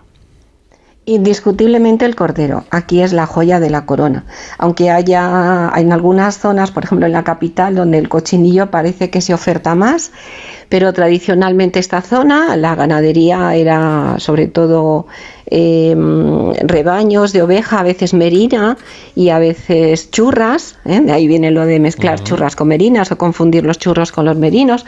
Indiscutiblemente 1.05 2.05
el 2.05 2.15
cordero, 2.15 2.63
aquí 2.69 3.01
es 3.01 3.11
la 3.11 3.25
joya 3.25 3.59
de 3.59 3.69
la 3.69 3.85
corona. 3.85 4.23
Aunque 4.57 4.89
haya 4.89 5.69
en 5.75 5.91
algunas 5.91 6.37
zonas, 6.37 6.71
por 6.71 6.85
ejemplo 6.85 7.05
en 7.05 7.11
la 7.11 7.25
capital, 7.25 7.75
donde 7.75 7.97
el 7.97 8.07
cochinillo 8.07 8.71
parece 8.71 9.09
que 9.09 9.19
se 9.19 9.33
oferta 9.33 9.75
más, 9.75 10.13
pero 10.69 10.93
tradicionalmente 10.93 11.79
esta 11.79 12.01
zona, 12.01 12.55
la 12.55 12.75
ganadería 12.75 13.53
era 13.53 14.15
sobre 14.19 14.47
todo 14.47 15.07
eh, 15.47 15.93
rebaños 16.63 17.33
de 17.33 17.41
oveja, 17.41 17.81
a 17.81 17.83
veces 17.83 18.13
merina 18.13 18.77
y 19.13 19.27
a 19.27 19.39
veces 19.39 20.09
churras. 20.09 20.77
¿eh? 20.85 21.01
De 21.01 21.11
ahí 21.11 21.27
viene 21.27 21.51
lo 21.51 21.65
de 21.65 21.81
mezclar 21.81 22.23
churras 22.23 22.55
con 22.55 22.69
merinas 22.69 23.11
o 23.11 23.17
confundir 23.17 23.65
los 23.65 23.77
churros 23.77 24.13
con 24.13 24.23
los 24.23 24.37
merinos. 24.37 24.85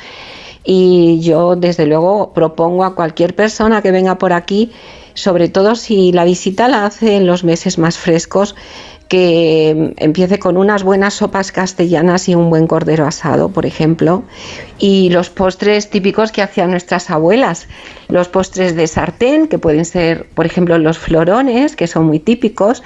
Y 0.63 1.19
yo, 1.19 1.57
desde 1.57 1.85
luego, 1.85 2.31
propongo 2.33 2.85
a 2.85 2.95
cualquier 2.95 3.35
persona 3.35 3.81
que 3.81 3.91
venga 3.91 4.17
por 4.17 4.33
aquí, 4.33 4.71
sobre 5.15 5.49
todo 5.49 5.75
si 5.75 6.11
la 6.11 6.23
visita 6.23 6.67
la 6.67 6.85
hace 6.85 7.15
en 7.15 7.25
los 7.25 7.43
meses 7.43 7.79
más 7.79 7.97
frescos, 7.97 8.55
que 9.15 9.93
empiece 9.95 10.39
con 10.39 10.57
unas 10.57 10.83
buenas 10.83 11.13
sopas 11.13 11.53
castellanas 11.53 12.27
y 12.27 12.35
un 12.35 12.49
buen 12.49 12.67
cordero 12.67 13.07
asado, 13.07 13.47
por 13.47 13.65
ejemplo, 13.65 14.23
y 14.77 15.09
los 15.09 15.29
postres 15.29 15.89
típicos 15.89 16.33
que 16.33 16.41
hacían 16.41 16.71
nuestras 16.71 17.09
abuelas, 17.09 17.69
los 18.09 18.27
postres 18.27 18.75
de 18.75 18.87
sartén, 18.87 19.47
que 19.47 19.57
pueden 19.57 19.85
ser, 19.85 20.27
por 20.35 20.45
ejemplo, 20.45 20.77
los 20.77 20.97
florones, 20.97 21.77
que 21.77 21.87
son 21.87 22.07
muy 22.07 22.19
típicos, 22.19 22.83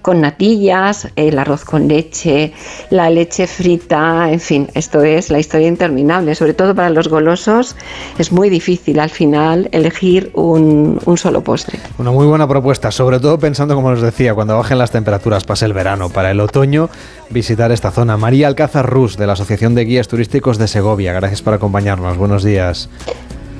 con 0.00 0.20
natillas, 0.20 1.08
el 1.16 1.38
arroz 1.38 1.64
con 1.64 1.88
leche, 1.88 2.52
la 2.90 3.10
leche 3.10 3.46
frita, 3.48 4.30
en 4.30 4.38
fin, 4.38 4.68
esto 4.74 5.02
es 5.02 5.30
la 5.30 5.40
historia 5.40 5.66
interminable, 5.66 6.36
sobre 6.36 6.54
todo 6.54 6.74
para 6.74 6.90
los 6.90 7.08
golosos 7.08 7.74
es 8.18 8.30
muy 8.30 8.48
difícil 8.48 9.00
al 9.00 9.10
final 9.10 9.68
elegir 9.72 10.30
un, 10.34 11.00
un 11.04 11.18
solo 11.18 11.42
postre. 11.42 11.80
Una 11.98 12.12
muy 12.12 12.26
buena 12.26 12.46
propuesta, 12.46 12.92
sobre 12.92 13.18
todo 13.18 13.38
pensando, 13.38 13.74
como 13.74 13.88
os 13.88 14.02
decía, 14.02 14.34
cuando 14.34 14.56
bajen 14.56 14.78
las 14.78 14.92
temperaturas, 14.92 15.42
pase 15.44 15.63
el 15.64 15.72
verano, 15.72 16.10
para 16.10 16.30
el 16.30 16.40
otoño, 16.40 16.90
visitar 17.30 17.72
esta 17.72 17.90
zona. 17.90 18.16
María 18.16 18.46
Alcázar 18.46 18.88
Rus, 18.88 19.16
de 19.16 19.26
la 19.26 19.32
Asociación 19.34 19.74
de 19.74 19.84
Guías 19.84 20.08
Turísticos 20.08 20.58
de 20.58 20.68
Segovia, 20.68 21.12
gracias 21.12 21.42
por 21.42 21.54
acompañarnos. 21.54 22.16
Buenos 22.16 22.44
días. 22.44 22.88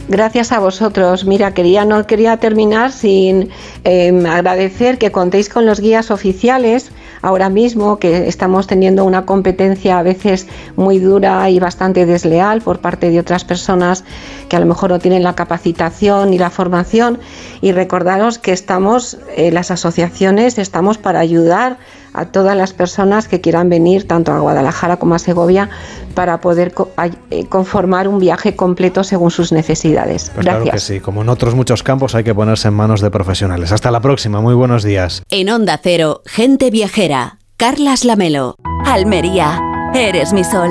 Gracias 0.09 0.52
a 0.52 0.59
vosotros. 0.59 1.24
Mira, 1.24 1.55
quería 1.55 1.85
no 1.85 2.06
quería 2.06 2.36
terminar 2.36 2.93
sin 2.93 3.48
eh, 3.85 4.12
agradecer 4.28 4.98
que 4.98 5.10
contéis 5.10 5.48
con 5.48 5.64
los 5.64 5.81
guías 5.81 6.10
oficiales 6.10 6.90
ahora 7.24 7.48
mismo, 7.48 7.98
que 7.98 8.28
estamos 8.28 8.66
teniendo 8.66 9.05
una 9.05 9.24
competencia 9.24 9.98
a 9.98 10.02
veces 10.02 10.46
muy 10.76 10.98
dura 10.98 11.48
y 11.48 11.59
bastante 11.59 12.05
desleal 12.05 12.60
por 12.60 12.80
parte 12.80 13.09
de 13.09 13.18
otras 13.18 13.44
personas 13.44 14.05
que 14.51 14.56
a 14.56 14.60
lo 14.60 14.66
mejor 14.66 14.90
no 14.90 14.98
tienen 14.98 15.22
la 15.22 15.34
capacitación 15.34 16.30
ni 16.30 16.38
la 16.38 16.51
formación. 16.51 17.18
Y 17.62 17.72
recordaros 17.72 18.38
que 18.38 18.52
estamos, 18.52 19.16
eh, 19.36 19.51
las 19.51 19.70
asociaciones, 19.70 20.59
estamos 20.59 20.98
para 20.98 21.20
ayudar 21.20 21.78
a 22.14 22.24
todas 22.26 22.56
las 22.56 22.72
personas 22.72 23.28
que 23.28 23.40
quieran 23.40 23.68
venir 23.68 24.06
tanto 24.08 24.32
a 24.32 24.38
Guadalajara 24.38 24.96
como 24.96 25.14
a 25.14 25.18
Segovia 25.18 25.68
para 26.14 26.40
poder 26.40 26.72
co- 26.72 26.90
eh, 27.30 27.46
conformar 27.48 28.08
un 28.08 28.18
viaje 28.20 28.54
completo 28.56 29.04
según 29.04 29.30
sus 29.30 29.52
necesidades. 29.52 30.30
Pues 30.34 30.46
claro 30.46 30.64
que 30.64 30.78
sí, 30.78 31.00
como 31.00 31.22
en 31.22 31.28
otros 31.28 31.54
muchos 31.54 31.82
campos 31.82 32.14
hay 32.14 32.24
que 32.24 32.34
ponerse 32.34 32.68
en 32.68 32.74
manos 32.74 33.00
de 33.00 33.10
profesionales. 33.10 33.72
Hasta 33.72 33.90
la 33.90 34.00
próxima, 34.00 34.40
muy 34.40 34.54
buenos 34.54 34.82
días. 34.84 35.22
En 35.28 35.50
Onda 35.50 35.78
Cero, 35.82 36.22
gente 36.24 36.70
viajera. 36.70 37.38
Carlas 37.56 38.04
Lamelo. 38.04 38.54
Almería, 38.84 39.60
eres 39.94 40.32
mi 40.32 40.44
sol. 40.44 40.70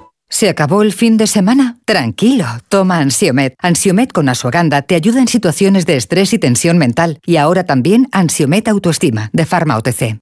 ¿Se 0.31 0.47
acabó 0.47 0.81
el 0.81 0.93
fin 0.93 1.17
de 1.17 1.27
semana? 1.27 1.77
Tranquilo, 1.83 2.45
toma 2.69 2.99
Ansiomet. 2.99 3.53
Ansiomet 3.59 4.13
con 4.13 4.29
asuaganda 4.29 4.81
te 4.81 4.95
ayuda 4.95 5.19
en 5.19 5.27
situaciones 5.27 5.85
de 5.85 5.97
estrés 5.97 6.31
y 6.31 6.39
tensión 6.39 6.77
mental. 6.77 7.19
Y 7.25 7.35
ahora 7.35 7.65
también 7.65 8.07
Ansiomet 8.13 8.69
Autoestima, 8.69 9.29
de 9.33 9.45
Pharma 9.45 9.77
OTC. 9.77 10.21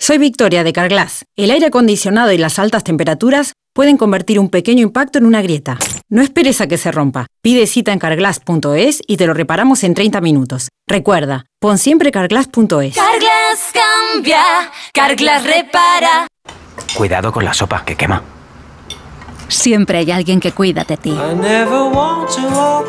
Soy 0.00 0.18
Victoria 0.18 0.62
de 0.64 0.72
Carglass. 0.72 1.24
El 1.36 1.50
aire 1.50 1.66
acondicionado 1.66 2.32
y 2.32 2.38
las 2.38 2.58
altas 2.58 2.84
temperaturas 2.84 3.54
pueden 3.74 3.96
convertir 3.96 4.38
un 4.38 4.48
pequeño 4.48 4.82
impacto 4.82 5.18
en 5.18 5.26
una 5.26 5.42
grieta. 5.42 5.76
No 6.08 6.22
esperes 6.22 6.60
a 6.60 6.68
que 6.68 6.78
se 6.78 6.92
rompa. 6.92 7.26
Pide 7.42 7.66
cita 7.66 7.92
en 7.92 7.98
carglass.es 7.98 9.02
y 9.06 9.16
te 9.16 9.26
lo 9.26 9.34
reparamos 9.34 9.82
en 9.84 9.94
30 9.94 10.20
minutos. 10.20 10.68
Recuerda, 10.86 11.46
pon 11.60 11.78
siempre 11.78 12.12
carglass.es. 12.12 12.94
Carglass 12.94 13.72
cambia, 13.74 14.42
Carglass 14.92 15.44
repara. 15.44 16.26
Cuidado 16.96 17.32
con 17.32 17.44
la 17.44 17.52
sopa, 17.52 17.84
que 17.84 17.96
quema. 17.96 18.22
Siempre 19.48 19.98
hay 19.98 20.10
alguien 20.10 20.40
que 20.40 20.52
cuida 20.52 20.84
de 20.84 20.96
ti. 20.96 21.14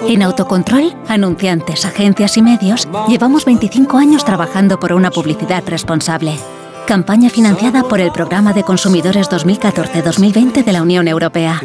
En 0.08 0.22
Autocontrol, 0.22 0.96
anunciantes, 1.08 1.86
agencias 1.86 2.38
y 2.38 2.42
medios, 2.42 2.88
llevamos 3.08 3.46
25 3.46 3.98
años 3.98 4.24
trabajando 4.26 4.80
por 4.80 4.94
una 4.94 5.10
publicidad 5.10 5.64
responsable. 5.68 6.38
Campaña 6.90 7.30
financiada 7.30 7.84
por 7.84 8.00
el 8.00 8.12
Programa 8.12 8.52
de 8.52 8.64
Consumidores 8.64 9.30
2014-2020 9.30 10.64
de 10.64 10.74
la 10.74 10.82
Unión 10.82 11.08
Europea. 11.08 11.62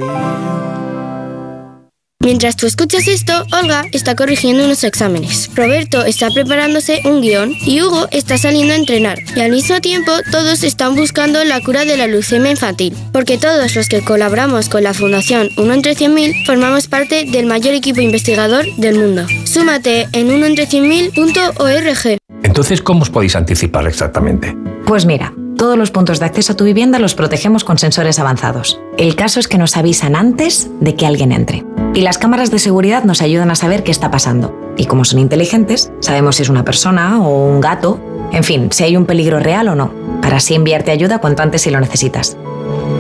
Mientras 2.21 2.57
tú 2.57 2.67
escuchas 2.67 3.09
esto, 3.09 3.33
Olga 3.51 3.87
está 3.93 4.17
corrigiendo 4.17 4.67
unos 4.67 4.85
exámenes. 4.85 5.49
Roberto 5.55 6.05
está 6.05 6.29
preparándose 6.29 7.01
un 7.07 7.23
guion 7.23 7.55
y 7.65 7.81
Hugo 7.81 8.07
está 8.11 8.37
saliendo 8.37 8.75
a 8.75 8.77
entrenar. 8.77 9.19
Y 9.35 9.41
al 9.41 9.51
mismo 9.51 9.81
tiempo, 9.81 10.13
todos 10.31 10.63
están 10.63 10.95
buscando 10.95 11.43
la 11.43 11.63
cura 11.63 11.87
de 11.87 11.97
la 11.97 12.07
leucemia 12.07 12.51
infantil. 12.51 12.95
Porque 13.11 13.39
todos 13.39 13.75
los 13.75 13.89
que 13.89 14.05
colaboramos 14.05 14.69
con 14.69 14.83
la 14.83 14.93
Fundación 14.93 15.49
1 15.57 15.73
entre 15.73 15.97
100.000 15.97 16.45
formamos 16.45 16.87
parte 16.87 17.25
del 17.25 17.47
mayor 17.47 17.73
equipo 17.73 18.03
investigador 18.03 18.67
del 18.77 18.99
mundo. 18.99 19.27
Súmate 19.47 20.07
en 20.13 20.29
unoentre100.000.org. 20.29 22.19
Entonces, 22.45 22.83
¿cómo 22.83 23.03
os 23.03 23.11
podéis 23.11 23.35
anticipar 23.35 23.89
exactamente? 23.89 24.57
Pues 24.87 25.05
mira, 25.07 25.33
todos 25.57 25.77
los 25.79 25.91
puntos 25.91 26.21
de 26.21 26.27
acceso 26.27 26.53
a 26.53 26.57
tu 26.57 26.65
vivienda 26.65 26.99
los 26.99 27.15
protegemos 27.15 27.65
con 27.65 27.79
sensores 27.79 28.19
avanzados. 28.19 28.79
El 28.99 29.17
caso 29.17 29.41
es 29.41 29.49
que 29.49 29.57
nos 29.57 29.79
avisan 29.79 30.15
antes 30.15 30.69
de 30.79 30.95
que 30.95 31.07
alguien 31.07 31.33
entre. 31.33 31.65
Y 31.95 32.03
las 32.03 32.19
cámaras 32.19 32.51
de 32.51 32.59
seguridad 32.59 33.05
nos 33.05 33.23
ayudan 33.23 33.51
a 33.51 33.55
saber 33.55 33.83
qué 33.83 33.91
está 33.91 34.11
pasando. 34.11 34.55
Y 34.77 34.85
como 34.85 35.07
son 35.07 35.21
inteligentes, 35.21 35.91
sabemos 36.01 36.37
si 36.37 36.43
es 36.43 36.51
una 36.51 36.67
persona 36.67 37.23
o 37.23 37.49
un 37.49 37.63
gato, 37.63 37.99
en 38.31 38.45
fin, 38.45 38.69
si 38.71 38.85
hay 38.85 38.99
un 38.99 39.07
peligro 39.07 39.41
real 39.41 39.69
o 39.69 39.75
no, 39.75 39.91
para 40.21 40.37
así 40.37 40.55
enviarte 40.55 40.91
ayuda 40.91 41.21
cuanto 41.21 41.43
antes 41.43 41.63
si 41.63 41.71
lo 41.71 41.81
necesitas. 41.81 42.37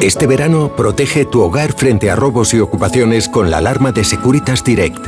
Este 0.01 0.27
verano 0.27 0.75
protege 0.75 1.27
tu 1.27 1.43
hogar 1.43 1.75
frente 1.75 2.11
a 2.11 2.17
robos 2.17 2.55
y 2.55 2.61
ocupaciones 2.61 3.29
con 3.29 3.51
la 3.51 3.59
alarma 3.59 3.93
de 3.93 4.05
Securitas 4.05 4.65
Direct. 4.65 5.07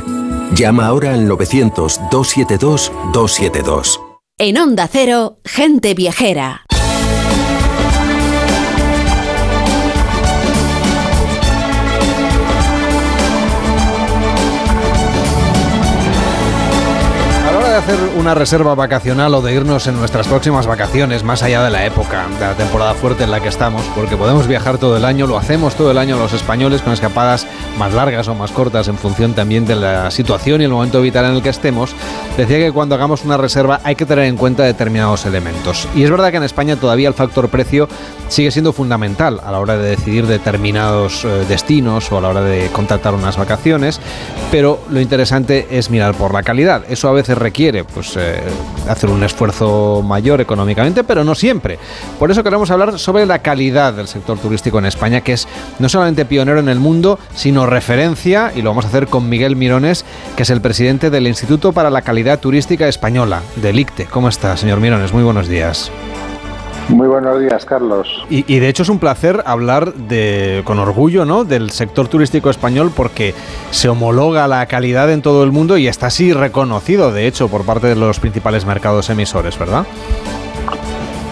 Llama 0.53 0.85
ahora 0.85 1.15
al 1.15 1.27
900-272-272. 1.27 4.06
En 4.39 4.55
Onda 4.59 4.87
Cero, 4.87 5.39
gente 5.43 5.95
viajera. 5.95 6.61
Hacer 17.77 17.99
una 18.17 18.33
reserva 18.33 18.73
vacacional 18.73 19.33
o 19.35 19.41
de 19.41 19.53
irnos 19.53 19.85
en 19.85 19.97
nuestras 19.97 20.27
próximas 20.27 20.65
vacaciones, 20.65 21.23
más 21.23 21.43
allá 21.43 21.63
de 21.63 21.69
la 21.69 21.85
época, 21.85 22.25
de 22.39 22.45
la 22.45 22.55
temporada 22.55 22.95
fuerte 22.95 23.23
en 23.23 23.31
la 23.31 23.39
que 23.39 23.49
estamos, 23.49 23.83
porque 23.93 24.17
podemos 24.17 24.47
viajar 24.47 24.79
todo 24.79 24.97
el 24.97 25.05
año, 25.05 25.27
lo 25.27 25.37
hacemos 25.37 25.75
todo 25.75 25.91
el 25.91 25.99
año 25.99 26.17
los 26.17 26.33
españoles 26.33 26.81
con 26.81 26.93
escapadas 26.93 27.45
más 27.77 27.93
largas 27.93 28.27
o 28.29 28.35
más 28.35 28.51
cortas 28.51 28.87
en 28.87 28.97
función 28.97 29.33
también 29.33 29.65
de 29.65 29.75
la 29.75 30.09
situación 30.09 30.61
y 30.61 30.63
el 30.63 30.71
momento 30.71 31.01
vital 31.01 31.25
en 31.25 31.35
el 31.35 31.43
que 31.43 31.49
estemos, 31.49 31.95
decía 32.35 32.57
que 32.57 32.71
cuando 32.71 32.95
hagamos 32.95 33.23
una 33.23 33.37
reserva 33.37 33.79
hay 33.83 33.95
que 33.95 34.07
tener 34.07 34.25
en 34.25 34.37
cuenta 34.37 34.63
determinados 34.63 35.25
elementos. 35.27 35.87
Y 35.95 36.03
es 36.03 36.09
verdad 36.09 36.31
que 36.31 36.37
en 36.37 36.43
España 36.43 36.77
todavía 36.77 37.07
el 37.07 37.13
factor 37.13 37.47
precio 37.49 37.87
sigue 38.27 38.49
siendo 38.49 38.73
fundamental 38.73 39.39
a 39.45 39.51
la 39.51 39.59
hora 39.59 39.77
de 39.77 39.89
decidir 39.89 40.25
determinados 40.25 41.25
eh, 41.25 41.45
destinos 41.47 42.11
o 42.11 42.17
a 42.17 42.21
la 42.21 42.29
hora 42.29 42.41
de 42.41 42.69
contratar 42.69 43.13
unas 43.13 43.37
vacaciones, 43.37 44.01
pero 44.51 44.79
lo 44.89 44.99
interesante 44.99 45.67
es 45.69 45.91
mirar 45.91 46.15
por 46.15 46.33
la 46.33 46.41
calidad. 46.41 46.83
Eso 46.89 47.07
a 47.07 47.13
veces 47.13 47.37
requiere 47.37 47.66
pues, 47.93 48.15
eh, 48.17 48.41
hacer 48.89 49.09
un 49.09 49.23
esfuerzo 49.23 50.03
mayor 50.03 50.41
económicamente, 50.41 51.03
pero 51.03 51.23
no 51.23 51.35
siempre. 51.35 51.77
Por 52.19 52.31
eso 52.31 52.43
queremos 52.43 52.71
hablar 52.71 52.97
sobre 52.99 53.25
la 53.25 53.39
calidad 53.39 53.93
del 53.93 54.07
sector 54.07 54.37
turístico 54.39 54.79
en 54.79 54.85
España, 54.85 55.21
que 55.21 55.33
es 55.33 55.47
no 55.79 55.89
solamente 55.89 56.25
pionero 56.25 56.59
en 56.59 56.69
el 56.69 56.79
mundo, 56.79 57.19
sino 57.35 57.65
referencia, 57.65 58.51
y 58.55 58.61
lo 58.61 58.69
vamos 58.69 58.85
a 58.85 58.89
hacer 58.89 59.07
con 59.07 59.29
Miguel 59.29 59.55
Mirones, 59.55 60.05
que 60.35 60.43
es 60.43 60.49
el 60.49 60.61
presidente 60.61 61.09
del 61.09 61.27
Instituto 61.27 61.73
para 61.73 61.89
la 61.89 62.01
Calidad 62.01 62.39
Turística 62.39 62.87
Española, 62.87 63.41
del 63.57 63.79
ICTE. 63.79 64.05
¿Cómo 64.05 64.29
está, 64.29 64.55
señor 64.57 64.79
Mirones? 64.79 65.13
Muy 65.13 65.23
buenos 65.23 65.47
días. 65.47 65.91
Muy 66.89 67.07
buenos 67.07 67.41
días, 67.41 67.65
Carlos. 67.65 68.07
Y, 68.29 68.59
de 68.59 68.69
hecho 68.69 68.83
es 68.83 68.89
un 68.89 68.99
placer 68.99 69.43
hablar 69.45 69.93
de, 69.93 70.61
con 70.63 70.79
orgullo 70.79 71.25
¿no? 71.25 71.43
del 71.43 71.71
sector 71.71 72.07
turístico 72.07 72.49
español 72.49 72.91
porque 72.95 73.33
se 73.71 73.89
homologa 73.89 74.47
la 74.47 74.65
calidad 74.67 75.11
en 75.11 75.21
todo 75.21 75.43
el 75.43 75.51
mundo 75.51 75.77
y 75.77 75.87
está 75.87 76.07
así 76.07 76.31
reconocido, 76.31 77.11
de 77.11 77.27
hecho, 77.27 77.49
por 77.49 77.65
parte 77.65 77.87
de 77.87 77.95
los 77.95 78.21
principales 78.21 78.65
mercados 78.65 79.09
emisores, 79.09 79.59
¿verdad? 79.59 79.85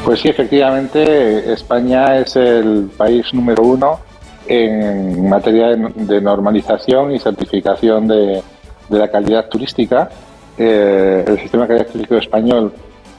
Pues 0.03 0.19
sí, 0.19 0.27
efectivamente, 0.27 1.51
España 1.53 2.17
es 2.17 2.35
el 2.35 2.91
país 2.97 3.33
número 3.33 3.63
uno 3.63 3.99
en 4.47 5.27
materia 5.29 5.69
de 5.69 6.21
normalización 6.21 7.13
y 7.13 7.19
certificación 7.19 8.07
de, 8.07 8.43
la 8.89 9.09
calidad 9.09 9.47
turística. 9.47 10.09
Eh, 10.57 11.23
el 11.25 11.39
sistema 11.39 11.63
de 11.63 11.67
calidad 11.69 11.87
turístico 11.87 12.17
español 12.17 12.73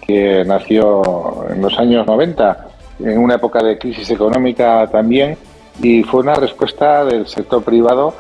que 0.07 0.45
nació 0.45 1.47
en 1.51 1.61
los 1.61 1.77
años 1.79 2.07
90, 2.07 2.69
en 3.01 3.19
una 3.19 3.35
época 3.35 3.63
de 3.63 3.77
crisis 3.79 4.09
económica 4.11 4.87
también, 4.91 5.37
y 5.83 6.03
fue 6.05 6.21
una 6.21 6.35
respuesta 6.35 7.05
del 7.05 7.27
sector 7.27 7.63
privado 7.63 8.15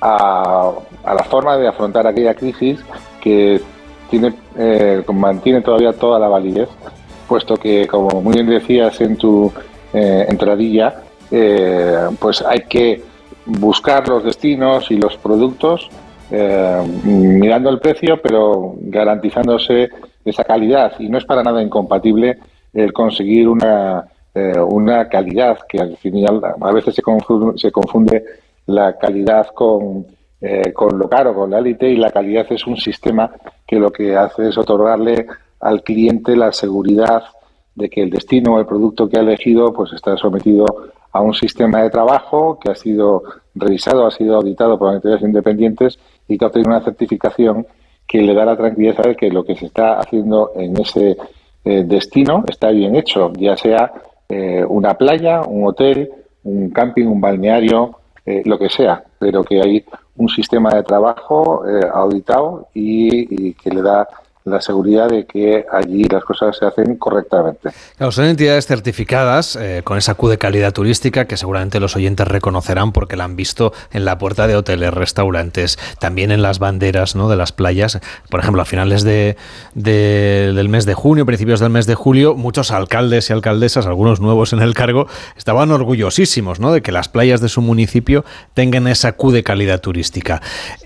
a, 0.00 0.72
la 1.04 1.24
forma 1.24 1.56
de 1.56 1.68
afrontar 1.68 2.06
aquella 2.06 2.34
crisis 2.34 2.80
que 3.20 3.60
tiene, 4.10 4.34
eh, 4.56 5.02
mantiene 5.12 5.62
todavía 5.62 5.92
toda 5.92 6.18
la 6.18 6.28
validez, 6.28 6.68
puesto 7.28 7.56
que, 7.56 7.86
como 7.86 8.20
muy 8.20 8.34
bien 8.34 8.46
decías 8.46 9.00
en 9.00 9.16
tu 9.16 9.52
eh, 9.92 10.26
entradilla, 10.28 11.02
eh, 11.30 12.08
pues 12.18 12.42
hay 12.42 12.60
que 12.68 13.02
buscar 13.46 14.08
los 14.08 14.24
destinos 14.24 14.90
y 14.90 14.96
los 14.96 15.16
productos 15.16 15.88
mirando 17.02 17.70
el 17.70 17.80
precio, 17.80 18.20
pero 18.22 18.76
garantizándose 18.82 19.90
esa 20.24 20.44
calidad. 20.44 20.92
Y 20.98 21.08
no 21.08 21.18
es 21.18 21.24
para 21.24 21.42
nada 21.42 21.62
incompatible 21.62 22.38
el 22.72 22.92
conseguir 22.92 23.48
una, 23.48 24.04
eh, 24.34 24.58
una 24.60 25.08
calidad 25.08 25.58
que 25.68 25.80
al 25.80 25.96
final 25.96 26.40
a 26.60 26.72
veces 26.72 26.94
se 26.94 27.02
confunde, 27.02 27.58
se 27.58 27.72
confunde 27.72 28.24
la 28.66 28.96
calidad 28.96 29.48
con, 29.48 30.06
eh, 30.40 30.72
con 30.72 30.98
lo 30.98 31.08
caro, 31.08 31.34
con 31.34 31.50
la 31.50 31.58
élite 31.58 31.88
y 31.88 31.96
la 31.96 32.10
calidad 32.10 32.46
es 32.50 32.66
un 32.66 32.76
sistema 32.76 33.30
que 33.66 33.76
lo 33.76 33.90
que 33.90 34.16
hace 34.16 34.48
es 34.48 34.58
otorgarle 34.58 35.26
al 35.60 35.82
cliente 35.82 36.36
la 36.36 36.52
seguridad 36.52 37.22
de 37.74 37.88
que 37.88 38.02
el 38.02 38.10
destino 38.10 38.54
o 38.54 38.60
el 38.60 38.66
producto 38.66 39.08
que 39.08 39.18
ha 39.18 39.22
elegido 39.22 39.72
pues 39.72 39.92
está 39.92 40.16
sometido 40.16 40.64
a 41.12 41.20
un 41.20 41.34
sistema 41.34 41.82
de 41.82 41.90
trabajo 41.90 42.58
que 42.58 42.70
ha 42.70 42.74
sido 42.74 43.22
revisado, 43.54 44.06
ha 44.06 44.10
sido 44.10 44.36
auditado 44.36 44.78
por 44.78 44.94
entidades 44.94 45.22
independientes 45.22 45.98
y 46.28 46.38
que 46.38 46.44
ha 46.44 46.48
obtenido 46.48 46.70
una 46.70 46.84
certificación 46.84 47.66
que 48.10 48.20
le 48.20 48.34
da 48.34 48.44
la 48.44 48.56
tranquilidad 48.56 49.04
de 49.04 49.14
que 49.14 49.30
lo 49.30 49.44
que 49.44 49.54
se 49.54 49.66
está 49.66 50.00
haciendo 50.00 50.50
en 50.56 50.76
ese 50.80 51.16
eh, 51.64 51.84
destino 51.86 52.42
está 52.48 52.70
bien 52.70 52.96
hecho, 52.96 53.32
ya 53.34 53.56
sea 53.56 53.92
eh, 54.28 54.64
una 54.68 54.94
playa, 54.94 55.42
un 55.42 55.68
hotel, 55.68 56.10
un 56.42 56.70
camping, 56.70 57.06
un 57.06 57.20
balneario, 57.20 58.00
eh, 58.26 58.42
lo 58.44 58.58
que 58.58 58.68
sea, 58.68 59.04
pero 59.20 59.44
que 59.44 59.60
hay 59.60 59.84
un 60.16 60.28
sistema 60.28 60.70
de 60.70 60.82
trabajo 60.82 61.62
auditado 61.94 62.66
y, 62.74 63.54
que 63.54 63.70
le 63.70 63.80
da 63.80 64.08
la 64.44 64.60
seguridad 64.60 65.08
de 65.08 65.26
que 65.26 65.64
allí 65.70 66.04
las 66.04 66.24
cosas 66.24 66.56
se 66.56 66.64
hacen 66.66 66.96
correctamente. 66.96 67.70
Son 68.10 68.24
entidades 68.24 68.66
certificadas 68.66 69.56
eh, 69.56 69.82
con 69.84 69.98
esa 69.98 70.14
Q 70.14 70.28
de 70.28 70.38
calidad 70.38 70.72
turística 70.72 71.26
que 71.26 71.36
seguramente 71.36 71.78
los 71.78 71.94
oyentes 71.96 72.26
reconocerán 72.26 72.92
porque 72.92 73.16
la 73.16 73.24
han 73.24 73.36
visto 73.36 73.72
en 73.92 74.04
la 74.04 74.18
puerta 74.18 74.46
de 74.46 74.56
hoteles, 74.56 74.92
restaurantes, 74.94 75.78
también 75.98 76.30
en 76.30 76.42
las 76.42 76.58
banderas 76.58 77.14
de 77.14 77.36
las 77.36 77.52
playas. 77.52 78.00
Por 78.30 78.40
ejemplo, 78.40 78.62
a 78.62 78.64
finales 78.64 79.02
de, 79.02 79.36
del 79.74 80.68
mes 80.68 80.86
de 80.86 80.94
junio, 80.94 81.26
principios 81.26 81.60
del 81.60 81.70
mes 81.70 81.86
de 81.86 81.94
julio, 81.94 82.34
muchos 82.34 82.70
alcaldes 82.70 83.30
y 83.30 83.32
alcaldesas, 83.32 83.86
algunos 83.86 84.20
nuevos 84.20 84.52
en 84.52 84.60
el 84.60 84.74
cargo, 84.74 85.06
estaban 85.36 85.70
orgullosísimos 85.70 86.58
de 86.58 86.82
que 86.82 86.92
las 86.92 87.08
playas 87.08 87.40
de 87.40 87.48
su 87.48 87.60
municipio 87.60 88.24
tengan 88.54 88.86
esa 88.86 89.12
Q 89.12 89.32
de 89.32 89.42
calidad 89.42 89.80
turística. 89.80 90.40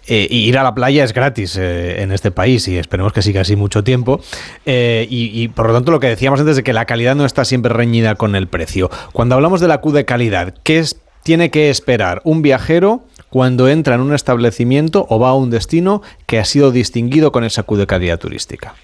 Eh, 0.06 0.26
ir 0.30 0.58
a 0.58 0.62
la 0.62 0.74
playa 0.74 1.04
es 1.04 1.14
gratis 1.14 1.56
eh, 1.56 2.02
en 2.02 2.12
este 2.12 2.30
país 2.30 2.68
y 2.68 2.76
esperemos 2.76 3.12
que 3.12 3.22
siga 3.22 3.43
así 3.44 3.56
mucho 3.56 3.84
tiempo. 3.84 4.20
Eh, 4.66 5.06
y, 5.08 5.48
por 5.48 5.68
lo 5.68 5.74
tanto, 5.74 5.92
lo 5.92 6.00
que 6.00 6.08
decíamos 6.08 6.40
antes 6.40 6.56
de 6.56 6.62
que 6.62 6.72
la 6.72 6.84
calidad 6.84 7.14
no 7.14 7.24
está 7.24 7.44
siempre 7.44 7.72
reñida 7.72 8.14
con 8.14 8.34
el 8.36 8.48
precio. 8.48 8.90
Cuando 9.12 9.34
hablamos 9.34 9.60
de 9.60 9.68
la 9.68 9.80
Q 9.80 9.92
de 9.92 10.04
calidad, 10.04 10.54
¿qué 10.62 10.84
tiene 11.22 11.50
que 11.50 11.70
esperar 11.70 12.20
un 12.24 12.42
viajero 12.42 13.02
cuando 13.30 13.68
entra 13.68 13.94
en 13.94 14.00
un 14.00 14.14
establecimiento 14.14 15.06
o 15.08 15.18
va 15.18 15.30
a 15.30 15.34
un 15.34 15.50
destino 15.50 16.02
que 16.26 16.38
ha 16.38 16.44
sido 16.44 16.70
distinguido 16.70 17.32
con 17.32 17.44
esa 17.44 17.62
Q 17.62 17.76
de 17.76 17.86
calidad 17.86 18.18
turística? 18.18 18.74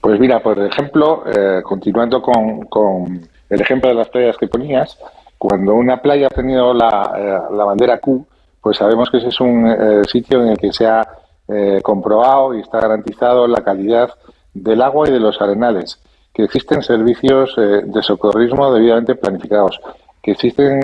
Pues 0.00 0.20
mira, 0.20 0.40
por 0.40 0.58
ejemplo, 0.58 1.24
continuando 1.64 2.22
con, 2.22 3.28
el 3.50 3.60
ejemplo 3.60 3.88
de 3.88 3.96
las 3.96 4.08
playas 4.08 4.36
que 4.36 4.46
ponías, 4.46 4.98
cuando 5.38 5.74
una 5.74 6.00
playa 6.00 6.28
ha 6.28 6.34
tenido 6.34 6.72
la, 6.72 7.48
la 7.50 7.64
bandera 7.64 7.98
Q, 7.98 8.26
pues 8.66 8.78
sabemos 8.78 9.08
que 9.10 9.18
ese 9.18 9.28
es 9.28 9.38
un 9.38 9.64
eh, 9.64 10.02
sitio 10.10 10.42
en 10.42 10.48
el 10.48 10.58
que 10.58 10.72
se 10.72 10.84
ha 10.84 11.06
eh, 11.48 11.80
comprobado 11.82 12.54
y 12.54 12.60
está 12.60 12.80
garantizado 12.80 13.46
la 13.46 13.62
calidad 13.62 14.10
del 14.52 14.82
agua 14.82 15.08
y 15.08 15.12
de 15.12 15.20
los 15.20 15.40
arenales, 15.40 16.00
que 16.32 16.44
existen 16.44 16.82
servicios 16.82 17.54
eh, 17.56 17.82
de 17.84 18.02
socorrismo 18.02 18.72
debidamente 18.72 19.14
planificados, 19.14 19.80
que 20.22 20.32
existen 20.32 20.80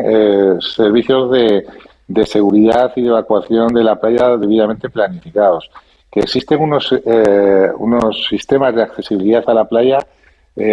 servicios 0.60 1.30
de, 1.32 1.66
de, 2.06 2.26
seguridad 2.26 2.92
y 2.94 3.02
de 3.02 3.08
evacuación 3.08 3.68
de 3.74 3.82
la 3.82 3.96
playa 3.96 4.36
debidamente 4.36 4.88
planificados, 4.88 5.68
que 6.12 6.20
existen 6.20 6.60
unos, 6.60 6.94
unos 7.78 8.26
sistemas 8.28 8.72
de 8.76 8.82
accesibilidad 8.82 9.42
a 9.48 9.54
la 9.54 9.64
playa 9.64 9.98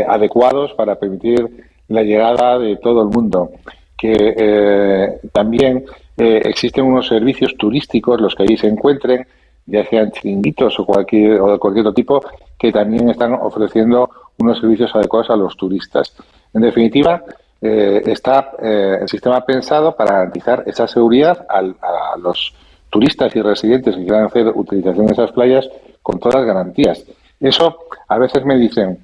adecuados 0.08 0.74
para 0.74 1.00
permitir 1.00 1.66
la 1.88 2.04
llegada 2.04 2.60
de 2.60 2.76
todo 2.76 3.02
el 3.02 3.08
mundo, 3.08 3.50
que 3.98 5.18
también 5.34 5.86
eh, 6.20 6.42
existen 6.44 6.84
unos 6.84 7.08
servicios 7.08 7.56
turísticos, 7.56 8.20
los 8.20 8.36
que 8.36 8.44
allí 8.44 8.58
se 8.58 8.68
encuentren, 8.68 9.26
ya 9.70 9.86
sean 9.86 10.12
chiringuitos 10.12 10.80
o 10.80 10.86
cualquier, 10.86 11.40
o 11.42 11.52
de 11.52 11.60
cualquier 11.60 11.86
otro 11.86 11.94
tipo, 11.94 12.22
que 12.58 12.72
también 12.72 13.10
están 13.10 13.34
ofreciendo 13.34 14.10
unos 14.38 14.60
servicios 14.60 14.94
adecuados 14.96 15.30
a 15.30 15.36
los 15.36 15.56
turistas. 15.56 16.14
En 16.54 16.62
definitiva, 16.62 17.24
eh, 17.62 18.02
está 18.06 18.52
eh, 18.62 19.00
el 19.02 19.10
sistema 19.10 19.42
pensado 19.46 19.96
para 19.96 20.14
garantizar 20.14 20.64
esa 20.66 20.88
seguridad 20.88 21.46
a 21.50 22.18
los 22.18 22.54
turistas 22.90 23.36
y 23.36 23.42
residentes 23.42 23.96
que 23.96 24.04
quieran 24.04 24.26
hacer 24.26 24.48
utilización 24.48 25.06
de 25.06 25.14
esas 25.14 25.32
playas 25.32 25.70
con 26.02 26.20
todas 26.20 26.36
las 26.36 26.46
garantías. 26.46 27.06
Eso 27.40 27.78
a 28.08 28.18
veces 28.18 28.44
me 28.46 28.58
dicen, 28.58 28.98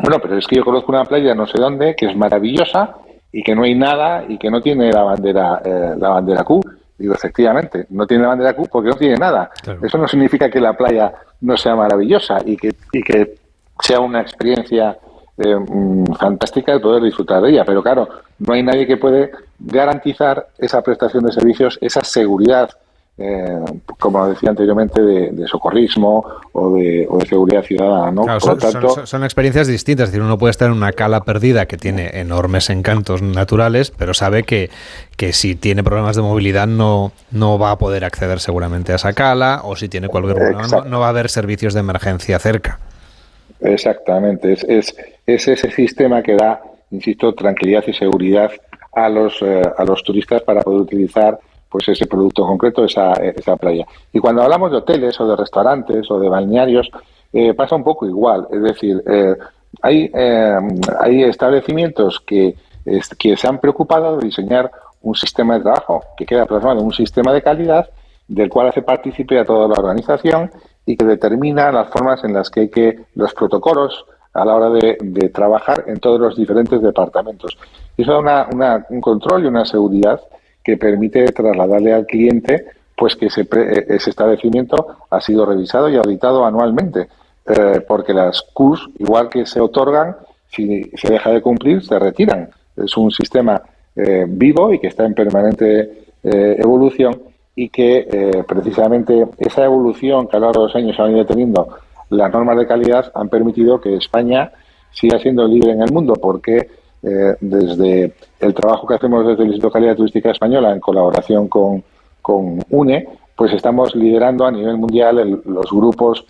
bueno, 0.00 0.18
pero 0.20 0.38
es 0.38 0.46
que 0.46 0.56
yo 0.56 0.64
conozco 0.64 0.92
una 0.92 1.04
playa 1.04 1.34
no 1.34 1.46
sé 1.46 1.60
dónde 1.60 1.94
que 1.94 2.06
es 2.06 2.16
maravillosa 2.16 2.94
y 3.32 3.42
que 3.42 3.54
no 3.54 3.64
hay 3.64 3.74
nada 3.74 4.24
y 4.28 4.38
que 4.38 4.50
no 4.50 4.60
tiene 4.60 4.92
la 4.92 5.02
bandera 5.02 5.60
eh, 5.64 5.94
la 5.98 6.08
bandera 6.10 6.44
Q. 6.44 6.60
Digo, 6.96 7.14
efectivamente, 7.14 7.86
no 7.90 8.06
tiene 8.06 8.22
la 8.22 8.30
bandera 8.30 8.54
Q 8.54 8.68
porque 8.70 8.90
no 8.90 8.96
tiene 8.96 9.16
nada. 9.16 9.50
Eso 9.82 9.98
no 9.98 10.06
significa 10.06 10.48
que 10.48 10.60
la 10.60 10.74
playa 10.74 11.12
no 11.40 11.56
sea 11.56 11.74
maravillosa 11.74 12.38
y 12.44 12.56
que, 12.56 12.74
y 12.92 13.02
que 13.02 13.34
sea 13.80 14.00
una 14.00 14.20
experiencia 14.20 14.96
eh, 15.36 15.56
mm, 15.56 16.14
fantástica 16.14 16.72
de 16.72 16.80
poder 16.80 17.02
disfrutar 17.02 17.42
de 17.42 17.50
ella. 17.50 17.64
Pero 17.64 17.82
claro, 17.82 18.08
no 18.38 18.54
hay 18.54 18.62
nadie 18.62 18.86
que 18.86 18.96
puede 18.96 19.32
garantizar 19.58 20.48
esa 20.58 20.82
prestación 20.82 21.24
de 21.24 21.32
servicios, 21.32 21.78
esa 21.80 22.04
seguridad 22.04 22.70
eh, 23.16 23.60
como 24.00 24.26
decía 24.28 24.50
anteriormente, 24.50 25.00
de, 25.00 25.46
socorrismo 25.46 26.24
o 26.52 26.74
de, 26.74 27.06
seguridad 27.28 27.62
ciudadana. 27.62 28.10
¿no? 28.10 28.40
son, 29.06 29.22
experiencias 29.24 29.68
distintas. 29.68 30.06
Es 30.06 30.12
decir, 30.12 30.24
uno 30.24 30.36
puede 30.36 30.50
estar 30.50 30.68
en 30.68 30.74
una 30.74 30.92
cala 30.92 31.20
perdida 31.20 31.66
que 31.66 31.76
tiene 31.76 32.10
enormes 32.14 32.70
encantos 32.70 33.22
naturales, 33.22 33.92
pero 33.92 34.14
sabe 34.14 34.42
que, 34.42 34.70
que 35.16 35.32
si 35.32 35.54
tiene 35.54 35.84
problemas 35.84 36.16
de 36.16 36.22
movilidad 36.22 36.66
no, 36.66 37.12
no 37.30 37.58
va 37.58 37.70
a 37.70 37.78
poder 37.78 38.04
acceder 38.04 38.40
seguramente 38.40 38.92
a 38.92 38.96
esa 38.96 39.12
cala 39.12 39.60
o 39.62 39.76
si 39.76 39.88
tiene 39.88 40.08
cualquier 40.08 40.36
problema 40.36 40.84
no, 40.84 41.00
va 41.00 41.06
a 41.06 41.10
haber 41.10 41.30
servicios 41.30 41.72
de 41.74 41.80
emergencia 41.80 42.38
cerca. 42.40 42.80
Exactamente. 43.60 44.52
Es, 44.52 44.64
es, 44.64 44.96
es 45.26 45.46
ese 45.46 45.70
sistema 45.70 46.22
que 46.22 46.34
da, 46.34 46.60
insisto, 46.90 47.32
tranquilidad 47.32 47.84
y 47.86 47.92
seguridad 47.92 48.50
a 48.92 49.08
los, 49.08 49.40
eh, 49.40 49.62
a 49.76 49.84
los 49.84 50.02
turistas 50.02 50.42
para 50.42 50.62
poder 50.62 50.80
utilizar 50.80 51.38
pues 51.74 51.88
ese 51.88 52.06
producto 52.06 52.46
concreto, 52.46 52.84
esa, 52.84 53.14
esa 53.14 53.56
playa. 53.56 53.84
Y 54.12 54.20
cuando 54.20 54.42
hablamos 54.42 54.70
de 54.70 54.76
hoteles 54.76 55.20
o 55.20 55.26
de 55.26 55.34
restaurantes 55.34 56.08
o 56.08 56.20
de 56.20 56.28
balnearios, 56.28 56.88
eh, 57.32 57.52
pasa 57.52 57.74
un 57.74 57.82
poco 57.82 58.06
igual. 58.06 58.46
Es 58.52 58.62
decir, 58.62 59.02
eh, 59.04 59.34
hay, 59.82 60.08
eh, 60.14 60.56
hay 61.00 61.24
establecimientos 61.24 62.20
que, 62.20 62.54
que 63.18 63.36
se 63.36 63.48
han 63.48 63.58
preocupado 63.58 64.18
de 64.18 64.24
diseñar 64.24 64.70
un 65.02 65.16
sistema 65.16 65.54
de 65.54 65.64
trabajo 65.64 66.00
que 66.16 66.24
queda 66.24 66.46
plasmado 66.46 66.78
en 66.78 66.86
un 66.86 66.92
sistema 66.92 67.32
de 67.32 67.42
calidad 67.42 67.90
del 68.28 68.48
cual 68.48 68.68
hace 68.68 68.82
partícipe 68.82 69.36
a 69.40 69.44
toda 69.44 69.66
la 69.66 69.74
organización 69.74 70.52
y 70.86 70.96
que 70.96 71.04
determina 71.04 71.72
las 71.72 71.88
formas 71.88 72.22
en 72.22 72.34
las 72.34 72.50
que 72.50 72.60
hay 72.60 72.68
que, 72.70 73.00
los 73.16 73.34
protocolos 73.34 74.06
a 74.32 74.44
la 74.44 74.54
hora 74.54 74.70
de, 74.70 75.28
trabajar 75.30 75.86
en 75.88 75.98
todos 75.98 76.20
los 76.20 76.36
diferentes 76.36 76.80
departamentos. 76.80 77.58
Y 77.96 78.02
eso 78.02 78.22
da 78.22 78.46
una, 78.52 78.86
un 78.90 79.00
control 79.00 79.42
y 79.42 79.48
una 79.48 79.64
seguridad 79.64 80.20
que 80.64 80.76
permite 80.76 81.24
trasladarle 81.26 81.92
al 81.92 82.06
cliente 82.06 82.64
pues 82.96 83.16
que 83.16 83.26
ese, 83.26 83.42
eh, 83.42 83.86
ese 83.88 84.10
establecimiento 84.10 84.96
ha 85.10 85.20
sido 85.20 85.44
revisado 85.44 85.88
y 85.88 85.96
auditado 85.96 86.44
anualmente, 86.44 87.08
eh, 87.46 87.80
porque 87.86 88.14
las 88.14 88.42
CUS, 88.52 88.88
igual 88.98 89.28
que 89.28 89.46
se 89.46 89.60
otorgan, 89.60 90.16
si 90.48 90.90
se 90.96 91.12
deja 91.12 91.30
de 91.30 91.42
cumplir, 91.42 91.84
se 91.84 91.98
retiran. 91.98 92.48
Es 92.76 92.96
un 92.96 93.10
sistema 93.10 93.60
eh, 93.96 94.24
vivo 94.28 94.72
y 94.72 94.78
que 94.78 94.88
está 94.88 95.04
en 95.04 95.14
permanente 95.14 96.04
evolución 96.26 97.20
y 97.54 97.68
que 97.68 98.42
precisamente 98.48 99.26
esa 99.36 99.62
evolución 99.62 100.26
que 100.26 100.38
a 100.38 100.40
lo 100.40 100.46
largo 100.46 100.62
de 100.62 100.66
los 100.68 100.76
años 100.76 100.98
ha 100.98 101.02
venido 101.02 101.26
teniendo 101.26 101.68
las 102.08 102.32
normas 102.32 102.56
de 102.56 102.66
calidad 102.66 103.12
han 103.14 103.28
permitido 103.28 103.78
que 103.78 103.96
España 103.96 104.50
siga 104.90 105.18
siendo 105.18 105.46
libre 105.46 105.72
en 105.72 105.82
el 105.82 105.92
mundo, 105.92 106.14
porque 106.14 106.66
eh, 107.06 107.36
desde 107.38 108.14
el 108.40 108.54
trabajo 108.54 108.86
que 108.86 108.94
hacemos 108.94 109.26
desde 109.26 109.42
el 109.42 109.48
Instituto 109.48 109.68
de 109.68 109.72
Calidad 109.72 109.96
Turística 109.96 110.30
Española 110.30 110.72
en 110.72 110.80
colaboración 110.80 111.48
con, 111.48 111.84
UNE, 112.70 113.06
pues 113.36 113.52
estamos 113.52 113.94
liderando 113.94 114.46
a 114.46 114.50
nivel 114.50 114.78
mundial 114.78 115.42
los 115.44 115.70
grupos 115.70 116.24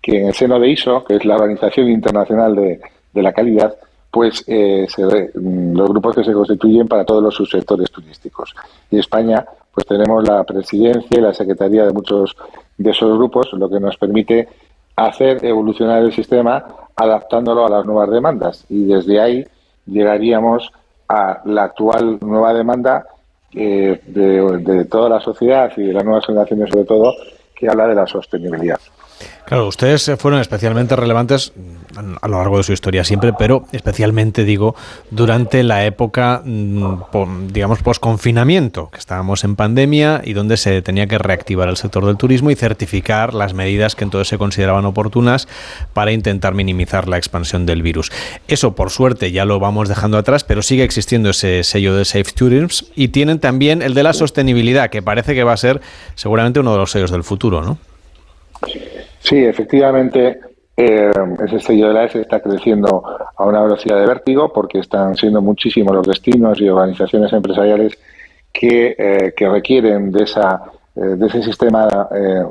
que 0.00 0.20
en 0.20 0.28
el 0.28 0.34
seno 0.34 0.58
de 0.58 0.70
ISO, 0.70 1.04
que 1.04 1.16
es 1.16 1.24
la 1.26 1.34
Organización 1.34 1.90
Internacional 1.90 2.56
de, 2.56 3.22
la 3.22 3.34
Calidad, 3.34 3.76
pues 4.10 4.42
eh, 4.46 4.86
mm, 5.34 5.76
los 5.76 5.90
grupos 5.90 6.14
que 6.14 6.24
se 6.24 6.32
constituyen 6.32 6.88
para 6.88 7.04
todos 7.04 7.22
los 7.22 7.34
subsectores 7.34 7.90
turísticos. 7.90 8.54
Y 8.90 8.98
España, 8.98 9.44
pues 9.74 9.86
tenemos 9.86 10.26
la 10.26 10.42
presidencia 10.44 11.18
y 11.18 11.20
la 11.20 11.34
secretaría 11.34 11.84
de 11.84 11.92
muchos 11.92 12.34
de 12.78 12.90
esos 12.90 13.14
grupos, 13.18 13.52
lo 13.52 13.68
que 13.68 13.78
nos 13.78 13.98
permite 13.98 14.48
hacer 14.96 15.44
evolucionar 15.44 16.02
el 16.02 16.12
sistema 16.14 16.64
adaptándolo 16.96 17.66
a 17.66 17.70
las 17.70 17.84
nuevas 17.84 18.10
demandas. 18.10 18.64
Y 18.70 18.86
desde 18.86 19.20
ahí 19.20 19.44
llegaríamos 19.86 20.72
a 21.08 21.42
la 21.44 21.64
actual 21.64 22.18
nueva 22.20 22.54
demanda 22.54 23.06
eh, 23.52 24.00
de, 24.06 24.84
toda 24.86 25.08
la 25.08 25.20
sociedad 25.20 25.72
y 25.76 25.82
de 25.82 25.92
las 25.92 26.04
nuevas 26.04 26.26
generaciones 26.26 26.70
sobre 26.70 26.84
todo, 26.84 27.14
que 27.54 27.68
habla 27.68 27.86
de 27.86 27.94
la 27.94 28.06
sostenibilidad. 28.06 28.80
Claro, 29.46 29.68
ustedes 29.68 30.10
fueron 30.18 30.40
especialmente 30.40 30.96
relevantes 30.96 31.52
a 32.20 32.28
lo 32.28 32.38
largo 32.38 32.56
de 32.56 32.62
su 32.64 32.72
historia 32.72 33.04
siempre, 33.04 33.32
pero 33.38 33.66
especialmente 33.72 34.44
digo 34.44 34.74
durante 35.10 35.62
la 35.62 35.84
época, 35.84 36.42
mm, 36.44 37.48
digamos, 37.52 37.82
post-confinamiento, 37.82 38.90
que 38.90 38.98
estábamos 38.98 39.44
en 39.44 39.56
pandemia 39.56 40.22
y 40.24 40.32
donde 40.32 40.56
se 40.56 40.82
tenía 40.82 41.06
que 41.06 41.18
reactivar 41.18 41.68
el 41.68 41.76
sector 41.76 42.04
del 42.06 42.16
turismo 42.16 42.50
y 42.50 42.56
certificar 42.56 43.34
las 43.34 43.54
medidas 43.54 43.94
que 43.94 44.04
entonces 44.04 44.28
se 44.28 44.38
consideraban 44.38 44.84
oportunas 44.86 45.48
para 45.92 46.12
intentar 46.12 46.54
minimizar 46.54 47.08
la 47.08 47.16
expansión 47.16 47.66
del 47.66 47.82
virus. 47.82 48.10
Eso, 48.48 48.74
por 48.74 48.90
suerte, 48.90 49.30
ya 49.30 49.44
lo 49.44 49.60
vamos 49.60 49.88
dejando 49.88 50.18
atrás, 50.18 50.44
pero 50.44 50.62
sigue 50.62 50.84
existiendo 50.84 51.30
ese 51.30 51.64
sello 51.64 51.94
de 51.94 52.04
Safe 52.04 52.32
Tourism 52.34 52.86
y 52.94 53.08
tienen 53.08 53.38
también 53.38 53.82
el 53.82 53.94
de 53.94 54.02
la 54.02 54.12
sostenibilidad, 54.12 54.90
que 54.90 55.02
parece 55.02 55.34
que 55.34 55.44
va 55.44 55.52
a 55.52 55.56
ser 55.56 55.80
seguramente 56.14 56.60
uno 56.60 56.72
de 56.72 56.78
los 56.78 56.90
sellos 56.90 57.10
del 57.10 57.24
futuro, 57.24 57.62
¿no? 57.62 57.78
Sí, 59.24 59.42
efectivamente, 59.42 60.38
eh, 60.76 61.10
ese 61.46 61.58
sello 61.58 61.88
de 61.88 61.94
la 61.94 62.04
S 62.04 62.20
está 62.20 62.40
creciendo 62.40 63.02
a 63.34 63.44
una 63.46 63.62
velocidad 63.62 63.98
de 63.98 64.06
vértigo 64.06 64.52
porque 64.52 64.80
están 64.80 65.16
siendo 65.16 65.40
muchísimos 65.40 65.94
los 65.94 66.06
destinos 66.06 66.60
y 66.60 66.68
organizaciones 66.68 67.32
empresariales 67.32 67.98
que, 68.52 68.94
eh, 68.98 69.32
que 69.34 69.48
requieren 69.48 70.12
de, 70.12 70.24
esa, 70.24 70.64
eh, 70.94 71.00
de 71.00 71.26
ese 71.26 71.42
sistema 71.42 71.88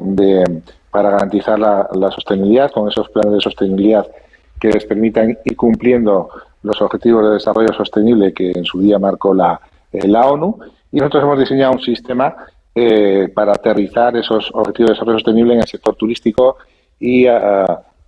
de, 0.01 0.61
para 0.89 1.11
garantizar 1.11 1.59
la, 1.59 1.87
sostenibilidad, 2.09 2.71
con 2.71 2.89
esos 2.89 3.07
planes 3.09 3.33
de 3.33 3.41
sostenibilidad 3.41 4.07
que 4.59 4.69
les 4.69 4.83
permitan 4.85 5.37
ir 5.45 5.55
cumpliendo 5.55 6.29
los 6.63 6.81
objetivos 6.81 7.23
de 7.25 7.33
desarrollo 7.33 7.71
sostenible 7.73 8.33
que 8.33 8.49
en 8.49 8.65
su 8.65 8.79
día 8.79 8.97
marcó 8.97 9.35
la, 9.35 9.61
la 9.91 10.25
ONU. 10.25 10.57
Y 10.91 10.97
nosotros 10.97 11.23
hemos 11.23 11.39
diseñado 11.39 11.73
un 11.73 11.81
sistema 11.81 12.35
eh, 12.75 13.29
para 13.31 13.51
aterrizar 13.51 14.17
esos 14.17 14.49
objetivos 14.51 14.89
de 14.89 14.93
desarrollo 14.95 15.19
sostenible 15.19 15.53
en 15.53 15.59
el 15.59 15.67
sector 15.67 15.95
turístico 15.95 16.57
y, 16.99 17.27
eh, 17.27 17.31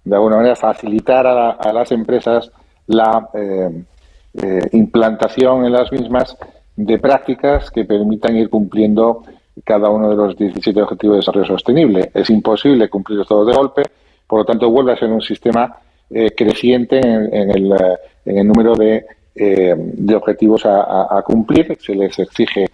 de 0.04 0.16
alguna 0.16 0.38
manera, 0.38 0.56
facilitar 0.56 1.28
a, 1.28 1.72
las 1.72 1.92
empresas 1.92 2.52
la 2.88 3.30
eh, 3.36 4.60
implantación 4.72 5.66
en 5.66 5.72
las 5.72 5.92
mismas 5.92 6.36
de 6.76 6.98
prácticas 6.98 7.70
que 7.70 7.86
permitan 7.86 8.36
ir 8.38 8.50
cumpliendo 8.50 9.22
cada 9.64 9.90
uno 9.90 10.10
de 10.10 10.16
los 10.16 10.36
17 10.36 10.82
objetivos 10.82 11.14
de 11.14 11.20
desarrollo 11.20 11.46
sostenible. 11.46 12.10
Es 12.12 12.32
imposible 12.32 12.90
cumplirlos 12.90 13.28
todos 13.28 13.46
de 13.46 13.54
golpe, 13.54 13.84
por 14.26 14.40
lo 14.40 14.46
tanto, 14.46 14.72
vuelve 14.72 14.94
a 14.94 14.98
ser 14.98 15.10
un 15.10 15.22
sistema 15.22 15.78
creciente 16.10 17.00
en, 17.00 17.52
el, 17.52 18.48
número 18.48 18.74
de, 18.74 19.06
objetivos 20.16 20.66
a, 20.66 21.18
a, 21.18 21.22
cumplir. 21.22 21.78
Se 21.80 21.94
les 21.94 22.18
exige 22.18 22.66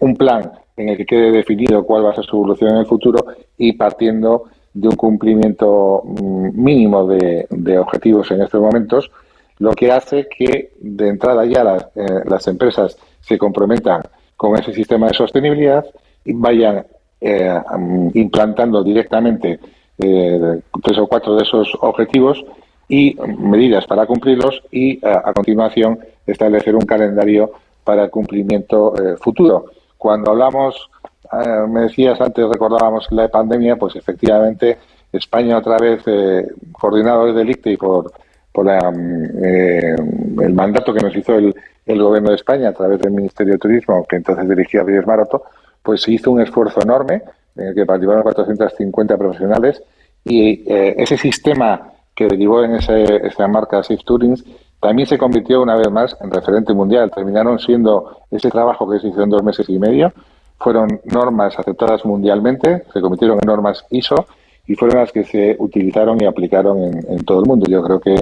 un 0.00 0.14
plan 0.14 0.52
en 0.76 0.90
el 0.90 0.96
que 0.96 1.06
quede 1.06 1.32
definido 1.32 1.84
cuál 1.84 2.04
va 2.04 2.10
a 2.10 2.14
ser 2.14 2.24
su 2.24 2.36
evolución 2.36 2.70
en 2.70 2.76
el 2.78 2.86
futuro 2.86 3.24
y 3.56 3.72
partiendo 3.72 4.44
de 4.76 4.88
un 4.88 4.96
cumplimiento 4.96 6.02
mm, 6.04 6.62
mínimo 6.62 7.06
de, 7.06 7.78
objetivos 7.78 8.30
en 8.30 8.42
estos 8.42 8.60
momentos, 8.60 9.10
lo 9.58 9.72
que 9.72 9.90
hace 9.90 10.28
que 10.28 10.72
de 10.78 11.08
entrada 11.08 11.46
ya 11.46 11.62
eh, 11.94 12.06
las 12.26 12.46
empresas 12.46 12.96
se 13.20 13.38
comprometan 13.38 14.02
con 14.36 14.54
ese 14.58 14.74
sistema 14.74 15.08
de 15.08 15.14
sostenibilidad 15.14 15.86
y 16.26 16.34
vayan 16.34 16.84
eh, 17.22 17.58
mm, 17.78 18.08
implantando 18.14 18.84
directamente 18.84 19.58
eh, 19.98 20.60
tres 20.82 20.98
o 20.98 21.06
cuatro 21.06 21.36
de 21.36 21.44
esos 21.44 21.72
objetivos 21.80 22.44
y 22.86 23.16
medidas 23.38 23.86
para 23.86 24.06
cumplirlos 24.06 24.62
y 24.70 25.00
a 25.04 25.32
continuación 25.32 25.98
establecer 26.24 26.76
un 26.76 26.84
calendario 26.84 27.50
para 27.82 28.04
el 28.04 28.10
cumplimiento 28.10 28.94
futuro. 29.20 29.64
Cuando 29.98 30.30
hablamos, 30.32 30.90
eh, 31.32 31.66
me 31.68 31.82
decías 31.82 32.20
antes, 32.20 32.48
recordábamos 32.48 33.06
la 33.10 33.28
pandemia, 33.28 33.76
pues 33.76 33.96
efectivamente 33.96 34.78
España 35.12 35.58
otra 35.58 35.78
vez, 35.78 36.02
eh, 36.06 36.46
coordinado 36.72 37.26
desde 37.26 37.42
el 37.42 37.50
y 37.64 37.76
por, 37.76 38.12
por 38.52 38.66
mm, 38.66 39.44
eh, 39.44 39.96
el 40.42 40.54
mandato 40.54 40.92
que 40.92 41.00
nos 41.00 41.16
hizo 41.16 41.34
el, 41.34 41.54
Gobierno 41.86 42.30
de 42.30 42.36
España 42.36 42.70
a 42.70 42.72
través 42.72 42.98
del 43.00 43.12
Ministerio 43.12 43.52
de 43.52 43.60
Turismo, 43.60 44.04
que 44.08 44.16
entonces 44.16 44.48
dirigía 44.48 44.82
Reyes 44.82 45.06
Maroto, 45.06 45.44
pues 45.84 46.06
hizo 46.08 46.32
un 46.32 46.40
esfuerzo 46.40 46.80
enorme 46.82 47.22
en 47.54 47.68
el 47.68 47.74
que 47.76 47.86
participaron 47.86 48.24
450 48.24 49.16
profesionales 49.16 49.80
y 50.24 50.64
ese 50.66 51.16
sistema 51.16 51.92
que 52.12 52.26
derivó 52.26 52.64
en 52.64 52.74
esa 52.74 53.46
marca 53.46 53.84
Safe 53.84 54.02
Tourings 54.04 54.44
también 54.80 55.08
se 55.08 55.18
convirtió 55.18 55.62
una 55.62 55.76
vez 55.76 55.90
más 55.90 56.16
en 56.20 56.30
referente 56.30 56.74
mundial. 56.74 57.10
Terminaron 57.14 57.58
siendo 57.58 58.20
ese 58.30 58.50
trabajo 58.50 58.88
que 58.90 58.98
se 58.98 59.08
hizo 59.08 59.22
en 59.22 59.30
dos 59.30 59.42
meses 59.42 59.68
y 59.68 59.78
medio, 59.78 60.12
fueron 60.58 61.00
normas 61.04 61.58
aceptadas 61.58 62.04
mundialmente, 62.04 62.84
se 62.92 63.00
convirtieron 63.00 63.38
en 63.38 63.46
normas 63.46 63.84
ISO 63.90 64.26
y 64.66 64.74
fueron 64.74 64.98
las 65.00 65.12
que 65.12 65.24
se 65.24 65.56
utilizaron 65.58 66.20
y 66.20 66.26
aplicaron 66.26 66.78
en, 66.82 67.24
todo 67.24 67.40
el 67.40 67.46
mundo. 67.46 67.66
Yo 67.68 67.82
creo 67.82 68.00
que 68.00 68.14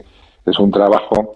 es 0.47 0.59
un 0.59 0.71
trabajo 0.71 1.35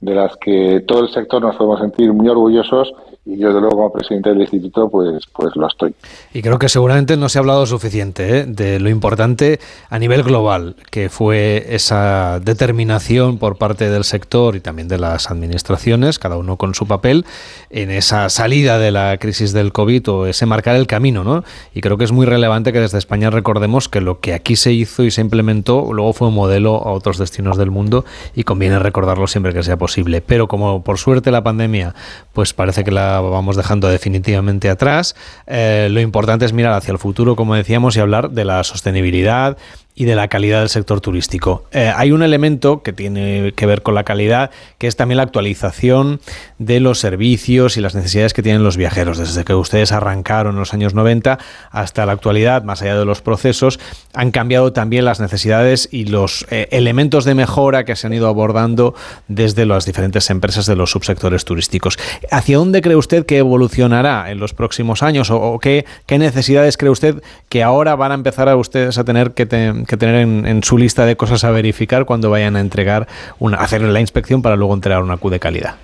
de 0.00 0.14
las 0.14 0.36
que 0.38 0.82
todo 0.86 1.02
el 1.02 1.10
sector 1.10 1.42
nos 1.42 1.56
podemos 1.56 1.80
sentir 1.80 2.12
muy 2.12 2.28
orgullosos 2.28 2.92
y 3.26 3.36
yo 3.36 3.52
de 3.52 3.60
luego 3.60 3.76
como 3.76 3.92
presidente 3.92 4.30
del 4.30 4.40
instituto 4.40 4.88
pues 4.88 5.24
pues 5.34 5.54
lo 5.54 5.66
estoy. 5.66 5.94
Y 6.32 6.40
creo 6.40 6.58
que 6.58 6.70
seguramente 6.70 7.18
no 7.18 7.28
se 7.28 7.38
ha 7.38 7.40
hablado 7.40 7.66
suficiente 7.66 8.38
¿eh? 8.38 8.44
de 8.46 8.80
lo 8.80 8.88
importante 8.88 9.60
a 9.90 9.98
nivel 9.98 10.22
global 10.22 10.76
que 10.90 11.10
fue 11.10 11.66
esa 11.68 12.40
determinación 12.40 13.36
por 13.36 13.58
parte 13.58 13.90
del 13.90 14.04
sector 14.04 14.56
y 14.56 14.60
también 14.60 14.88
de 14.88 14.98
las 14.98 15.30
administraciones, 15.30 16.18
cada 16.18 16.38
uno 16.38 16.56
con 16.56 16.74
su 16.74 16.86
papel 16.86 17.26
en 17.68 17.90
esa 17.90 18.30
salida 18.30 18.78
de 18.78 18.92
la 18.92 19.18
crisis 19.18 19.52
del 19.52 19.72
COVID 19.72 20.08
o 20.08 20.26
ese 20.26 20.46
marcar 20.46 20.76
el 20.76 20.86
camino, 20.86 21.24
¿no? 21.24 21.44
Y 21.74 21.82
creo 21.82 21.98
que 21.98 22.04
es 22.04 22.12
muy 22.12 22.24
relevante 22.24 22.72
que 22.72 22.80
desde 22.80 22.96
España 22.96 23.28
recordemos 23.28 23.90
que 23.90 24.00
lo 24.00 24.20
que 24.20 24.32
aquí 24.32 24.56
se 24.56 24.72
hizo 24.72 25.04
y 25.04 25.10
se 25.10 25.20
implementó 25.20 25.92
luego 25.92 26.14
fue 26.14 26.28
un 26.28 26.34
modelo 26.34 26.76
a 26.76 26.92
otros 26.92 27.18
destinos 27.18 27.58
del 27.58 27.70
mundo 27.70 28.06
y 28.34 28.44
conviene 28.44 28.78
recordarlo 28.78 29.26
siempre 29.26 29.52
que 29.52 29.62
sea 29.62 29.76
posible. 29.76 29.89
Pero 30.26 30.48
como 30.48 30.82
por 30.82 30.98
suerte 30.98 31.30
la 31.30 31.42
pandemia 31.42 31.94
pues 32.32 32.54
parece 32.54 32.84
que 32.84 32.90
la 32.90 33.20
vamos 33.20 33.56
dejando 33.56 33.88
definitivamente 33.88 34.68
atrás. 34.68 35.14
Eh, 35.46 35.88
lo 35.90 36.00
importante 36.00 36.44
es 36.44 36.52
mirar 36.52 36.72
hacia 36.72 36.92
el 36.92 36.98
futuro, 36.98 37.36
como 37.36 37.54
decíamos, 37.54 37.96
y 37.96 38.00
hablar 38.00 38.30
de 38.30 38.44
la 38.44 38.64
sostenibilidad, 38.64 39.56
y 39.94 40.04
de 40.04 40.14
la 40.14 40.28
calidad 40.28 40.60
del 40.60 40.68
sector 40.68 41.00
turístico. 41.00 41.64
Eh, 41.72 41.92
hay 41.94 42.12
un 42.12 42.22
elemento 42.22 42.82
que 42.82 42.92
tiene 42.92 43.52
que 43.54 43.66
ver 43.66 43.82
con 43.82 43.94
la 43.94 44.04
calidad, 44.04 44.50
que 44.78 44.86
es 44.86 44.96
también 44.96 45.18
la 45.18 45.24
actualización 45.24 46.20
de 46.58 46.80
los 46.80 46.98
servicios 46.98 47.76
y 47.76 47.80
las 47.80 47.94
necesidades 47.94 48.32
que 48.32 48.42
tienen 48.42 48.62
los 48.62 48.76
viajeros. 48.76 49.18
Desde 49.18 49.44
que 49.44 49.54
ustedes 49.54 49.92
arrancaron 49.92 50.54
en 50.54 50.60
los 50.60 50.72
años 50.72 50.94
90 50.94 51.38
hasta 51.70 52.06
la 52.06 52.12
actualidad, 52.12 52.62
más 52.62 52.82
allá 52.82 52.98
de 52.98 53.04
los 53.04 53.20
procesos, 53.20 53.78
han 54.14 54.30
cambiado 54.30 54.72
también 54.72 55.04
las 55.04 55.20
necesidades 55.20 55.88
y 55.90 56.06
los 56.06 56.46
eh, 56.50 56.68
elementos 56.70 57.24
de 57.24 57.34
mejora 57.34 57.84
que 57.84 57.96
se 57.96 58.06
han 58.06 58.14
ido 58.14 58.28
abordando 58.28 58.94
desde 59.28 59.66
las 59.66 59.84
diferentes 59.84 60.30
empresas 60.30 60.66
de 60.66 60.76
los 60.76 60.90
subsectores 60.90 61.44
turísticos. 61.44 61.98
¿Hacia 62.30 62.58
dónde 62.58 62.82
cree 62.82 62.96
usted 62.96 63.26
que 63.26 63.38
evolucionará 63.38 64.30
en 64.30 64.38
los 64.38 64.54
próximos 64.54 65.02
años 65.02 65.30
o, 65.30 65.58
qué, 65.58 65.84
qué, 66.06 66.18
necesidades 66.18 66.76
cree 66.76 66.90
usted 66.90 67.22
que 67.48 67.62
ahora 67.62 67.96
van 67.96 68.12
a 68.12 68.14
empezar 68.14 68.48
a 68.48 68.56
ustedes 68.56 68.98
a 68.98 69.04
tener 69.04 69.32
que, 69.32 69.46
que 69.86 69.96
tener 69.96 70.16
en, 70.16 70.62
su 70.62 70.78
lista 70.78 71.04
de 71.04 71.16
cosas 71.16 71.44
a 71.44 71.50
verificar 71.50 72.04
cuando 72.04 72.30
vayan 72.30 72.56
a 72.56 72.60
entregar, 72.60 73.06
una, 73.38 73.58
hacer 73.58 73.82
la 73.82 74.00
inspección 74.00 74.42
para 74.42 74.56
luego 74.56 74.74
entregar 74.74 75.02
una 75.02 75.16
Q 75.16 75.30
de 75.30 75.40
calidad? 75.40 75.74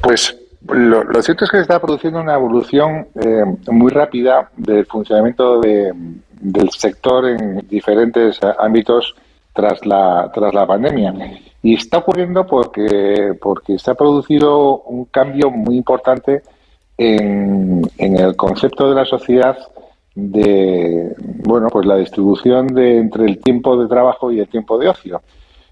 Pues 0.00 0.36
lo, 0.68 1.22
cierto 1.22 1.44
es 1.44 1.50
que 1.50 1.58
se 1.58 1.62
está 1.62 1.80
produciendo 1.80 2.20
una 2.20 2.34
evolución 2.34 3.06
eh, 3.14 3.44
muy 3.70 3.90
rápida 3.90 4.50
del 4.56 4.86
funcionamiento 4.86 5.60
del 5.60 6.70
sector 6.70 7.26
en 7.26 7.66
diferentes 7.68 8.38
ámbitos 8.58 9.14
tras 9.52 9.84
la, 9.84 10.30
tras 10.34 10.54
la 10.54 10.66
pandemia. 10.66 11.14
Y 11.62 11.74
está 11.74 11.98
ocurriendo 11.98 12.46
porque, 12.46 13.34
porque 13.40 13.78
se 13.78 13.90
ha 13.90 13.94
producido 13.94 14.80
un 14.80 15.04
cambio 15.06 15.50
muy 15.50 15.76
importante 15.76 16.42
en, 16.96 17.82
en 17.98 18.16
el 18.18 18.36
concepto 18.36 18.88
de 18.88 18.94
la 18.94 19.04
sociedad 19.04 19.56
de 20.14 21.12
bueno 21.18 21.68
pues 21.70 21.86
la 21.86 21.96
distribución 21.96 22.68
de 22.68 22.98
entre 22.98 23.24
el 23.24 23.38
tiempo 23.38 23.76
de 23.76 23.88
trabajo 23.88 24.30
y 24.30 24.40
el 24.40 24.48
tiempo 24.48 24.78
de 24.78 24.88
ocio. 24.88 25.22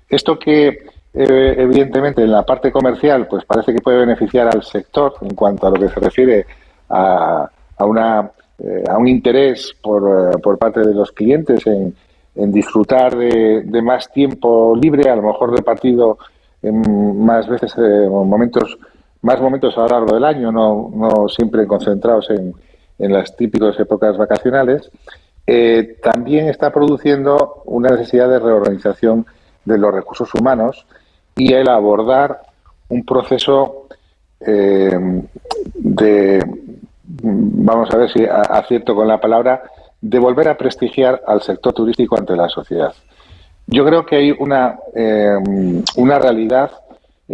Esto 0.09 0.39
que 0.39 0.69
eh, 1.15 1.55
evidentemente 1.59 2.23
en 2.23 2.33
la 2.33 2.43
parte 2.45 2.73
comercial 2.73 3.27
pues 3.29 3.45
parece 3.45 3.73
que 3.73 3.81
puede 3.81 3.99
beneficiar 3.99 4.49
al 4.49 4.63
sector 4.63 5.15
en 5.21 5.35
cuanto 5.35 5.67
a 5.67 5.71
lo 5.71 5.77
que 5.77 5.89
se 5.89 6.01
refiere 6.01 6.47
a, 6.89 7.49
a 7.77 7.85
una 7.85 8.31
eh, 8.59 8.85
a 8.89 8.99
un 8.99 9.09
interés 9.09 9.75
por, 9.81 10.33
eh, 10.35 10.39
por, 10.43 10.59
parte 10.59 10.81
de 10.81 10.95
los 10.95 11.13
clientes 11.13 11.67
en, 11.67 11.95
en 12.35 12.53
disfrutar 12.53 13.17
de, 13.17 13.63
de, 13.63 13.83
más 13.83 14.11
tiempo 14.13 14.77
libre 14.81 15.11
a 15.11 15.17
lo 15.17 15.23
mejor 15.23 15.57
repartido 15.57 16.19
en 16.63 17.25
más 17.25 17.49
veces 17.49 17.77
momentos 17.77 18.79
más 19.23 19.41
momentos 19.41 19.77
a 19.77 19.83
lo 19.83 19.89
largo 19.89 20.15
del 20.15 20.25
año 20.25 20.53
no, 20.53 20.91
no 20.95 21.29
siempre 21.29 21.67
concentrados 21.67 22.31
en 22.31 22.55
en 22.99 23.13
las 23.13 23.37
típicas 23.37 23.79
épocas 23.79 24.17
vacacionales, 24.17 24.91
eh, 25.47 25.99
también 26.03 26.49
está 26.49 26.73
produciendo 26.73 27.63
una 27.65 27.91
necesidad 27.91 28.29
de 28.29 28.39
reorganización 28.39 29.27
de 29.65 29.79
los 29.79 29.93
recursos 29.93 30.31
humanos 30.35 30.87
y 31.37 31.53
el 31.53 31.69
abordar 31.69 32.43
un 32.89 33.05
proceso 33.05 33.87
eh, 34.41 35.23
de, 35.75 36.45
vamos 37.05 37.91
a 37.93 37.97
ver 37.97 38.11
si 38.11 38.25
acierto 38.25 38.95
con 38.95 39.09
la 39.09 39.21
palabra, 39.21 39.63
de 40.01 40.19
volver 40.19 40.49
a 40.49 40.57
prestigiar 40.59 41.23
al 41.27 41.43
sector 41.43 41.73
turístico 41.73 42.19
ante 42.19 42.37
la 42.37 42.49
sociedad. 42.49 42.93
Yo 43.67 43.85
creo 43.85 44.05
que 44.05 44.17
hay 44.17 44.31
una, 44.39 44.79
eh, 44.95 45.37
una 45.97 46.19
realidad 46.19 46.73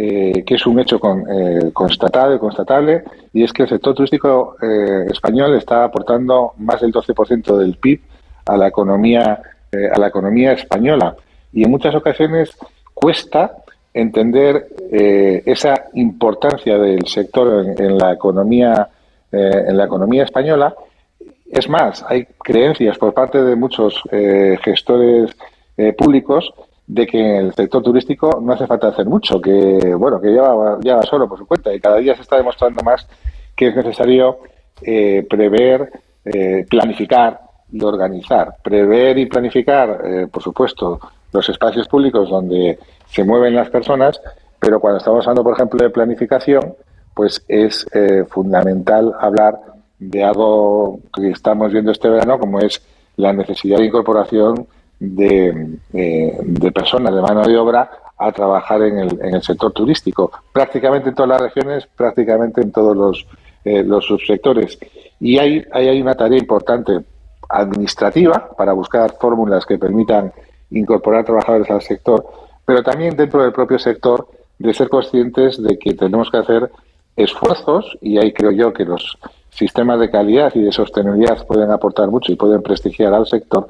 eh, 0.00 0.44
que 0.46 0.54
es 0.54 0.64
un 0.64 0.78
hecho 0.78 1.00
con, 1.00 1.24
eh, 1.28 1.72
constatado 1.72 2.32
y 2.32 2.38
constatable, 2.38 3.02
y 3.32 3.42
es 3.42 3.52
que 3.52 3.64
el 3.64 3.68
sector 3.68 3.96
turístico 3.96 4.54
eh, 4.62 5.06
español 5.10 5.56
está 5.56 5.82
aportando 5.82 6.52
más 6.58 6.80
del 6.80 6.92
12% 6.92 7.56
del 7.56 7.74
PIB 7.78 8.00
a 8.46 8.56
la 8.56 8.68
economía 8.68 9.42
a 9.72 9.98
la 9.98 10.06
economía 10.06 10.52
española. 10.52 11.16
Y 11.52 11.64
en 11.64 11.70
muchas 11.72 11.96
ocasiones 11.96 12.56
cuesta 12.94 13.56
entender 13.92 14.68
esa 15.44 15.74
importancia 15.94 16.78
del 16.78 17.06
sector 17.06 17.66
en, 17.76 17.98
la 17.98 18.12
economía 18.12 18.88
en 19.30 19.76
la 19.76 19.84
economía 19.84 20.22
española. 20.22 20.74
Es 21.50 21.68
más 21.68 22.02
hay 22.08 22.24
creencias 22.42 22.96
por 22.96 23.12
parte 23.12 23.42
de 23.42 23.56
muchos 23.56 24.02
gestores 24.62 25.36
públicos 25.98 26.50
de 26.88 27.06
que 27.06 27.18
en 27.20 27.46
el 27.46 27.54
sector 27.54 27.82
turístico 27.82 28.40
no 28.42 28.54
hace 28.54 28.66
falta 28.66 28.88
hacer 28.88 29.04
mucho, 29.04 29.40
que 29.40 29.94
bueno, 29.94 30.18
que 30.18 30.34
ya 30.34 30.42
va, 30.42 31.02
solo 31.02 31.28
por 31.28 31.38
su 31.38 31.46
cuenta 31.46 31.72
y 31.72 31.80
cada 31.80 31.98
día 31.98 32.16
se 32.16 32.22
está 32.22 32.36
demostrando 32.36 32.82
más 32.82 33.06
que 33.54 33.68
es 33.68 33.76
necesario 33.76 34.38
eh, 34.80 35.26
prever, 35.28 35.90
eh, 36.24 36.64
planificar 36.68 37.40
y 37.70 37.84
organizar. 37.84 38.56
Prever 38.62 39.18
y 39.18 39.26
planificar, 39.26 40.00
eh, 40.02 40.26
por 40.32 40.42
supuesto, 40.42 40.98
los 41.30 41.46
espacios 41.50 41.86
públicos 41.88 42.30
donde 42.30 42.78
se 43.06 43.22
mueven 43.22 43.54
las 43.54 43.68
personas, 43.68 44.18
pero 44.58 44.80
cuando 44.80 44.98
estamos 44.98 45.26
hablando, 45.26 45.44
por 45.44 45.54
ejemplo, 45.54 45.84
de 45.84 45.90
planificación, 45.90 46.74
pues 47.14 47.44
es 47.48 47.84
fundamental 48.28 49.12
hablar 49.18 49.58
de 49.98 50.22
algo 50.22 51.00
que 51.12 51.30
estamos 51.30 51.72
viendo 51.72 51.90
este 51.90 52.08
verano, 52.08 52.38
como 52.38 52.60
es 52.60 52.80
la 53.16 53.32
necesidad 53.32 53.78
de 53.78 53.86
incorporación 53.86 54.68
de, 55.00 55.78
eh, 55.92 56.38
de, 56.42 56.72
personas, 56.72 57.14
de 57.14 57.22
mano 57.22 57.42
de 57.42 57.56
obra, 57.56 57.90
a 58.16 58.32
trabajar 58.32 58.82
en 58.82 58.98
el, 58.98 59.20
en 59.22 59.34
el 59.36 59.42
sector 59.42 59.72
turístico, 59.72 60.32
prácticamente 60.52 61.10
en 61.10 61.14
todas 61.14 61.40
las 61.40 61.40
regiones, 61.40 61.86
prácticamente 61.96 62.60
en 62.60 62.72
todos 62.72 62.96
los, 62.96 63.26
eh, 63.64 63.82
los 63.84 64.04
subsectores. 64.04 64.78
Y 65.20 65.38
hay, 65.38 65.64
hay 65.72 66.00
una 66.00 66.14
tarea 66.14 66.38
importante 66.38 66.98
administrativa 67.48 68.50
para 68.56 68.72
buscar 68.72 69.14
fórmulas 69.20 69.64
que 69.64 69.78
permitan 69.78 70.32
incorporar 70.70 71.24
trabajadores 71.24 71.70
al 71.70 71.82
sector, 71.82 72.26
pero 72.64 72.82
también 72.82 73.16
dentro 73.16 73.42
del 73.42 73.52
propio 73.52 73.78
sector 73.78 74.28
de 74.58 74.74
ser 74.74 74.88
conscientes 74.88 75.62
de 75.62 75.78
que 75.78 75.94
tenemos 75.94 76.30
que 76.30 76.38
hacer 76.38 76.70
esfuerzos, 77.16 77.96
y 78.00 78.18
ahí 78.18 78.32
creo 78.32 78.50
yo 78.50 78.72
que 78.72 78.84
los 78.84 79.18
sistemas 79.50 79.98
de 79.98 80.10
calidad 80.10 80.52
y 80.54 80.62
de 80.62 80.72
sostenibilidad 80.72 81.46
pueden 81.46 81.70
aportar 81.70 82.08
mucho 82.08 82.32
y 82.32 82.36
pueden 82.36 82.62
prestigiar 82.62 83.14
al 83.14 83.26
sector, 83.26 83.66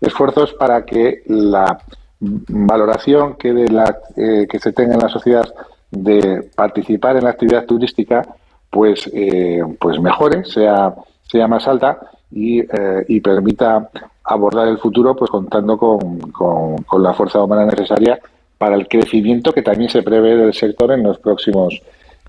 esfuerzos 0.00 0.54
para 0.54 0.84
que 0.84 1.22
la 1.26 1.78
valoración 2.20 3.36
que, 3.36 3.52
de 3.52 3.68
la, 3.68 3.96
eh, 4.16 4.46
que 4.48 4.58
se 4.58 4.72
tenga 4.72 4.94
en 4.94 5.00
la 5.00 5.08
sociedad 5.08 5.46
de 5.90 6.50
participar 6.54 7.16
en 7.16 7.24
la 7.24 7.30
actividad 7.30 7.64
turística 7.64 8.22
pues, 8.70 9.08
eh, 9.14 9.62
pues 9.80 10.00
mejore, 10.00 10.44
sea, 10.44 10.94
sea 11.22 11.48
más 11.48 11.66
alta 11.66 11.98
y, 12.30 12.60
eh, 12.60 13.04
y, 13.08 13.20
permita 13.20 13.88
abordar 14.24 14.68
el 14.68 14.78
futuro 14.78 15.16
pues 15.16 15.30
contando 15.30 15.78
con, 15.78 16.18
con, 16.30 17.02
la 17.02 17.14
fuerza 17.14 17.42
humana 17.42 17.64
necesaria 17.64 18.18
para 18.58 18.76
el 18.76 18.86
crecimiento 18.86 19.52
que 19.52 19.62
también 19.62 19.88
se 19.88 20.02
prevé 20.02 20.36
del 20.36 20.52
sector 20.52 20.92
en 20.92 21.02
los 21.02 21.18
próximos 21.18 21.80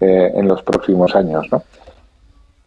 en 0.02 0.48
los 0.48 0.64
próximos 0.64 1.14
años, 1.14 1.46
¿no? 1.52 1.62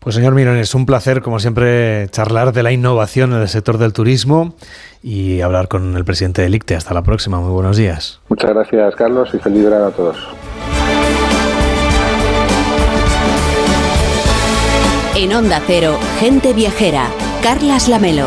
Pues 0.02 0.16
señor 0.16 0.34
Mirón, 0.34 0.56
es 0.56 0.74
un 0.74 0.84
placer, 0.84 1.22
como 1.22 1.38
siempre, 1.38 2.08
charlar 2.10 2.52
de 2.52 2.64
la 2.64 2.72
innovación 2.72 3.32
en 3.34 3.40
el 3.40 3.48
sector 3.48 3.78
del 3.78 3.92
turismo 3.92 4.54
y 5.00 5.42
hablar 5.42 5.68
con 5.68 5.96
el 5.96 6.04
presidente 6.04 6.42
del 6.42 6.56
ICTE. 6.56 6.74
Hasta 6.74 6.92
la 6.92 7.02
próxima, 7.02 7.38
muy 7.38 7.52
buenos 7.52 7.76
días. 7.76 8.20
Muchas 8.28 8.50
gracias, 8.50 8.96
Carlos, 8.96 9.30
y 9.32 9.38
feliz 9.38 9.62
verano 9.62 9.86
a 9.86 9.90
todos. 9.92 10.16
En 15.14 15.32
Onda 15.34 15.62
Cero, 15.68 15.96
Gente 16.18 16.52
Viajera, 16.52 17.06
Carlas 17.40 17.88
Lamelo. 17.88 18.26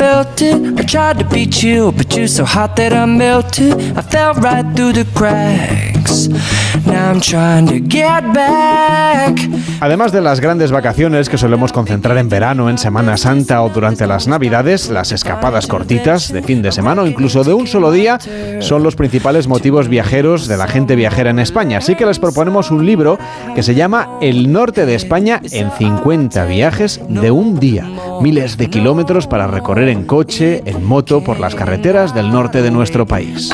Felt 0.00 0.42
it. 0.42 0.78
I 0.78 0.82
tried 0.82 1.18
to 1.18 1.24
be 1.28 1.46
chill, 1.46 1.92
but 1.92 2.16
you're 2.16 2.28
so 2.28 2.44
hot 2.44 2.76
that 2.76 2.92
I 2.92 3.04
melted. 3.06 3.74
I 3.96 4.02
fell 4.02 4.34
right 4.34 4.66
through 4.76 4.94
the 4.94 5.06
cracks. 5.14 6.28
Now 6.86 7.12
I'm 7.12 7.20
trying 7.20 7.66
to 7.66 7.74
get 7.88 8.32
back. 8.32 9.38
Además 9.80 10.12
de 10.12 10.20
las 10.20 10.40
grandes 10.40 10.70
vacaciones 10.70 11.28
que 11.28 11.38
solemos 11.38 11.72
concentrar 11.72 12.18
en 12.18 12.28
verano, 12.28 12.68
en 12.68 12.78
Semana 12.78 13.16
Santa 13.16 13.62
o 13.62 13.68
durante 13.68 14.06
las 14.06 14.28
Navidades, 14.28 14.90
las 14.90 15.12
escapadas 15.12 15.66
cortitas 15.66 16.32
de 16.32 16.42
fin 16.42 16.62
de 16.62 16.72
semana 16.72 17.02
o 17.02 17.06
incluso 17.06 17.44
de 17.44 17.54
un 17.54 17.66
solo 17.66 17.90
día 17.90 18.18
son 18.60 18.82
los 18.82 18.96
principales 18.96 19.48
motivos 19.48 19.88
viajeros 19.88 20.48
de 20.48 20.56
la 20.56 20.66
gente 20.66 20.96
viajera 20.96 21.30
en 21.30 21.38
España. 21.38 21.78
Así 21.78 21.94
que 21.94 22.06
les 22.06 22.18
proponemos 22.18 22.70
un 22.70 22.84
libro 22.84 23.18
que 23.54 23.62
se 23.62 23.74
llama 23.74 24.18
El 24.20 24.52
norte 24.52 24.86
de 24.86 24.94
España 24.94 25.40
en 25.50 25.70
50 25.70 26.44
viajes 26.44 27.00
de 27.08 27.30
un 27.30 27.58
día. 27.58 27.88
Miles 28.20 28.56
de 28.56 28.68
kilómetros 28.68 29.26
para 29.26 29.46
recorrer 29.46 29.88
en 29.88 30.04
coche, 30.04 30.62
en 30.66 30.84
moto, 30.84 31.22
por 31.22 31.40
las 31.40 31.54
carreteras 31.54 32.14
del 32.14 32.30
norte 32.30 32.62
de 32.62 32.70
nuestro 32.70 33.06
país. 33.06 33.50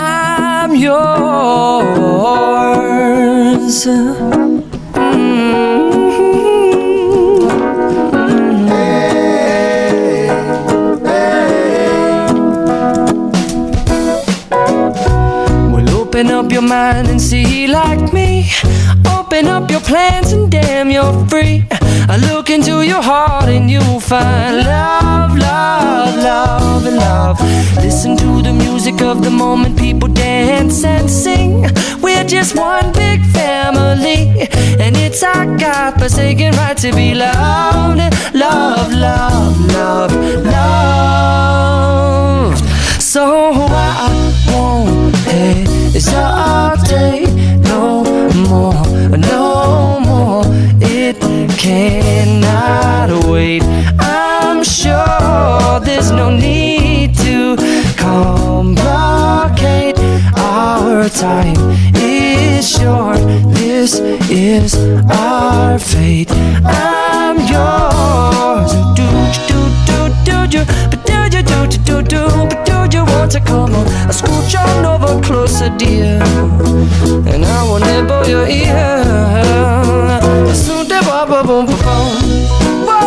I'm 0.68 0.74
yours. 0.74 1.06
Open 15.94 16.30
up 16.32 16.51
your 16.51 16.62
mind 16.62 17.09
and 17.09 17.20
see 17.22 17.68
like 17.68 18.12
me. 18.12 18.51
Open 19.36 19.50
up 19.50 19.70
your 19.70 19.80
plans 19.80 20.32
and 20.32 20.50
damn, 20.50 20.90
you're 20.90 21.12
free. 21.28 21.62
I 22.08 22.16
look 22.30 22.48
into 22.48 22.80
your 22.80 23.02
heart 23.02 23.50
and 23.50 23.70
you'll 23.70 24.00
find 24.00 24.64
love, 24.64 25.36
love, 25.36 26.16
love, 26.16 26.86
and 26.86 26.96
love. 26.96 27.38
Listen 27.76 28.16
to 28.16 28.40
the 28.40 28.54
music 28.54 29.02
of 29.02 29.22
the 29.22 29.30
moment, 29.30 29.78
people 29.78 30.08
dance 30.08 30.82
and 30.84 31.10
sing. 31.10 31.66
We're 32.00 32.24
just 32.24 32.56
one 32.56 32.92
big 32.92 33.22
family, 33.26 34.48
and 34.80 34.96
it's 34.96 35.22
our 35.22 35.44
God 35.58 35.98
forsaken 35.98 36.54
right 36.54 36.78
to 36.78 36.90
be 36.94 37.12
loved, 37.12 38.00
love, 38.34 38.90
love, 38.90 39.60
love, 39.70 40.14
loved. 40.46 42.64
So 43.02 43.52
I 43.52 44.08
won't 44.48 45.14
hesitate 45.28 47.28
no 47.68 48.02
more, 48.48 48.95
no 49.10 50.00
more. 50.00 50.44
It 50.80 51.16
cannot 51.58 53.26
wait. 53.26 53.62
I'm 53.98 54.62
sure 54.64 55.80
there's 55.80 56.10
no 56.10 56.30
need 56.30 57.14
to 57.18 57.56
complicate. 57.96 59.98
Our 60.36 61.08
time 61.08 61.56
is 61.94 62.68
short. 62.68 63.18
This 63.54 64.00
is 64.30 64.74
our 65.10 65.78
fate. 65.78 66.30
I'm 66.64 67.38
yours. 67.54 68.72
Do 68.98 69.06
do 69.48 69.58
do 69.86 69.98
do 70.24 70.46
do, 70.64 70.95
do 71.68 71.78
do 71.78 72.02
do 72.02 72.02
do 72.02 72.47
but 72.48 72.64
do 72.66 72.97
you 72.97 73.05
want 73.05 73.32
to 73.32 73.40
come 73.40 73.74
on? 73.74 73.86
I 74.09 74.12
scooch 74.12 74.55
on 74.59 74.84
over 74.84 75.20
closer, 75.22 75.70
dear, 75.76 76.22
and 77.30 77.44
I 77.44 77.62
will 77.64 77.80
nibble 77.80 78.28
your 78.28 78.47
ear. 78.47 79.36
Boom 81.47 81.66
boom. 81.66 83.05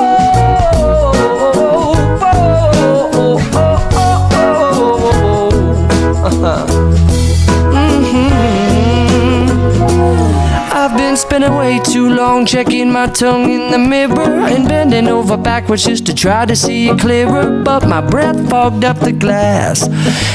Spending 11.39 11.57
way 11.57 11.79
too 11.79 12.09
long 12.09 12.45
checking 12.45 12.91
my 12.91 13.07
tongue 13.07 13.49
in 13.49 13.71
the 13.71 13.77
mirror 13.77 14.45
and 14.47 14.67
bending 14.67 15.07
over 15.07 15.37
backwards 15.37 15.85
just 15.85 16.05
to 16.05 16.13
try 16.13 16.45
to 16.45 16.55
see 16.55 16.89
it 16.89 16.99
clearer. 16.99 17.63
But 17.63 17.87
my 17.87 18.01
breath 18.01 18.49
fogged 18.49 18.83
up 18.83 18.99
the 18.99 19.13
glass, 19.13 19.87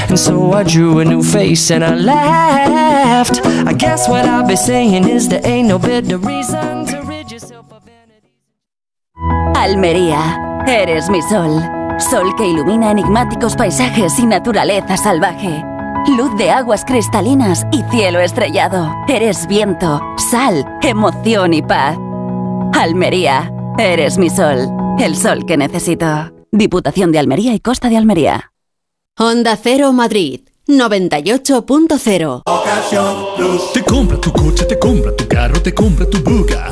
and 0.09 0.17
so 0.17 0.53
I 0.53 0.63
drew 0.63 0.99
a 0.99 1.05
new 1.05 1.21
face 1.21 1.69
and 1.69 1.83
I 1.83 1.95
laughed. 1.95 3.45
I 3.45 3.73
guess 3.73 4.09
what 4.09 4.25
I'll 4.25 4.47
be 4.47 4.55
saying 4.55 5.07
is 5.07 5.27
there 5.29 5.45
ain't 5.45 5.67
no 5.67 5.77
better 5.77 6.17
reason 6.17 6.85
to 6.87 7.01
rid 7.01 7.31
yourself 7.31 7.71
of 7.71 7.83
Almería, 9.55 10.65
eres 10.67 11.09
mi 11.09 11.21
sol. 11.21 11.61
Sol 11.99 12.35
que 12.35 12.47
ilumina 12.47 12.91
enigmáticos 12.91 13.55
paisajes 13.55 14.19
y 14.19 14.25
naturaleza 14.25 14.97
salvaje. 14.97 15.74
Luz 16.07 16.35
de 16.37 16.51
aguas 16.51 16.85
cristalinas 16.85 17.65
y 17.71 17.81
cielo 17.89 18.19
estrellado. 18.19 18.93
Eres 19.07 19.47
viento, 19.47 19.99
sal, 20.17 20.63
emoción 20.83 21.53
y 21.53 21.63
paz. 21.63 21.97
Almería, 22.73 23.51
eres 23.79 24.19
mi 24.19 24.29
sol. 24.29 24.69
El 24.99 25.15
sol 25.15 25.45
que 25.47 25.57
necesito. 25.57 26.31
Diputación 26.51 27.11
de 27.11 27.19
Almería 27.19 27.55
y 27.55 27.59
Costa 27.59 27.89
de 27.89 27.97
Almería. 27.97 28.51
Honda 29.17 29.57
Cero 29.61 29.93
Madrid 29.93 30.41
98.0 30.67 32.43
Te 33.73 33.83
compra 33.83 34.21
tu 34.21 34.31
coche, 34.31 34.65
te 34.65 34.77
compra 34.77 35.15
tu 35.15 35.27
carro, 35.27 35.61
te 35.61 35.73
compra 35.73 36.09
tu 36.09 36.19
buga. 36.19 36.71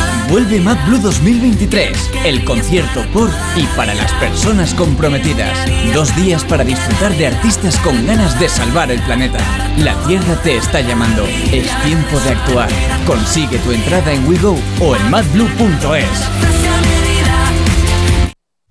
Vuelve 0.31 0.61
Mad 0.61 0.77
Blue 0.87 0.99
2023, 0.99 1.91
el 2.23 2.45
concierto 2.45 3.05
por 3.11 3.29
y 3.57 3.65
para 3.75 3.93
las 3.93 4.13
personas 4.13 4.73
comprometidas. 4.73 5.69
Dos 5.93 6.15
días 6.15 6.45
para 6.45 6.63
disfrutar 6.63 7.13
de 7.17 7.27
artistas 7.27 7.77
con 7.79 8.07
ganas 8.07 8.39
de 8.39 8.47
salvar 8.47 8.89
el 8.93 9.01
planeta. 9.01 9.39
La 9.77 9.93
Tierra 10.07 10.41
te 10.41 10.55
está 10.55 10.79
llamando. 10.79 11.25
Es 11.51 11.69
tiempo 11.83 12.17
de 12.21 12.29
actuar. 12.29 12.69
Consigue 13.05 13.57
tu 13.57 13.73
entrada 13.73 14.13
en 14.13 14.25
WeGo 14.25 14.57
o 14.79 14.95
en 14.95 15.11
madblue.es. 15.11 16.29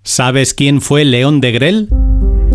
¿Sabes 0.03 0.55
quién 0.55 0.81
fue 0.81 1.05
León 1.05 1.43
de 1.43 1.53
Grel? 1.53 2.00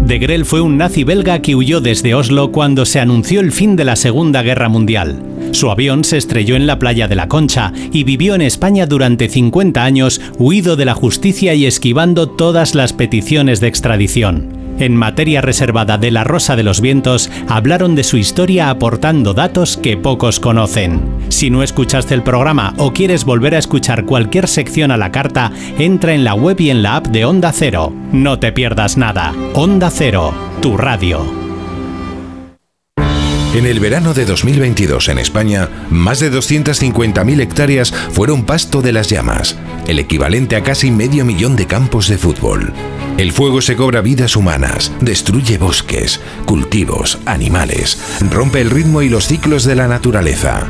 De 0.06 0.20
Grel 0.20 0.46
fue 0.46 0.62
un 0.62 0.78
nazi 0.78 1.04
belga 1.04 1.42
que 1.42 1.56
huyó 1.56 1.82
desde 1.82 2.14
Oslo 2.14 2.52
cuando 2.52 2.86
se 2.86 3.00
anunció 3.00 3.40
el 3.40 3.52
fin 3.52 3.76
de 3.76 3.86
la 3.86 3.96
Segunda 3.96 4.44
Guerra 4.44 4.70
Mundial. 4.70 5.20
Su 5.50 5.72
avión 5.72 6.04
se 6.04 6.18
estrelló 6.18 6.56
en 6.56 6.68
la 6.68 6.78
playa 6.78 7.08
de 7.08 7.16
la 7.16 7.28
Concha 7.28 7.74
y 7.92 8.04
vivió 8.04 8.36
en 8.36 8.42
España 8.42 8.86
durante 8.86 9.30
50 9.30 9.84
años, 9.84 10.22
huido 10.38 10.76
de 10.76 10.86
la 10.86 10.94
justicia 10.94 11.56
y 11.56 11.66
esquivando 11.66 12.30
todas 12.30 12.76
las 12.76 12.94
peticiones 12.94 13.62
de 13.62 13.68
extradición. 13.68 14.55
En 14.80 14.96
materia 14.96 15.42
reservada 15.42 15.98
de 15.98 16.12
La 16.12 16.24
Rosa 16.24 16.56
de 16.56 16.64
los 16.64 16.82
Vientos, 16.82 17.32
hablaron 17.48 17.96
de 17.96 18.04
su 18.04 18.18
historia 18.18 18.70
aportando 18.70 19.34
datos 19.34 19.78
que 19.78 19.98
pocos 19.98 20.40
conocen. 20.40 21.02
Si 21.30 21.50
no 21.50 21.64
escuchaste 21.64 22.14
el 22.14 22.24
programa 22.24 22.74
o 22.78 22.92
quieres 22.92 23.26
volver 23.26 23.56
a 23.56 23.60
escuchar 23.60 24.06
cualquier 24.06 24.48
sección 24.48 24.92
a 24.92 24.98
la 24.98 25.12
carta, 25.12 25.52
entra 25.80 26.14
en 26.14 26.24
la 26.24 26.34
web 26.34 26.60
y 26.60 26.70
en 26.70 26.84
la 26.84 26.98
app 26.98 27.08
de 27.08 27.26
Onda 27.26 27.52
Cero. 27.54 27.94
No 28.12 28.40
te 28.40 28.52
pierdas 28.52 28.98
nada. 28.98 29.34
Onda 29.54 29.90
Cero, 29.90 30.34
tu 30.62 30.78
radio. 30.78 31.45
En 33.56 33.66
el 33.66 33.80
verano 33.80 34.14
de 34.14 34.26
2022 34.26 35.08
en 35.08 35.18
España, 35.18 35.70
más 35.90 36.20
de 36.20 36.30
250.000 36.30 37.40
hectáreas 37.40 37.94
fueron 38.12 38.44
pasto 38.44 38.82
de 38.82 38.92
las 38.92 39.08
llamas, 39.08 39.56
el 39.88 39.98
equivalente 39.98 40.58
a 40.58 40.62
casi 40.62 40.92
medio 40.92 41.24
millón 41.24 41.56
de 41.56 41.66
campos 41.66 42.10
de 42.10 42.18
fútbol. 42.18 42.74
El 43.18 43.32
fuego 43.32 43.62
se 43.62 43.78
cobra 43.78 44.02
vidas 44.02 44.36
humanas, 44.36 44.92
destruye 45.00 45.58
bosques, 45.58 46.20
cultivos, 46.46 47.20
animales, 47.26 47.98
rompe 48.30 48.60
el 48.60 48.72
ritmo 48.72 49.02
y 49.02 49.08
los 49.08 49.26
ciclos 49.26 49.64
de 49.64 49.76
la 49.76 49.88
naturaleza. 49.88 50.68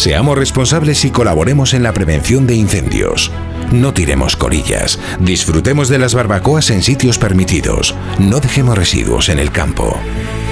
Seamos 0.00 0.38
responsables 0.38 1.04
y 1.04 1.10
colaboremos 1.10 1.74
en 1.74 1.82
la 1.82 1.92
prevención 1.92 2.46
de 2.46 2.54
incendios. 2.54 3.30
No 3.70 3.92
tiremos 3.92 4.34
corillas, 4.34 4.98
disfrutemos 5.20 5.90
de 5.90 5.98
las 5.98 6.14
barbacoas 6.14 6.70
en 6.70 6.82
sitios 6.82 7.18
permitidos, 7.18 7.94
no 8.18 8.40
dejemos 8.40 8.78
residuos 8.78 9.28
en 9.28 9.38
el 9.38 9.52
campo. 9.52 9.94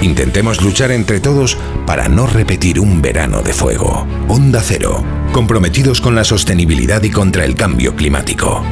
Intentemos 0.03 0.61
luchar 0.61 0.91
entre 0.91 1.19
todos 1.19 1.57
para 1.87 2.07
no 2.09 2.27
repetir 2.27 2.79
un 2.79 3.01
verano 3.01 3.41
de 3.41 3.53
fuego. 3.53 4.05
Onda 4.27 4.61
Cero, 4.61 5.03
comprometidos 5.31 5.99
con 5.99 6.13
la 6.13 6.25
sostenibilidad 6.25 7.01
y 7.01 7.09
contra 7.09 7.43
el 7.43 7.55
cambio 7.55 7.95
climático. 7.95 8.63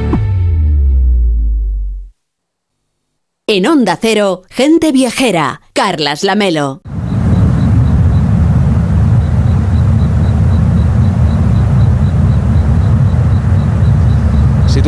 En 3.48 3.66
Onda 3.66 3.98
Cero, 4.00 4.42
gente 4.48 4.92
viajera, 4.92 5.60
Carlas 5.72 6.22
Lamelo. 6.22 6.82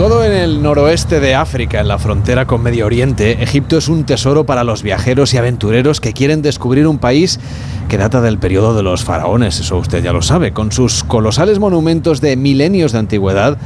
Situado 0.00 0.24
en 0.24 0.32
el 0.32 0.62
noroeste 0.62 1.20
de 1.20 1.34
África, 1.34 1.78
en 1.78 1.86
la 1.86 1.98
frontera 1.98 2.46
con 2.46 2.62
Medio 2.62 2.86
Oriente, 2.86 3.42
Egipto 3.42 3.76
es 3.76 3.86
un 3.86 4.04
tesoro 4.04 4.46
para 4.46 4.64
los 4.64 4.82
viajeros 4.82 5.34
y 5.34 5.36
aventureros 5.36 6.00
que 6.00 6.14
quieren 6.14 6.40
descubrir 6.40 6.86
un 6.86 6.96
país 6.96 7.38
que 7.86 7.98
data 7.98 8.22
del 8.22 8.38
periodo 8.38 8.74
de 8.74 8.82
los 8.82 9.04
faraones, 9.04 9.60
eso 9.60 9.76
usted 9.76 10.02
ya 10.02 10.14
lo 10.14 10.22
sabe, 10.22 10.52
con 10.52 10.72
sus 10.72 11.04
colosales 11.04 11.58
monumentos 11.58 12.22
de 12.22 12.36
milenios 12.36 12.92
de 12.92 12.98
antigüedad, 12.98 13.58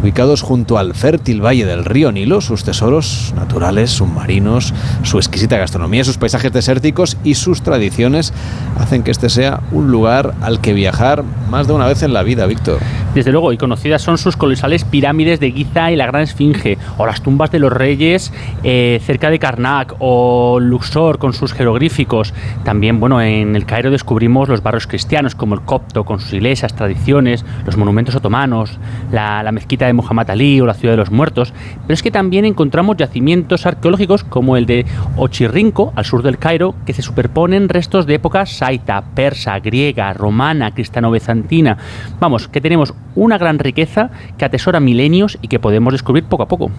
ubicados 0.00 0.42
junto 0.42 0.78
al 0.78 0.94
fértil 0.94 1.44
valle 1.44 1.66
del 1.66 1.84
río 1.84 2.12
Nilo, 2.12 2.40
sus 2.40 2.64
tesoros 2.64 3.32
naturales, 3.36 3.90
submarinos, 3.90 4.72
su 5.02 5.18
exquisita 5.18 5.58
gastronomía, 5.58 6.04
sus 6.04 6.18
paisajes 6.18 6.52
desérticos 6.52 7.16
y 7.24 7.34
sus 7.34 7.62
tradiciones 7.62 8.32
hacen 8.78 9.02
que 9.02 9.10
este 9.10 9.28
sea 9.28 9.60
un 9.72 9.90
lugar 9.90 10.34
al 10.40 10.60
que 10.60 10.72
viajar 10.72 11.24
más 11.50 11.66
de 11.66 11.72
una 11.72 11.86
vez 11.86 12.02
en 12.02 12.12
la 12.12 12.22
vida, 12.22 12.46
Víctor. 12.46 12.78
Desde 13.14 13.32
luego, 13.32 13.52
y 13.52 13.56
conocidas 13.56 14.02
son 14.02 14.18
sus 14.18 14.36
colosales 14.36 14.84
pirámides 14.84 15.40
de 15.40 15.50
Giza 15.50 15.90
y 15.90 15.96
la 15.96 16.06
Gran 16.06 16.22
Esfinge, 16.22 16.78
o 16.98 17.06
las 17.06 17.22
tumbas 17.22 17.50
de 17.50 17.58
los 17.58 17.72
reyes 17.72 18.32
eh, 18.62 19.00
cerca 19.04 19.30
de 19.30 19.38
Karnak, 19.38 19.94
o 19.98 20.58
Luxor 20.60 21.18
con 21.18 21.32
sus 21.32 21.52
jeroglíficos. 21.52 22.34
También, 22.64 23.00
bueno, 23.00 23.20
en 23.20 23.56
el 23.56 23.64
Cairo 23.64 23.90
descubrimos 23.90 24.48
los 24.48 24.62
barrios 24.62 24.86
cristianos 24.86 25.34
como 25.34 25.54
el 25.54 25.62
Copto 25.62 26.04
con 26.04 26.20
sus 26.20 26.34
iglesias, 26.34 26.74
tradiciones, 26.74 27.44
los 27.64 27.76
monumentos 27.76 28.14
otomanos, 28.14 28.78
la, 29.10 29.42
la 29.42 29.52
mezquita 29.52 29.77
de 29.86 29.92
Muhammad 29.92 30.30
Ali 30.30 30.60
o 30.60 30.66
la 30.66 30.74
ciudad 30.74 30.92
de 30.92 30.98
los 30.98 31.10
muertos. 31.10 31.52
Pero 31.86 31.94
es 31.94 32.02
que 32.02 32.10
también 32.10 32.44
encontramos 32.44 32.96
yacimientos 32.96 33.66
arqueológicos 33.66 34.24
como 34.24 34.56
el 34.56 34.66
de 34.66 34.86
Ochirrinco, 35.16 35.92
al 35.96 36.04
sur 36.04 36.22
del 36.22 36.38
Cairo, 36.38 36.74
que 36.86 36.92
se 36.92 37.02
superponen 37.02 37.68
restos 37.68 38.06
de 38.06 38.14
épocas 38.14 38.50
saita, 38.50 39.02
persa, 39.14 39.58
griega, 39.60 40.12
romana, 40.12 40.72
cristiano-bizantina. 40.72 41.78
Vamos, 42.20 42.48
que 42.48 42.60
tenemos 42.60 42.94
una 43.14 43.38
gran 43.38 43.58
riqueza 43.58 44.10
que 44.36 44.44
atesora 44.44 44.80
milenios 44.80 45.38
y 45.42 45.48
que 45.48 45.58
podemos 45.58 45.92
descubrir 45.92 46.24
poco 46.24 46.42
a 46.42 46.48
poco. 46.48 46.70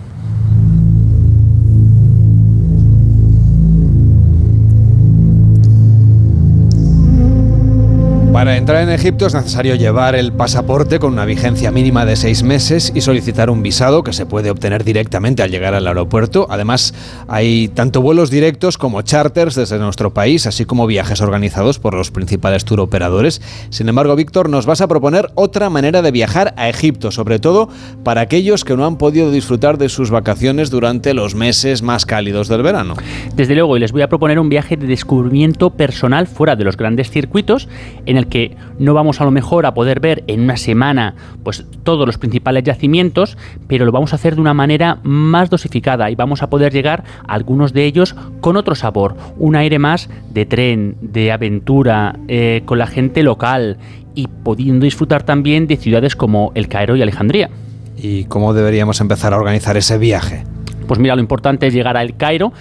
Para 8.39 8.55
entrar 8.55 8.81
en 8.83 8.89
Egipto 8.89 9.25
es 9.25 9.33
necesario 9.33 9.75
llevar 9.75 10.15
el 10.15 10.31
pasaporte 10.31 10.97
con 10.97 11.11
una 11.11 11.25
vigencia 11.25 11.71
mínima 11.71 12.05
de 12.05 12.15
seis 12.15 12.41
meses 12.41 12.89
y 12.95 13.01
solicitar 13.01 13.49
un 13.49 13.61
visado 13.61 14.01
que 14.01 14.13
se 14.13 14.25
puede 14.25 14.49
obtener 14.49 14.85
directamente 14.85 15.43
al 15.43 15.51
llegar 15.51 15.73
al 15.73 15.85
aeropuerto. 15.85 16.47
Además, 16.49 16.93
hay 17.27 17.67
tanto 17.67 18.01
vuelos 18.01 18.31
directos 18.31 18.77
como 18.77 19.01
charters 19.01 19.55
desde 19.55 19.77
nuestro 19.77 20.13
país, 20.13 20.47
así 20.47 20.63
como 20.63 20.87
viajes 20.87 21.19
organizados 21.19 21.79
por 21.79 21.93
los 21.93 22.11
principales 22.11 22.63
tour 22.63 22.79
operadores. 22.79 23.41
Sin 23.71 23.89
embargo, 23.89 24.15
Víctor, 24.15 24.47
nos 24.47 24.65
vas 24.65 24.79
a 24.79 24.87
proponer 24.87 25.27
otra 25.35 25.69
manera 25.69 26.01
de 26.01 26.11
viajar 26.11 26.53
a 26.55 26.69
Egipto, 26.69 27.11
sobre 27.11 27.39
todo 27.39 27.67
para 28.05 28.21
aquellos 28.21 28.63
que 28.63 28.77
no 28.77 28.85
han 28.85 28.97
podido 28.97 29.31
disfrutar 29.31 29.77
de 29.77 29.89
sus 29.89 30.11
vacaciones 30.11 30.69
durante 30.69 31.13
los 31.13 31.35
meses 31.35 31.81
más 31.81 32.05
cálidos 32.05 32.47
del 32.47 32.63
verano. 32.63 32.93
Desde 33.35 33.53
luego, 33.53 33.75
y 33.75 33.81
les 33.81 33.91
voy 33.91 34.03
a 34.03 34.07
proponer 34.07 34.39
un 34.39 34.47
viaje 34.47 34.77
de 34.77 34.87
descubrimiento 34.87 35.71
personal 35.71 36.25
fuera 36.25 36.55
de 36.55 36.63
los 36.63 36.77
grandes 36.77 37.09
circuitos, 37.09 37.67
en 38.05 38.15
el 38.15 38.28
que 38.29 38.55
no 38.77 38.93
vamos 38.93 39.21
a 39.21 39.25
lo 39.25 39.31
mejor 39.31 39.65
a 39.65 39.73
poder 39.73 39.99
ver 39.99 40.23
en 40.27 40.41
una 40.41 40.57
semana 40.57 41.15
pues 41.43 41.65
todos 41.83 42.05
los 42.05 42.17
principales 42.17 42.63
yacimientos, 42.63 43.37
pero 43.67 43.85
lo 43.85 43.91
vamos 43.91 44.13
a 44.13 44.15
hacer 44.15 44.35
de 44.35 44.41
una 44.41 44.53
manera 44.53 44.99
más 45.03 45.49
dosificada 45.49 46.09
y 46.09 46.15
vamos 46.15 46.41
a 46.43 46.49
poder 46.49 46.71
llegar 46.71 47.03
a 47.27 47.33
algunos 47.33 47.73
de 47.73 47.85
ellos 47.85 48.15
con 48.41 48.57
otro 48.57 48.75
sabor, 48.75 49.15
un 49.37 49.55
aire 49.55 49.79
más 49.79 50.09
de 50.31 50.45
tren, 50.45 50.95
de 51.01 51.31
aventura, 51.31 52.17
eh, 52.27 52.61
con 52.65 52.79
la 52.79 52.87
gente 52.87 53.23
local 53.23 53.77
y 54.15 54.27
pudiendo 54.27 54.85
disfrutar 54.85 55.23
también 55.23 55.67
de 55.67 55.77
ciudades 55.77 56.15
como 56.15 56.51
El 56.55 56.67
Cairo 56.67 56.95
y 56.95 57.01
Alejandría. 57.01 57.49
¿Y 57.97 58.25
cómo 58.25 58.53
deberíamos 58.53 59.01
empezar 59.01 59.33
a 59.33 59.37
organizar 59.37 59.77
ese 59.77 59.97
viaje? 59.97 60.43
Pues 60.87 60.99
mira, 60.99 61.15
lo 61.15 61.21
importante 61.21 61.67
es 61.67 61.73
llegar 61.73 61.97
a 61.97 62.01
El 62.01 62.15
Cairo 62.15 62.51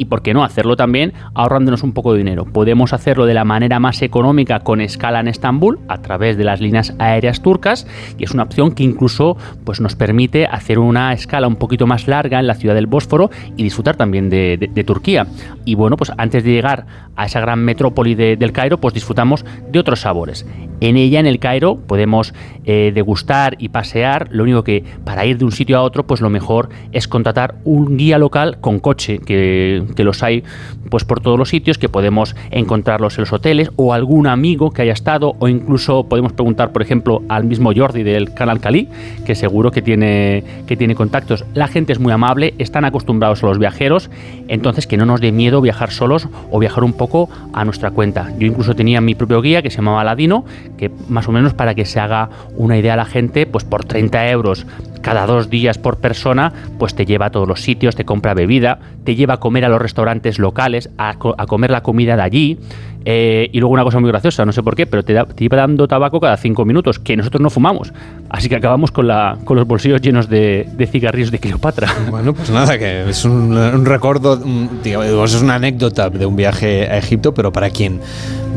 y 0.00 0.06
por 0.06 0.22
qué 0.22 0.32
no 0.32 0.42
hacerlo 0.44 0.76
también 0.76 1.12
ahorrándonos 1.34 1.82
un 1.82 1.92
poco 1.92 2.12
de 2.12 2.18
dinero. 2.18 2.46
Podemos 2.46 2.94
hacerlo 2.94 3.26
de 3.26 3.34
la 3.34 3.44
manera 3.44 3.78
más 3.80 4.00
económica 4.00 4.60
con 4.60 4.80
escala 4.80 5.20
en 5.20 5.28
Estambul 5.28 5.78
a 5.88 5.98
través 6.00 6.38
de 6.38 6.44
las 6.44 6.58
líneas 6.62 6.94
aéreas 6.98 7.42
turcas 7.42 7.86
y 8.16 8.24
es 8.24 8.30
una 8.30 8.44
opción 8.44 8.72
que 8.72 8.82
incluso 8.82 9.36
pues, 9.64 9.78
nos 9.82 9.96
permite 9.96 10.46
hacer 10.46 10.78
una 10.78 11.12
escala 11.12 11.46
un 11.46 11.56
poquito 11.56 11.86
más 11.86 12.08
larga 12.08 12.40
en 12.40 12.46
la 12.46 12.54
ciudad 12.54 12.74
del 12.74 12.86
Bósforo 12.86 13.28
y 13.58 13.62
disfrutar 13.62 13.96
también 13.96 14.30
de, 14.30 14.70
Turquía. 14.86 15.26
Y 15.66 15.74
bueno, 15.74 15.98
pues 15.98 16.10
antes 16.16 16.42
de 16.42 16.52
llegar 16.52 16.86
a 17.14 17.26
esa 17.26 17.40
gran 17.40 17.62
metrópoli 17.62 18.14
de- 18.14 18.38
del 18.38 18.52
Cairo, 18.52 18.78
pues 18.78 18.94
disfrutamos 18.94 19.44
de 19.70 19.78
otros 19.78 20.00
sabores. 20.00 20.46
En 20.80 20.96
ella, 20.96 21.20
en 21.20 21.26
el 21.26 21.38
Cairo, 21.38 21.76
podemos 21.76 22.32
eh, 22.64 22.90
degustar 22.94 23.56
y 23.58 23.68
pasear. 23.68 24.28
Lo 24.30 24.44
único 24.44 24.64
que 24.64 24.82
para 25.04 25.26
ir 25.26 25.36
de 25.36 25.44
un 25.44 25.52
sitio 25.52 25.76
a 25.76 25.82
otro, 25.82 26.06
pues 26.06 26.22
lo 26.22 26.30
mejor 26.30 26.70
es 26.92 27.06
contratar 27.06 27.56
un 27.64 27.98
guía 27.98 28.18
local 28.18 28.58
con 28.62 28.78
coche, 28.78 29.18
que, 29.18 29.84
que 29.94 30.04
los 30.04 30.22
hay 30.22 30.44
pues 30.90 31.04
por 31.04 31.20
todos 31.20 31.38
los 31.38 31.48
sitios, 31.48 31.78
que 31.78 31.88
podemos 31.88 32.34
encontrarlos 32.50 33.18
en 33.18 33.22
los 33.22 33.32
hoteles, 33.32 33.70
o 33.76 33.92
algún 33.92 34.26
amigo 34.26 34.70
que 34.70 34.82
haya 34.82 34.92
estado, 34.92 35.34
o 35.38 35.48
incluso 35.48 36.04
podemos 36.04 36.32
preguntar, 36.32 36.72
por 36.72 36.82
ejemplo, 36.82 37.22
al 37.28 37.44
mismo 37.44 37.72
Jordi 37.74 38.02
del 38.02 38.34
canal 38.34 38.60
Cali, 38.60 38.88
que 39.24 39.34
seguro 39.34 39.70
que 39.70 39.82
tiene, 39.82 40.44
que 40.66 40.76
tiene 40.76 40.94
contactos. 40.94 41.44
La 41.54 41.68
gente 41.68 41.92
es 41.92 41.98
muy 41.98 42.12
amable, 42.12 42.54
están 42.58 42.84
acostumbrados 42.84 43.42
a 43.42 43.46
los 43.46 43.58
viajeros, 43.58 44.10
entonces 44.48 44.86
que 44.86 44.96
no 44.96 45.06
nos 45.06 45.20
dé 45.20 45.32
miedo 45.32 45.60
viajar 45.60 45.90
solos 45.90 46.28
o 46.50 46.58
viajar 46.58 46.84
un 46.84 46.92
poco 46.92 47.28
a 47.52 47.64
nuestra 47.64 47.90
cuenta. 47.90 48.32
Yo 48.38 48.46
incluso 48.46 48.74
tenía 48.74 49.00
mi 49.00 49.14
propio 49.14 49.40
guía 49.42 49.62
que 49.62 49.70
se 49.70 49.76
llamaba 49.76 50.04
Ladino, 50.04 50.44
que 50.76 50.90
más 51.08 51.28
o 51.28 51.32
menos 51.32 51.54
para 51.54 51.74
que 51.74 51.84
se 51.84 52.00
haga 52.00 52.30
una 52.56 52.78
idea 52.78 52.94
a 52.94 52.96
la 52.96 53.04
gente, 53.04 53.46
pues 53.46 53.64
por 53.64 53.84
30 53.84 54.30
euros 54.30 54.66
cada 55.00 55.26
dos 55.26 55.50
días 55.50 55.78
por 55.78 55.98
persona, 55.98 56.52
pues 56.78 56.94
te 56.94 57.06
lleva 57.06 57.26
a 57.26 57.30
todos 57.30 57.48
los 57.48 57.62
sitios, 57.62 57.96
te 57.96 58.04
compra 58.04 58.34
bebida, 58.34 58.78
te 59.04 59.16
lleva 59.16 59.34
a 59.34 59.36
comer 59.38 59.64
a 59.64 59.68
los 59.68 59.79
restaurantes 59.80 60.38
locales, 60.38 60.90
a, 60.98 61.14
co- 61.18 61.34
a 61.36 61.46
comer 61.46 61.70
la 61.70 61.82
comida 61.82 62.16
de 62.16 62.22
allí. 62.22 62.58
Eh, 63.04 63.48
y 63.52 63.58
luego 63.60 63.72
una 63.74 63.84
cosa 63.84 63.98
muy 64.00 64.10
graciosa, 64.10 64.44
no 64.44 64.52
sé 64.52 64.62
por 64.62 64.76
qué, 64.76 64.86
pero 64.86 65.02
te, 65.02 65.12
da- 65.12 65.24
te 65.26 65.44
iba 65.44 65.56
dando 65.56 65.86
tabaco 65.88 66.20
cada 66.20 66.36
cinco 66.36 66.64
minutos, 66.64 66.98
que 66.98 67.16
nosotros 67.16 67.40
no 67.40 67.50
fumamos. 67.50 67.92
Así 68.28 68.48
que 68.48 68.56
acabamos 68.56 68.90
con, 68.90 69.06
la, 69.08 69.36
con 69.44 69.56
los 69.56 69.66
bolsillos 69.66 70.00
llenos 70.00 70.28
de, 70.28 70.68
de 70.76 70.86
cigarrillos 70.86 71.30
de 71.30 71.38
Cleopatra. 71.38 71.88
Bueno, 72.10 72.34
pues 72.34 72.50
nada, 72.50 72.76
que 72.78 73.08
es 73.08 73.24
un, 73.24 73.56
un 73.56 73.84
recuerdo, 73.86 74.34
un- 74.44 74.80
digamos, 74.82 75.34
es 75.34 75.42
una 75.42 75.54
anécdota 75.56 76.10
de 76.10 76.26
un 76.26 76.36
viaje 76.36 76.88
a 76.88 76.98
Egipto, 76.98 77.32
pero 77.34 77.52
para 77.52 77.70
quien 77.70 78.00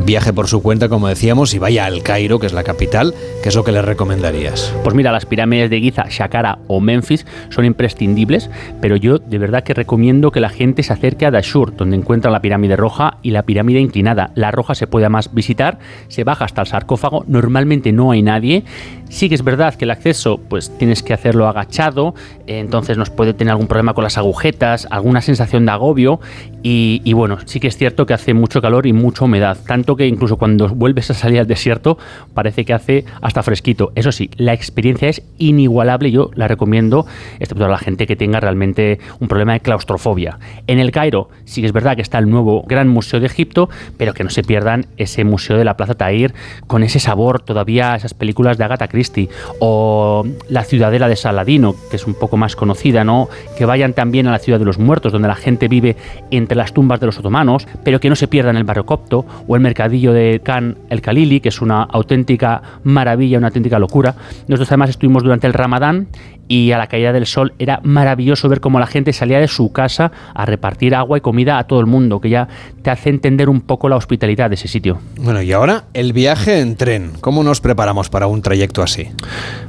viaje 0.04 0.32
por 0.32 0.48
su 0.48 0.60
cuenta, 0.60 0.88
como 0.88 1.06
decíamos, 1.08 1.54
y 1.54 1.58
vaya 1.58 1.84
al 1.86 2.02
Cairo, 2.02 2.38
que 2.40 2.46
es 2.46 2.52
la 2.52 2.64
capital, 2.64 3.14
¿qué 3.42 3.48
es 3.48 3.54
lo 3.54 3.62
que 3.64 3.70
le 3.72 3.80
recomendarías? 3.80 4.74
Pues 4.82 4.94
mira, 4.94 5.12
las 5.12 5.24
pirámides 5.24 5.70
de 5.70 5.80
Giza, 5.80 6.10
Saqqara 6.10 6.58
o 6.66 6.80
Memphis 6.80 7.24
son 7.50 7.64
imprescindibles, 7.64 8.50
pero 8.80 8.96
yo 8.96 9.18
de 9.18 9.38
verdad 9.38 9.62
que 9.62 9.72
recomiendo 9.72 10.30
que 10.32 10.40
la 10.40 10.48
gente 10.48 10.82
se 10.82 10.92
acerque 10.92 11.26
a 11.26 11.30
Dashur, 11.30 11.76
donde 11.76 11.96
encuentra 11.96 12.30
la 12.30 12.40
pirámide 12.40 12.76
roja 12.76 13.18
y 13.22 13.30
la 13.30 13.42
pirámide 13.44 13.80
inclinada. 13.80 14.30
La 14.34 14.50
roja 14.50 14.74
se 14.74 14.86
puede 14.86 15.06
además 15.06 15.32
visitar, 15.32 15.78
se 16.08 16.24
baja 16.24 16.44
hasta 16.44 16.62
el 16.62 16.66
sarcófago, 16.66 17.24
normalmente 17.26 17.92
no 17.92 18.10
hay 18.10 18.22
nadie. 18.22 18.64
Sí 19.08 19.28
que 19.28 19.34
es 19.34 19.44
verdad 19.44 19.74
que 19.74 19.84
el 19.84 19.90
acceso, 19.90 20.38
pues 20.38 20.76
tienes 20.76 21.02
que 21.02 21.12
hacerlo 21.14 21.46
agachado, 21.46 22.14
eh, 22.46 22.58
entonces 22.58 22.98
nos 22.98 23.10
puede 23.10 23.32
tener 23.34 23.52
algún 23.52 23.68
problema 23.68 23.94
con 23.94 24.02
las 24.02 24.18
agujetas, 24.18 24.88
alguna 24.90 25.20
sensación 25.20 25.66
de 25.66 25.72
agobio 25.72 26.20
y, 26.62 27.00
y 27.04 27.12
bueno, 27.12 27.38
sí 27.44 27.60
que 27.60 27.68
es 27.68 27.76
cierto 27.76 28.06
que 28.06 28.14
hace 28.14 28.34
mucho 28.34 28.60
calor 28.60 28.86
y 28.86 28.92
mucha 28.92 29.24
humedad, 29.24 29.56
tanto 29.66 29.94
que 29.94 30.06
incluso 30.06 30.36
cuando 30.36 30.68
vuelves 30.68 31.10
a 31.10 31.14
salir 31.14 31.38
al 31.38 31.46
desierto 31.46 31.96
parece 32.32 32.64
que 32.64 32.72
hace 32.72 33.04
hasta 33.20 33.42
fresquito. 33.42 33.92
Eso 33.94 34.10
sí, 34.10 34.30
la 34.36 34.52
experiencia 34.52 35.08
es 35.08 35.22
inigualable, 35.38 36.10
yo 36.10 36.30
la 36.34 36.48
recomiendo, 36.48 37.06
excepto 37.38 37.64
a 37.66 37.68
la 37.68 37.78
gente 37.78 38.06
que 38.06 38.16
tenga 38.16 38.40
realmente 38.40 38.98
un 39.20 39.28
problema 39.28 39.52
de 39.52 39.60
claustrofobia. 39.60 40.38
En 40.66 40.78
el 40.80 40.90
Cairo 40.90 41.28
sí 41.44 41.60
que 41.60 41.66
es 41.66 41.72
verdad 41.72 41.96
que 41.96 42.02
está 42.02 42.18
el 42.18 42.28
nuevo 42.28 42.64
Gran 42.66 42.88
Museo 42.88 43.20
de 43.20 43.26
Egipto, 43.26 43.68
pero 43.96 44.12
que 44.12 44.23
no 44.24 44.30
se 44.30 44.42
pierdan 44.42 44.86
ese 44.96 45.24
museo 45.24 45.56
de 45.56 45.64
la 45.64 45.76
Plaza 45.76 45.94
Tahir 45.94 46.34
con 46.66 46.82
ese 46.82 46.98
sabor 46.98 47.40
todavía 47.40 47.94
esas 47.94 48.14
películas 48.14 48.58
de 48.58 48.64
Agatha 48.64 48.88
Christie 48.88 49.28
o 49.60 50.24
la 50.48 50.64
Ciudadela 50.64 51.08
de 51.08 51.16
Saladino, 51.16 51.74
que 51.90 51.96
es 51.96 52.06
un 52.06 52.14
poco 52.14 52.36
más 52.36 52.56
conocida, 52.56 53.04
¿no? 53.04 53.28
Que 53.56 53.64
vayan 53.64 53.92
también 53.92 54.26
a 54.26 54.32
la 54.32 54.38
Ciudad 54.38 54.58
de 54.58 54.64
los 54.64 54.78
Muertos, 54.78 55.12
donde 55.12 55.28
la 55.28 55.34
gente 55.34 55.68
vive 55.68 55.96
entre 56.30 56.56
las 56.56 56.72
tumbas 56.72 57.00
de 57.00 57.06
los 57.06 57.18
otomanos, 57.18 57.66
pero 57.84 58.00
que 58.00 58.08
no 58.08 58.16
se 58.16 58.28
pierdan 58.28 58.56
el 58.56 58.64
barrio 58.64 58.86
copto 58.86 59.24
o 59.46 59.56
el 59.56 59.62
mercadillo 59.62 60.12
de 60.12 60.40
Khan 60.42 60.76
el 60.90 61.00
Khalili, 61.00 61.40
que 61.40 61.48
es 61.50 61.60
una 61.60 61.82
auténtica 61.82 62.62
maravilla, 62.82 63.38
una 63.38 63.48
auténtica 63.48 63.78
locura. 63.78 64.14
Nosotros 64.48 64.68
además 64.70 64.90
estuvimos 64.90 65.22
durante 65.22 65.46
el 65.46 65.52
Ramadán 65.52 66.08
y 66.48 66.72
a 66.72 66.78
la 66.78 66.86
caída 66.86 67.12
del 67.12 67.26
sol 67.26 67.54
era 67.58 67.80
maravilloso 67.82 68.48
ver 68.48 68.60
cómo 68.60 68.78
la 68.78 68.86
gente 68.86 69.12
salía 69.12 69.38
de 69.40 69.48
su 69.48 69.72
casa 69.72 70.12
a 70.34 70.46
repartir 70.46 70.94
agua 70.94 71.18
y 71.18 71.20
comida 71.20 71.58
a 71.58 71.66
todo 71.66 71.80
el 71.80 71.86
mundo, 71.86 72.20
que 72.20 72.30
ya 72.30 72.48
te 72.82 72.90
hace 72.90 73.10
entender 73.10 73.48
un 73.48 73.60
poco 73.60 73.88
la 73.88 73.96
hospitalidad 73.96 74.50
de 74.50 74.54
ese 74.54 74.68
sitio. 74.68 74.98
Bueno, 75.18 75.42
y 75.42 75.52
ahora 75.52 75.84
el 75.94 76.12
viaje 76.12 76.60
en 76.60 76.76
tren. 76.76 77.12
¿Cómo 77.20 77.42
nos 77.42 77.60
preparamos 77.60 78.08
para 78.10 78.26
un 78.26 78.42
trayecto 78.42 78.82
así? 78.82 79.08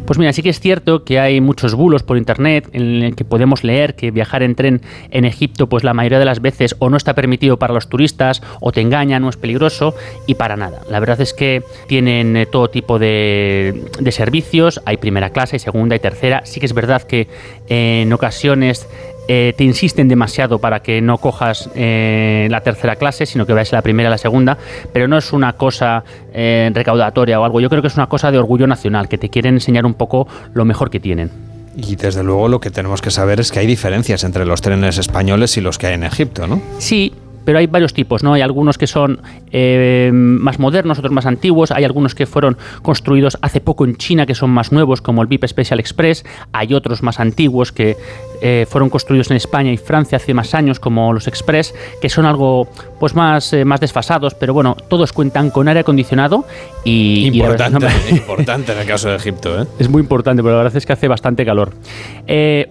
Pues 0.06 0.20
mira, 0.20 0.34
sí 0.34 0.42
que 0.42 0.50
es 0.50 0.60
cierto 0.60 1.04
que 1.04 1.20
hay 1.20 1.42
muchos 1.42 1.74
bulos 1.76 2.04
por 2.04 2.18
internet 2.18 2.70
en 2.74 3.04
el 3.04 3.16
que 3.16 3.26
podemos 3.26 3.64
leer 3.64 3.96
que 3.96 4.12
viajar 4.12 4.44
en 4.44 4.56
tren 4.56 4.82
en 5.12 5.26
Egipto, 5.26 5.68
pues 5.68 5.84
la 5.84 5.94
mayoría 5.94 6.20
de 6.20 6.26
las 6.26 6.42
veces 6.42 6.76
o 6.80 6.90
no 6.90 6.98
está 6.98 7.14
permitido 7.14 7.58
para 7.58 7.74
los 7.74 7.90
turistas, 7.90 8.42
o 8.62 8.72
te 8.72 8.82
engañan, 8.82 9.24
o 9.24 9.30
es 9.30 9.38
peligroso, 9.38 9.96
y 10.28 10.36
para 10.36 10.56
nada. 10.56 10.82
La 10.90 11.00
verdad 11.00 11.22
es 11.22 11.34
que 11.34 11.64
tienen 11.88 12.36
eh, 12.38 12.46
todo 12.46 12.70
tipo 12.70 13.00
de, 13.00 13.86
de 14.00 14.12
servicios, 14.12 14.82
hay 14.86 14.98
primera 14.98 15.32
clase, 15.32 15.56
hay 15.56 15.60
segunda 15.60 15.96
y 15.96 16.00
tercera. 16.00 16.42
Sí 16.46 16.60
que 16.60 16.65
que 16.66 16.72
es 16.72 16.74
verdad 16.74 17.04
que 17.04 17.28
eh, 17.70 18.02
en 18.02 18.12
ocasiones 18.12 18.88
eh, 19.28 19.54
te 19.58 19.64
insisten 19.64 20.08
demasiado 20.08 20.60
para 20.60 20.82
que 20.82 21.02
no 21.02 21.18
cojas 21.18 21.70
eh, 21.74 22.48
la 22.52 22.62
tercera 22.62 22.96
clase, 22.96 23.26
sino 23.26 23.46
que 23.46 23.54
vayas 23.54 23.74
a 23.74 23.78
la 23.78 23.82
primera 23.82 24.10
y 24.10 24.12
la 24.12 24.18
segunda, 24.20 24.58
pero 24.94 25.08
no 25.08 25.18
es 25.18 25.34
una 25.34 25.54
cosa 25.54 26.04
eh, 26.32 26.70
recaudatoria 26.74 27.40
o 27.40 27.44
algo, 27.44 27.60
yo 27.60 27.70
creo 27.70 27.82
que 27.82 27.88
es 27.88 27.96
una 27.96 28.08
cosa 28.08 28.30
de 28.30 28.38
orgullo 28.38 28.68
nacional, 28.68 29.10
que 29.10 29.18
te 29.18 29.30
quieren 29.30 29.56
enseñar 29.56 29.86
un 29.86 29.96
poco 29.96 30.28
lo 30.54 30.64
mejor 30.64 30.92
que 30.92 31.00
tienen. 31.00 31.32
Y 31.76 31.96
desde 31.96 32.24
luego 32.24 32.48
lo 32.48 32.60
que 32.60 32.70
tenemos 32.70 33.02
que 33.02 33.12
saber 33.12 33.40
es 33.40 33.52
que 33.52 33.60
hay 33.60 33.68
diferencias 33.68 34.24
entre 34.24 34.46
los 34.46 34.62
trenes 34.62 34.98
españoles 34.98 35.58
y 35.58 35.62
los 35.62 35.78
que 35.78 35.88
hay 35.88 35.96
en 35.96 36.04
Egipto, 36.04 36.48
¿no? 36.48 36.62
Sí, 36.78 37.14
pero 37.46 37.60
hay 37.60 37.68
varios 37.68 37.94
tipos, 37.94 38.24
¿no? 38.24 38.34
Hay 38.34 38.42
algunos 38.42 38.78
que 38.78 38.88
son 38.88 39.22
eh, 39.52 40.10
más 40.14 40.60
modernos, 40.60 40.98
otros 41.00 41.14
más 41.14 41.26
antiguos, 41.26 41.72
hay 41.72 41.84
algunos 41.86 42.16
que 42.16 42.26
fueron 42.26 42.58
construidos 42.82 43.38
hace 43.42 43.62
poco 43.62 43.86
en 43.86 43.96
China, 43.96 44.26
que 44.26 44.36
son 44.36 44.50
más 44.50 44.72
nuevos, 44.72 45.02
como 45.02 45.22
el 45.22 45.28
VIP 45.28 45.46
Special 45.48 45.80
Express, 45.80 46.26
hay 46.52 46.74
otros 46.74 47.04
más 47.04 47.20
antiguos 47.20 47.72
que 47.72 47.96
eh, 48.42 48.66
fueron 48.70 48.90
construidos 48.90 49.32
en 49.32 49.38
España 49.38 49.72
y 49.72 49.78
Francia 49.78 50.18
hace 50.18 50.34
más 50.34 50.54
años, 50.54 50.80
como 50.80 51.14
los 51.14 51.28
Express, 51.28 51.74
que 52.02 52.10
son 52.10 52.26
algo 52.26 52.68
pues 53.00 53.16
más, 53.16 53.54
eh, 53.54 53.64
más 53.64 53.80
desfasados, 53.80 54.34
pero 54.34 54.54
bueno, 54.54 54.76
todos 54.90 55.14
cuentan 55.14 55.50
con 55.52 55.68
aire 55.68 55.80
acondicionado 55.82 56.46
y... 56.84 57.28
Importante, 57.80 57.88
importante 58.12 58.72
en 58.74 58.80
el 58.80 58.86
caso 58.88 59.10
de 59.10 59.16
Egipto, 59.16 59.62
¿eh? 59.62 59.66
es 59.80 59.90
muy 59.90 60.02
importante, 60.02 60.42
pero 60.44 60.56
la 60.58 60.64
verdad 60.64 60.78
es 60.78 60.86
que 60.86 60.94
hace 60.94 61.08
bastante 61.08 61.46
calor. 61.46 61.74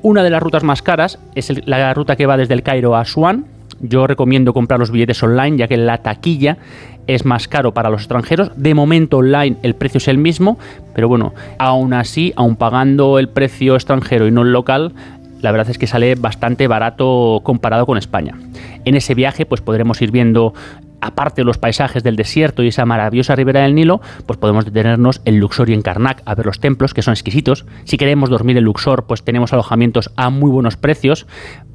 Una 0.02 0.22
de 0.22 0.30
las 0.30 0.42
rutas 0.42 0.62
más 0.64 0.82
caras 0.82 1.18
es 1.34 1.51
el- 1.51 1.62
la 1.66 1.92
ruta 1.94 2.16
que 2.16 2.26
va 2.26 2.36
desde 2.36 2.55
el 2.55 2.62
Cairo 2.62 2.94
a 2.96 3.01
Asuán. 3.01 3.46
Yo 3.80 4.06
recomiendo 4.06 4.52
comprar 4.52 4.80
los 4.80 4.90
billetes 4.90 5.22
online, 5.22 5.56
ya 5.56 5.68
que 5.68 5.76
la 5.76 5.98
taquilla 5.98 6.59
es 7.06 7.24
más 7.24 7.48
caro 7.48 7.74
para 7.74 7.90
los 7.90 8.02
extranjeros. 8.02 8.51
De 8.56 8.74
momento 8.74 9.18
online 9.18 9.56
el 9.62 9.74
precio 9.74 9.98
es 9.98 10.09
el 10.09 10.18
mismo, 10.18 10.59
pero 10.94 11.09
bueno, 11.09 11.34
aún 11.59 11.92
así, 11.92 12.32
aún 12.36 12.56
pagando 12.56 13.18
el 13.18 13.28
precio 13.28 13.74
extranjero 13.74 14.26
y 14.26 14.30
no 14.30 14.42
el 14.42 14.52
local, 14.52 14.92
la 15.40 15.52
verdad 15.52 15.68
es 15.70 15.76
que 15.76 15.86
sale 15.86 16.14
bastante 16.14 16.66
barato 16.68 17.40
comparado 17.42 17.84
con 17.84 17.98
España. 17.98 18.34
En 18.86 18.94
ese 18.94 19.14
viaje 19.14 19.44
pues 19.44 19.60
podremos 19.60 20.01
ir 20.01 20.10
viendo 20.10 20.55
aparte 21.05 21.43
de 21.43 21.44
los 21.44 21.59
paisajes 21.59 22.02
del 22.02 22.16
desierto 22.16 22.62
y 22.62 22.68
esa 22.68 22.85
maravillosa 22.86 23.36
ribera 23.36 23.60
del 23.62 23.74
Nilo, 23.74 24.01
pues 24.26 24.39
podemos 24.39 24.64
detenernos 24.64 25.20
en 25.24 25.39
Luxor 25.39 25.68
y 25.68 25.74
en 25.74 25.82
Karnak 25.82 26.22
a 26.24 26.35
ver 26.35 26.47
los 26.47 26.60
templos, 26.60 26.94
que 26.94 27.02
son 27.02 27.12
exquisitos. 27.12 27.66
Si 27.85 27.98
queremos 27.98 28.31
dormir 28.31 28.56
en 28.56 28.64
Luxor, 28.64 29.05
pues 29.05 29.22
tenemos 29.22 29.52
alojamientos 29.52 30.10
a 30.16 30.31
muy 30.31 30.51
buenos 30.51 30.76
precios, 30.76 31.26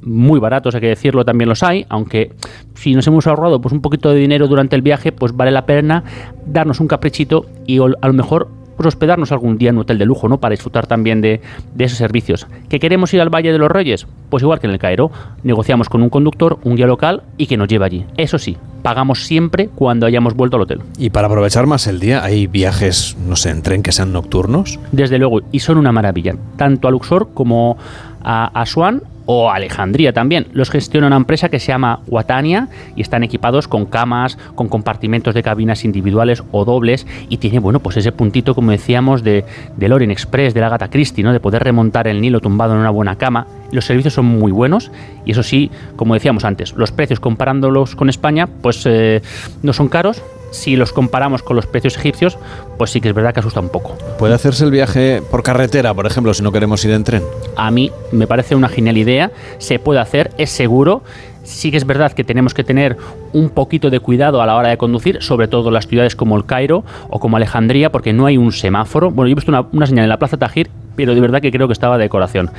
muy 0.02 0.40
baratos, 0.40 0.74
hay 0.74 0.80
que 0.80 0.88
decirlo, 0.88 1.24
también 1.24 1.48
los 1.48 1.62
hay, 1.62 1.86
aunque 1.88 2.32
si 2.74 2.94
nos 2.94 3.06
hemos 3.06 3.26
ahorrado 3.26 3.60
pues 3.60 3.72
un 3.72 3.80
poquito 3.80 4.10
de 4.10 4.16
dinero 4.16 4.48
durante 4.48 4.74
el 4.74 4.82
viaje, 4.82 5.12
pues 5.12 5.36
vale 5.36 5.52
la 5.52 5.64
pena 5.64 6.04
darnos 6.46 6.80
un 6.80 6.88
caprichito 6.88 7.46
y 7.66 7.78
a 7.78 8.06
lo 8.06 8.12
mejor 8.12 8.59
pues 8.80 8.94
hospedarnos 8.94 9.30
algún 9.30 9.58
día 9.58 9.68
en 9.68 9.76
un 9.76 9.82
hotel 9.82 9.98
de 9.98 10.06
lujo, 10.06 10.26
¿no? 10.26 10.38
Para 10.40 10.52
disfrutar 10.52 10.86
también 10.86 11.20
de, 11.20 11.42
de 11.74 11.84
esos 11.84 11.98
servicios. 11.98 12.46
¿Que 12.70 12.80
queremos 12.80 13.12
ir 13.12 13.20
al 13.20 13.28
Valle 13.28 13.52
de 13.52 13.58
los 13.58 13.70
Reyes? 13.70 14.06
Pues 14.30 14.42
igual 14.42 14.58
que 14.58 14.68
en 14.68 14.72
el 14.72 14.78
Cairo, 14.78 15.10
negociamos 15.42 15.90
con 15.90 16.02
un 16.02 16.08
conductor, 16.08 16.58
un 16.64 16.76
guía 16.76 16.86
local 16.86 17.24
y 17.36 17.46
que 17.46 17.58
nos 17.58 17.68
lleve 17.68 17.84
allí. 17.84 18.06
Eso 18.16 18.38
sí, 18.38 18.56
pagamos 18.82 19.26
siempre 19.26 19.68
cuando 19.68 20.06
hayamos 20.06 20.32
vuelto 20.32 20.56
al 20.56 20.62
hotel. 20.62 20.80
Y 20.96 21.10
para 21.10 21.26
aprovechar 21.26 21.66
más 21.66 21.86
el 21.88 22.00
día, 22.00 22.24
¿hay 22.24 22.46
viajes, 22.46 23.18
no 23.28 23.36
sé, 23.36 23.50
en 23.50 23.60
tren 23.60 23.82
que 23.82 23.92
sean 23.92 24.14
nocturnos? 24.14 24.78
Desde 24.92 25.18
luego, 25.18 25.40
y 25.52 25.58
son 25.58 25.76
una 25.76 25.92
maravilla, 25.92 26.36
tanto 26.56 26.88
a 26.88 26.90
Luxor 26.90 27.34
como 27.34 27.76
a 28.22 28.46
Asuán 28.58 29.02
o 29.32 29.48
Alejandría 29.48 30.12
también. 30.12 30.48
Los 30.52 30.70
gestiona 30.70 31.06
una 31.06 31.16
empresa 31.16 31.50
que 31.50 31.60
se 31.60 31.68
llama 31.68 32.00
Watania 32.08 32.66
y 32.96 33.00
están 33.00 33.22
equipados 33.22 33.68
con 33.68 33.86
camas, 33.86 34.36
con 34.56 34.68
compartimentos 34.68 35.34
de 35.34 35.44
cabinas 35.44 35.84
individuales 35.84 36.42
o 36.50 36.64
dobles 36.64 37.06
y 37.28 37.36
tiene, 37.36 37.60
bueno, 37.60 37.78
pues 37.78 37.96
ese 37.96 38.10
puntito, 38.10 38.56
como 38.56 38.72
decíamos, 38.72 39.22
de, 39.22 39.44
del 39.76 39.92
Orient 39.92 40.10
Express, 40.10 40.52
de 40.52 40.60
la 40.60 40.66
Agatha 40.66 40.90
Christie, 40.90 41.22
¿no? 41.22 41.32
De 41.32 41.38
poder 41.38 41.62
remontar 41.62 42.08
el 42.08 42.20
Nilo 42.20 42.40
tumbado 42.40 42.72
en 42.72 42.80
una 42.80 42.90
buena 42.90 43.14
cama. 43.14 43.46
Los 43.70 43.84
servicios 43.84 44.14
son 44.14 44.26
muy 44.26 44.50
buenos 44.50 44.90
y 45.24 45.30
eso 45.30 45.44
sí, 45.44 45.70
como 45.94 46.14
decíamos 46.14 46.44
antes, 46.44 46.72
los 46.72 46.90
precios 46.90 47.20
comparándolos 47.20 47.94
con 47.94 48.08
España, 48.08 48.48
pues 48.48 48.84
eh, 48.86 49.22
no 49.62 49.72
son 49.72 49.86
caros. 49.86 50.24
Si 50.50 50.76
los 50.76 50.92
comparamos 50.92 51.42
con 51.42 51.56
los 51.56 51.66
precios 51.66 51.96
egipcios, 51.96 52.38
pues 52.78 52.90
sí 52.90 53.00
que 53.00 53.08
es 53.08 53.14
verdad 53.14 53.32
que 53.32 53.40
asusta 53.40 53.60
un 53.60 53.68
poco. 53.68 53.96
¿Puede 54.18 54.34
hacerse 54.34 54.64
el 54.64 54.70
viaje 54.70 55.22
por 55.30 55.42
carretera, 55.42 55.94
por 55.94 56.06
ejemplo, 56.06 56.34
si 56.34 56.42
no 56.42 56.52
queremos 56.52 56.84
ir 56.84 56.90
en 56.92 57.04
tren? 57.04 57.22
a 57.56 57.70
mí 57.70 57.92
me 58.10 58.26
parece 58.26 58.54
una 58.54 58.68
genial 58.68 58.96
idea, 58.96 59.30
se 59.58 59.78
puede 59.78 60.00
hacer, 60.00 60.30
es 60.38 60.50
seguro. 60.50 61.02
Sí 61.42 61.70
que 61.70 61.76
es 61.76 61.86
verdad 61.86 62.12
que 62.12 62.22
tenemos 62.22 62.54
que 62.54 62.64
tener 62.64 62.96
un 63.32 63.50
poquito 63.50 63.90
de 63.90 63.98
cuidado 63.98 64.40
a 64.40 64.46
la 64.46 64.56
hora 64.56 64.68
de 64.68 64.76
conducir, 64.76 65.22
sobre 65.22 65.48
todo 65.48 65.68
en 65.68 65.74
las 65.74 65.86
ciudades 65.86 66.14
como 66.14 66.36
el 66.36 66.44
Cairo 66.44 66.84
o 67.08 67.18
como 67.18 67.36
Alejandría, 67.36 67.90
porque 67.90 68.12
no 68.12 68.26
hay 68.26 68.36
un 68.36 68.52
semáforo. 68.52 69.10
Bueno, 69.10 69.28
yo 69.28 69.32
he 69.32 69.34
visto 69.34 69.50
una, 69.50 69.66
una 69.72 69.86
señal 69.86 70.04
en 70.04 70.10
la 70.10 70.18
Plaza 70.18 70.36
Tajir, 70.36 70.70
pero 70.96 71.14
de 71.14 71.20
verdad 71.20 71.40
que 71.40 71.50
creo 71.50 71.66
que 71.66 71.72
estaba 71.72 71.96
de 71.98 72.04
decoración. 72.04 72.50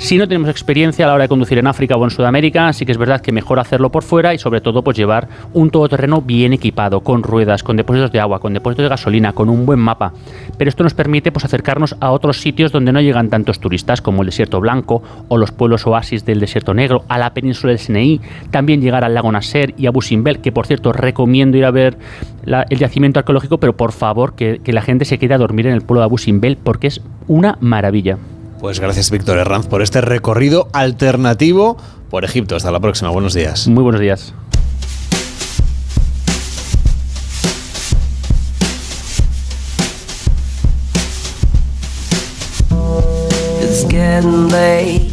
Si 0.00 0.16
no 0.16 0.26
tenemos 0.26 0.48
experiencia 0.48 1.04
a 1.04 1.08
la 1.08 1.14
hora 1.14 1.24
de 1.24 1.28
conducir 1.28 1.58
en 1.58 1.66
África 1.66 1.94
o 1.94 2.02
en 2.02 2.10
Sudamérica, 2.10 2.72
sí 2.72 2.86
que 2.86 2.92
es 2.92 2.96
verdad 2.96 3.20
que 3.20 3.32
mejor 3.32 3.60
hacerlo 3.60 3.92
por 3.92 4.02
fuera 4.02 4.32
y 4.32 4.38
sobre 4.38 4.62
todo 4.62 4.82
pues 4.82 4.96
llevar 4.96 5.28
un 5.52 5.70
todoterreno 5.70 6.22
bien 6.22 6.54
equipado, 6.54 7.02
con 7.02 7.22
ruedas, 7.22 7.62
con 7.62 7.76
depósitos 7.76 8.10
de 8.10 8.18
agua, 8.18 8.40
con 8.40 8.54
depósitos 8.54 8.84
de 8.84 8.88
gasolina, 8.88 9.34
con 9.34 9.50
un 9.50 9.66
buen 9.66 9.78
mapa. 9.78 10.14
Pero 10.56 10.70
esto 10.70 10.84
nos 10.84 10.94
permite 10.94 11.30
pues 11.32 11.44
acercarnos 11.44 11.96
a 12.00 12.12
otros 12.12 12.40
sitios 12.40 12.72
donde 12.72 12.92
no 12.92 13.02
llegan 13.02 13.28
tantos 13.28 13.60
turistas 13.60 14.00
como 14.00 14.22
el 14.22 14.26
desierto 14.26 14.58
blanco 14.58 15.02
o 15.28 15.36
los 15.36 15.52
pueblos 15.52 15.86
oasis 15.86 16.24
del 16.24 16.40
desierto 16.40 16.72
negro, 16.72 17.04
a 17.08 17.18
la 17.18 17.34
península 17.34 17.72
del 17.72 17.78
Sinaí, 17.78 18.22
también 18.50 18.80
llegar 18.80 19.04
al 19.04 19.12
lago 19.12 19.30
Nasser 19.30 19.74
y 19.76 19.86
a 19.86 19.90
Busimbel, 19.90 20.40
que 20.40 20.50
por 20.50 20.66
cierto 20.66 20.94
recomiendo 20.94 21.58
ir 21.58 21.66
a 21.66 21.70
ver 21.70 21.98
el 22.46 22.78
yacimiento 22.78 23.18
arqueológico, 23.18 23.58
pero 23.58 23.76
por 23.76 23.92
favor 23.92 24.34
que, 24.34 24.62
que 24.64 24.72
la 24.72 24.80
gente 24.80 25.04
se 25.04 25.18
quede 25.18 25.34
a 25.34 25.38
dormir 25.38 25.66
en 25.66 25.74
el 25.74 25.82
pueblo 25.82 26.00
de 26.00 26.06
Abu 26.06 26.16
Simbel 26.16 26.56
porque 26.56 26.86
es 26.86 27.02
una 27.28 27.58
maravilla. 27.60 28.16
Pues 28.60 28.78
gracias, 28.78 29.10
Víctor 29.10 29.38
Herranz, 29.38 29.66
por 29.66 29.80
este 29.80 30.02
recorrido 30.02 30.68
alternativo 30.74 31.78
por 32.10 32.24
Egipto. 32.24 32.56
Hasta 32.56 32.70
la 32.70 32.78
próxima. 32.78 33.10
Buenos 33.10 33.32
días. 33.32 33.66
Muy 33.68 33.82
buenos 33.82 34.02
días. 34.02 34.34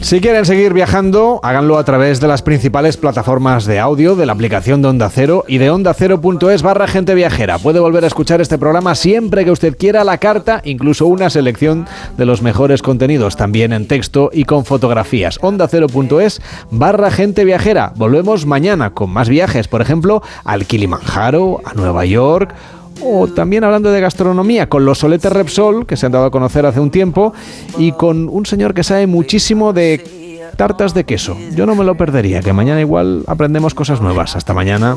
Si 0.02 0.22
quieren 0.22 0.46
seguir 0.46 0.74
viajando, 0.74 1.42
háganlo 1.44 1.78
a 1.78 1.84
través 1.84 2.22
de 2.22 2.28
las 2.28 2.42
principales 2.42 2.96
plataformas 2.96 3.66
de 3.66 3.80
audio, 3.80 4.16
de 4.16 4.26
la 4.26 4.34
aplicación 4.34 4.82
de 4.82 4.88
Onda 4.88 5.10
Cero 5.10 5.44
y 5.48 5.58
de 5.58 5.70
ondacero.es 5.70 6.62
barra 6.62 6.88
gente 6.88 7.14
viajera. 7.14 7.60
Puede 7.60 7.80
volver 7.80 8.06
a 8.06 8.08
escuchar 8.08 8.40
este 8.40 8.58
programa 8.58 8.96
siempre 8.96 9.44
que 9.44 9.52
usted 9.52 9.78
quiera, 9.78 10.06
la 10.06 10.18
carta, 10.18 10.62
incluso 10.64 11.08
una 11.08 11.30
selección 11.30 11.88
de 12.18 12.26
los 12.26 12.42
mejores 12.42 12.82
contenidos, 12.82 13.36
también 13.36 13.74
en 13.74 13.88
texto 13.88 14.30
y 14.32 14.46
con 14.46 14.64
fotografías. 14.64 15.40
ondacero.es 15.42 16.42
barra 16.72 17.12
gente 17.12 17.44
viajera. 17.44 17.92
Volvemos 17.96 18.46
mañana 18.46 18.92
con 18.94 19.10
más 19.10 19.28
viajes, 19.28 19.68
por 19.68 19.82
ejemplo, 19.82 20.22
al 20.46 20.66
Kilimanjaro, 20.66 21.62
a 21.66 21.74
Nueva 21.74 22.06
York 22.06 22.56
o 23.04 23.28
también 23.28 23.64
hablando 23.64 23.92
de 23.92 24.02
gastronomía, 24.02 24.70
con 24.70 24.86
los 24.86 25.00
soletes 25.00 25.32
Repsol, 25.32 25.86
que 25.86 25.98
se 25.98 26.06
han 26.06 26.12
dado 26.12 26.26
a 26.26 26.32
conocer 26.32 26.66
hace 26.66 26.80
un 26.80 26.92
tiempo, 26.92 27.34
y 27.78 27.92
con 27.92 28.30
un 28.30 28.46
señor 28.46 28.74
que 28.74 28.84
sabe 28.84 29.08
muchísimo 29.08 29.74
de 29.74 30.40
tartas 30.56 30.94
de 30.94 31.04
queso. 31.04 31.38
Yo 31.56 31.66
no 31.66 31.76
me 31.76 31.84
lo 31.84 31.96
perdería, 31.96 32.42
que 32.42 32.54
mañana 32.54 32.82
igual 32.82 33.24
aprendemos 33.28 33.74
cosas 33.74 34.02
nuevas. 34.02 34.36
Hasta 34.36 34.54
mañana. 34.54 34.96